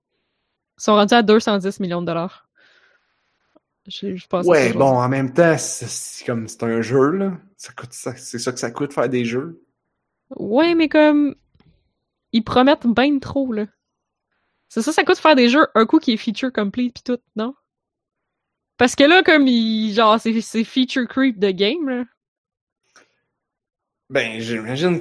Ils 0.79 0.83
sont 0.83 0.95
rendus 0.95 1.15
à 1.15 1.23
210 1.23 1.79
millions 1.81 2.01
de 2.01 2.07
dollars. 2.07 2.49
Je, 3.87 4.17
je 4.17 4.27
pense 4.27 4.47
Ouais, 4.47 4.73
bon, 4.73 4.99
en 4.99 5.09
même 5.09 5.33
temps, 5.33 5.57
c'est 5.59 5.89
c'est 5.89 6.25
comme 6.25 6.49
c'est 6.49 6.63
un 6.65 6.83
jeu, 6.83 7.11
là. 7.13 7.33
Ça 7.59 7.73
coûte 7.73 7.93
ça, 7.93 8.15
c'est 8.17 8.39
ça 8.39 8.53
que 8.53 8.61
ça 8.61 8.71
coûte 8.71 8.93
faire 8.93 9.09
des 9.09 9.25
jeux? 9.25 9.65
Ouais, 10.37 10.75
mais 10.75 10.89
comme. 10.89 11.35
Ils 12.33 12.45
promettent 12.45 12.87
ben 12.87 13.19
trop, 13.19 13.53
là. 13.53 13.67
C'est 14.69 14.81
ça, 14.81 14.93
ça 14.93 15.03
coûte 15.03 15.19
faire 15.19 15.35
des 15.35 15.49
jeux, 15.49 15.67
un 15.75 15.85
coup 15.85 15.99
qui 15.99 16.13
est 16.13 16.17
feature 16.17 16.53
complete 16.53 16.95
pis 16.95 17.03
tout, 17.03 17.19
non? 17.35 17.55
Parce 18.77 18.95
que 18.95 19.03
là, 19.03 19.25
comme 19.25 19.49
il. 19.49 19.93
Genre, 19.93 20.21
c'est 20.21 20.65
feature 20.65 21.09
creep 21.09 21.41
de 21.41 21.51
game, 21.51 21.89
là. 21.89 22.05
Ben, 24.09 24.41
j'imagine. 24.41 25.01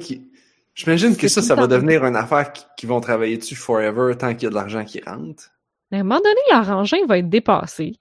J'imagine 0.73 1.15
que 1.15 1.27
ça, 1.27 1.41
ça 1.43 1.55
va 1.55 1.67
devenir 1.67 2.05
une 2.05 2.15
affaire 2.15 2.51
qui, 2.53 2.63
qui 2.75 2.85
vont 2.87 3.01
travailler 3.01 3.37
dessus 3.37 3.55
forever 3.55 4.15
tant 4.17 4.33
qu'il 4.33 4.43
y 4.43 4.45
a 4.47 4.49
de 4.49 4.55
l'argent 4.55 4.83
qui 4.83 4.99
rentre. 5.01 5.51
Mais 5.91 5.97
à 5.97 6.01
un 6.01 6.03
moment 6.03 6.21
donné, 6.21 6.39
leur 6.51 6.69
engin 6.69 7.05
va 7.07 7.19
être 7.19 7.29
dépassé. 7.29 7.99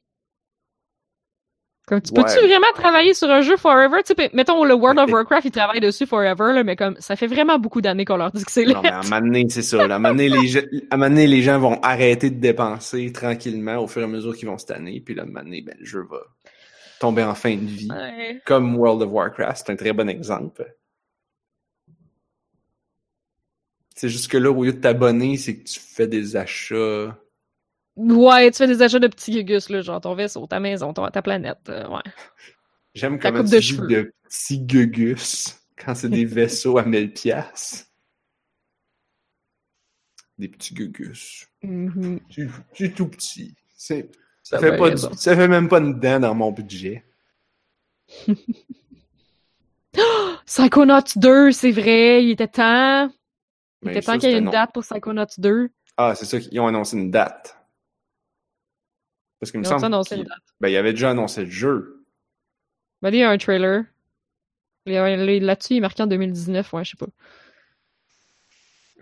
Comme, 1.87 2.01
tu 2.03 2.13
Ouais. 2.13 2.25
peux-tu 2.25 2.45
vraiment 2.45 2.67
travailler 2.75 3.15
sur 3.15 3.31
un 3.31 3.43
jeu 3.43 3.57
forever? 3.57 3.99
Tu 4.05 4.13
sais, 4.19 4.31
mettons, 4.35 4.65
le 4.65 4.75
World 4.75 4.99
of 4.99 5.09
Warcraft, 5.09 5.45
ils 5.45 5.51
travaillent 5.53 5.79
dessus 5.81 6.05
forever, 6.05 6.53
là, 6.53 6.65
mais 6.65 6.75
comme, 6.75 6.97
ça 6.99 7.15
fait 7.15 7.29
vraiment 7.29 7.61
beaucoup 7.61 7.81
d'années 7.81 8.05
qu'on 8.05 8.17
leur 8.17 8.33
dit 8.33 8.45
que 8.45 8.51
c'est 8.51 8.65
Non, 8.65 8.81
mais 8.83 8.89
à 8.89 8.99
un 8.99 9.03
laid. 9.03 9.09
moment 9.11 9.21
donné, 9.21 9.47
c'est 9.49 9.63
ça. 9.63 9.77
là. 9.87 9.95
À 9.95 9.97
un 9.97 9.99
moment 10.01 10.09
donné, 10.09 10.29
les, 10.29 10.49
gens- 10.49 10.61
à 10.91 10.97
un 10.97 10.99
donné, 10.99 11.29
les 11.29 11.43
gens 11.43 11.61
vont 11.61 11.79
arrêter 11.83 12.31
de 12.31 12.41
dépenser 12.41 13.13
tranquillement 13.13 13.77
au 13.77 13.87
fur 13.87 14.03
et 14.03 14.05
à 14.05 14.09
mesure 14.09 14.35
qu'ils 14.37 14.49
vont 14.49 14.59
se 14.59 14.67
tanner. 14.67 15.01
Puis 15.01 15.15
là, 15.15 15.23
à 15.23 15.27
un 15.27 15.29
moment 15.29 15.45
donné, 15.45 15.63
ben, 15.63 15.77
le 15.79 15.87
jeu 15.87 16.05
va 16.11 16.19
tomber 16.99 17.23
en 17.23 17.37
fin 17.37 17.55
de 17.55 17.61
vie. 17.67 17.89
Ouais. 17.89 18.41
Comme 18.45 18.77
World 18.77 19.03
of 19.03 19.11
Warcraft, 19.13 19.63
c'est 19.67 19.73
un 19.73 19.77
très 19.77 19.93
bon 19.93 20.09
exemple. 20.09 20.67
C'est 23.95 24.09
juste 24.09 24.29
que 24.29 24.37
là, 24.39 24.51
au 24.51 24.65
lieu 24.65 24.73
de 24.73 24.81
t'abonner, 24.81 25.37
c'est 25.37 25.57
que 25.57 25.65
tu 25.69 25.79
fais 25.79 26.09
des 26.09 26.35
achats. 26.37 27.17
Ouais, 27.97 28.51
tu 28.51 28.59
fais 28.59 28.67
des 28.67 28.83
achats 28.83 28.99
de 28.99 29.09
petits 29.09 29.33
gugus, 29.33 29.69
là, 29.71 29.81
genre 29.81 30.01
ton 30.01 30.15
vaisseau, 30.15 30.47
ta 30.47 30.61
maison, 30.61 30.93
ton- 30.93 31.09
ta 31.09 31.23
planète, 31.23 31.59
euh, 31.69 31.89
ouais. 31.89 32.03
J'aime 32.95 33.19
comment 33.19 33.39
coupe 33.41 33.49
tu 33.49 33.55
de 33.55 33.61
dis 33.61 33.67
cheveux. 33.67 33.87
de 33.89 34.13
petits 34.25 34.61
gugus 34.61 35.59
quand 35.77 35.95
c'est 35.95 36.09
des 36.11 36.25
vaisseaux 36.27 36.77
à 36.79 36.85
1000 36.85 37.13
piastres. 37.13 37.87
Des 40.39 40.49
petits 40.49 40.75
gugus. 40.75 41.47
C'est 41.63 42.49
c'est 42.75 42.95
tout 42.95 43.09
petit. 43.09 43.55
C'est- 43.77 44.11
T'as 44.49 44.59
Ça 44.59 44.59
fait, 44.61 44.77
pas 44.77 44.91
du- 44.91 44.97
ça 45.17 45.35
fait 45.35 45.49
même 45.49 45.69
pas 45.69 45.79
une 45.79 45.99
dent 45.99 46.21
dans 46.21 46.35
mon 46.35 46.53
budget. 46.53 47.05
Psychonauts 50.47 51.01
2, 51.17 51.51
c'est 51.53 51.73
vrai, 51.73 52.23
il 52.25 52.31
était 52.33 52.47
temps. 52.49 53.07
Il 53.83 53.87
Mais 53.87 53.93
était 53.93 54.03
ça, 54.03 54.13
temps 54.13 54.19
qu'il 54.19 54.31
y 54.31 54.35
ait 54.35 54.39
une 54.39 54.45
non. 54.45 54.51
date 54.53 54.71
pour 54.73 54.83
Psychonauts 54.85 55.25
2. 55.39 55.71
Ah, 55.97 56.15
c'est 56.15 56.27
ça 56.27 56.39
qu'ils 56.39 56.61
ont 56.61 56.67
annoncé 56.67 56.97
une 56.97 57.11
date. 57.11 57.56
Parce 59.41 59.51
qu'il 59.51 59.61
me 59.61 59.65
semble 59.65 59.85
annoncé 59.85 60.23
ben, 60.61 60.69
il 60.69 60.77
avait 60.77 60.93
déjà 60.93 61.11
annoncé 61.11 61.45
le 61.45 61.51
jeu. 61.51 62.05
Ben, 63.03 63.11
il 63.13 63.19
y 63.19 63.23
a 63.23 63.31
un 63.31 63.39
trailer. 63.39 63.85
Là-dessus, 64.87 65.75
il 65.75 65.77
est 65.79 65.81
marqué 65.81 66.03
en 66.03 66.07
2019, 66.07 66.73
ouais, 66.73 66.85
je 66.85 66.91
sais 66.91 66.97
pas. 66.97 67.07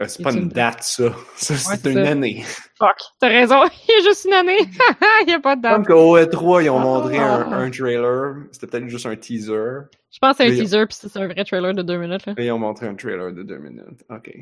Euh, 0.00 0.08
c'est 0.08 0.24
pas 0.24 0.32
une 0.32 0.48
date, 0.48 0.82
ça. 0.82 1.14
Ça, 1.36 1.56
c'est 1.56 1.88
une 1.88 2.04
ça. 2.04 2.10
année. 2.10 2.42
Fuck, 2.78 2.96
t'as 3.20 3.28
raison, 3.28 3.62
il 3.88 3.94
y 3.94 4.00
a 4.00 4.02
juste 4.02 4.24
une 4.24 4.32
année. 4.32 4.58
il 5.26 5.30
y 5.30 5.34
a 5.34 5.38
pas 5.40 5.54
de 5.54 5.62
Comme 5.62 5.82
date. 5.82 5.86
qu'au 5.86 6.18
E3, 6.18 6.64
ils 6.64 6.70
ont 6.70 6.80
montré 6.80 7.18
un, 7.18 7.48
Ah. 7.48 7.56
un 7.58 7.70
trailer. 7.70 8.34
C'était 8.50 8.66
peut-être 8.66 8.88
juste 8.88 9.06
un 9.06 9.14
teaser. 9.14 9.82
Je 10.10 10.18
pense 10.20 10.36
que 10.38 10.44
c'est 10.44 10.52
un 10.52 10.56
teaser, 10.56 10.86
puis 10.86 10.96
c'est 10.98 11.16
un 11.16 11.28
vrai 11.28 11.44
trailer 11.44 11.74
de 11.74 11.82
deux 11.82 11.96
minutes, 11.98 12.26
là. 12.26 12.34
Et 12.38 12.46
ils 12.46 12.50
ont 12.50 12.58
montré 12.58 12.88
un 12.88 12.96
trailer 12.96 13.32
de 13.32 13.44
deux 13.44 13.58
minutes. 13.58 14.02
OK. 14.10 14.32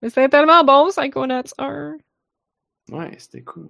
Mais 0.00 0.08
c'était 0.08 0.28
tellement 0.30 0.64
bon, 0.64 0.88
Psychonauts 0.88 1.42
1. 1.58 1.96
Ouais, 2.90 3.14
c'était 3.18 3.42
cool. 3.42 3.68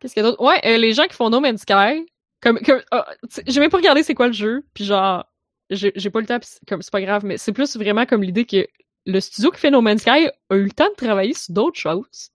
Qu'est-ce 0.00 0.14
qu'il 0.14 0.22
y 0.22 0.26
a 0.26 0.30
d'autre? 0.30 0.42
Ouais, 0.42 0.60
euh, 0.64 0.78
les 0.78 0.92
gens 0.92 1.06
qui 1.06 1.14
font 1.14 1.30
No 1.30 1.40
Man's 1.40 1.60
Sky, 1.60 2.06
comme, 2.40 2.58
comme 2.60 2.80
sais, 3.28 3.42
j'ai 3.46 3.60
même 3.60 3.70
pas 3.70 3.76
regardé 3.76 4.02
c'est 4.02 4.14
quoi 4.14 4.26
le 4.26 4.32
jeu, 4.32 4.64
puis 4.74 4.84
genre, 4.84 5.26
j'ai 5.70 6.10
pas 6.10 6.20
le 6.20 6.26
temps, 6.26 6.40
pis 6.40 6.48
comme 6.66 6.82
c'est 6.82 6.92
pas 6.92 7.02
grave, 7.02 7.24
mais 7.24 7.38
c'est 7.38 7.52
plus 7.52 7.76
vraiment 7.76 8.06
comme 8.06 8.22
l'idée 8.22 8.46
que 8.46 8.66
le 9.06 9.20
studio 9.20 9.50
qui 9.50 9.60
fait 9.60 9.70
No 9.70 9.80
Man's 9.80 10.00
Sky 10.00 10.28
a 10.48 10.56
eu 10.56 10.64
le 10.64 10.70
temps 10.70 10.88
de 10.88 10.94
travailler 10.94 11.34
sur 11.34 11.54
d'autres 11.54 11.78
choses. 11.78 12.30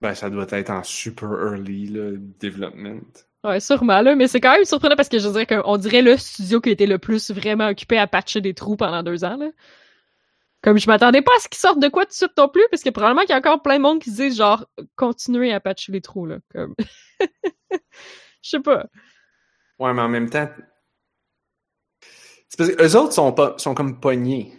Ben, 0.00 0.14
ça 0.14 0.28
doit 0.28 0.46
être 0.50 0.70
en 0.70 0.82
super 0.82 1.30
early, 1.30 1.86
là, 1.86 2.10
development. 2.40 3.26
Ouais, 3.44 3.60
sûrement, 3.60 4.00
là, 4.00 4.14
mais 4.16 4.26
c'est 4.26 4.40
quand 4.40 4.52
même 4.52 4.64
surprenant 4.64 4.96
parce 4.96 5.08
que 5.08 5.18
je 5.18 5.28
dirais 5.28 5.46
qu'on 5.46 5.76
dirait 5.76 6.02
le 6.02 6.16
studio 6.16 6.60
qui 6.60 6.70
a 6.70 6.72
été 6.72 6.86
le 6.86 6.98
plus 6.98 7.30
vraiment 7.30 7.68
occupé 7.68 7.98
à 7.98 8.06
patcher 8.06 8.40
des 8.40 8.54
trous 8.54 8.76
pendant 8.76 9.02
deux 9.02 9.24
ans, 9.24 9.36
là. 9.36 9.50
Comme 10.64 10.78
je 10.78 10.86
m'attendais 10.88 11.20
pas 11.20 11.32
à 11.36 11.40
ce 11.40 11.48
qu'ils 11.48 11.58
sortent 11.60 11.78
de 11.78 11.88
quoi 11.88 12.04
tout 12.06 12.12
de 12.12 12.14
suite 12.14 12.32
non 12.38 12.48
plus, 12.48 12.64
parce 12.70 12.82
que 12.82 12.88
probablement 12.88 13.20
qu'il 13.20 13.30
y 13.30 13.34
a 13.34 13.36
encore 13.38 13.60
plein 13.62 13.76
de 13.76 13.82
monde 13.82 14.00
qui 14.00 14.10
se 14.10 14.16
disent 14.22 14.36
genre, 14.38 14.64
continuez 14.96 15.52
à 15.52 15.60
patcher 15.60 15.92
les 15.92 16.00
trous, 16.00 16.24
là. 16.24 16.38
Comme. 16.50 16.74
Je 18.42 18.48
sais 18.48 18.60
pas. 18.60 18.86
Ouais, 19.78 19.92
mais 19.92 20.00
en 20.00 20.08
même 20.08 20.30
temps. 20.30 20.48
C'est 22.48 22.56
parce 22.56 22.70
que 22.70 22.82
eux 22.82 22.96
autres 22.96 23.12
sont, 23.12 23.32
pas, 23.32 23.54
sont 23.58 23.74
comme 23.74 24.00
pognés. 24.00 24.52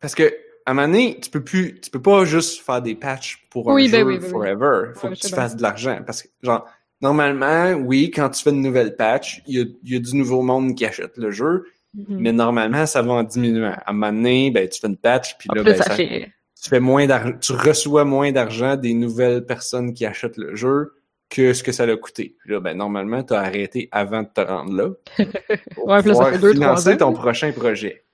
Parce 0.00 0.14
que, 0.14 0.32
à 0.64 0.70
un 0.70 0.74
moment 0.74 0.86
donné, 0.86 1.18
tu 1.20 1.28
peux 1.28 1.42
plus, 1.42 1.80
tu 1.80 1.90
peux 1.90 2.00
pas 2.02 2.24
juste 2.24 2.60
faire 2.62 2.80
des 2.80 2.94
patchs 2.94 3.48
pour 3.50 3.68
un 3.70 3.74
Oui, 3.74 3.88
ben 3.90 4.00
jeu 4.00 4.04
oui, 4.06 4.18
ben 4.18 4.24
oui. 4.24 4.30
forever. 4.30 4.92
Faut 4.94 5.08
Ouais, 5.08 5.14
que 5.16 5.20
tu 5.20 5.28
fasses 5.28 5.56
de 5.56 5.62
l'argent. 5.62 6.00
Parce 6.06 6.22
que, 6.22 6.28
genre, 6.42 6.68
normalement, 7.00 7.72
oui, 7.72 8.12
quand 8.12 8.28
tu 8.30 8.42
fais 8.44 8.50
une 8.50 8.62
nouvelle 8.62 8.94
patch, 8.94 9.42
il 9.46 9.58
y 9.58 9.60
a, 9.60 9.64
il 9.82 9.92
y 9.92 9.96
a 9.96 9.98
du 9.98 10.14
nouveau 10.16 10.42
monde 10.42 10.76
qui 10.76 10.84
achète 10.84 11.16
le 11.16 11.32
jeu, 11.32 11.66
Mhm. 11.94 12.18
mais 12.20 12.32
normalement, 12.32 12.86
ça 12.86 13.02
va 13.02 13.12
en 13.12 13.22
diminuant. 13.22 13.72
À 13.84 13.90
un 13.90 13.92
moment 13.92 14.12
donné, 14.12 14.50
ben, 14.50 14.68
tu 14.68 14.80
fais 14.80 14.86
une 14.88 14.96
patch, 14.96 15.36
puis 15.38 15.48
là, 15.54 15.62
plus, 15.62 15.72
ben, 15.72 15.76
ça 15.76 15.84
ça- 15.84 15.94
fait. 15.96 16.32
tu 16.62 16.70
fais 16.70 16.80
moins 16.80 17.06
d'argent, 17.06 17.36
tu 17.40 17.52
reçois 17.52 18.04
moins 18.04 18.32
d'argent 18.32 18.76
des 18.76 18.94
nouvelles 18.94 19.44
personnes 19.44 19.92
qui 19.92 20.06
achètent 20.06 20.36
le 20.38 20.54
jeu 20.54 20.94
que 21.28 21.52
ce 21.54 21.62
que 21.62 21.72
ça 21.72 21.84
l'a 21.86 21.96
coûté. 21.96 22.36
Puis 22.40 22.50
là, 22.52 22.60
ben, 22.60 22.76
normalement, 22.76 23.22
tu 23.22 23.34
as 23.34 23.40
arrêté 23.40 23.88
avant 23.92 24.22
de 24.22 24.28
te 24.28 24.40
rendre 24.40 24.72
là. 24.74 24.90
pour 25.74 25.86
Ouais, 25.86 26.02
là, 26.02 26.14
ça 26.14 26.38
deux, 26.38 26.52
financer 26.52 26.94
ans. 26.94 26.96
ton 26.98 27.12
prochain 27.12 27.52
projet. 27.52 28.04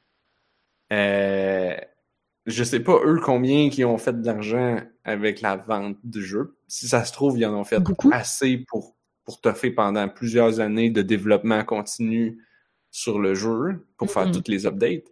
Euh, 0.93 1.77
je 2.47 2.65
sais 2.65 2.81
pas, 2.81 2.99
eux, 3.05 3.21
combien 3.23 3.69
qui 3.69 3.85
ont 3.85 3.99
fait 3.99 4.19
de 4.21 4.25
l'argent 4.27 4.79
avec 5.05 5.41
la 5.41 5.57
vente 5.57 5.99
du 6.03 6.23
jeu. 6.25 6.57
Si 6.67 6.89
ça 6.89 7.05
se 7.05 7.13
trouve, 7.13 7.39
ils 7.39 7.45
en 7.47 7.55
ont 7.55 7.65
fait 7.65 7.79
Beaucoup. 7.81 8.11
assez 8.13 8.59
pour, 8.69 8.97
pour 9.25 9.41
te 9.41 9.53
faire 9.53 9.73
pendant 9.77 10.09
plusieurs 10.09 10.61
années 10.61 10.91
de 10.91 11.03
développement 11.03 11.63
continu 11.65 12.39
sur 12.99 13.21
le 13.21 13.35
jeu 13.35 13.87
pour 13.97 14.11
faire 14.11 14.31
toutes 14.33 14.49
les 14.49 14.67
updates. 14.67 15.05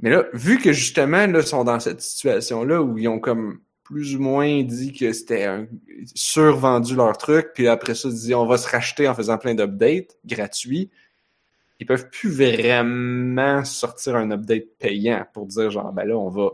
Mais 0.00 0.10
là, 0.10 0.26
vu 0.34 0.58
que 0.58 0.72
justement, 0.72 1.26
là, 1.26 1.40
ils 1.40 1.46
sont 1.46 1.64
dans 1.64 1.80
cette 1.80 2.02
situation-là 2.02 2.82
où 2.82 2.98
ils 2.98 3.08
ont 3.08 3.18
comme 3.18 3.60
plus 3.84 4.16
ou 4.16 4.20
moins 4.20 4.62
dit 4.62 4.92
que 4.92 5.14
c'était 5.14 5.44
un... 5.44 5.66
survendu 6.14 6.94
leur 6.94 7.16
truc, 7.16 7.52
puis 7.54 7.68
après 7.68 7.94
ça, 7.94 8.08
ils 8.08 8.14
disent 8.14 8.34
on 8.34 8.46
va 8.46 8.58
se 8.58 8.68
racheter 8.68 9.08
en 9.08 9.14
faisant 9.14 9.38
plein 9.38 9.54
d'updates 9.54 10.18
gratuits. 10.26 10.90
Ils 11.80 11.86
peuvent 11.86 12.10
plus 12.10 12.30
vraiment 12.30 13.64
sortir 13.64 14.16
un 14.16 14.30
update 14.30 14.76
payant 14.78 15.26
pour 15.32 15.46
dire 15.46 15.70
genre 15.70 15.92
ben 15.92 16.04
là, 16.04 16.18
on 16.18 16.28
va 16.28 16.50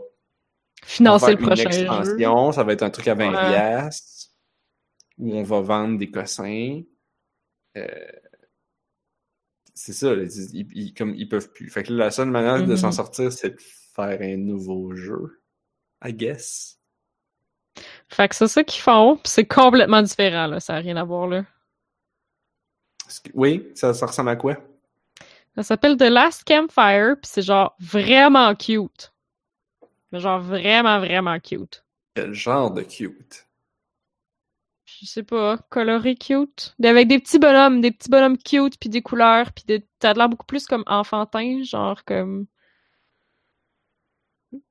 Financer 0.83 1.31
le 1.31 1.37
prochain 1.37 1.71
jeu. 1.71 2.51
ça 2.53 2.63
va 2.63 2.73
être 2.73 2.83
un 2.83 2.89
truc 2.89 3.07
à 3.07 3.15
20 3.15 3.31
Ouais. 3.31 3.89
où 5.17 5.33
on 5.35 5.43
va 5.43 5.61
vendre 5.61 5.97
des 5.97 6.11
cossins. 6.11 6.81
Euh, 7.75 7.87
c'est 9.75 9.93
ça, 9.93 10.13
ils, 10.53 10.93
comme 10.93 11.13
ils 11.13 11.29
peuvent 11.29 11.51
plus. 11.51 11.69
Fait 11.69 11.83
que 11.83 11.93
la 11.93 12.09
seule 12.09 12.31
manière 12.31 12.65
de 12.65 12.75
s'en 12.75 12.91
sortir, 12.91 13.31
c'est 13.31 13.51
de 13.51 13.57
faire 13.59 14.19
un 14.21 14.37
nouveau 14.37 14.95
jeu. 14.95 15.41
I 16.03 16.13
guess. 16.13 16.79
Fait 18.07 18.27
que 18.29 18.35
c'est 18.35 18.47
ça 18.47 18.63
qu'ils 18.63 18.81
font, 18.81 19.19
c'est 19.25 19.45
complètement 19.45 20.01
différent, 20.01 20.47
là. 20.47 20.59
Ça 20.59 20.73
n'a 20.73 20.79
rien 20.79 20.95
à 20.97 21.03
voir, 21.03 21.27
là. 21.27 21.45
Que- 23.23 23.31
Oui, 23.33 23.69
ça, 23.75 23.93
ça 23.93 24.05
ressemble 24.05 24.29
à 24.29 24.35
quoi? 24.35 24.57
Ça 25.55 25.63
s'appelle 25.63 25.97
The 25.97 26.03
Last 26.03 26.43
Campfire, 26.45 27.15
pis 27.21 27.29
c'est 27.29 27.41
genre 27.41 27.75
vraiment 27.79 28.53
cute. 28.55 29.13
Mais 30.11 30.19
genre 30.19 30.39
vraiment, 30.39 30.99
vraiment 30.99 31.39
cute. 31.39 31.85
Quel 32.15 32.33
genre 32.33 32.71
de 32.71 32.81
cute? 32.83 33.44
Je 35.05 35.11
sais 35.11 35.23
pas, 35.23 35.57
coloré 35.69 36.15
cute. 36.15 36.75
Avec 36.83 37.07
des 37.07 37.19
petits 37.19 37.37
bonhommes, 37.37 37.79
des 37.79 37.91
petits 37.91 38.09
bonhommes 38.09 38.39
cute, 38.39 38.79
puis 38.79 38.89
des 38.89 39.03
couleurs, 39.03 39.51
puis 39.51 39.63
des... 39.67 39.85
t'as 39.99 40.13
l'air 40.13 40.29
beaucoup 40.29 40.47
plus 40.47 40.65
comme 40.65 40.83
enfantin, 40.87 41.61
genre 41.61 42.03
comme 42.05 42.47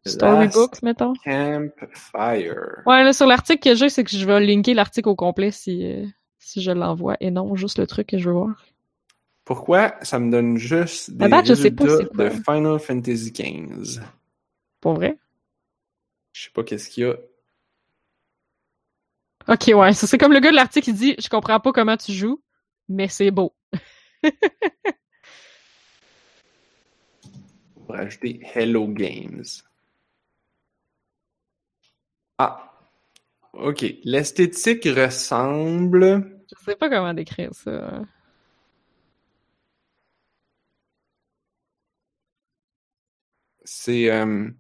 storybook, 0.05 0.82
mettons. 0.82 1.12
Campfire. 1.24 2.82
Ouais, 2.85 3.05
là, 3.05 3.12
sur 3.12 3.27
l'article 3.27 3.61
que 3.61 3.77
j'ai, 3.77 3.89
c'est 3.89 4.02
que 4.02 4.11
je 4.11 4.27
vais 4.27 4.44
linker 4.44 4.74
l'article 4.74 5.09
au 5.09 5.15
complet 5.15 5.52
si, 5.52 5.86
euh, 5.86 6.05
si 6.40 6.61
je 6.61 6.73
l'envoie, 6.73 7.16
et 7.20 7.31
non 7.31 7.55
juste 7.55 7.78
le 7.78 7.86
truc 7.86 8.09
que 8.09 8.19
je 8.19 8.28
veux 8.28 8.35
voir. 8.35 8.65
Pourquoi 9.44 9.94
ça 10.02 10.19
me 10.19 10.32
donne 10.32 10.56
juste 10.56 11.12
des 11.12 11.28
date, 11.28 11.47
je 11.47 11.55
sais 11.55 11.70
pas 11.70 11.85
de 11.85 12.31
Final 12.31 12.81
Fantasy 12.81 13.31
XV? 13.31 14.01
Pour 14.81 14.94
vrai? 14.94 15.16
Je 16.32 16.43
sais 16.43 16.51
pas 16.52 16.65
qu'est-ce 16.65 16.90
qu'il 16.90 17.05
y 17.05 17.06
a. 17.06 17.15
Ok, 19.49 19.71
ouais, 19.75 19.93
ça 19.93 20.07
c'est 20.07 20.16
comme 20.19 20.33
le 20.33 20.41
gars 20.41 20.51
de 20.51 20.57
l'article 20.57 20.85
qui 20.87 20.93
dit 20.95 21.15
«Je 21.19 21.29
comprends 21.29 21.61
pas 21.61 21.73
comment 21.73 21.97
tu 21.97 22.12
joues, 22.12 22.43
mais 22.89 23.09
c'est 23.09 23.31
beau. 23.31 23.55
pour 27.87 27.95
ajouter 27.95 28.41
Hello 28.55 28.87
Games. 28.89 29.45
Ah. 32.39 32.73
OK. 33.53 33.85
L'esthétique 34.05 34.85
ressemble.» 34.85 36.31
Je 36.51 36.65
sais 36.65 36.77
pas 36.77 36.89
comment 36.89 37.12
décrire 37.15 37.55
ça. 37.55 38.03
C'est. 43.65 44.11
euh, 44.11 44.51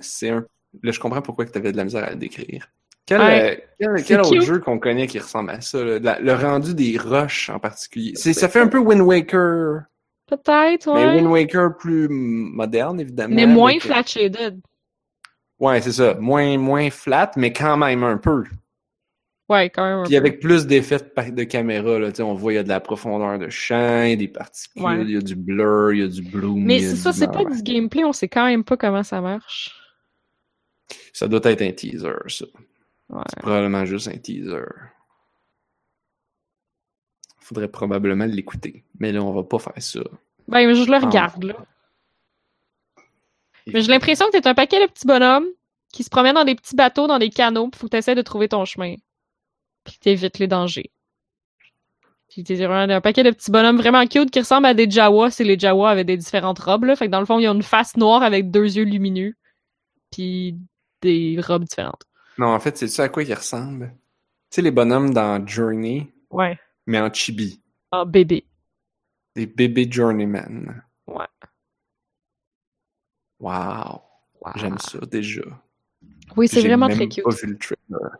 C'est 0.00 0.30
un. 0.30 0.46
Là, 0.82 0.92
je 0.92 1.00
comprends 1.00 1.22
pourquoi 1.22 1.46
tu 1.46 1.56
avais 1.58 1.72
de 1.72 1.76
la 1.76 1.84
misère 1.84 2.04
à 2.04 2.10
le 2.10 2.16
décrire. 2.16 2.70
Quel, 3.06 3.20
Ouais. 3.20 3.64
euh, 3.82 3.94
quel, 3.94 4.04
quel 4.04 4.20
autre 4.20 4.32
cute. 4.32 4.42
jeu 4.42 4.58
qu'on 4.58 4.78
connaît 4.80 5.06
qui 5.06 5.18
ressemble 5.20 5.50
à 5.50 5.60
ça? 5.60 5.82
là? 5.84 5.98
La- 6.00 6.18
le 6.20 6.34
rendu 6.34 6.74
des 6.74 6.98
rushs 6.98 7.48
en 7.50 7.60
particulier. 7.60 8.12
C'est, 8.16 8.32
ça 8.32 8.48
fait 8.48 8.60
un 8.60 8.66
peu 8.68 8.78
Wind 8.78 9.00
Waker. 9.02 9.82
Peut-être, 10.26 10.92
Mais 10.92 11.06
ouais. 11.06 11.14
Wind 11.16 11.28
Waker 11.28 11.76
plus 11.78 12.08
moderne, 12.08 12.98
évidemment. 13.00 13.34
Mais 13.34 13.46
moins 13.46 13.70
avec- 13.70 13.82
flat 13.82 14.02
shaded. 14.04 14.60
Ouais, 15.60 15.80
c'est 15.80 15.92
ça. 15.92 16.14
Moins, 16.14 16.58
moins 16.58 16.90
flat, 16.90 17.30
mais 17.36 17.52
quand 17.52 17.76
même 17.76 18.02
un 18.02 18.16
peu. 18.18 18.42
Ouais, 19.48 19.70
quand 19.70 19.84
même. 19.84 19.98
un 20.00 20.02
Puis 20.02 20.10
peu. 20.14 20.16
avec 20.16 20.40
plus 20.40 20.66
d'effets 20.66 20.98
de, 21.30 21.44
caméra, 21.44 22.00
là, 22.00 22.08
on 22.18 22.34
voit 22.34 22.52
il 22.54 22.56
y 22.56 22.58
a 22.58 22.64
de 22.64 22.68
la 22.68 22.80
profondeur 22.80 23.38
de 23.38 23.48
champ, 23.48 24.02
il 24.02 24.10
y 24.10 24.12
a 24.14 24.16
des 24.16 24.26
particules, 24.26 24.82
Ouais. 24.82 25.02
il 25.02 25.10
y 25.12 25.16
a 25.16 25.20
du 25.20 25.36
blur, 25.36 25.92
il 25.92 26.00
y 26.00 26.02
a 26.02 26.08
du 26.08 26.22
bloom. 26.22 26.60
Mais 26.64 26.80
c'est 26.80 26.96
ça, 26.96 27.12
c'est 27.12 27.30
pas 27.30 27.44
du 27.44 27.62
gameplay, 27.62 28.02
on 28.04 28.12
sait 28.12 28.26
quand 28.26 28.46
même 28.46 28.64
pas 28.64 28.76
comment 28.76 29.04
ça 29.04 29.20
marche. 29.20 29.70
Ça 31.12 31.28
doit 31.28 31.40
être 31.44 31.62
un 31.62 31.70
teaser, 31.70 32.10
ça. 32.26 32.44
Ouais. 33.08 33.22
C'est 33.30 33.40
probablement 33.40 33.84
juste 33.84 34.08
un 34.08 34.16
teaser. 34.18 34.64
Faudrait 37.40 37.68
probablement 37.68 38.26
l'écouter. 38.26 38.84
Mais 38.98 39.12
là, 39.12 39.22
on 39.22 39.32
va 39.32 39.44
pas 39.44 39.58
faire 39.58 39.80
ça. 39.80 40.00
Ben, 40.48 40.74
je 40.74 40.84
le 40.84 40.94
Ah. 40.94 40.98
regarde, 40.98 41.44
là. 41.44 41.54
Mais 43.68 43.80
j'ai 43.82 43.88
l'impression 43.88 44.26
que 44.26 44.32
t'es 44.32 44.46
un 44.46 44.54
paquet 44.54 44.80
de 44.84 44.90
petits 44.90 45.06
bonhommes 45.06 45.46
qui 45.92 46.02
se 46.04 46.10
promènent 46.10 46.34
dans 46.34 46.44
des 46.44 46.54
petits 46.54 46.76
bateaux, 46.76 47.06
dans 47.06 47.18
des 47.18 47.30
canaux, 47.30 47.68
pis 47.68 47.78
faut 47.78 47.86
que 47.86 47.90
t'essaies 47.92 48.14
de 48.14 48.22
trouver 48.22 48.48
ton 48.48 48.64
chemin. 48.64 48.94
Puis 49.84 49.98
t'évites 50.00 50.38
les 50.38 50.46
dangers. 50.48 50.90
Puis 52.28 52.42
t'es 52.44 52.64
un, 52.64 52.90
un 52.90 53.00
paquet 53.00 53.22
de 53.22 53.30
petits 53.30 53.50
bonhommes 53.50 53.76
vraiment 53.76 54.04
cute 54.06 54.30
qui 54.30 54.40
ressemblent 54.40 54.66
à 54.66 54.74
des 54.74 54.90
Jawas, 54.90 55.30
si 55.30 55.44
les 55.44 55.58
Jawas 55.58 55.90
avaient 55.90 56.04
des 56.04 56.16
différentes 56.16 56.58
robes, 56.58 56.84
là. 56.84 56.96
Fait 56.96 57.06
que 57.06 57.10
dans 57.12 57.20
le 57.20 57.26
fond, 57.26 57.38
ils 57.38 57.48
ont 57.48 57.54
une 57.54 57.62
face 57.62 57.96
noire 57.96 58.22
avec 58.22 58.50
deux 58.50 58.76
yeux 58.76 58.84
lumineux. 58.84 59.34
Puis 60.12 60.56
des 61.02 61.40
robes 61.40 61.64
différentes. 61.64 62.02
Non, 62.38 62.48
en 62.48 62.60
fait, 62.60 62.76
c'est 62.76 62.88
ça 62.88 63.04
à 63.04 63.08
quoi 63.08 63.22
il 63.22 63.32
ressemble? 63.34 63.88
Tu 64.50 64.56
sais, 64.56 64.62
les 64.62 64.70
bonhommes 64.70 65.12
dans 65.14 65.44
Journey, 65.46 66.12
Ouais. 66.30 66.58
mais 66.86 67.00
en 67.00 67.12
chibi. 67.12 67.62
Ah, 67.92 68.04
bébé. 68.04 68.46
Des 69.34 69.46
bébés 69.46 69.88
Journeyman. 69.90 70.82
Ouais. 71.06 71.26
Wow. 73.40 74.00
Wow. 74.40 74.52
J'aime 74.56 74.78
ça, 74.78 74.98
déjà. 75.10 75.42
Oui, 76.36 76.48
c'est 76.48 76.60
J'ai 76.60 76.68
vraiment 76.68 76.88
même 76.88 76.96
très 76.96 77.08
cute. 77.08 77.24
pas 77.24 77.30
vu 77.30 77.46
le 77.48 77.58
trailer. 77.58 78.10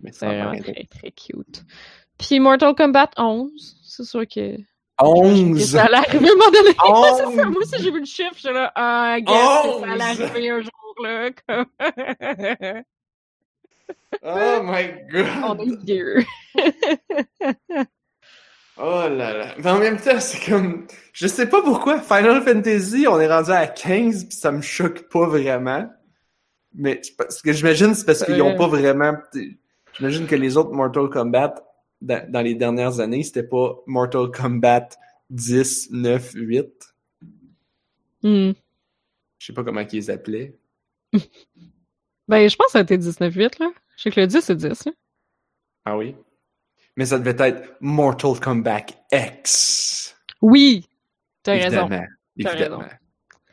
Mais 0.00 0.12
ça 0.12 0.28
C'est 0.30 0.40
vraiment 0.40 0.60
très, 0.60 0.84
très 0.84 1.10
cute. 1.10 1.64
Puis 2.18 2.40
Mortal 2.40 2.74
Kombat 2.74 3.10
11, 3.16 3.80
c'est 3.84 4.04
sûr 4.04 4.22
que... 4.22 4.56
que 4.56 4.62
11! 5.00 5.64
Ça 5.70 5.84
allait 5.84 5.96
arriver 5.96 6.28
à 6.28 6.32
un 6.32 6.34
moment 6.36 6.50
donné. 6.50 6.70
c'est 7.16 7.16
ça, 7.22 7.28
11! 7.28 7.36
moi 7.52 7.62
aussi 7.62 7.82
j'ai 7.82 7.90
vu 7.90 8.00
le 8.00 8.04
chiffre, 8.06 8.34
j'étais 8.36 8.52
là, 8.52 8.72
ah, 8.74 9.16
que 9.24 9.30
ça 9.30 9.92
allait 9.92 10.04
11! 10.12 10.20
arriver 10.22 10.50
un 10.50 10.60
jour, 10.60 10.94
là. 11.02 11.30
Comme... 11.46 11.66
Oh 14.22 14.60
my 14.62 14.86
On 15.44 15.54
god! 15.54 15.60
est 15.60 15.84
vieux. 15.84 16.24
Oh 18.80 19.08
là 19.08 19.36
là. 19.36 19.54
Mais 19.58 19.70
en 19.70 19.78
même 19.80 20.00
temps, 20.00 20.20
c'est 20.20 20.48
comme. 20.48 20.86
Je 21.12 21.26
sais 21.26 21.48
pas 21.48 21.62
pourquoi. 21.62 22.00
Final 22.00 22.40
Fantasy, 22.42 23.06
on 23.08 23.18
est 23.18 23.26
rendu 23.26 23.50
à 23.50 23.66
15 23.66 24.26
puis 24.26 24.36
ça 24.36 24.52
me 24.52 24.62
choque 24.62 25.08
pas 25.08 25.26
vraiment. 25.26 25.90
Mais 26.74 27.00
parce 27.16 27.42
que 27.42 27.52
j'imagine 27.52 27.94
c'est 27.94 28.06
parce 28.06 28.24
qu'ils 28.24 28.40
ont 28.40 28.56
pas 28.56 28.68
vraiment. 28.68 29.14
J'imagine 29.96 30.28
que 30.28 30.36
les 30.36 30.56
autres 30.56 30.70
Mortal 30.70 31.08
Kombat 31.08 31.56
dans, 32.00 32.30
dans 32.30 32.40
les 32.40 32.54
dernières 32.54 33.00
années, 33.00 33.24
c'était 33.24 33.42
pas 33.42 33.74
Mortal 33.86 34.30
Kombat 34.30 34.90
10, 35.30 35.88
9, 35.90 36.32
8. 36.34 36.94
Hmm. 38.22 38.52
Je 39.38 39.46
sais 39.46 39.52
pas 39.52 39.64
comment 39.64 39.80
ils 39.80 39.88
les 39.92 40.10
appelaient. 40.10 40.56
Ben, 42.28 42.48
je 42.48 42.56
pense 42.56 42.66
que 42.66 42.72
ça 42.72 42.78
a 42.78 42.82
été 42.82 42.96
19-8, 42.98 43.58
là. 43.58 43.70
Je 43.96 44.02
sais 44.02 44.10
que 44.10 44.20
le 44.20 44.26
10, 44.26 44.40
c'est 44.40 44.56
10, 44.56 44.84
là. 44.86 44.92
Ah 45.84 45.96
oui? 45.96 46.14
Mais 46.96 47.06
ça 47.06 47.18
devait 47.18 47.48
être 47.48 47.76
Mortal 47.80 48.38
Kombat 48.40 48.86
X. 49.12 50.16
Oui! 50.42 50.86
T'as 51.42 51.52
raison. 51.52 51.88
Évidemment. 51.88 52.06
T'as 52.42 52.52
Évidemment. 52.52 52.78
raison. 52.78 52.96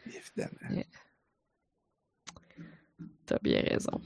Évidemment. 0.08 0.84
T'as 3.26 3.40
bien 3.42 3.62
raison. 3.62 4.02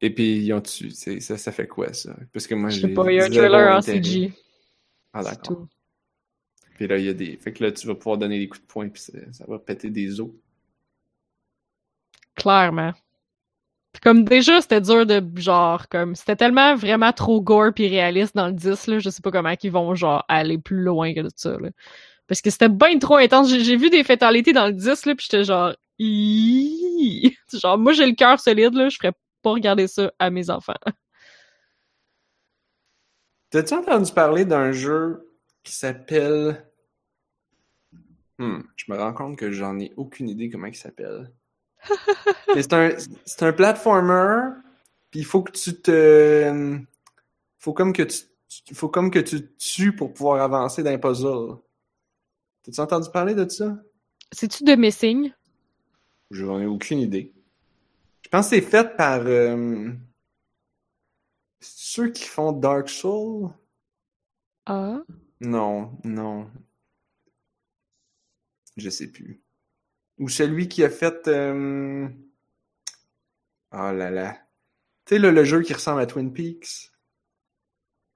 Et 0.00 0.10
puis, 0.14 0.38
ils 0.44 0.52
ont 0.52 0.60
tu 0.60 0.90
c'est- 0.90 1.20
ça, 1.20 1.38
ça 1.38 1.52
fait 1.52 1.66
quoi, 1.66 1.92
ça? 1.94 2.14
Parce 2.32 2.46
que 2.46 2.54
moi, 2.54 2.68
Je 2.70 2.80
sais 2.82 2.88
pas, 2.88 3.10
il 3.10 3.16
y 3.16 3.20
a 3.20 3.24
un 3.24 3.30
trailer 3.30 3.76
en. 3.76 3.80
CG. 3.80 4.32
Ah, 5.12 5.22
d'accord. 5.22 5.66
Puis 6.74 6.86
là, 6.86 6.98
il 6.98 7.06
y 7.06 7.08
a 7.08 7.14
des. 7.14 7.38
Fait 7.38 7.52
que 7.52 7.64
là, 7.64 7.72
tu 7.72 7.86
vas 7.86 7.94
pouvoir 7.94 8.18
donner 8.18 8.38
des 8.38 8.48
coups 8.48 8.60
de 8.62 8.66
poing, 8.66 8.88
puis 8.90 9.00
ça, 9.00 9.12
ça 9.32 9.44
va 9.48 9.58
péter 9.58 9.88
des 9.90 10.20
os. 10.20 10.30
Clairement. 12.36 12.92
Comme 14.02 14.24
déjà, 14.24 14.60
c'était 14.60 14.80
dur 14.80 15.06
de 15.06 15.22
genre 15.36 15.88
comme 15.88 16.14
c'était 16.14 16.36
tellement 16.36 16.74
vraiment 16.76 17.12
trop 17.12 17.40
gore 17.40 17.72
puis 17.74 17.88
réaliste 17.88 18.36
dans 18.36 18.48
le 18.48 18.52
10 18.52 18.86
là, 18.88 18.98
je 18.98 19.08
sais 19.10 19.22
pas 19.22 19.30
comment 19.30 19.54
ils 19.62 19.70
vont 19.70 19.94
genre 19.94 20.24
aller 20.28 20.58
plus 20.58 20.82
loin 20.82 21.14
que 21.14 21.20
ça 21.34 21.56
là. 21.58 21.70
Parce 22.26 22.40
que 22.42 22.50
c'était 22.50 22.68
bien 22.68 22.98
trop 22.98 23.16
intense. 23.16 23.48
J'ai 23.48 23.76
vu 23.76 23.88
des 23.90 24.04
fatalités 24.04 24.52
dans 24.52 24.66
le 24.66 24.72
10 24.72 25.06
là, 25.06 25.14
puis 25.14 25.26
j'étais 25.30 25.44
genre 25.44 25.74
genre 27.58 27.78
moi 27.78 27.92
j'ai 27.94 28.06
le 28.06 28.14
cœur 28.14 28.38
solide 28.38 28.74
là, 28.74 28.88
je 28.88 28.96
ferais 28.96 29.12
pas 29.42 29.50
regarder 29.52 29.86
ça 29.86 30.12
à 30.18 30.30
mes 30.30 30.50
enfants. 30.50 30.74
T'as-tu 33.50 33.74
entendu 33.74 34.12
parler 34.12 34.44
d'un 34.44 34.72
jeu 34.72 35.32
qui 35.62 35.72
s'appelle. 35.72 36.66
Hmm, 38.38 38.60
je 38.76 38.92
me 38.92 38.98
rends 38.98 39.14
compte 39.14 39.38
que 39.38 39.50
j'en 39.50 39.78
ai 39.78 39.92
aucune 39.96 40.28
idée 40.28 40.50
comment 40.50 40.66
il 40.66 40.74
s'appelle. 40.74 41.32
C'est 42.54 42.72
un, 42.72 42.96
c'est 43.24 43.42
un 43.42 43.52
platformer, 43.52 44.50
puis 45.10 45.20
il 45.20 45.26
faut 45.26 45.42
que 45.42 45.52
tu 45.52 45.80
te. 45.80 46.78
Faut 47.58 47.72
comme 47.72 47.92
que 47.92 48.02
tu. 48.02 48.18
Faut 48.74 48.88
comme 48.88 49.10
que 49.10 49.18
tu 49.18 49.42
te 49.42 49.56
tues 49.56 49.94
pour 49.94 50.12
pouvoir 50.12 50.42
avancer 50.42 50.82
dans 50.82 50.90
les 50.90 50.98
puzzles. 50.98 51.58
T'as-tu 52.62 52.80
entendu 52.80 53.10
parler 53.10 53.34
de 53.34 53.48
ça? 53.48 53.76
C'est-tu 54.32 54.64
de 54.64 54.74
Missing? 54.74 55.32
J'en 56.30 56.60
ai 56.60 56.66
aucune 56.66 56.98
idée. 56.98 57.32
Je 58.22 58.28
pense 58.28 58.50
que 58.50 58.56
c'est 58.56 58.62
fait 58.62 58.96
par 58.96 59.20
euh, 59.24 59.92
ceux 61.60 62.10
qui 62.10 62.24
font 62.24 62.52
Dark 62.52 62.88
Souls. 62.88 63.50
Ah. 64.64 65.00
Non, 65.40 65.96
non. 66.02 66.50
Je 68.76 68.90
sais 68.90 69.06
plus. 69.06 69.40
Ou 70.18 70.28
celui 70.28 70.68
qui 70.68 70.82
a 70.84 70.90
fait. 70.90 71.28
euh, 71.28 72.08
Oh 73.72 73.92
là 73.92 74.10
là. 74.10 74.32
Tu 75.04 75.14
sais, 75.14 75.18
là, 75.18 75.30
le 75.30 75.44
jeu 75.44 75.62
qui 75.62 75.72
ressemble 75.74 76.00
à 76.00 76.06
Twin 76.06 76.32
Peaks. 76.32 76.90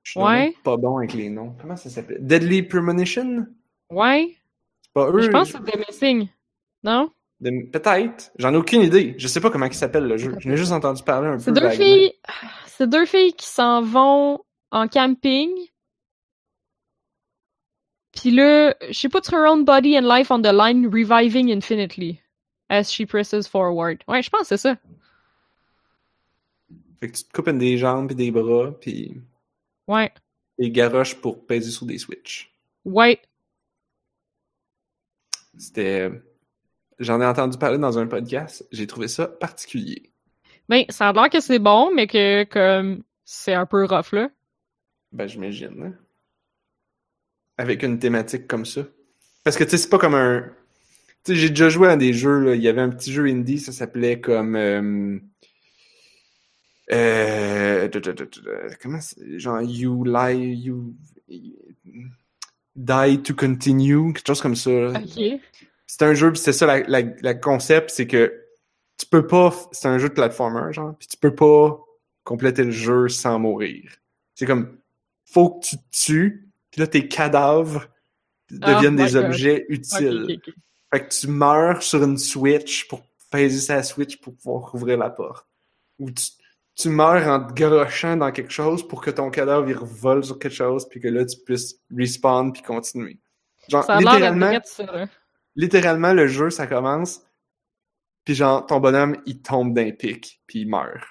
Je 0.02 0.12
suis 0.12 0.20
Ouais. 0.20 0.55
pas 0.64 0.77
bon 0.77 0.97
avec 0.98 1.12
les 1.12 1.28
noms. 1.28 1.55
Comment 1.60 1.77
ça 1.77 1.90
s'appelle? 1.90 2.18
Deadly 2.27 2.62
Premonition? 2.62 3.47
Ouais. 3.90 4.35
C'est 4.82 4.93
pas 4.94 5.10
eux? 5.10 5.20
je 5.20 5.28
pense 5.28 5.52
que 5.52 5.59
c'est 5.64 5.72
de 5.77 5.78
Missing. 5.78 6.28
Non? 6.82 7.10
de- 7.40 7.70
Peut-être. 7.70 8.32
J'en 8.39 8.55
ai 8.55 8.56
aucune 8.56 8.81
idée. 8.82 9.14
Je 9.18 9.28
sais 9.28 9.40
pas 9.40 9.51
comment 9.51 9.66
il 9.66 9.74
s'appelle 9.74 10.05
le 10.06 10.16
jeu. 10.16 10.35
Je 10.39 10.48
n'ai 10.48 10.56
juste 10.56 10.72
entendu 10.72 11.02
parler 11.02 11.28
un 11.28 11.32
peu. 11.35 11.39
C'est 11.40 11.52
deux 11.52 11.70
filles. 11.70 12.12
C'est 12.66 12.89
deux 12.89 13.05
filles 13.06 13.35
qui 13.35 13.47
s'en 13.47 13.82
vont 13.82 14.40
en 14.70 14.89
camping. 14.89 15.51
Puis 18.12 18.31
là, 18.31 18.74
she 18.91 19.09
puts 19.09 19.28
her 19.32 19.47
own 19.47 19.65
body 19.65 19.97
and 19.97 20.03
life 20.07 20.31
on 20.31 20.43
the 20.43 20.53
line, 20.53 20.87
reviving 20.91 21.49
infinitely 21.51 22.20
as 22.69 22.91
she 22.91 23.07
presses 23.07 23.47
forward. 23.47 24.03
Ouais, 24.09 24.23
je 24.23 24.31
pense 24.31 24.43
que 24.43 24.47
c'est 24.49 24.57
ça. 24.59 24.77
Fait 27.01 27.09
que 27.11 27.16
tu 27.16 27.24
te 27.24 27.32
coupes 27.32 27.51
des 27.51 27.78
jambes 27.78 28.11
et 28.12 28.15
des 28.15 28.31
bras, 28.31 28.73
puis 28.78 29.20
Ouais. 29.87 30.12
des 30.59 30.70
garoches 30.70 31.15
pour 31.20 31.47
peser 31.47 31.70
sur 31.70 31.87
des 31.87 31.99
switches. 31.99 32.53
Ouais. 32.85 33.20
C'était. 35.57 36.11
J'en 36.99 37.20
ai 37.20 37.27
entendu 37.27 37.57
parler 37.59 37.78
dans 37.78 37.99
un 37.99 38.07
podcast. 38.07 38.66
J'ai 38.73 38.87
trouvé 38.87 39.09
ça 39.09 39.27
particulier. 39.27 40.11
Ben, 40.69 40.85
ça 40.91 41.09
a 41.09 41.12
l'air 41.12 41.31
que 41.31 41.41
c'est 41.41 41.59
bon, 41.59 41.91
mais 41.95 42.07
que 42.07 42.45
comme 42.45 43.03
c'est 43.24 43.55
un 43.55 43.66
peu 43.66 43.85
rough 43.85 44.12
là. 44.12 44.31
Ben, 45.12 45.27
j'imagine. 45.27 45.82
hein. 45.82 45.95
Avec 47.61 47.82
une 47.82 47.99
thématique 47.99 48.47
comme 48.47 48.65
ça. 48.65 48.82
Parce 49.45 49.57
que, 49.57 49.65
tu 49.65 49.70
sais, 49.70 49.77
c'est 49.78 49.89
pas 49.91 49.99
comme 49.99 50.15
un. 50.15 50.43
Tu 51.24 51.32
sais, 51.32 51.39
j'ai 51.39 51.51
déjà 51.51 51.69
joué 51.69 51.89
à 51.89 51.97
des 51.97 52.12
jeux, 52.15 52.39
là. 52.41 52.55
Il 52.55 52.62
y 52.62 52.69
avait 52.69 52.81
un 52.81 52.89
petit 52.89 53.12
jeu 53.12 53.27
indie, 53.27 53.59
ça 53.59 53.73
s'appelait 53.73 54.20
comme. 54.20 54.57
Euh... 54.57 55.19
euh, 56.93 57.89
Comment 58.82 59.01
c'est? 59.01 59.39
Genre, 59.39 59.61
You 59.62 60.05
Lie, 60.05 60.55
You. 60.55 60.95
Die 62.77 63.23
to 63.23 63.35
Continue, 63.35 64.12
quelque 64.15 64.27
chose 64.27 64.41
comme 64.41 64.57
ça. 64.57 64.70
là. 64.70 65.01
Ok. 65.01 65.41
C'était 65.87 66.05
un 66.05 66.15
jeu, 66.15 66.31
puis 66.31 66.39
c'était 66.39 66.53
ça, 66.53 66.66
la, 66.66 66.81
la, 66.81 67.03
la 67.20 67.35
concept, 67.35 67.91
c'est 67.91 68.07
que 68.07 68.32
tu 68.97 69.07
peux 69.07 69.27
pas. 69.27 69.55
C'est 69.73 69.89
un 69.89 69.99
jeu 69.99 70.09
de 70.09 70.15
platformer, 70.15 70.73
genre, 70.73 70.95
puis 70.99 71.09
tu 71.09 71.16
peux 71.16 71.35
pas 71.35 71.85
compléter 72.24 72.65
le 72.65 72.70
jeu 72.70 73.09
sans 73.09 73.39
mourir. 73.39 73.91
C'est 74.35 74.47
comme. 74.47 74.78
Faut 75.27 75.51
que 75.51 75.66
tu 75.66 75.77
te 75.77 75.82
tues, 75.93 76.49
puis 76.71 76.81
là, 76.81 76.87
tes 76.87 77.09
cadavres 77.09 77.87
deviennent 78.51 78.99
Oh 78.99 79.03
my 79.03 79.07
des 79.07 79.13
God. 79.13 79.25
objets 79.25 79.67
utiles. 79.69 80.41
Fait 80.93 81.07
que 81.07 81.09
tu 81.15 81.29
meurs 81.29 81.83
sur 81.83 82.03
une 82.03 82.19
Switch 82.19 82.89
pour 82.89 83.03
peser 83.31 83.61
sa 83.61 83.83
Switch 83.83 84.21
pour 84.21 84.35
pouvoir 84.37 84.75
ouvrir 84.75 84.99
la 84.99 85.11
porte. 85.11 85.47
Ou 85.99 86.11
tu, 86.11 86.25
tu 86.75 86.89
meurs 86.89 87.29
en 87.29 87.47
te 87.47 87.53
garochant 87.53 88.17
dans 88.17 88.33
quelque 88.33 88.51
chose 88.53 88.87
pour 88.87 89.01
que 89.03 89.11
ton 89.11 89.31
cadavre 89.31 89.69
il 89.69 89.77
revole 89.77 90.25
sur 90.25 90.39
quelque 90.39 90.55
chose 90.55 90.89
puis 90.89 90.99
que 91.01 91.09
là 91.09 91.25
tu 91.25 91.37
puisses 91.39 91.77
respawn 91.97 92.53
puis 92.53 92.63
continuer. 92.63 93.21
Genre 93.69 93.85
Ça 93.85 93.97
a 93.97 94.01
l'air 94.01 94.13
littéralement, 94.15 94.51
d'être 94.51 94.67
ça, 94.67 94.85
là. 94.87 95.07
littéralement 95.55 96.13
le 96.13 96.27
jeu 96.27 96.51
ça 96.51 96.67
commence 96.67 97.21
puis 98.25 98.35
genre 98.35 98.65
ton 98.67 98.81
bonhomme 98.81 99.17
il 99.27 99.43
tombe 99.43 99.75
d'un 99.75 99.91
pic 99.93 100.41
puis 100.47 100.61
il 100.63 100.69
meurt. 100.69 101.05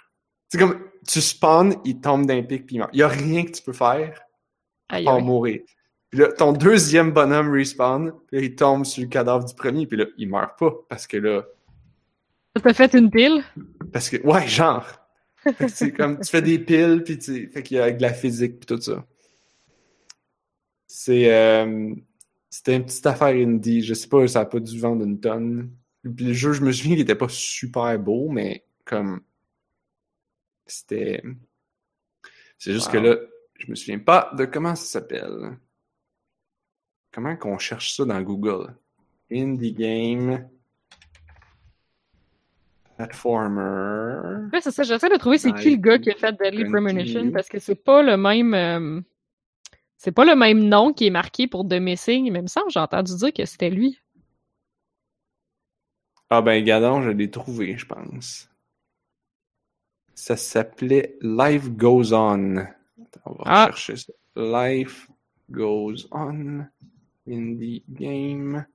C'est 0.49 0.57
comme 0.57 0.83
tu 1.07 1.21
spawns, 1.21 1.75
il 1.85 2.01
tombe 2.01 2.25
d'un 2.25 2.41
pic 2.43 2.65
puis 2.65 2.75
il 2.75 2.79
meurt. 2.79 2.89
Il 2.93 2.99
y 2.99 3.03
a 3.03 3.07
rien 3.07 3.45
que 3.45 3.51
tu 3.51 3.61
peux 3.61 3.73
faire 3.73 4.19
Aïe, 4.89 5.03
pour 5.05 5.13
aïe. 5.15 5.23
mourir. 5.23 5.61
Puis 6.09 6.19
là, 6.19 6.31
ton 6.31 6.51
deuxième 6.53 7.11
bonhomme 7.11 7.51
respawn, 7.51 8.11
puis 8.27 8.37
là, 8.37 8.43
il 8.43 8.55
tombe 8.55 8.85
sur 8.85 9.03
le 9.03 9.09
cadavre 9.09 9.45
du 9.45 9.53
premier, 9.53 9.85
puis 9.85 9.97
là, 9.97 10.05
il 10.17 10.27
meurt 10.29 10.57
pas, 10.57 10.73
parce 10.89 11.05
que 11.07 11.17
là, 11.17 11.43
T'as 12.61 12.73
fait 12.73 12.93
une 12.95 13.09
pile? 13.11 13.43
parce 13.93 14.09
que, 14.09 14.17
ouais, 14.25 14.47
genre. 14.47 14.85
C'est 15.69 15.93
comme, 15.93 16.19
tu 16.19 16.29
fais 16.29 16.41
des 16.41 16.59
piles, 16.59 17.03
puis 17.05 17.17
tu, 17.17 17.49
fait 17.49 17.63
qu'il 17.63 17.77
y 17.77 17.79
a 17.79 17.89
de 17.91 18.01
la 18.01 18.11
physique, 18.13 18.59
puis 18.59 18.65
tout 18.75 18.81
ça. 18.81 19.05
C'est, 20.87 21.31
euh, 21.33 21.93
c'était 22.49 22.75
une 22.75 22.85
petite 22.85 23.05
affaire 23.05 23.27
indie, 23.27 23.81
je 23.83 23.93
sais 23.93 24.07
pas, 24.09 24.27
ça 24.27 24.41
a 24.41 24.45
pas 24.45 24.59
dû 24.59 24.79
vendre 24.79 25.05
une 25.05 25.19
tonne. 25.19 25.71
Puis 26.03 26.25
le 26.25 26.33
jeu, 26.33 26.53
je 26.53 26.61
me 26.61 26.71
souviens 26.71 26.93
qu'il 26.95 27.03
était 27.03 27.15
pas 27.15 27.29
super 27.29 27.97
beau, 27.99 28.27
mais 28.29 28.65
comme, 28.83 29.21
c'était, 30.65 31.21
c'est 32.57 32.73
juste 32.73 32.87
Wow. 32.87 32.93
que 32.93 32.97
là, 32.97 33.15
je 33.59 33.69
me 33.69 33.75
souviens 33.75 33.99
pas 33.99 34.31
de 34.35 34.45
comment 34.45 34.75
ça 34.75 34.85
s'appelle. 34.85 35.57
Comment 37.11 37.35
qu'on 37.35 37.57
cherche 37.57 37.95
ça 37.95 38.05
dans 38.05 38.21
Google? 38.21 38.75
Indie 39.31 39.73
game. 39.73 40.49
Platformer. 42.97 44.49
Ouais, 44.51 44.61
c'est 44.61 44.71
ça, 44.71 44.83
j'essaie 44.83 45.09
de 45.09 45.17
trouver 45.17 45.37
c'est 45.37 45.53
qui 45.53 45.71
le 45.71 45.77
gars 45.77 45.99
qui 45.99 46.11
a 46.11 46.15
fait 46.15 46.33
Deadly. 46.33 46.65
Premonition 46.65 47.31
parce 47.31 47.47
que 47.47 47.59
c'est 47.59 47.75
pas 47.75 48.01
le 48.01 48.17
même 48.17 48.53
euh, 48.53 49.01
c'est 49.97 50.11
pas 50.11 50.25
le 50.25 50.35
même 50.35 50.63
nom 50.67 50.93
qui 50.93 51.07
est 51.07 51.11
marqué 51.11 51.47
pour 51.47 51.67
The 51.67 51.73
Missing, 51.73 52.31
mais 52.31 52.39
il 52.39 52.43
me 52.43 52.47
semble 52.47 52.71
j'ai 52.71 52.79
entendu 52.79 53.15
dire 53.15 53.33
que 53.33 53.45
c'était 53.45 53.69
lui. 53.69 53.99
Ah 56.29 56.41
ben, 56.41 56.63
Gadon, 56.63 57.01
je 57.01 57.09
l'ai 57.09 57.31
trouvé, 57.31 57.75
je 57.77 57.85
pense. 57.85 58.49
Ça 60.13 60.37
s'appelait 60.37 61.17
Life 61.21 61.71
Goes 61.71 62.13
On. 62.13 62.67
Attends, 63.13 63.21
on 63.25 63.33
va 63.33 63.43
Ah. 63.45 63.65
chercher 63.67 63.95
ça. 63.97 64.13
Life 64.35 65.09
Goes 65.51 66.07
On. 66.11 66.65
Indie 67.27 67.83
game. 67.89 68.65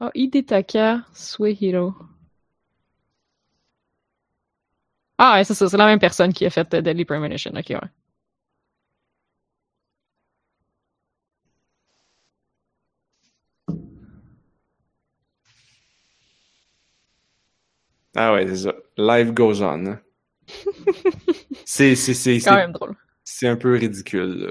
Ah, 0.00 0.10
Hidetaka 0.14 1.06
Suehiro. 1.14 1.94
Ah, 5.18 5.34
ouais, 5.36 5.44
c'est 5.44 5.54
ça, 5.54 5.68
c'est 5.70 5.76
la 5.78 5.86
même 5.86 5.98
personne 5.98 6.32
qui 6.34 6.44
a 6.46 6.50
fait 6.50 6.74
euh, 6.74 6.82
Deadly 6.82 7.04
Premonition. 7.06 7.52
Ok, 7.54 7.70
ouais. 7.70 7.78
Ah 18.16 18.32
ouais, 18.34 18.46
c'est 18.46 18.56
ça. 18.56 18.74
Life 18.96 19.32
Goes 19.34 19.60
On. 19.62 19.98
C'est, 21.64 21.94
c'est, 21.96 22.38
quand 22.38 22.56
même 22.56 22.72
drôle. 22.72 22.94
c'est 23.24 23.48
un 23.48 23.56
peu 23.56 23.74
ridicule, 23.74 24.34
là. 24.34 24.50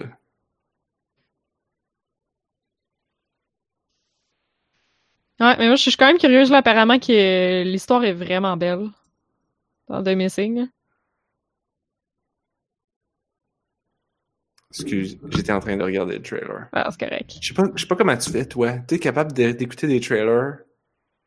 Ouais, 5.39 5.57
mais 5.57 5.67
moi, 5.67 5.75
je 5.75 5.81
suis 5.81 5.95
quand 5.95 6.05
même 6.05 6.19
curieuse, 6.19 6.51
là, 6.51 6.57
apparemment, 6.57 6.99
que 6.99 7.63
l'histoire 7.63 8.03
est 8.03 8.13
vraiment 8.13 8.57
belle 8.57 8.89
dans 9.87 10.03
The 10.03 10.09
Missing. 10.09 10.67
Excuse, 14.69 15.17
j'étais 15.29 15.51
en 15.51 15.59
train 15.59 15.75
de 15.75 15.83
regarder 15.83 16.17
le 16.17 16.21
trailer. 16.21 16.67
Ah, 16.71 16.87
c'est 16.91 16.99
correct. 16.99 17.37
Je 17.41 17.47
sais 17.49 17.53
pas, 17.53 17.63
je 17.75 17.81
sais 17.81 17.87
pas 17.87 17.95
comment 17.95 18.15
tu 18.15 18.29
fais, 18.29 18.45
toi. 18.45 18.77
T'es 18.87 18.99
capable 18.99 19.33
de- 19.33 19.51
d'écouter 19.51 19.87
des 19.87 19.99
trailers? 19.99 20.59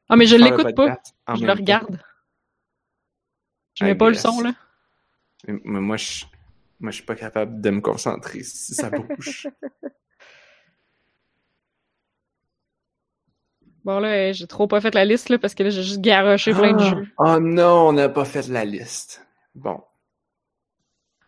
Ah, 0.09 0.17
mais 0.17 0.27
je 0.27 0.37
l'écoute 0.37 0.75
pas, 0.75 0.99
je 1.35 1.45
le 1.45 1.53
regarde. 1.53 1.99
Je 3.75 3.85
mets 3.85 3.95
pas 3.95 4.09
le 4.09 4.15
son, 4.15 4.41
là. 4.41 4.55
Moi, 5.47 5.97
je, 5.97 6.25
moi, 6.81 6.91
je 6.91 6.97
suis 6.97 7.05
pas 7.05 7.15
capable 7.17 7.61
de 7.61 7.71
me 7.71 7.81
concentrer 7.81 8.43
si 8.43 8.75
ça 8.75 8.91
bouge. 8.91 9.49
Bon, 13.85 13.99
là, 14.01 14.33
j'ai 14.33 14.47
trop 14.47 14.67
pas 14.67 14.81
fait 14.81 14.95
la 14.95 15.05
liste, 15.05 15.29
là, 15.29 15.39
parce 15.39 15.55
que 15.55 15.63
là, 15.63 15.69
j'ai 15.69 15.83
juste 15.83 16.01
garoché 16.01 16.55
plein 16.55 16.73
de 16.73 16.81
Ah. 16.81 16.85
jeux. 16.91 17.07
Oh 17.19 17.39
non, 17.39 17.89
on 17.89 17.93
n'a 17.93 18.09
pas 18.09 18.25
fait 18.25 18.49
la 18.49 18.65
liste. 18.65 19.27
Bon. 19.55 19.83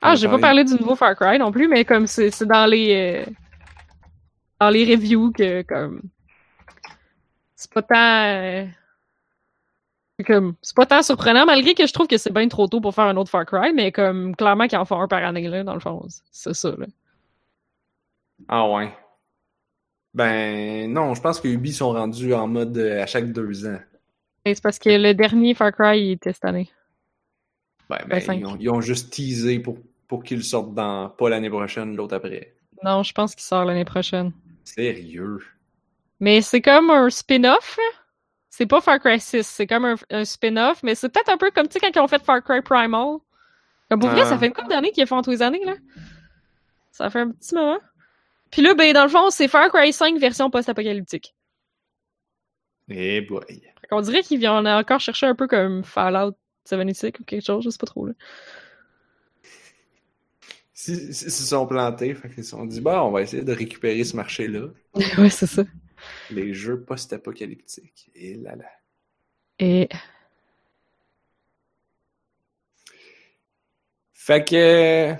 Ah, 0.00 0.14
j'ai 0.14 0.26
pas 0.28 0.38
parlé 0.38 0.64
du 0.64 0.72
nouveau 0.74 0.94
Far 0.96 1.14
Cry 1.16 1.38
non 1.38 1.52
plus, 1.52 1.68
mais 1.68 1.84
comme 1.84 2.06
c'est 2.06 2.30
dans 2.44 2.64
les 2.66 3.24
euh, 3.26 3.30
dans 4.60 4.70
les 4.70 4.84
reviews 4.84 5.32
que 5.32 5.62
comme 5.62 6.00
c'est 7.56 7.70
pas 7.72 7.82
tant 7.82 8.24
euh, 8.24 8.66
comme 10.24 10.54
c'est 10.62 10.74
pas 10.74 10.86
tant 10.86 11.02
surprenant 11.02 11.44
malgré 11.44 11.74
que 11.74 11.86
je 11.86 11.92
trouve 11.92 12.06
que 12.06 12.16
c'est 12.16 12.32
bien 12.32 12.48
trop 12.48 12.66
tôt 12.68 12.80
pour 12.80 12.94
faire 12.94 13.04
un 13.04 13.16
autre 13.16 13.30
Far 13.30 13.44
Cry, 13.44 13.72
mais 13.74 13.92
comme 13.92 14.34
clairement 14.34 14.66
qu'ils 14.66 14.78
en 14.78 14.84
font 14.84 15.00
un 15.00 15.08
par 15.08 15.22
année 15.22 15.46
là 15.48 15.62
dans 15.62 15.74
le 15.74 15.80
fond, 15.80 16.06
c'est 16.30 16.54
ça 16.54 16.70
là. 16.70 16.86
Ah 18.48 18.68
ouais. 18.70 18.92
Ben 20.14 20.90
non, 20.92 21.14
je 21.14 21.20
pense 21.20 21.40
que 21.40 21.48
Ubi 21.48 21.72
sont 21.72 21.92
rendus 21.92 22.32
en 22.32 22.48
mode 22.48 22.76
euh, 22.78 23.02
à 23.02 23.06
chaque 23.06 23.32
deux 23.32 23.66
ans. 23.66 23.78
C'est 24.46 24.62
parce 24.62 24.78
que 24.78 24.88
le 24.90 25.12
dernier 25.12 25.54
Far 25.54 25.72
Cry 25.72 26.00
il 26.00 26.10
était 26.12 26.32
cette 26.32 26.44
année. 26.44 26.70
Ben, 27.90 27.98
Ben, 28.08 28.22
ben, 28.26 28.34
ils, 28.34 28.46
ont, 28.46 28.56
ils 28.58 28.70
ont 28.70 28.80
juste 28.80 29.12
teasé 29.12 29.58
pour, 29.58 29.78
pour 30.08 30.24
qu'ils 30.24 30.42
sortent 30.44 30.74
dans 30.74 31.10
pas 31.10 31.28
l'année 31.28 31.50
prochaine, 31.50 31.94
l'autre 31.94 32.16
après. 32.16 32.54
Non, 32.82 33.02
je 33.02 33.12
pense 33.12 33.34
qu'il 33.34 33.44
sort 33.44 33.64
l'année 33.64 33.84
prochaine. 33.84 34.32
Sérieux? 34.64 35.38
Mais 36.20 36.40
c'est 36.40 36.62
comme 36.62 36.90
un 36.90 37.10
spin-off. 37.10 37.76
là. 37.76 37.98
C'est 38.56 38.64
pas 38.66 38.80
Far 38.80 38.98
Cry 39.00 39.20
6, 39.20 39.46
c'est 39.46 39.66
comme 39.66 39.84
un, 39.84 39.96
un 40.10 40.24
spin-off, 40.24 40.82
mais 40.82 40.94
c'est 40.94 41.10
peut-être 41.10 41.28
un 41.28 41.36
peu 41.36 41.50
comme, 41.50 41.68
tu 41.68 41.74
sais, 41.74 41.80
quand 41.80 41.90
ils 41.94 42.00
ont 42.00 42.08
fait 42.08 42.22
Far 42.24 42.42
Cry 42.42 42.62
Primal. 42.62 43.18
Comme 43.90 44.00
pour 44.00 44.08
vrai, 44.08 44.22
Ah. 44.22 44.26
ça 44.30 44.38
fait 44.38 44.46
une 44.46 44.54
couple 44.54 44.68
d'années 44.70 44.92
qu'ils 44.92 45.06
font 45.06 45.20
tous 45.20 45.30
les 45.30 45.42
années, 45.42 45.62
là. 45.62 45.74
Ça 46.90 47.10
fait 47.10 47.20
un 47.20 47.30
petit 47.32 47.54
moment. 47.54 47.78
Puis 48.50 48.62
là, 48.62 48.72
ben, 48.74 48.94
dans 48.94 49.02
le 49.02 49.10
fond, 49.10 49.28
c'est 49.28 49.46
Far 49.48 49.68
Cry 49.70 49.92
5 49.92 50.18
version 50.18 50.48
post-apocalyptique. 50.50 51.34
Eh 52.88 53.20
boy. 53.20 53.62
Qu'on 53.90 54.00
dirait 54.00 54.22
qu'ils 54.22 54.38
viennent 54.38 54.66
encore 54.66 55.00
chercher 55.00 55.26
un 55.26 55.34
peu 55.34 55.46
comme 55.48 55.84
Fallout 55.84 56.34
76 56.64 57.12
ou 57.20 57.24
quelque 57.24 57.44
chose, 57.44 57.62
je 57.62 57.68
sais 57.68 57.78
pas 57.78 57.86
trop, 57.86 58.06
là. 58.06 58.12
Si, 60.72 61.12
si- 61.12 61.30
s'ils 61.30 61.46
sont 61.46 61.66
plantés, 61.66 62.14
fait 62.14 62.30
qu'ils 62.30 62.44
se 62.44 62.50
sont 62.50 62.64
dit, 62.66 62.80
bah, 62.80 63.04
on 63.04 63.10
va 63.10 63.22
essayer 63.22 63.42
de 63.42 63.52
récupérer 63.52 64.02
ce 64.04 64.16
marché-là. 64.16 64.68
ouais, 65.18 65.30
c'est 65.30 65.46
ça. 65.46 65.62
Les 66.30 66.54
jeux 66.54 66.80
post-apocalyptiques. 66.82 68.10
Et 68.14 68.34
là 68.34 68.56
là. 68.56 68.70
Et 69.58 69.88
Fait 74.26 74.44
que, 74.44 75.14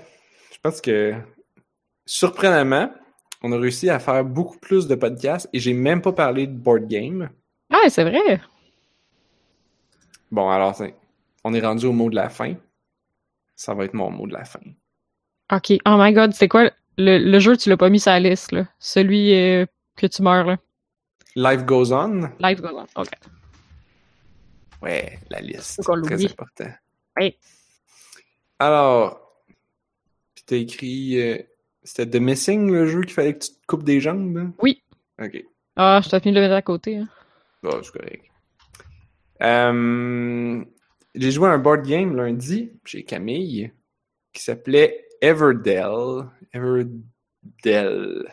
je 0.51 0.59
pense 0.61 0.81
que, 0.81 1.13
surprenamment, 2.05 2.91
on 3.41 3.53
a 3.53 3.57
réussi 3.57 3.89
à 3.89 3.99
faire 3.99 4.25
beaucoup 4.25 4.57
plus 4.57 4.85
de 4.85 4.95
podcasts 4.95 5.47
et 5.53 5.59
j'ai 5.59 5.71
même 5.71 6.01
pas 6.01 6.11
parlé 6.11 6.45
de 6.45 6.51
board 6.51 6.87
game. 6.87 7.29
Ah, 7.69 7.89
c'est 7.89 8.03
vrai! 8.03 8.41
Bon, 10.29 10.49
alors, 10.49 10.75
on 11.45 11.53
est 11.53 11.61
rendu 11.61 11.85
au 11.85 11.93
mot 11.93 12.09
de 12.09 12.15
la 12.15 12.27
fin. 12.27 12.55
Ça 13.55 13.73
va 13.73 13.85
être 13.85 13.93
mon 13.93 14.11
mot 14.11 14.27
de 14.27 14.33
la 14.33 14.43
fin. 14.43 14.59
Ok, 15.53 15.71
oh 15.85 15.95
my 15.97 16.11
god, 16.11 16.33
c'est 16.33 16.49
quoi 16.49 16.69
le, 16.97 17.17
le 17.17 17.39
jeu, 17.39 17.55
tu 17.55 17.69
l'as 17.69 17.77
pas 17.77 17.89
mis 17.89 18.01
sur 18.01 18.11
la 18.11 18.19
liste, 18.19 18.51
là? 18.51 18.67
Celui 18.77 19.33
euh, 19.33 19.65
que 19.95 20.07
tu 20.07 20.21
meurs, 20.21 20.47
là. 20.47 20.57
Life 21.37 21.65
goes 21.65 21.91
on. 21.93 22.31
Live 22.39 22.61
Goes 22.61 22.75
On. 22.75 23.01
Ok. 23.01 23.11
Ouais, 24.81 25.19
la 25.29 25.39
liste. 25.39 25.83
Très 25.83 26.25
important. 26.25 26.71
Oui. 27.19 27.37
Alors, 28.57 29.43
puis 30.33 30.43
t'as 30.47 30.55
écrit, 30.55 31.21
euh, 31.21 31.37
c'était 31.83 32.09
The 32.09 32.21
Missing, 32.21 32.71
le 32.71 32.87
jeu 32.87 33.01
qu'il 33.01 33.13
fallait 33.13 33.33
que 33.35 33.45
tu 33.45 33.51
te 33.51 33.65
coupes 33.67 33.83
des 33.83 34.01
jambes? 34.01 34.35
hein? 34.35 34.53
Oui. 34.59 34.81
Ok. 35.21 35.43
Ah, 35.75 36.01
je 36.03 36.09
t'ai 36.09 36.19
fini 36.19 36.33
de 36.33 36.39
le 36.39 36.45
mettre 36.45 36.55
à 36.55 36.61
côté. 36.63 36.97
Hein. 36.97 37.07
Bon, 37.61 37.83
c'est 37.83 37.91
correct. 37.91 38.25
Euh, 39.43 40.65
j'ai 41.13 41.31
joué 41.31 41.49
à 41.49 41.51
un 41.51 41.59
board 41.59 41.85
game 41.85 42.15
lundi 42.15 42.71
chez 42.83 43.03
Camille 43.03 43.71
qui 44.33 44.41
s'appelait 44.41 45.07
Everdell. 45.21 46.25
Everdell. 46.51 48.25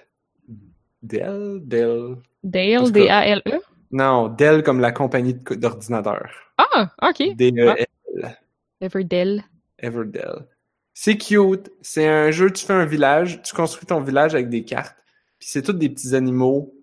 Dell? 1.05 1.60
Dell? 1.62 2.16
Dale. 2.43 2.90
D-A-L-E. 2.90 3.60
Non, 3.90 4.28
Dell 4.28 4.62
comme 4.62 4.81
la 4.81 4.90
compagnie 4.90 5.35
d'ordinateur. 5.35 6.31
Ah, 6.59 6.90
ok. 7.02 7.36
D-E-L. 7.36 8.39
Everdell. 8.81 9.44
Everdell. 9.78 10.47
C'est 10.94 11.16
cute. 11.16 11.70
C'est 11.82 12.06
un 12.09 12.31
jeu, 12.31 12.51
tu 12.51 12.64
fais 12.64 12.72
un 12.72 12.86
village, 12.86 13.43
tu 13.43 13.55
construis 13.55 13.86
ton 13.86 14.01
village 14.01 14.35
avec 14.35 14.48
des 14.48 14.64
cartes. 14.64 14.97
Puis 15.39 15.48
c'est 15.51 15.62
tous 15.62 15.72
des 15.72 15.90
petits 15.90 16.14
animaux 16.14 16.74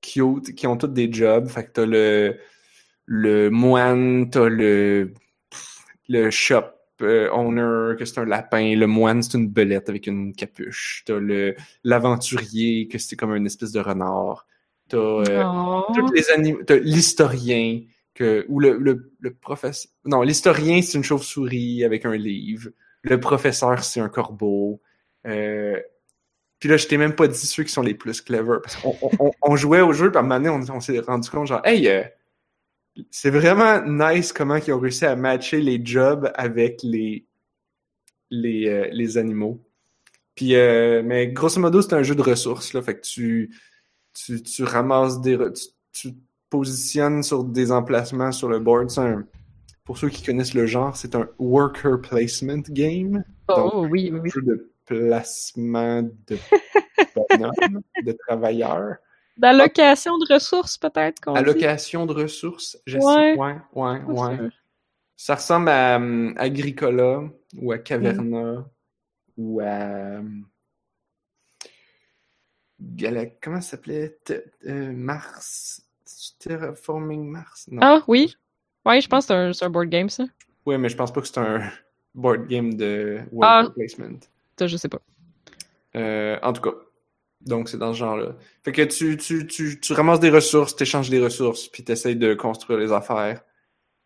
cute 0.00 0.54
qui 0.54 0.66
ont 0.66 0.76
tous 0.76 0.88
des 0.88 1.12
jobs. 1.12 1.48
Fait 1.48 1.64
que 1.64 1.72
t'as 1.72 1.86
le, 1.86 2.38
le 3.04 3.50
moine, 3.50 4.30
t'as 4.30 4.48
le, 4.48 5.12
le 6.08 6.30
shop 6.30 6.64
euh, 7.04 7.30
owner, 7.32 7.96
que 7.98 8.04
c'est 8.04 8.18
un 8.20 8.24
lapin. 8.24 8.74
Le 8.76 8.86
moine, 8.86 9.22
c'est 9.22 9.36
une 9.38 9.48
belette 9.48 9.88
avec 9.88 10.06
une 10.06 10.34
capuche. 10.34 11.02
T'as 11.06 11.18
le, 11.18 11.54
l'aventurier, 11.84 12.88
que 12.88 12.98
c'est 12.98 13.16
comme 13.16 13.34
une 13.34 13.46
espèce 13.46 13.72
de 13.72 13.80
renard. 13.80 14.46
T'as, 14.88 14.98
euh, 14.98 15.42
Oh. 15.46 15.84
tous 15.94 16.12
les 16.12 16.30
animaux, 16.30 16.60
t'as 16.66 16.76
l'historien, 16.76 17.80
que, 18.14 18.44
ou 18.48 18.60
le, 18.60 18.76
le, 18.78 19.12
le 19.20 19.34
professeur. 19.34 19.90
Non, 20.04 20.22
l'historien, 20.22 20.82
c'est 20.82 20.98
une 20.98 21.04
chauve-souris 21.04 21.84
avec 21.84 22.04
un 22.04 22.16
livre. 22.16 22.70
Le 23.02 23.18
professeur, 23.18 23.82
c'est 23.84 24.00
un 24.00 24.08
corbeau. 24.08 24.80
Euh, 25.26 25.78
puis 26.60 26.68
là, 26.68 26.76
je 26.76 26.86
t'ai 26.86 26.96
même 26.96 27.14
pas 27.14 27.26
dit 27.28 27.46
ceux 27.46 27.64
qui 27.64 27.72
sont 27.72 27.82
les 27.82 27.94
plus 27.94 28.20
clever. 28.20 28.58
Parce 28.62 28.76
qu'on 28.76 28.96
on, 29.02 29.10
on- 29.18 29.32
on 29.42 29.56
jouait 29.56 29.80
au 29.80 29.92
jeu, 29.92 30.10
puis 30.10 30.16
à 30.16 30.20
un 30.20 30.22
moment 30.22 30.36
donné, 30.40 30.48
on, 30.70 30.74
on 30.76 30.80
s'est 30.80 30.98
rendu 31.00 31.28
compte, 31.28 31.46
genre, 31.48 31.60
hey, 31.64 31.88
euh, 31.88 32.02
c'est 33.10 33.30
vraiment 33.30 33.82
nice 33.84 34.32
comment 34.32 34.56
ils 34.56 34.72
ont 34.72 34.78
réussi 34.78 35.04
à 35.04 35.16
matcher 35.16 35.60
les 35.60 35.84
jobs 35.84 36.30
avec 36.34 36.80
les, 36.82 37.26
les, 38.30 38.68
euh, 38.68 38.88
les 38.92 39.18
animaux. 39.18 39.60
Puis, 40.34 40.54
euh, 40.56 41.02
mais 41.04 41.28
grosso 41.28 41.60
modo, 41.60 41.82
c'est 41.82 41.94
un 41.94 42.02
jeu 42.02 42.14
de 42.14 42.22
ressources, 42.22 42.72
là. 42.72 42.82
Fait 42.82 42.96
que 42.96 43.02
tu, 43.02 43.54
tu, 44.12 44.42
tu 44.42 44.64
ramasses 44.64 45.20
des, 45.20 45.38
tu, 45.52 45.66
tu 45.92 46.12
te 46.12 46.18
positionnes 46.50 47.22
sur 47.22 47.44
des 47.44 47.70
emplacements 47.70 48.32
sur 48.32 48.48
le 48.48 48.58
board. 48.58 48.90
C'est 48.90 49.00
un, 49.00 49.24
pour 49.84 49.98
ceux 49.98 50.08
qui 50.08 50.22
connaissent 50.24 50.54
le 50.54 50.66
genre, 50.66 50.96
c'est 50.96 51.14
un 51.14 51.28
worker 51.38 52.00
placement 52.00 52.62
game. 52.68 53.22
Oh, 53.48 53.86
oui, 53.90 54.10
oui, 54.12 54.20
Un 54.24 54.28
jeu 54.28 54.42
de 54.42 54.70
placement 54.86 56.02
de 56.02 56.38
de 58.04 58.12
travailleurs. 58.12 58.96
D'allocation 59.36 60.18
de 60.18 60.32
ressources, 60.32 60.78
peut-être, 60.78 61.20
qu'on 61.20 61.32
dit? 61.32 61.38
Allocation 61.38 62.06
de 62.06 62.12
ressources, 62.12 62.78
je 62.86 62.98
sais. 62.98 63.04
Ouais. 63.04 63.34
Ouais, 63.36 63.56
ouais, 63.72 64.02
ouais. 64.02 64.36
sûr. 64.36 64.50
Ça 65.16 65.34
ressemble 65.36 65.68
à 65.68 65.96
hum, 65.96 66.34
Agricola 66.36 67.22
ou 67.56 67.72
à 67.72 67.78
Caverna 67.78 68.64
ou 69.36 69.60
à 69.60 70.18
hum, 70.18 70.44
comment 73.42 73.60
ça 73.60 73.70
s'appelait? 73.70 74.18
Euh, 74.66 74.92
Mars 74.92 75.82
Terraforming 76.38 77.30
Mars? 77.30 77.66
Non. 77.70 77.80
Ah, 77.82 78.02
oui. 78.08 78.36
Ouais, 78.84 79.00
je 79.00 79.08
pense 79.08 79.26
que 79.26 79.52
c'est 79.52 79.64
un, 79.64 79.70
board 79.70 79.88
game, 79.88 80.10
ça. 80.10 80.24
Oui, 80.66 80.76
mais 80.78 80.88
je 80.88 80.96
pense 80.96 81.12
pas 81.12 81.20
que 81.20 81.26
c'est 81.26 81.38
un 81.38 81.70
board 82.14 82.46
game 82.46 82.74
de 82.74 83.22
worker 83.32 83.68
Ah. 83.68 83.72
placement. 83.74 84.18
Ça, 84.58 84.66
je 84.66 84.76
sais 84.76 84.88
pas. 84.88 85.00
Euh, 85.96 86.38
en 86.42 86.52
tout 86.52 86.62
cas. 86.62 86.76
Donc, 87.46 87.68
c'est 87.68 87.78
dans 87.78 87.92
ce 87.92 87.98
genre-là. 87.98 88.36
Fait 88.62 88.72
que 88.72 88.82
tu, 88.82 89.16
tu, 89.16 89.46
tu, 89.46 89.78
tu 89.78 89.92
ramasses 89.92 90.20
des 90.20 90.30
ressources, 90.30 90.74
tu 90.76 90.82
échanges 90.82 91.10
des 91.10 91.22
ressources, 91.22 91.68
puis 91.68 91.84
tu 91.84 91.92
essaies 91.92 92.14
de 92.14 92.34
construire 92.34 92.78
les 92.78 92.92
affaires. 92.92 93.42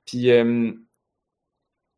Puis, 0.04 0.30
euh, 0.30 0.72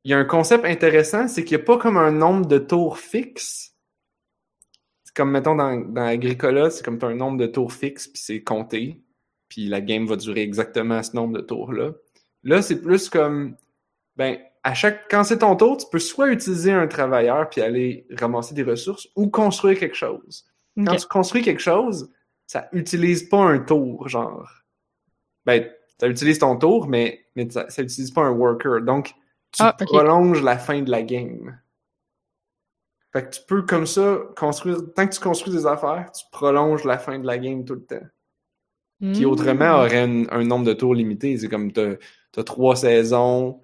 il 0.05 0.11
y 0.11 0.15
a 0.15 0.19
un 0.19 0.25
concept 0.25 0.65
intéressant, 0.65 1.29
c'est 1.29 1.45
qu'il 1.45 1.57
n'y 1.57 1.63
a 1.63 1.67
pas 1.67 1.79
comme 1.79 1.97
un 1.97 2.11
nombre 2.11 2.47
de 2.47 2.59
tours 2.59 2.99
fixe. 2.99 3.75
C'est 5.05 5.15
comme, 5.15 5.31
mettons, 5.31 5.57
dans, 5.57 5.77
dans 5.77 6.05
Agricola, 6.05 6.71
c'est 6.71 6.85
comme 6.85 6.99
tu 6.99 7.07
as 7.07 7.09
un 7.09 7.15
nombre 7.15 7.39
de 7.39 7.47
tours 7.47 7.73
fixe, 7.73 8.07
puis 8.07 8.23
c'est 8.23 8.43
compté. 8.43 9.03
Puis 9.49 9.67
la 9.67 9.81
game 9.81 10.07
va 10.07 10.17
durer 10.17 10.43
exactement 10.43 11.03
ce 11.03 11.17
nombre 11.17 11.35
de 11.37 11.43
tours-là. 11.43 11.93
Là, 12.45 12.63
c'est 12.63 12.81
plus 12.81 13.09
comme, 13.09 13.57
ben, 14.17 14.39
à 14.63 14.75
chaque, 14.75 15.11
quand 15.11 15.25
c'est 15.25 15.39
ton 15.39 15.57
tour, 15.57 15.77
tu 15.77 15.87
peux 15.91 15.99
soit 15.99 16.31
utiliser 16.31 16.73
un 16.73 16.87
travailleur 16.87 17.49
puis 17.49 17.61
aller 17.61 18.07
ramasser 18.19 18.55
des 18.55 18.63
ressources 18.63 19.09
ou 19.17 19.29
construire 19.29 19.79
quelque 19.79 19.97
chose. 19.97 20.50
Quand 20.77 20.97
tu 20.97 21.07
construis 21.07 21.43
quelque 21.43 21.61
chose, 21.61 22.11
ça 22.47 22.69
utilise 22.73 23.29
pas 23.29 23.39
un 23.43 23.59
tour, 23.59 24.09
genre. 24.09 24.49
Ben, 25.45 25.69
ça 25.99 26.09
utilise 26.09 26.39
ton 26.39 26.57
tour, 26.57 26.87
mais, 26.89 27.27
mais 27.37 27.49
ça, 27.51 27.69
ça 27.69 27.83
utilise 27.83 28.11
pas 28.11 28.23
un 28.23 28.31
worker. 28.31 28.81
Donc, 28.83 29.15
tu 29.53 29.63
Ah, 29.63 29.73
prolonges 29.73 30.43
la 30.43 30.59
fin 30.59 30.81
de 30.83 30.91
la 30.91 31.03
game. 31.03 31.59
Fait 33.13 33.25
que 33.29 33.31
tu 33.37 33.41
peux, 33.47 33.63
comme 33.63 33.87
ça, 33.87 34.21
construire. 34.37 34.79
Tant 34.95 35.07
que 35.07 35.15
tu 35.15 35.21
construis 35.21 35.53
des 35.53 35.67
affaires, 35.67 36.11
tu 36.13 36.25
prolonges 36.31 36.85
la 36.85 36.99
fin 36.99 37.19
de 37.19 37.27
la 37.27 37.39
game 37.39 37.65
tout 37.65 37.75
le 37.75 37.85
temps. 37.85 38.07
Qui 39.15 39.25
Hmm. 39.25 39.31
autrement 39.31 39.79
aurait 39.79 40.03
un, 40.03 40.29
un 40.29 40.45
nombre 40.45 40.67
de 40.67 40.73
tours 40.75 40.95
limité. 40.95 41.37
C'est 41.39 41.49
comme 41.49 41.73
t'as 41.73 41.95
as 42.37 42.45
trois 42.45 42.77
saisons, 42.77 43.61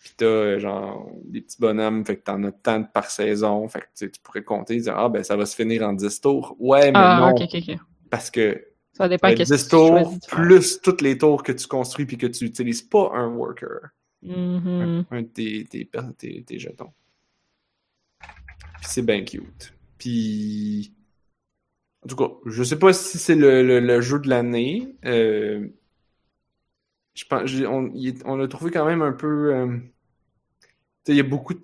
puis 0.00 0.12
t'as 0.16 0.24
euh, 0.24 0.58
genre 0.58 1.10
des 1.24 1.40
petits 1.40 1.58
bonhommes, 1.60 2.04
fait 2.04 2.16
que 2.16 2.22
t'en 2.22 2.42
as 2.44 2.52
tant 2.52 2.82
par 2.84 3.10
saison. 3.10 3.66
Fait 3.68 3.80
que 3.80 4.06
tu 4.06 4.20
pourrais 4.22 4.42
compter, 4.42 4.76
dire 4.76 4.94
Ah 4.96 5.08
ben 5.08 5.22
ça 5.22 5.36
va 5.36 5.46
se 5.46 5.54
finir 5.56 5.82
en 5.82 5.92
10 5.92 6.20
tours. 6.20 6.56
Ouais, 6.58 6.90
mais 6.92 6.98
Ah, 6.98 7.32
non. 7.36 7.46
Parce 8.10 8.30
que 8.30 8.64
Ça 8.92 9.08
dépend 9.08 9.28
euh, 9.28 9.34
qu'est-ce 9.34 9.50
que 9.50 9.56
10 9.56 9.62
tu 9.64 9.70
tours 9.70 10.18
plus 10.28 10.80
tous 10.80 11.00
les 11.02 11.18
tours 11.18 11.42
que 11.42 11.52
tu 11.52 11.66
construis 11.66 12.06
puis 12.06 12.18
que 12.18 12.26
tu 12.26 12.44
utilises 12.44 12.82
pas 12.82 13.10
un 13.14 13.28
worker. 13.28 13.90
Mhm. 14.22 15.04
Un 15.10 15.22
de 15.22 15.26
tes, 15.26 15.64
tes, 15.64 15.90
tes, 16.18 16.42
tes 16.44 16.58
jetons. 16.58 16.92
Puis 18.20 18.86
c'est 18.86 19.02
bien 19.02 19.24
cute. 19.24 19.74
Puis. 19.98 20.94
En 22.04 22.08
tout 22.08 22.16
cas, 22.16 22.30
je 22.46 22.64
sais 22.64 22.78
pas 22.78 22.92
si 22.92 23.18
c'est 23.18 23.36
le, 23.36 23.62
le, 23.62 23.78
le 23.78 24.00
jeu 24.00 24.18
de 24.18 24.28
l'année. 24.28 24.96
Euh, 25.04 25.68
je 27.14 27.24
pense, 27.26 27.50
on, 27.66 27.90
il 27.94 28.14
on 28.24 28.36
l'a 28.36 28.48
trouvé 28.48 28.70
quand 28.70 28.86
même 28.86 29.02
un 29.02 29.12
peu. 29.12 29.54
euh, 29.54 29.78
il 31.08 31.16
y 31.16 31.20
a 31.20 31.24
beaucoup 31.24 31.54
de. 31.54 31.60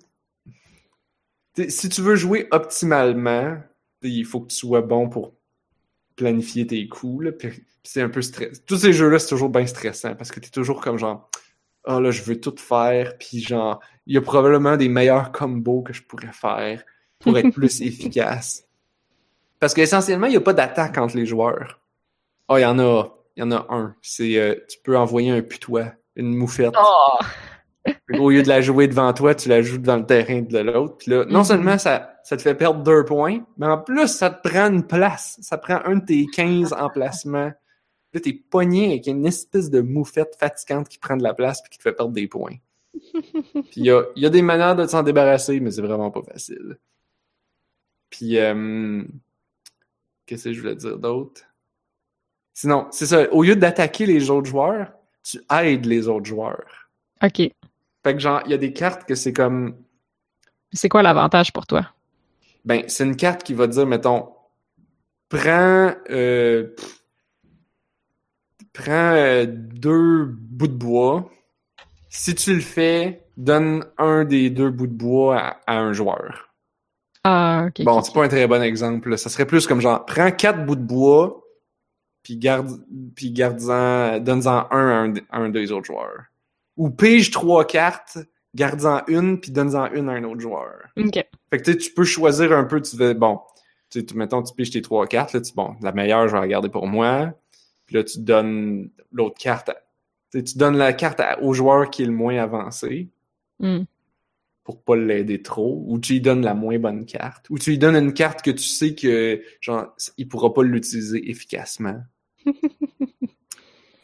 Si 1.67 1.89
tu 1.89 2.01
veux 2.01 2.15
jouer 2.15 2.47
optimalement, 2.51 3.61
il 4.01 4.25
faut 4.25 4.41
que 4.41 4.47
tu 4.47 4.55
sois 4.55 4.81
bon 4.81 5.09
pour 5.09 5.33
planifier 6.15 6.67
tes 6.67 6.87
coups. 6.87 7.25
Là, 7.25 7.31
puis, 7.31 7.49
puis 7.49 7.65
c'est 7.83 8.01
un 8.01 8.09
peu 8.09 8.21
stressant. 8.21 8.61
Tous 8.65 8.77
ces 8.77 8.93
jeux-là, 8.93 9.19
c'est 9.19 9.29
toujours 9.29 9.49
bien 9.49 9.65
stressant 9.65 10.15
parce 10.15 10.31
que 10.31 10.39
tu 10.39 10.47
es 10.47 10.51
toujours 10.51 10.81
comme 10.81 10.97
genre. 10.97 11.29
Ah 11.85 11.99
là, 11.99 12.11
je 12.11 12.21
veux 12.23 12.39
tout 12.39 12.55
faire, 12.57 13.17
puis 13.17 13.39
genre, 13.41 13.79
il 14.05 14.13
y 14.13 14.17
a 14.17 14.21
probablement 14.21 14.77
des 14.77 14.89
meilleurs 14.89 15.31
combos 15.31 15.81
que 15.81 15.93
je 15.93 16.03
pourrais 16.03 16.33
faire 16.33 16.83
pour 17.19 17.37
être 17.37 17.51
plus 17.51 17.81
efficace. 17.83 18.65
Parce 19.59 19.73
qu'essentiellement, 19.73 20.27
il 20.27 20.31
n'y 20.31 20.37
a 20.37 20.41
pas 20.41 20.53
d'attaque 20.53 20.97
entre 20.97 21.15
les 21.17 21.25
joueurs. 21.25 21.79
Ah, 22.47 22.59
il 22.59 22.63
y 22.63 22.65
en 22.65 22.79
a. 22.79 23.05
Il 23.39 23.43
y 23.43 23.45
en 23.45 23.51
a 23.51 23.65
un. 23.69 23.95
C'est 24.01 24.37
euh, 24.37 24.53
tu 24.67 24.79
peux 24.83 24.97
envoyer 24.97 25.31
un 25.31 25.41
putois, 25.41 25.93
une 26.17 26.35
moufette. 26.35 26.73
Oh! 26.77 27.23
Au 28.19 28.29
lieu 28.31 28.43
de 28.43 28.49
la 28.49 28.59
jouer 28.59 28.89
devant 28.89 29.13
toi, 29.13 29.33
tu 29.33 29.47
la 29.47 29.61
joues 29.61 29.77
dans 29.77 29.95
le 29.95 30.05
terrain 30.05 30.41
de 30.41 30.57
l'autre. 30.59 30.97
Puis 30.97 31.11
là, 31.11 31.23
non 31.23 31.39
Mhm. 31.39 31.45
seulement 31.45 31.77
ça, 31.77 32.19
ça 32.25 32.35
te 32.35 32.41
fait 32.41 32.53
perdre 32.53 32.83
deux 32.83 33.05
points, 33.05 33.39
mais 33.57 33.67
en 33.67 33.77
plus, 33.77 34.09
ça 34.09 34.29
te 34.29 34.45
prend 34.45 34.67
une 34.69 34.85
place. 34.85 35.37
Ça 35.41 35.57
prend 35.57 35.79
un 35.85 35.95
de 35.95 36.05
tes 36.05 36.25
15 36.25 36.73
emplacements. 36.73 37.53
Là, 38.13 38.19
t'es 38.19 38.33
pogné 38.33 38.87
avec 38.89 39.07
une 39.07 39.25
espèce 39.25 39.69
de 39.69 39.79
moufette 39.79 40.35
fatigante 40.37 40.89
qui 40.89 40.97
prend 40.99 41.15
de 41.15 41.23
la 41.23 41.33
place 41.33 41.61
puis 41.61 41.69
qui 41.69 41.77
te 41.77 41.83
fait 41.83 41.93
perdre 41.93 42.11
des 42.11 42.27
points. 42.27 42.57
Puis 43.53 43.71
il 43.77 43.85
y 43.85 43.91
a, 43.91 44.03
y 44.17 44.25
a 44.25 44.29
des 44.29 44.41
manières 44.41 44.75
de 44.75 44.85
s'en 44.85 45.01
débarrasser, 45.01 45.61
mais 45.61 45.71
c'est 45.71 45.81
vraiment 45.81 46.11
pas 46.11 46.23
facile. 46.23 46.77
Puis, 48.09 48.37
euh, 48.37 49.01
qu'est-ce 50.25 50.45
que 50.45 50.53
je 50.53 50.59
voulais 50.59 50.75
dire 50.75 50.97
d'autre? 50.97 51.43
Sinon, 52.59 52.87
c'est 52.91 53.05
ça. 53.05 53.31
Au 53.31 53.41
lieu 53.41 53.55
d'attaquer 53.55 54.05
les 54.05 54.29
autres 54.29 54.49
joueurs, 54.49 54.91
tu 55.23 55.39
aides 55.49 55.85
les 55.85 56.09
autres 56.09 56.25
joueurs. 56.25 56.89
Ok. 57.23 57.37
Fait 57.37 57.53
que 58.13 58.19
genre, 58.19 58.41
il 58.43 58.51
y 58.51 58.53
a 58.53 58.57
des 58.57 58.73
cartes 58.73 59.05
que 59.07 59.15
c'est 59.15 59.31
comme, 59.31 59.77
C'est 60.73 60.89
quoi 60.89 61.01
l'avantage 61.01 61.53
pour 61.53 61.65
toi? 61.65 61.87
ben, 62.65 62.83
c'est 62.89 63.05
une 63.05 63.15
carte 63.15 63.43
qui 63.43 63.53
va 63.53 63.65
dire, 63.67 63.87
mettons, 63.87 64.27
prends, 65.29 65.93
euh, 66.09 66.63
pff, 66.75 66.99
prends 68.73 69.13
euh, 69.13 69.45
deux 69.47 70.25
bouts 70.25 70.67
de 70.67 70.73
bois. 70.73 71.29
Si 72.09 72.35
tu 72.35 72.53
le 72.53 72.59
fais, 72.59 73.23
donne 73.37 73.85
un 73.97 74.25
des 74.25 74.49
deux 74.49 74.69
bouts 74.69 74.87
de 74.87 74.93
bois 74.93 75.39
à, 75.39 75.61
à 75.65 75.77
un 75.77 75.93
joueur. 75.93 76.49
Ah, 77.23 77.67
ok. 77.69 77.85
Bon, 77.85 78.01
c'est 78.01 78.13
pas 78.13 78.25
un 78.25 78.27
très 78.27 78.47
bon 78.47 78.61
exemple. 78.61 79.17
Ça 79.17 79.29
serait 79.29 79.45
plus 79.45 79.65
comme 79.65 79.79
genre, 79.79 80.05
prends 80.05 80.31
quatre 80.31 80.65
bouts 80.65 80.75
de 80.75 80.81
bois, 80.83 81.38
puis 82.29 82.37
garde, 82.37 82.79
puis 83.15 83.31
garde-en, 83.31 84.19
donne-en 84.19 84.67
un 84.69 84.87
à 84.87 84.95
un, 84.99 85.13
à 85.31 85.39
un 85.39 85.49
des 85.49 85.71
autres 85.71 85.87
joueurs. 85.87 86.25
Ou 86.77 86.91
pige 86.91 87.31
trois 87.31 87.65
cartes, 87.65 88.19
garde-en 88.53 89.01
une, 89.07 89.39
puis 89.39 89.49
donne-en 89.51 89.91
une 89.93 90.09
à 90.09 90.11
un 90.11 90.23
autre 90.25 90.39
joueur. 90.41 90.89
Ok. 90.95 91.15
Fait 91.49 91.57
que 91.59 91.71
tu 91.71 91.91
peux 91.91 92.03
choisir 92.03 92.51
un 92.55 92.65
peu, 92.65 92.79
tu 92.83 92.95
fais, 92.95 93.15
bon, 93.15 93.39
tu 93.89 94.05
mettons, 94.13 94.43
tu 94.43 94.53
piges 94.53 94.69
tes 94.69 94.83
trois 94.83 95.07
cartes, 95.07 95.33
là, 95.33 95.41
tu 95.41 95.53
bon, 95.55 95.75
la 95.81 95.91
meilleure, 95.91 96.27
je 96.27 96.33
vais 96.35 96.39
la 96.41 96.47
garder 96.47 96.69
pour 96.69 96.85
moi. 96.85 97.33
Puis 97.87 97.95
là, 97.95 98.03
tu 98.03 98.19
donnes 98.19 98.91
l'autre 99.11 99.39
carte. 99.39 99.69
à- 99.69 99.81
tu 100.31 100.43
donnes 100.59 100.77
la 100.77 100.93
carte 100.93 101.19
à- 101.19 101.41
au 101.41 101.53
joueur 101.55 101.89
qui 101.89 102.03
est 102.03 102.05
le 102.05 102.11
moins 102.11 102.37
avancé 102.37 103.09
Hmm. 103.59 103.85
pour 104.63 104.83
pas 104.83 104.95
l'aider 104.95 105.41
trop, 105.41 105.83
ou 105.87 105.97
tu 105.99 106.13
lui 106.13 106.21
donnes 106.21 106.43
la 106.43 106.53
moins 106.53 106.77
bonne 106.77 107.05
carte, 107.07 107.49
ou 107.49 107.57
tu 107.57 107.71
lui 107.71 107.79
donnes 107.79 107.95
une 107.95 108.13
carte 108.13 108.43
que 108.43 108.51
tu 108.51 108.63
sais 108.63 108.93
que, 108.93 109.41
genre, 109.59 109.87
il 110.17 110.27
pourra 110.27 110.53
pas 110.53 110.61
l'utiliser 110.61 111.27
efficacement. 111.31 111.99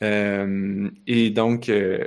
Euh, 0.03 0.89
et 1.07 1.29
donc, 1.29 1.69
euh, 1.69 2.05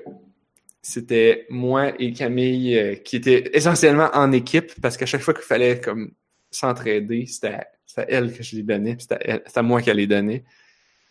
c'était 0.82 1.46
moi 1.48 1.98
et 1.98 2.12
Camille 2.12 2.76
euh, 2.78 2.94
qui 2.96 3.16
étaient 3.16 3.50
essentiellement 3.56 4.10
en 4.12 4.30
équipe 4.30 4.78
parce 4.82 4.98
qu'à 4.98 5.06
chaque 5.06 5.22
fois 5.22 5.32
qu'il 5.32 5.42
fallait 5.44 5.80
comme 5.80 6.12
s'entraider, 6.50 7.24
c'était 7.26 7.64
c'était 7.86 8.04
elle 8.10 8.32
que 8.36 8.42
je 8.42 8.56
les 8.56 8.62
donnais, 8.62 8.96
c'était 9.00 9.18
elle- 9.22 9.42
c'était 9.46 9.62
moi 9.62 9.80
qui 9.80 9.90
les 9.92 10.06
donnais. 10.06 10.44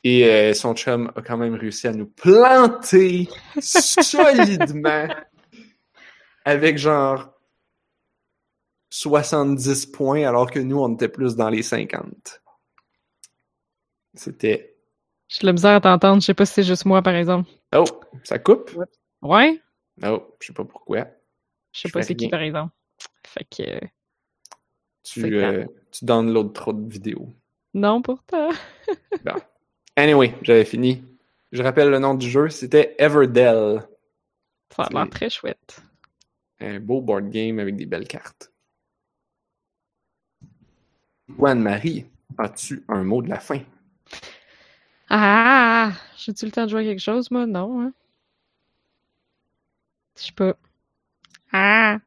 Et 0.03 0.53
son 0.53 0.75
chum 0.75 1.11
a 1.15 1.21
quand 1.23 1.35
même 1.37 1.55
réussi 1.55 1.87
à 1.87 1.93
nous 1.93 2.05
planter 2.05 3.27
solidement 3.59 5.07
avec 6.45 6.77
genre 6.77 7.33
70 8.91 9.87
points 9.87 10.25
alors 10.27 10.49
que 10.51 10.59
nous 10.59 10.79
on 10.79 10.93
était 10.93 11.09
plus 11.09 11.35
dans 11.35 11.49
les 11.49 11.63
50. 11.63 12.41
C'était 14.13 14.76
J'ai 15.29 15.41
de 15.41 15.45
la 15.47 15.53
misère 15.53 15.71
à 15.75 15.81
t'entendre. 15.81 16.21
Je 16.21 16.25
sais 16.25 16.33
pas 16.33 16.45
si 16.45 16.53
c'est 16.53 16.63
juste 16.63 16.85
moi, 16.85 17.01
par 17.01 17.15
exemple. 17.15 17.49
oh, 17.75 17.83
ça 18.23 18.39
coupe? 18.39 18.71
Ouais? 19.21 19.61
Oh, 20.03 20.35
je 20.39 20.47
sais 20.47 20.53
pas 20.53 20.63
pourquoi. 20.65 21.07
Je 21.73 21.81
sais 21.81 21.89
pas 21.89 22.01
c'est 22.01 22.15
qui, 22.15 22.29
par 22.29 22.41
exemple. 22.41 22.73
Fait 23.25 23.45
que... 23.45 23.63
euh, 23.63 23.79
Tu, 25.03 25.35
euh, 25.35 25.65
tu 25.91 26.05
downloads 26.05 26.49
trop 26.53 26.73
de 26.73 26.89
vidéos. 26.91 27.29
Non, 27.73 28.01
pourtant. 28.01 28.49
Bon. 29.25 29.35
Anyway, 29.95 30.33
j'avais 30.43 30.65
fini. 30.65 31.03
Je 31.51 31.61
rappelle 31.63 31.89
le 31.89 31.99
nom 31.99 32.13
du 32.13 32.29
jeu, 32.29 32.49
c'était 32.49 32.95
Everdell. 32.99 33.81
Ça 34.75 34.83
a 34.83 34.89
l'air 34.93 35.09
très 35.09 35.29
chouette. 35.29 35.81
Un 36.59 36.79
beau 36.79 37.01
board 37.01 37.29
game 37.29 37.59
avec 37.59 37.75
des 37.75 37.85
belles 37.85 38.07
cartes. 38.07 38.51
Anne-Marie, 41.43 42.05
as-tu 42.37 42.83
un 42.87 43.03
mot 43.03 43.21
de 43.21 43.29
la 43.29 43.39
fin? 43.39 43.59
Ah! 45.09 45.91
J'ai-tu 46.17 46.45
le 46.45 46.51
temps 46.51 46.63
de 46.65 46.69
jouer 46.69 46.81
à 46.81 46.83
quelque 46.85 46.99
chose, 47.01 47.29
moi? 47.31 47.45
Non, 47.45 47.81
hein? 47.81 47.93
Je 50.17 50.23
sais 50.25 50.31
pas. 50.33 50.55
Ah! 51.53 51.99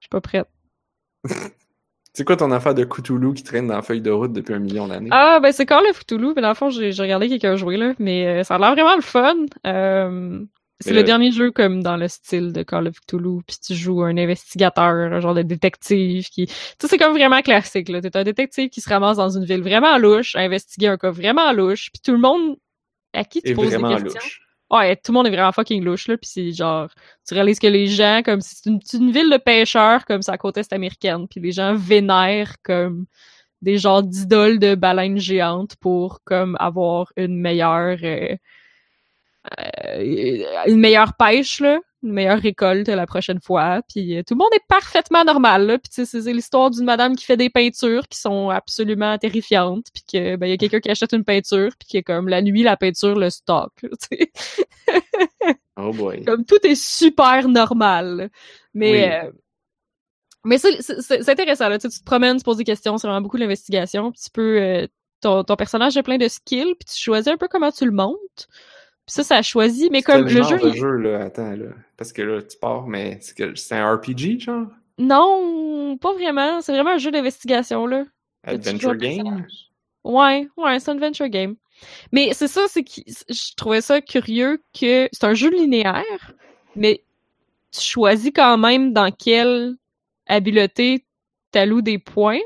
Je 0.00 0.04
suis 0.06 0.10
pas 0.10 0.20
prête. 0.20 0.48
C'est 2.14 2.24
quoi 2.24 2.36
ton 2.36 2.50
affaire 2.52 2.74
de 2.74 2.84
Cthulhu 2.84 3.34
qui 3.34 3.44
traîne 3.44 3.68
dans 3.68 3.76
la 3.76 3.82
feuille 3.82 4.02
de 4.02 4.10
route 4.10 4.32
depuis 4.32 4.54
un 4.54 4.58
million 4.58 4.88
d'années? 4.88 5.12
Ah, 5.12 5.40
ben 5.40 5.52
c'est 5.52 5.66
Call 5.66 5.86
of 5.88 6.00
Cthulhu, 6.04 6.32
mais 6.34 6.42
dans 6.42 6.48
le 6.48 6.54
fond, 6.54 6.70
j'ai 6.70 6.92
j'ai 6.92 7.02
regardé 7.02 7.28
quelqu'un 7.28 7.56
jouer, 7.56 7.76
là, 7.76 7.94
mais 7.98 8.26
euh, 8.40 8.44
ça 8.44 8.56
a 8.56 8.58
l'air 8.58 8.72
vraiment 8.72 8.96
le 8.96 9.02
fun. 9.02 9.36
Euh, 9.66 10.44
c'est 10.80 10.90
Mais 10.90 10.96
le 10.96 11.02
dernier 11.02 11.32
jeu 11.32 11.50
comme 11.50 11.82
dans 11.82 11.96
le 11.96 12.06
style 12.06 12.52
de 12.52 12.62
Call 12.62 12.88
of 12.88 13.00
Cthulhu, 13.00 13.42
puis 13.46 13.56
tu 13.64 13.74
joues 13.74 14.02
un 14.02 14.16
investigateur, 14.16 15.12
un 15.12 15.20
genre 15.20 15.34
de 15.34 15.42
détective 15.42 16.28
qui... 16.28 16.46
Tu 16.46 16.52
sais, 16.52 16.88
c'est 16.88 16.98
comme 16.98 17.14
vraiment 17.14 17.42
classique, 17.42 17.88
là. 17.88 18.00
T'es 18.00 18.16
un 18.16 18.22
détective 18.22 18.68
qui 18.68 18.80
se 18.80 18.88
ramasse 18.88 19.16
dans 19.16 19.30
une 19.30 19.44
ville 19.44 19.62
vraiment 19.62 19.98
louche, 19.98 20.36
à 20.36 20.40
investiguer 20.40 20.86
un 20.86 20.96
cas 20.96 21.10
vraiment 21.10 21.52
louche, 21.52 21.90
puis 21.92 22.00
tout 22.00 22.12
le 22.12 22.18
monde 22.18 22.56
à 23.12 23.24
qui 23.24 23.42
tu 23.42 23.54
poses 23.54 23.70
des 23.70 23.76
questions... 23.76 23.98
louche. 23.98 24.48
Ouais, 24.70 24.94
tout 24.96 25.12
le 25.12 25.14
monde 25.14 25.26
est 25.26 25.30
vraiment 25.30 25.50
fucking 25.50 25.82
louche, 25.82 26.08
là, 26.08 26.18
pis 26.18 26.28
c'est 26.28 26.52
genre, 26.52 26.88
tu 27.26 27.32
réalises 27.32 27.58
que 27.58 27.66
les 27.66 27.86
gens, 27.86 28.20
comme, 28.22 28.42
c'est 28.42 28.66
une, 28.66 29.10
ville 29.10 29.30
de 29.30 29.38
pêcheurs, 29.38 30.04
comme, 30.04 30.20
c'est 30.20 30.30
la 30.30 30.38
côte 30.38 30.58
est 30.58 30.72
américaine, 30.74 31.26
puis 31.26 31.40
les 31.40 31.52
gens 31.52 31.74
vénèrent, 31.74 32.54
comme, 32.62 33.06
des 33.62 33.78
genres 33.78 34.02
d'idoles 34.02 34.58
de 34.58 34.74
baleines 34.74 35.18
géantes 35.18 35.74
pour, 35.76 36.20
comme, 36.24 36.56
avoir 36.60 37.12
une 37.16 37.40
meilleure, 37.40 37.96
euh, 38.02 38.32
euh, 38.32 38.36
une 40.66 40.78
meilleure 40.80 41.14
pêche, 41.16 41.60
là, 41.60 41.78
une 42.02 42.12
meilleure 42.12 42.38
récolte 42.38 42.88
la 42.88 43.06
prochaine 43.06 43.40
fois, 43.40 43.82
puis 43.88 44.16
euh, 44.16 44.22
tout 44.22 44.34
le 44.34 44.38
monde 44.38 44.52
est 44.54 44.62
parfaitement 44.68 45.24
normal, 45.24 45.66
là, 45.66 45.78
puis 45.78 45.90
c'est 46.06 46.32
l'histoire 46.32 46.70
d'une 46.70 46.84
madame 46.84 47.16
qui 47.16 47.24
fait 47.24 47.36
des 47.36 47.50
peintures 47.50 48.06
qui 48.08 48.18
sont 48.18 48.50
absolument 48.50 49.18
terrifiantes, 49.18 49.86
puis 49.92 50.02
que, 50.12 50.36
ben, 50.36 50.46
il 50.46 50.50
y 50.50 50.52
a 50.52 50.56
quelqu'un 50.56 50.80
qui 50.80 50.90
achète 50.90 51.12
une 51.12 51.24
peinture, 51.24 51.70
puis 51.78 51.88
qui 51.88 51.96
est 51.96 52.02
comme, 52.02 52.28
la 52.28 52.40
nuit, 52.42 52.62
la 52.62 52.76
peinture 52.76 53.18
le 53.18 53.30
stock. 53.30 53.72
Oh 55.76 55.92
boy. 55.92 56.24
Comme 56.24 56.44
tout 56.44 56.58
est 56.64 56.74
super 56.74 57.48
normal. 57.48 58.30
Mais, 58.74 58.90
Oui. 58.90 59.28
euh, 59.28 59.30
mais 60.44 60.58
c'est, 60.58 61.28
intéressant, 61.28 61.68
là. 61.68 61.78
Tu, 61.78 61.88
te 61.88 62.04
promènes, 62.04 62.36
tu 62.38 62.42
poses 62.44 62.56
des 62.56 62.64
questions, 62.64 62.98
c'est 62.98 63.06
vraiment 63.06 63.20
beaucoup 63.22 63.38
d'investigation. 63.38 64.10
Tu 64.12 64.30
peux. 64.32 64.60
euh, 64.60 64.86
ton, 65.20 65.44
ton 65.44 65.56
personnage 65.56 65.96
a 65.96 66.02
plein 66.02 66.16
de 66.18 66.28
skills, 66.28 66.74
puis 66.78 66.88
tu 66.92 66.96
choisis 67.00 67.28
un 67.28 67.36
peu 67.36 67.48
comment 67.48 67.70
tu 67.72 67.84
le 67.84 67.90
montes. 67.92 68.48
Ça, 69.08 69.24
ça 69.24 69.42
choisit. 69.42 69.90
Mais 69.90 70.02
comme 70.02 70.24
le 70.24 70.28
genre 70.28 70.50
jeu. 70.50 70.58
de 70.58 70.68
il- 70.68 70.76
jeu, 70.76 70.96
là? 70.96 71.24
Attends, 71.24 71.56
là. 71.56 71.70
Parce 71.96 72.12
que 72.12 72.22
là, 72.22 72.42
tu 72.42 72.56
pars, 72.58 72.86
mais 72.86 73.18
c'est 73.20 73.72
un 73.72 73.94
RPG, 73.96 74.38
genre? 74.38 74.68
Non, 74.98 75.96
pas 75.98 76.12
vraiment. 76.12 76.60
C'est 76.60 76.72
vraiment 76.72 76.90
un 76.90 76.98
jeu 76.98 77.10
d'investigation, 77.10 77.86
là. 77.86 78.04
Adventure 78.44 78.94
game? 78.96 79.46
Ouais, 80.04 80.48
ouais, 80.56 80.78
c'est 80.78 80.90
un 80.90 80.94
adventure 80.94 81.28
game. 81.28 81.56
Mais 82.12 82.32
c'est 82.32 82.48
ça, 82.48 82.62
c'est 82.68 82.82
que 82.82 83.00
je 83.06 83.54
trouvais 83.56 83.80
ça 83.80 84.00
curieux 84.00 84.62
que 84.78 85.08
c'est 85.12 85.24
un 85.24 85.34
jeu 85.34 85.50
linéaire, 85.50 86.32
mais 86.76 87.02
tu 87.72 87.80
choisis 87.80 88.32
quand 88.34 88.58
même 88.58 88.92
dans 88.92 89.10
quelle 89.12 89.76
habileté 90.26 91.04
t'alloues 91.52 91.82
des 91.82 91.98
points. 91.98 92.40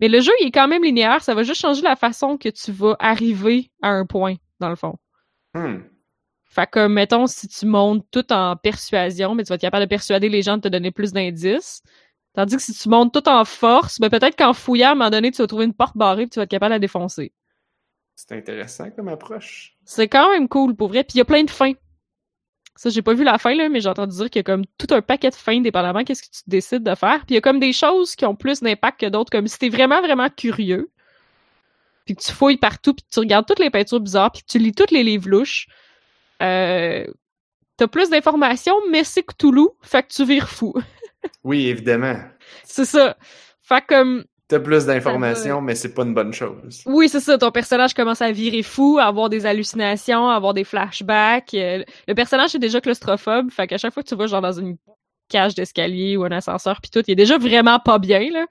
Mais 0.00 0.08
le 0.08 0.20
jeu, 0.20 0.32
il 0.40 0.48
est 0.48 0.50
quand 0.50 0.68
même 0.68 0.84
linéaire, 0.84 1.22
ça 1.22 1.34
va 1.34 1.44
juste 1.44 1.60
changer 1.60 1.82
la 1.82 1.96
façon 1.96 2.36
que 2.36 2.48
tu 2.48 2.72
vas 2.72 2.96
arriver 2.98 3.70
à 3.82 3.90
un 3.90 4.04
point, 4.04 4.34
dans 4.60 4.68
le 4.68 4.76
fond. 4.76 4.96
Hmm. 5.54 5.80
Fait 6.44 6.68
que, 6.70 6.86
mettons, 6.86 7.26
si 7.26 7.48
tu 7.48 7.66
montes 7.66 8.06
tout 8.10 8.30
en 8.32 8.56
persuasion, 8.56 9.34
mais 9.34 9.44
tu 9.44 9.48
vas 9.48 9.54
être 9.54 9.62
capable 9.62 9.84
de 9.84 9.88
persuader 9.88 10.28
les 10.28 10.42
gens 10.42 10.56
de 10.56 10.62
te 10.62 10.68
donner 10.68 10.90
plus 10.90 11.12
d'indices. 11.12 11.82
Tandis 12.34 12.56
que 12.56 12.62
si 12.62 12.74
tu 12.74 12.88
montes 12.88 13.12
tout 13.12 13.28
en 13.28 13.44
force, 13.44 13.98
ben 13.98 14.10
peut-être 14.10 14.36
qu'en 14.36 14.52
fouillant, 14.52 14.88
à 14.88 14.92
un 14.92 14.94
moment 14.94 15.10
donné, 15.10 15.30
tu 15.30 15.42
vas 15.42 15.46
trouver 15.46 15.64
une 15.64 15.74
porte 15.74 15.96
barrée 15.96 16.22
et 16.22 16.28
tu 16.28 16.38
vas 16.38 16.44
être 16.44 16.50
capable 16.50 16.70
de 16.70 16.76
la 16.76 16.78
défoncer. 16.78 17.32
C'est 18.14 18.32
intéressant 18.32 18.90
comme 18.90 19.08
approche. 19.08 19.76
C'est 19.84 20.08
quand 20.08 20.30
même 20.30 20.48
cool, 20.48 20.76
pour 20.76 20.88
vrai. 20.88 21.04
Puis 21.04 21.14
il 21.14 21.18
y 21.18 21.22
a 21.22 21.24
plein 21.24 21.44
de 21.44 21.50
fins. 21.50 21.72
Ça, 22.76 22.88
j'ai 22.90 23.02
pas 23.02 23.14
vu 23.14 23.24
la 23.24 23.38
fin, 23.38 23.54
là, 23.54 23.68
mais 23.68 23.80
j'ai 23.80 23.88
entendu 23.88 24.16
dire 24.16 24.30
qu'il 24.30 24.38
y 24.38 24.40
a 24.40 24.44
comme 24.44 24.64
tout 24.78 24.86
un 24.90 25.02
paquet 25.02 25.30
de 25.30 25.34
fins, 25.34 25.60
dépendamment 25.60 26.04
qu'est-ce 26.04 26.22
que 26.22 26.28
tu 26.30 26.42
décides 26.46 26.82
de 26.82 26.94
faire. 26.94 27.20
Puis 27.20 27.30
il 27.30 27.34
y 27.34 27.38
a 27.38 27.42
comme 27.42 27.60
des 27.60 27.72
choses 27.72 28.16
qui 28.16 28.24
ont 28.24 28.34
plus 28.34 28.60
d'impact 28.60 29.00
que 29.00 29.06
d'autres, 29.06 29.30
comme 29.30 29.46
si 29.46 29.58
t'es 29.58 29.68
vraiment, 29.68 30.00
vraiment 30.00 30.28
curieux, 30.30 30.90
puis 32.04 32.16
que 32.16 32.22
tu 32.22 32.32
fouilles 32.32 32.56
partout, 32.56 32.94
puis 32.94 33.04
que 33.04 33.10
tu 33.12 33.20
regardes 33.20 33.46
toutes 33.46 33.58
les 33.58 33.70
peintures 33.70 34.00
bizarres, 34.00 34.32
puis 34.32 34.42
que 34.42 34.46
tu 34.46 34.58
lis 34.58 34.72
tous 34.72 34.92
les 34.92 35.02
livres 35.02 35.28
louches, 35.28 35.66
euh, 36.42 37.06
t'as 37.76 37.86
plus 37.86 38.10
d'informations, 38.10 38.76
mais 38.90 39.04
c'est 39.04 39.22
Cthulhu, 39.22 39.68
fait 39.82 40.02
que 40.02 40.08
tu 40.08 40.24
vires 40.24 40.48
fou. 40.48 40.74
Oui, 41.44 41.68
évidemment. 41.68 42.16
c'est 42.64 42.84
ça. 42.84 43.16
Fait 43.62 43.84
comme, 43.86 44.24
T'as 44.52 44.58
plus 44.58 44.84
d'informations, 44.84 45.62
mais 45.62 45.74
c'est 45.74 45.94
pas 45.94 46.02
une 46.02 46.12
bonne 46.12 46.32
chose. 46.34 46.82
Oui, 46.84 47.08
c'est 47.08 47.20
ça. 47.20 47.38
Ton 47.38 47.50
personnage 47.50 47.94
commence 47.94 48.20
à 48.20 48.32
virer 48.32 48.62
fou, 48.62 48.98
à 49.00 49.04
avoir 49.04 49.30
des 49.30 49.46
hallucinations, 49.46 50.28
à 50.28 50.34
avoir 50.34 50.52
des 50.52 50.64
flashbacks. 50.64 51.54
Euh, 51.54 51.82
le 52.06 52.14
personnage 52.14 52.54
est 52.54 52.58
déjà 52.58 52.80
claustrophobe, 52.82 53.50
fait 53.50 53.66
qu'à 53.66 53.78
chaque 53.78 53.94
fois 53.94 54.02
que 54.02 54.08
tu 54.08 54.14
vas 54.14 54.26
genre 54.26 54.42
dans 54.42 54.52
une 54.52 54.76
cage 55.30 55.54
d'escalier 55.54 56.18
ou 56.18 56.24
un 56.24 56.32
ascenseur 56.32 56.82
puis 56.82 56.90
tout, 56.90 57.02
il 57.06 57.12
est 57.12 57.16
déjà 57.16 57.38
vraiment 57.38 57.78
pas 57.78 57.98
bien 57.98 58.28
là. 58.30 58.46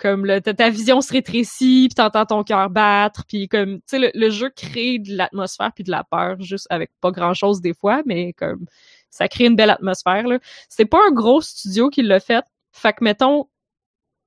Comme 0.00 0.26
ta, 0.40 0.54
ta 0.54 0.70
vision 0.70 1.02
se 1.02 1.12
rétrécit, 1.12 1.88
puis 1.90 1.94
t'entends 1.94 2.24
ton 2.24 2.42
cœur 2.42 2.70
battre, 2.70 3.24
puis 3.28 3.48
comme 3.48 3.80
tu 3.80 3.98
sais 3.98 4.10
le, 4.14 4.30
jeu 4.30 4.48
crée 4.48 4.98
de 4.98 5.14
l'atmosphère 5.14 5.72
puis 5.74 5.84
de 5.84 5.90
la 5.90 6.04
peur 6.04 6.40
juste 6.40 6.66
avec 6.70 6.90
pas 7.02 7.10
grand 7.10 7.34
chose 7.34 7.60
des 7.60 7.74
fois, 7.74 8.00
mais 8.06 8.32
comme 8.32 8.64
ça 9.10 9.28
crée 9.28 9.44
une 9.44 9.56
belle 9.56 9.68
atmosphère 9.68 10.26
là. 10.26 10.38
C'est 10.70 10.86
pas 10.86 11.00
un 11.06 11.12
gros 11.12 11.42
studio 11.42 11.90
qui 11.90 12.02
l'a 12.02 12.18
fait, 12.18 12.44
fait 12.72 12.94
que 12.94 13.04
mettons 13.04 13.46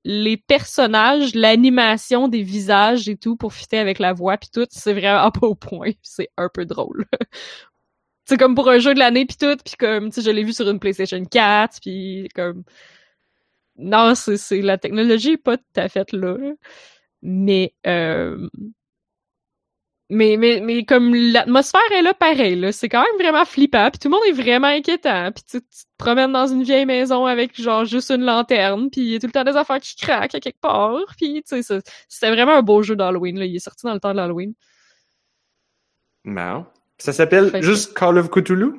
les 0.03 0.37
personnages, 0.37 1.33
l'animation 1.33 2.27
des 2.27 2.43
visages 2.43 3.09
et 3.09 3.17
tout 3.17 3.35
pour 3.35 3.53
fitter 3.53 3.79
avec 3.79 3.97
la 3.97 4.13
voix 4.13 4.37
puis 4.37 4.49
tout, 4.53 4.67
c'est 4.69 4.93
vraiment 4.93 5.31
pas 5.31 5.47
au 5.47 5.55
point, 5.55 5.91
c'est 6.03 6.29
un 6.37 6.49
peu 6.53 6.65
drôle. 6.65 7.05
c'est 8.25 8.37
comme 8.37 8.53
pour 8.53 8.69
un 8.69 8.77
jeu 8.77 8.93
de 8.93 8.99
l'année 8.99 9.25
puis 9.25 9.37
tout, 9.37 9.57
puis 9.65 9.73
comme 9.79 10.11
tu 10.11 10.21
sais 10.21 10.29
je 10.29 10.29
l'ai 10.29 10.43
vu 10.43 10.53
sur 10.53 10.69
une 10.69 10.79
PlayStation 10.79 11.23
4 11.25 11.79
puis 11.81 12.27
comme 12.35 12.63
non, 13.77 14.13
c'est 14.15 14.61
la 14.61 14.77
technologie 14.77 15.33
est 15.33 15.37
pas 15.37 15.57
tout 15.57 15.63
à 15.75 15.89
fait 15.89 16.11
là. 16.13 16.37
Mais 17.21 17.73
euh, 17.87 18.47
mais, 20.09 20.37
mais, 20.37 20.59
mais 20.61 20.85
comme 20.85 21.15
l'atmosphère 21.15 21.81
est 21.91 22.01
là 22.01 22.13
pareil, 22.13 22.55
là, 22.55 22.71
c'est 22.71 22.89
quand 22.89 23.01
même 23.01 23.19
vraiment 23.19 23.45
flippant, 23.45 23.89
puis 23.89 23.99
tout 23.99 24.09
le 24.09 24.11
monde 24.11 24.23
est 24.27 24.41
vraiment 24.41 24.67
inquiétant, 24.67 25.31
puis 25.31 25.43
tu, 25.49 25.61
te 25.61 25.67
promènes 25.97 26.31
dans 26.33 26.45
une 26.45 26.63
vieille 26.63 26.85
maison 26.85 27.25
avec 27.25 27.59
genre 27.59 27.85
juste 27.85 28.11
une 28.11 28.23
lanterne, 28.23 28.89
puis 28.91 29.01
il 29.01 29.07
y 29.07 29.15
a 29.15 29.19
tout 29.19 29.27
le 29.27 29.31
temps 29.31 29.43
des 29.43 29.55
affaires 29.55 29.79
qui 29.79 29.95
craquent 29.95 30.35
à 30.35 30.39
quelque 30.39 30.59
part, 30.59 30.99
puis 31.17 31.41
tu 31.47 31.63
sais, 31.63 31.81
c'était 32.07 32.31
vraiment 32.31 32.53
un 32.53 32.61
beau 32.61 32.83
jeu 32.83 32.95
d'Halloween, 32.95 33.37
il 33.37 33.55
est 33.55 33.59
sorti 33.59 33.87
dans 33.87 33.93
le 33.93 33.99
temps 33.99 34.11
de 34.11 34.17
l'Halloween. 34.17 34.53
Non. 36.25 36.65
Ça 36.99 37.11
s'appelle 37.11 37.51
juste 37.63 37.97
Call 37.97 38.17
of 38.17 38.29
Cthulhu? 38.29 38.73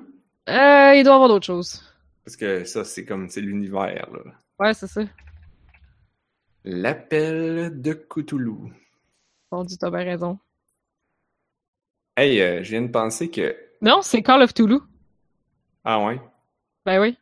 Euh, 0.49 0.95
il 0.95 1.03
doit 1.03 1.12
y 1.12 1.16
avoir 1.16 1.29
d'autres 1.29 1.47
choses. 1.47 1.83
Parce 2.25 2.37
que 2.37 2.65
ça, 2.65 2.85
c'est 2.85 3.05
comme, 3.05 3.29
c'est 3.29 3.41
l'univers, 3.41 4.09
là. 4.12 4.21
Ouais, 4.59 4.72
c'est 4.74 4.86
ça. 4.86 5.02
L'appel 6.64 7.81
de 7.81 7.93
Cthulhu. 7.93 8.72
Bon, 9.51 9.64
tu 9.64 9.76
t'as 9.76 9.90
bien 9.90 10.05
raison. 10.05 10.39
Hey, 12.16 12.40
euh, 12.40 12.62
je 12.62 12.70
viens 12.70 12.82
de 12.82 12.90
penser 12.90 13.31
que. 13.31 13.56
Non, 13.82 14.01
c'est 14.02 14.22
Call 14.22 14.43
of 14.43 14.55
Cthulhu. 14.55 14.78
Ah 15.85 16.05
ouais? 16.05 16.20
Ben 16.86 17.01
oui. 17.01 17.18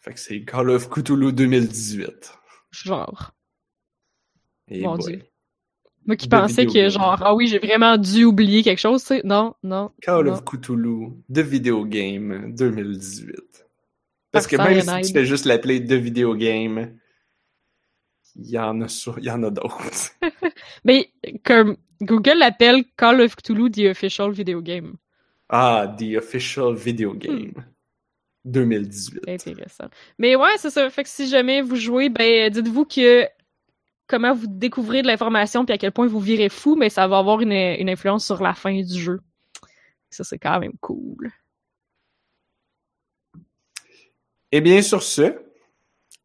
Fait 0.00 0.14
que 0.14 0.20
c'est 0.20 0.44
Call 0.44 0.70
of 0.70 0.88
Cthulhu 0.88 1.32
2018. 1.32 2.32
Genre. 2.70 3.32
Et 4.68 4.82
Mon 4.82 4.96
Dieu. 4.96 5.22
Moi 6.06 6.16
qui 6.16 6.28
pensais 6.28 6.66
que 6.66 6.88
genre, 6.90 7.18
ah 7.22 7.34
oui, 7.34 7.46
j'ai 7.46 7.58
vraiment 7.58 7.96
dû 7.96 8.24
oublier 8.24 8.62
quelque 8.62 8.78
chose, 8.78 9.00
tu 9.02 9.08
sais. 9.08 9.22
Non, 9.24 9.54
non. 9.62 9.90
Call 10.02 10.28
of 10.28 10.44
Cthulhu, 10.44 11.12
The 11.32 11.38
Video 11.38 11.84
Game 11.84 12.54
2018. 12.54 13.63
Parce 14.34 14.46
que 14.46 14.56
même 14.56 15.02
si 15.02 15.12
tu 15.12 15.18
fais 15.18 15.24
juste 15.24 15.46
l'appeler 15.46 15.82
The 15.84 15.92
Video 15.92 16.34
Game, 16.34 16.98
il 18.36 18.50
y 18.50 18.58
en 18.58 18.82
a 18.82 19.14
il 19.18 19.24
y 19.24 19.30
en 19.30 19.42
a 19.44 19.50
d'autres. 19.50 20.10
Mais 20.84 21.10
comme 21.44 21.76
Google 22.02 22.38
l'appelle 22.38 22.84
Call 22.96 23.20
of 23.20 23.36
Cthulhu 23.36 23.70
The 23.70 23.90
Official 23.90 24.32
Video 24.32 24.60
Game. 24.60 24.96
Ah, 25.48 25.94
The 25.98 26.16
Official 26.16 26.74
Video 26.74 27.14
hmm. 27.14 27.18
Game. 27.18 27.64
2018. 28.44 29.20
Intéressant. 29.28 29.88
Mais 30.18 30.36
ouais, 30.36 30.56
c'est 30.58 30.70
ça. 30.70 30.90
Fait 30.90 31.02
que 31.02 31.08
si 31.08 31.28
jamais 31.28 31.62
vous 31.62 31.76
jouez, 31.76 32.10
ben 32.10 32.50
dites-vous 32.50 32.84
que 32.84 33.26
comment 34.06 34.34
vous 34.34 34.46
découvrez 34.46 35.00
de 35.00 35.06
l'information 35.06 35.64
puis 35.64 35.74
à 35.74 35.78
quel 35.78 35.92
point 35.92 36.06
vous 36.06 36.20
virez 36.20 36.50
fou, 36.50 36.76
mais 36.76 36.90
ça 36.90 37.08
va 37.08 37.18
avoir 37.18 37.40
une, 37.40 37.52
une 37.52 37.88
influence 37.88 38.26
sur 38.26 38.42
la 38.42 38.52
fin 38.52 38.82
du 38.82 39.00
jeu. 39.00 39.20
Ça, 40.10 40.24
c'est 40.24 40.38
quand 40.38 40.60
même 40.60 40.74
cool. 40.80 41.32
Et 44.54 44.60
bien, 44.60 44.82
sur 44.82 45.02
ce, 45.02 45.34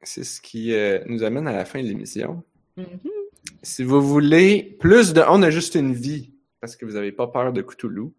c'est 0.04 0.24
ce 0.24 0.40
qui 0.40 0.72
euh, 0.76 1.00
nous 1.08 1.24
amène 1.24 1.48
à 1.48 1.52
la 1.52 1.66
fin 1.66 1.82
de 1.82 1.88
l'émission. 1.88 2.44
Mm-hmm. 2.78 3.00
Si 3.64 3.84
vous 3.84 4.04
voulez 4.04 4.78
plus 4.80 5.14
de 5.14 5.24
On 5.28 5.42
a 5.42 5.50
juste 5.50 5.74
une 5.74 5.96
vie, 5.96 6.32
parce 6.62 6.76
que 6.76 6.86
vous 6.86 6.92
n'avez 6.92 7.12
pas 7.12 7.26
peur 7.26 7.52
de 7.54 7.64
Cthulhu, 7.64 8.12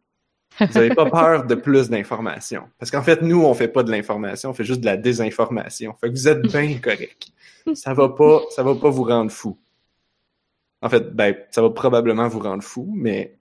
vous 0.59 0.66
n'avez 0.74 0.97
pas 0.97 1.09
peur 1.09 1.47
de 1.47 1.55
plus 1.55 1.91
d'informations. 1.91 2.65
Parce 2.81 2.91
qu'en 2.91 3.05
fait, 3.05 3.23
nous, 3.23 3.45
on 3.45 3.55
fait 3.55 3.69
pas 3.69 3.85
de 3.85 3.93
l'information, 3.93 4.51
on 4.51 4.53
fait 4.53 4.65
juste 4.65 4.81
de 4.81 4.87
la 4.87 4.97
désinformation. 4.97 5.95
Fait 6.01 6.09
que 6.09 6.12
vous 6.12 6.27
êtes 6.27 6.43
bien 6.43 6.77
correct. 6.82 7.28
Ça 7.74 7.95
va 7.95 8.09
pas, 8.09 8.41
ça 8.51 8.65
va 8.65 8.74
pas 8.74 8.91
vous 8.91 9.05
rendre 9.05 9.31
fou. 9.31 9.57
En 10.82 10.89
fait, 10.89 11.15
ben, 11.15 11.37
ça 11.53 11.62
va 11.62 11.70
probablement 11.70 12.27
vous 12.27 12.41
rendre 12.41 12.65
fou, 12.65 12.93
mais 12.97 13.39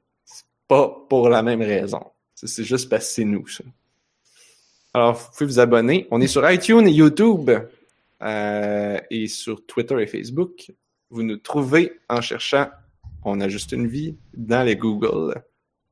pas 0.68 0.88
pour 1.10 1.30
la 1.30 1.42
même 1.42 1.64
raison. 1.64 2.06
C'est 2.36 2.64
juste 2.64 2.90
parce 2.90 3.08
que 3.08 3.12
c'est 3.12 3.26
nous, 3.26 3.48
ça. 3.48 3.64
Alors, 4.94 5.14
vous 5.16 5.28
pouvez 5.38 5.46
vous 5.46 5.60
abonner. 5.60 6.08
On 6.12 6.20
est 6.20 6.28
sur 6.28 6.50
iTunes 6.50 6.88
et 6.88 6.92
YouTube 6.92 7.52
euh, 8.22 9.00
et 9.12 9.28
sur 9.28 9.66
Twitter 9.66 10.02
et 10.02 10.08
Facebook. 10.08 10.72
Vous 11.10 11.24
nous 11.24 11.38
trouvez 11.38 12.00
en 12.10 12.22
cherchant 12.22 12.70
On 13.24 13.40
a 13.40 13.50
juste 13.50 13.72
une 13.72 13.88
vie 13.88 14.18
dans 14.34 14.64
les 14.64 14.76
Google 14.76 15.44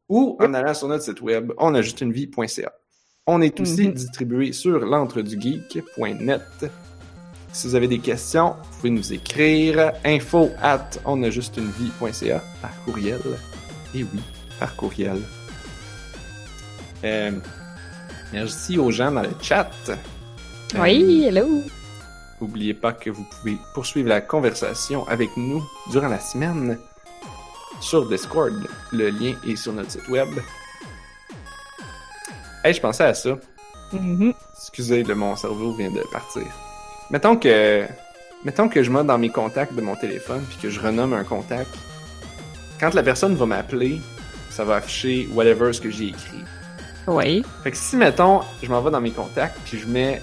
ou 0.10 0.38
en 0.40 0.54
allant 0.54 0.74
sur 0.74 0.88
notre 0.88 1.04
site 1.04 1.22
web 1.22 1.52
onajustunevie.ca. 1.58 2.72
On 3.28 3.42
est 3.42 3.60
aussi 3.60 3.88
mhm. 3.88 3.94
distribué 3.94 4.54
sur 4.54 4.80
l'entredugeek.net. 4.80 6.42
Si 7.52 7.68
vous 7.68 7.76
avez 7.76 7.88
des 7.88 8.00
questions, 8.00 8.56
vous 8.62 8.78
pouvez 8.78 8.90
nous 8.90 9.14
écrire 9.14 9.92
info 10.06 10.50
at 10.62 10.90
onajustunevie.ca 11.06 12.44
par 12.62 12.84
courriel. 12.86 13.22
Et 13.94 14.04
oui, 14.04 14.22
par 14.60 14.76
courriel. 14.76 15.22
Euh, 17.04 17.32
merci 18.32 18.78
aux 18.78 18.92
gens 18.92 19.12
dans 19.12 19.22
le 19.22 19.32
chat. 19.42 19.70
Oui, 20.80 21.26
hello. 21.26 21.64
N'oubliez 22.40 22.74
pas 22.74 22.94
que 22.94 23.10
vous 23.10 23.24
pouvez 23.24 23.58
poursuivre 23.74 24.10
la 24.10 24.22
conversation 24.22 25.08
avec 25.08 25.30
nous 25.38 25.64
durant 25.92 26.08
la 26.08 26.20
semaine 26.20 26.78
sur 27.82 28.08
Discord. 28.08 28.54
Le 28.92 29.10
lien 29.10 29.34
est 29.48 29.56
sur 29.56 29.74
notre 29.74 29.92
site 29.92 30.08
web. 30.10 30.30
Hey, 32.64 32.74
je 32.74 32.82
pensais 32.82 33.06
à 33.06 33.14
ça. 33.14 33.38
Mm-hmm. 33.94 34.34
Excusez, 34.56 35.04
le 35.04 35.16
mon 35.16 35.36
cerveau 35.36 35.74
vient 35.74 35.92
de 35.92 36.02
partir. 36.12 36.44
Mettons 37.10 37.38
que, 37.38 37.86
mettons 38.44 38.68
que 38.68 38.84
je 38.84 38.92
mets 38.92 39.04
dans 39.04 39.18
mes 39.18 39.30
contacts 39.30 39.74
de 39.74 39.82
mon 39.82 39.96
téléphone 39.96 40.44
puis 40.50 40.58
que 40.62 40.70
je 40.70 40.80
renomme 40.80 41.14
un 41.14 41.24
contact. 41.24 41.74
Quand 42.80 42.94
la 42.94 43.02
personne 43.02 43.36
va 43.36 43.46
m'appeler, 43.46 44.02
ça 44.50 44.64
va 44.64 44.76
afficher 44.76 45.28
whatever 45.34 45.72
ce 45.74 45.82
que 45.82 45.90
j'ai 45.90 46.10
écrit. 46.10 46.44
Oui. 47.08 47.44
Fait 47.64 47.72
que 47.72 47.78
si, 47.78 47.96
mettons, 47.96 48.42
je 48.62 48.70
m'en 48.70 48.82
vais 48.82 48.92
dans 48.92 49.02
mes 49.02 49.12
contacts 49.12 49.58
puis 49.66 49.80
je 49.80 49.88
mets 49.88 50.22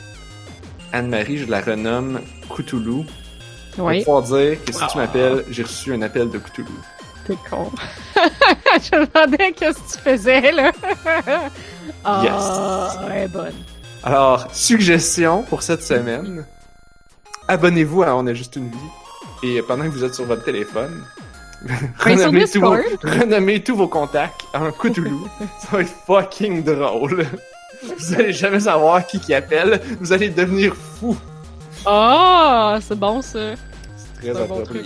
Anne-Marie, 0.93 1.39
je 1.39 1.47
la 1.47 1.61
renomme 1.61 2.21
Cthulhu. 2.49 3.05
Oui. 3.79 4.05
Pour 4.05 4.23
pouvoir 4.23 4.41
dire 4.41 4.65
que 4.65 4.73
si 4.73 4.87
tu 4.87 4.99
m'appelles, 4.99 5.45
j'ai 5.51 5.63
reçu 5.65 5.93
un 5.93 6.03
appel 6.03 6.31
de 6.31 6.39
Cthulhu. 6.39 6.69
T'es 7.27 7.37
con. 7.49 7.71
je 8.17 8.97
me 8.97 9.07
demandais 9.07 9.53
qu'est-ce 9.53 9.79
que 9.79 9.93
tu 9.93 9.99
faisais, 9.99 10.53
là. 10.53 10.71
oh, 12.05 12.23
yes. 12.23 13.09
ouais, 13.09 13.29
bonne. 13.29 13.55
Alors, 14.03 14.47
suggestion 14.53 15.43
pour 15.43 15.63
cette 15.63 15.83
semaine. 15.83 16.45
Abonnez-vous 17.49 18.03
à 18.03 18.15
On 18.15 18.27
a 18.27 18.35
juste 18.35 18.57
une 18.57 18.71
vie. 18.71 18.77
Et 19.43 19.63
pendant 19.63 19.85
que 19.85 19.89
vous 19.89 20.05
êtes 20.05 20.15
sur 20.15 20.27
votre 20.27 20.45
téléphone, 20.45 21.03
renommez, 21.99 22.47
tous 22.49 22.61
vos, 22.61 22.77
renommez 23.03 23.63
tous 23.63 23.77
vos 23.77 23.89
contacts 23.89 24.43
en 24.55 24.71
Cthulhu. 24.71 25.17
Ça 25.61 25.69
va 25.73 25.81
être 25.81 25.95
fucking 26.07 26.63
drôle. 26.63 27.27
Vous 27.83 28.15
allez 28.15 28.33
jamais 28.33 28.61
savoir 28.61 29.07
qui 29.07 29.21
qui 29.21 29.35
appelle. 29.35 29.81
Vous 30.01 30.13
allez 30.13 30.31
devenir 30.31 30.75
fou. 30.75 31.17
Ah, 31.87 32.77
oh, 32.77 32.81
c'est 32.81 32.99
bon 32.99 33.21
ça. 33.21 33.55
C'est 33.97 34.33
très 34.33 34.41
approprié. 34.41 34.85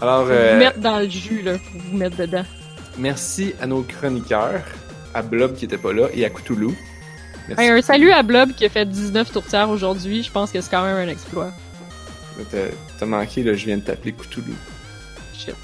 Alors, 0.00 0.26
euh, 0.28 0.52
vous 0.52 0.58
mettre 0.58 0.78
dans 0.78 0.98
le 0.98 1.08
jus 1.08 1.42
là, 1.42 1.52
pour 1.52 1.80
vous 1.80 1.96
mettre 1.96 2.16
dedans. 2.16 2.44
Merci 2.98 3.54
à 3.60 3.66
nos 3.66 3.82
chroniqueurs, 3.82 4.62
à 5.14 5.22
Blob 5.22 5.54
qui 5.54 5.64
était 5.64 5.78
pas 5.78 5.92
là 5.92 6.08
et 6.12 6.24
à 6.24 6.30
Cthulhu. 6.30 6.76
Hey, 7.58 7.70
un 7.70 7.82
salut 7.82 8.12
à 8.12 8.22
Blob 8.22 8.52
qui 8.52 8.64
a 8.64 8.68
fait 8.68 8.84
19 8.84 9.32
tourtières 9.32 9.70
aujourd'hui. 9.70 10.22
Je 10.22 10.30
pense 10.30 10.50
que 10.52 10.60
c'est 10.60 10.70
quand 10.70 10.84
même 10.84 10.96
un 10.96 11.10
exploit. 11.10 11.50
T'as 12.98 13.06
manqué, 13.06 13.42
là, 13.42 13.54
je 13.54 13.66
viens 13.66 13.76
de 13.76 13.82
t'appeler 13.82 14.12
Cthulhu. 14.12 14.54
Shit. 15.44 15.56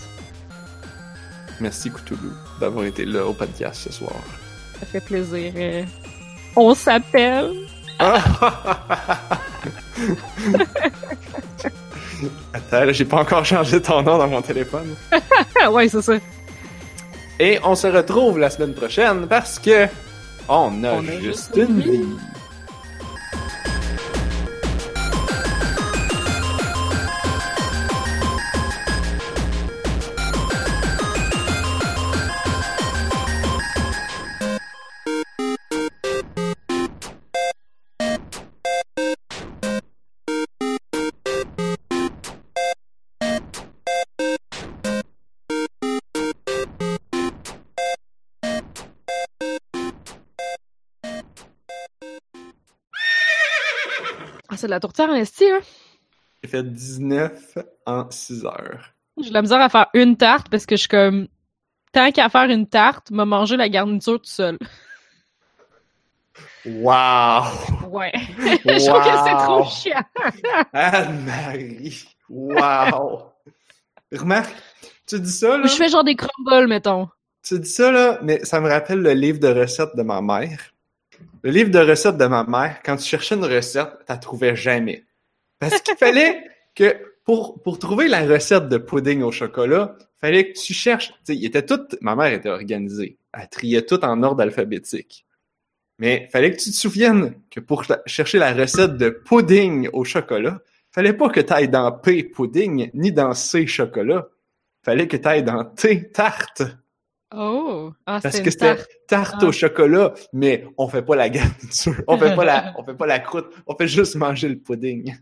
Merci 1.61 1.91
Cthulhu 1.91 2.33
d'avoir 2.61 2.85
été 2.85 3.05
là 3.05 3.25
au 3.25 3.33
podcast 3.33 3.83
ce 3.85 3.93
soir. 3.93 4.17
Ça 4.81 4.87
fait 4.87 5.01
plaisir. 5.01 5.53
Euh, 5.57 5.85
on 6.57 6.75
s'appelle. 6.75 7.53
Attends, 12.53 12.93
j'ai 12.93 13.05
pas 13.05 13.19
encore 13.19 13.45
changé 13.45 13.81
ton 13.81 14.03
nom 14.03 14.19
dans 14.19 14.29
mon 14.29 14.43
téléphone. 14.43 14.97
ouais, 15.71 15.89
c'est 15.89 16.03
ça. 16.03 16.15
Et 17.39 17.61
on 17.63 17.77
se 17.77 17.87
retrouve 17.87 18.39
la 18.39 18.51
semaine 18.51 18.75
prochaine 18.75 19.29
parce 19.29 19.61
que 19.61 19.87
on 20.49 20.83
a, 20.83 21.01
juste, 21.21 21.57
une 21.57 21.81
vie. 21.81 22.05
C'est 54.69 54.73
de 54.73 54.75
la 54.75 54.81
tourtière 54.81 55.09
en 55.09 55.15
esti, 55.15 55.47
hein? 55.47 55.61
J'ai 56.43 56.51
fait 56.51 56.63
19 56.63 57.59
en 57.87 58.11
6 58.11 58.45
heures. 58.45 58.93
J'ai 59.21 59.31
de 59.31 59.35
la 59.35 59.41
misère 59.41 59.61
à 59.61 59.69
faire 59.71 59.87
une 59.95 60.17
tarte 60.17 60.49
parce 60.51 60.67
que 60.67 60.77
je 60.77 60.81
suis 60.81 60.89
comme. 60.89 61.29
Tant 61.91 62.13
qu'à 62.13 62.29
faire 62.29 62.51
une 62.51 62.67
tarte, 62.67 63.11
m'a 63.11 63.25
manger 63.25 63.57
la 63.57 63.71
garniture 63.71 64.21
tout 64.21 64.29
seul. 64.29 64.59
Wow! 66.67 67.45
Ouais. 67.89 68.13
je 68.39 68.87
trouve 68.87 69.03
que 69.03 69.25
c'est 69.25 69.45
trop 69.47 69.65
chiant. 69.65 70.05
Anne-Marie! 70.75 72.05
Wow! 72.29 73.33
Remarque, 74.13 74.55
tu 75.07 75.19
dis 75.19 75.33
ça, 75.33 75.57
là? 75.57 75.67
Je 75.67 75.75
fais 75.75 75.89
genre 75.89 76.05
des 76.05 76.15
crumbles, 76.15 76.69
mettons. 76.69 77.09
Tu 77.43 77.59
dis 77.59 77.71
ça, 77.71 77.91
là, 77.91 78.19
mais 78.23 78.45
ça 78.45 78.61
me 78.61 78.69
rappelle 78.69 79.01
le 79.01 79.15
livre 79.15 79.39
de 79.39 79.49
recettes 79.49 79.97
de 79.97 80.03
ma 80.03 80.21
mère. 80.21 80.75
Le 81.43 81.51
livre 81.51 81.71
de 81.71 81.79
recettes 81.79 82.17
de 82.17 82.27
ma 82.27 82.45
mère, 82.45 82.81
quand 82.85 82.97
tu 82.97 83.05
cherchais 83.05 83.37
une 83.37 83.45
recette, 83.45 83.91
t'as 84.07 84.17
trouvais 84.17 84.57
jamais. 84.57 85.05
Parce 85.59 85.81
qu'il 85.81 85.97
fallait 85.99 86.45
que, 86.75 86.97
pour, 87.25 87.79
trouver 87.79 88.09
la 88.09 88.27
recette 88.27 88.69
de 88.69 88.79
pudding 88.79 89.23
au 89.23 89.31
chocolat, 89.31 89.97
fallait 90.21 90.53
que 90.53 90.59
tu 90.59 90.73
cherches, 90.73 91.13
tu 91.25 91.35
il 91.35 91.45
était 91.45 91.65
tout, 91.65 91.87
ma 92.01 92.17
mère 92.17 92.33
était 92.33 92.49
organisée. 92.49 93.19
Elle 93.33 93.49
triait 93.49 93.83
tout 93.83 94.05
en 94.05 94.23
ordre 94.23 94.43
alphabétique. 94.43 95.27
Mais 95.99 96.29
fallait 96.33 96.53
que 96.53 96.61
tu 96.61 96.71
te 96.71 96.77
souviennes 96.77 97.35
que 97.51 97.61
pour 97.61 97.85
chercher 98.07 98.39
la 98.39 98.53
recette 98.53 98.97
de 98.97 99.11
pudding 99.11 99.89
au 99.93 100.05
chocolat, 100.05 100.61
fallait 100.91 101.13
pas 101.13 101.29
que 101.29 101.41
tu 101.41 101.53
ailles 101.53 101.69
dans 101.69 101.91
P 101.93 102.25
pudding 102.25 102.91
ni 102.95 103.13
dans 103.13 103.35
C 103.35 103.67
chocolat. 103.67 104.29
Fallait 104.83 105.09
que 105.09 105.17
tu 105.17 105.29
ailles 105.29 105.43
dans 105.43 105.65
T 105.65 106.11
tarte. 106.11 106.63
Oh, 107.35 107.93
ah, 108.07 108.21
parce 108.23 108.41
que 108.41 108.51
c'était 108.51 108.79
tarte 109.07 109.43
au 109.43 109.53
chocolat, 109.53 110.15
mais 110.33 110.67
on 110.79 110.89
fait 110.89 111.03
pas 111.03 111.15
la 111.15 111.29
garniture, 111.29 111.95
on 112.07 112.17
fait 112.17 112.35
pas 112.35 112.45
la, 112.45 112.75
on 112.79 112.85
fait 112.85 112.95
pas 112.95 113.07
la 113.07 113.19
croûte, 113.19 113.53
on 113.67 113.77
fait 113.77 113.89
juste 113.89 114.17
manger 114.17 114.49
le 114.49 114.59
pudding. 114.59 115.15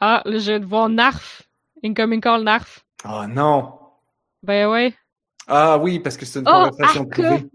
Ah, 0.00 0.20
là, 0.24 0.38
je 0.38 0.58
de 0.58 0.66
voir 0.66 0.88
Narf. 0.88 1.42
Incoming 1.84 2.20
call 2.20 2.42
Narf. 2.42 2.84
Oh 3.08 3.24
non. 3.26 3.78
Ben 4.42 4.68
ouais. 4.68 4.94
Ah 5.46 5.78
oui, 5.78 6.00
parce 6.00 6.16
que 6.16 6.26
c'est 6.26 6.40
une 6.40 6.48
oh, 6.48 6.68
conversation 6.70 7.06
privée. 7.06 7.48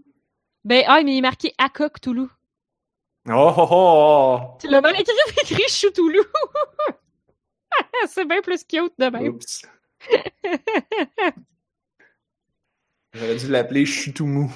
Ben, 0.64 0.84
ah, 0.86 1.02
mais 1.02 1.14
il 1.14 1.18
est 1.18 1.22
marqué 1.22 1.52
Akok 1.58 2.00
Toulouse. 2.00 2.30
Oh, 3.30 3.52
oh, 3.56 3.68
oh! 3.70 4.40
Tu 4.60 4.68
l'as 4.68 4.80
mal 4.80 4.98
écrit, 4.98 5.12
écrit 5.42 5.68
Choutoulou. 5.68 6.22
c'est 8.08 8.26
bien 8.26 8.40
plus 8.40 8.64
cute 8.64 8.92
de 8.98 9.06
même. 9.10 9.34
Oups. 9.34 9.62
J'aurais 13.18 13.34
dû 13.36 13.48
l'appeler 13.48 13.84
Choutoumou. 13.84 14.52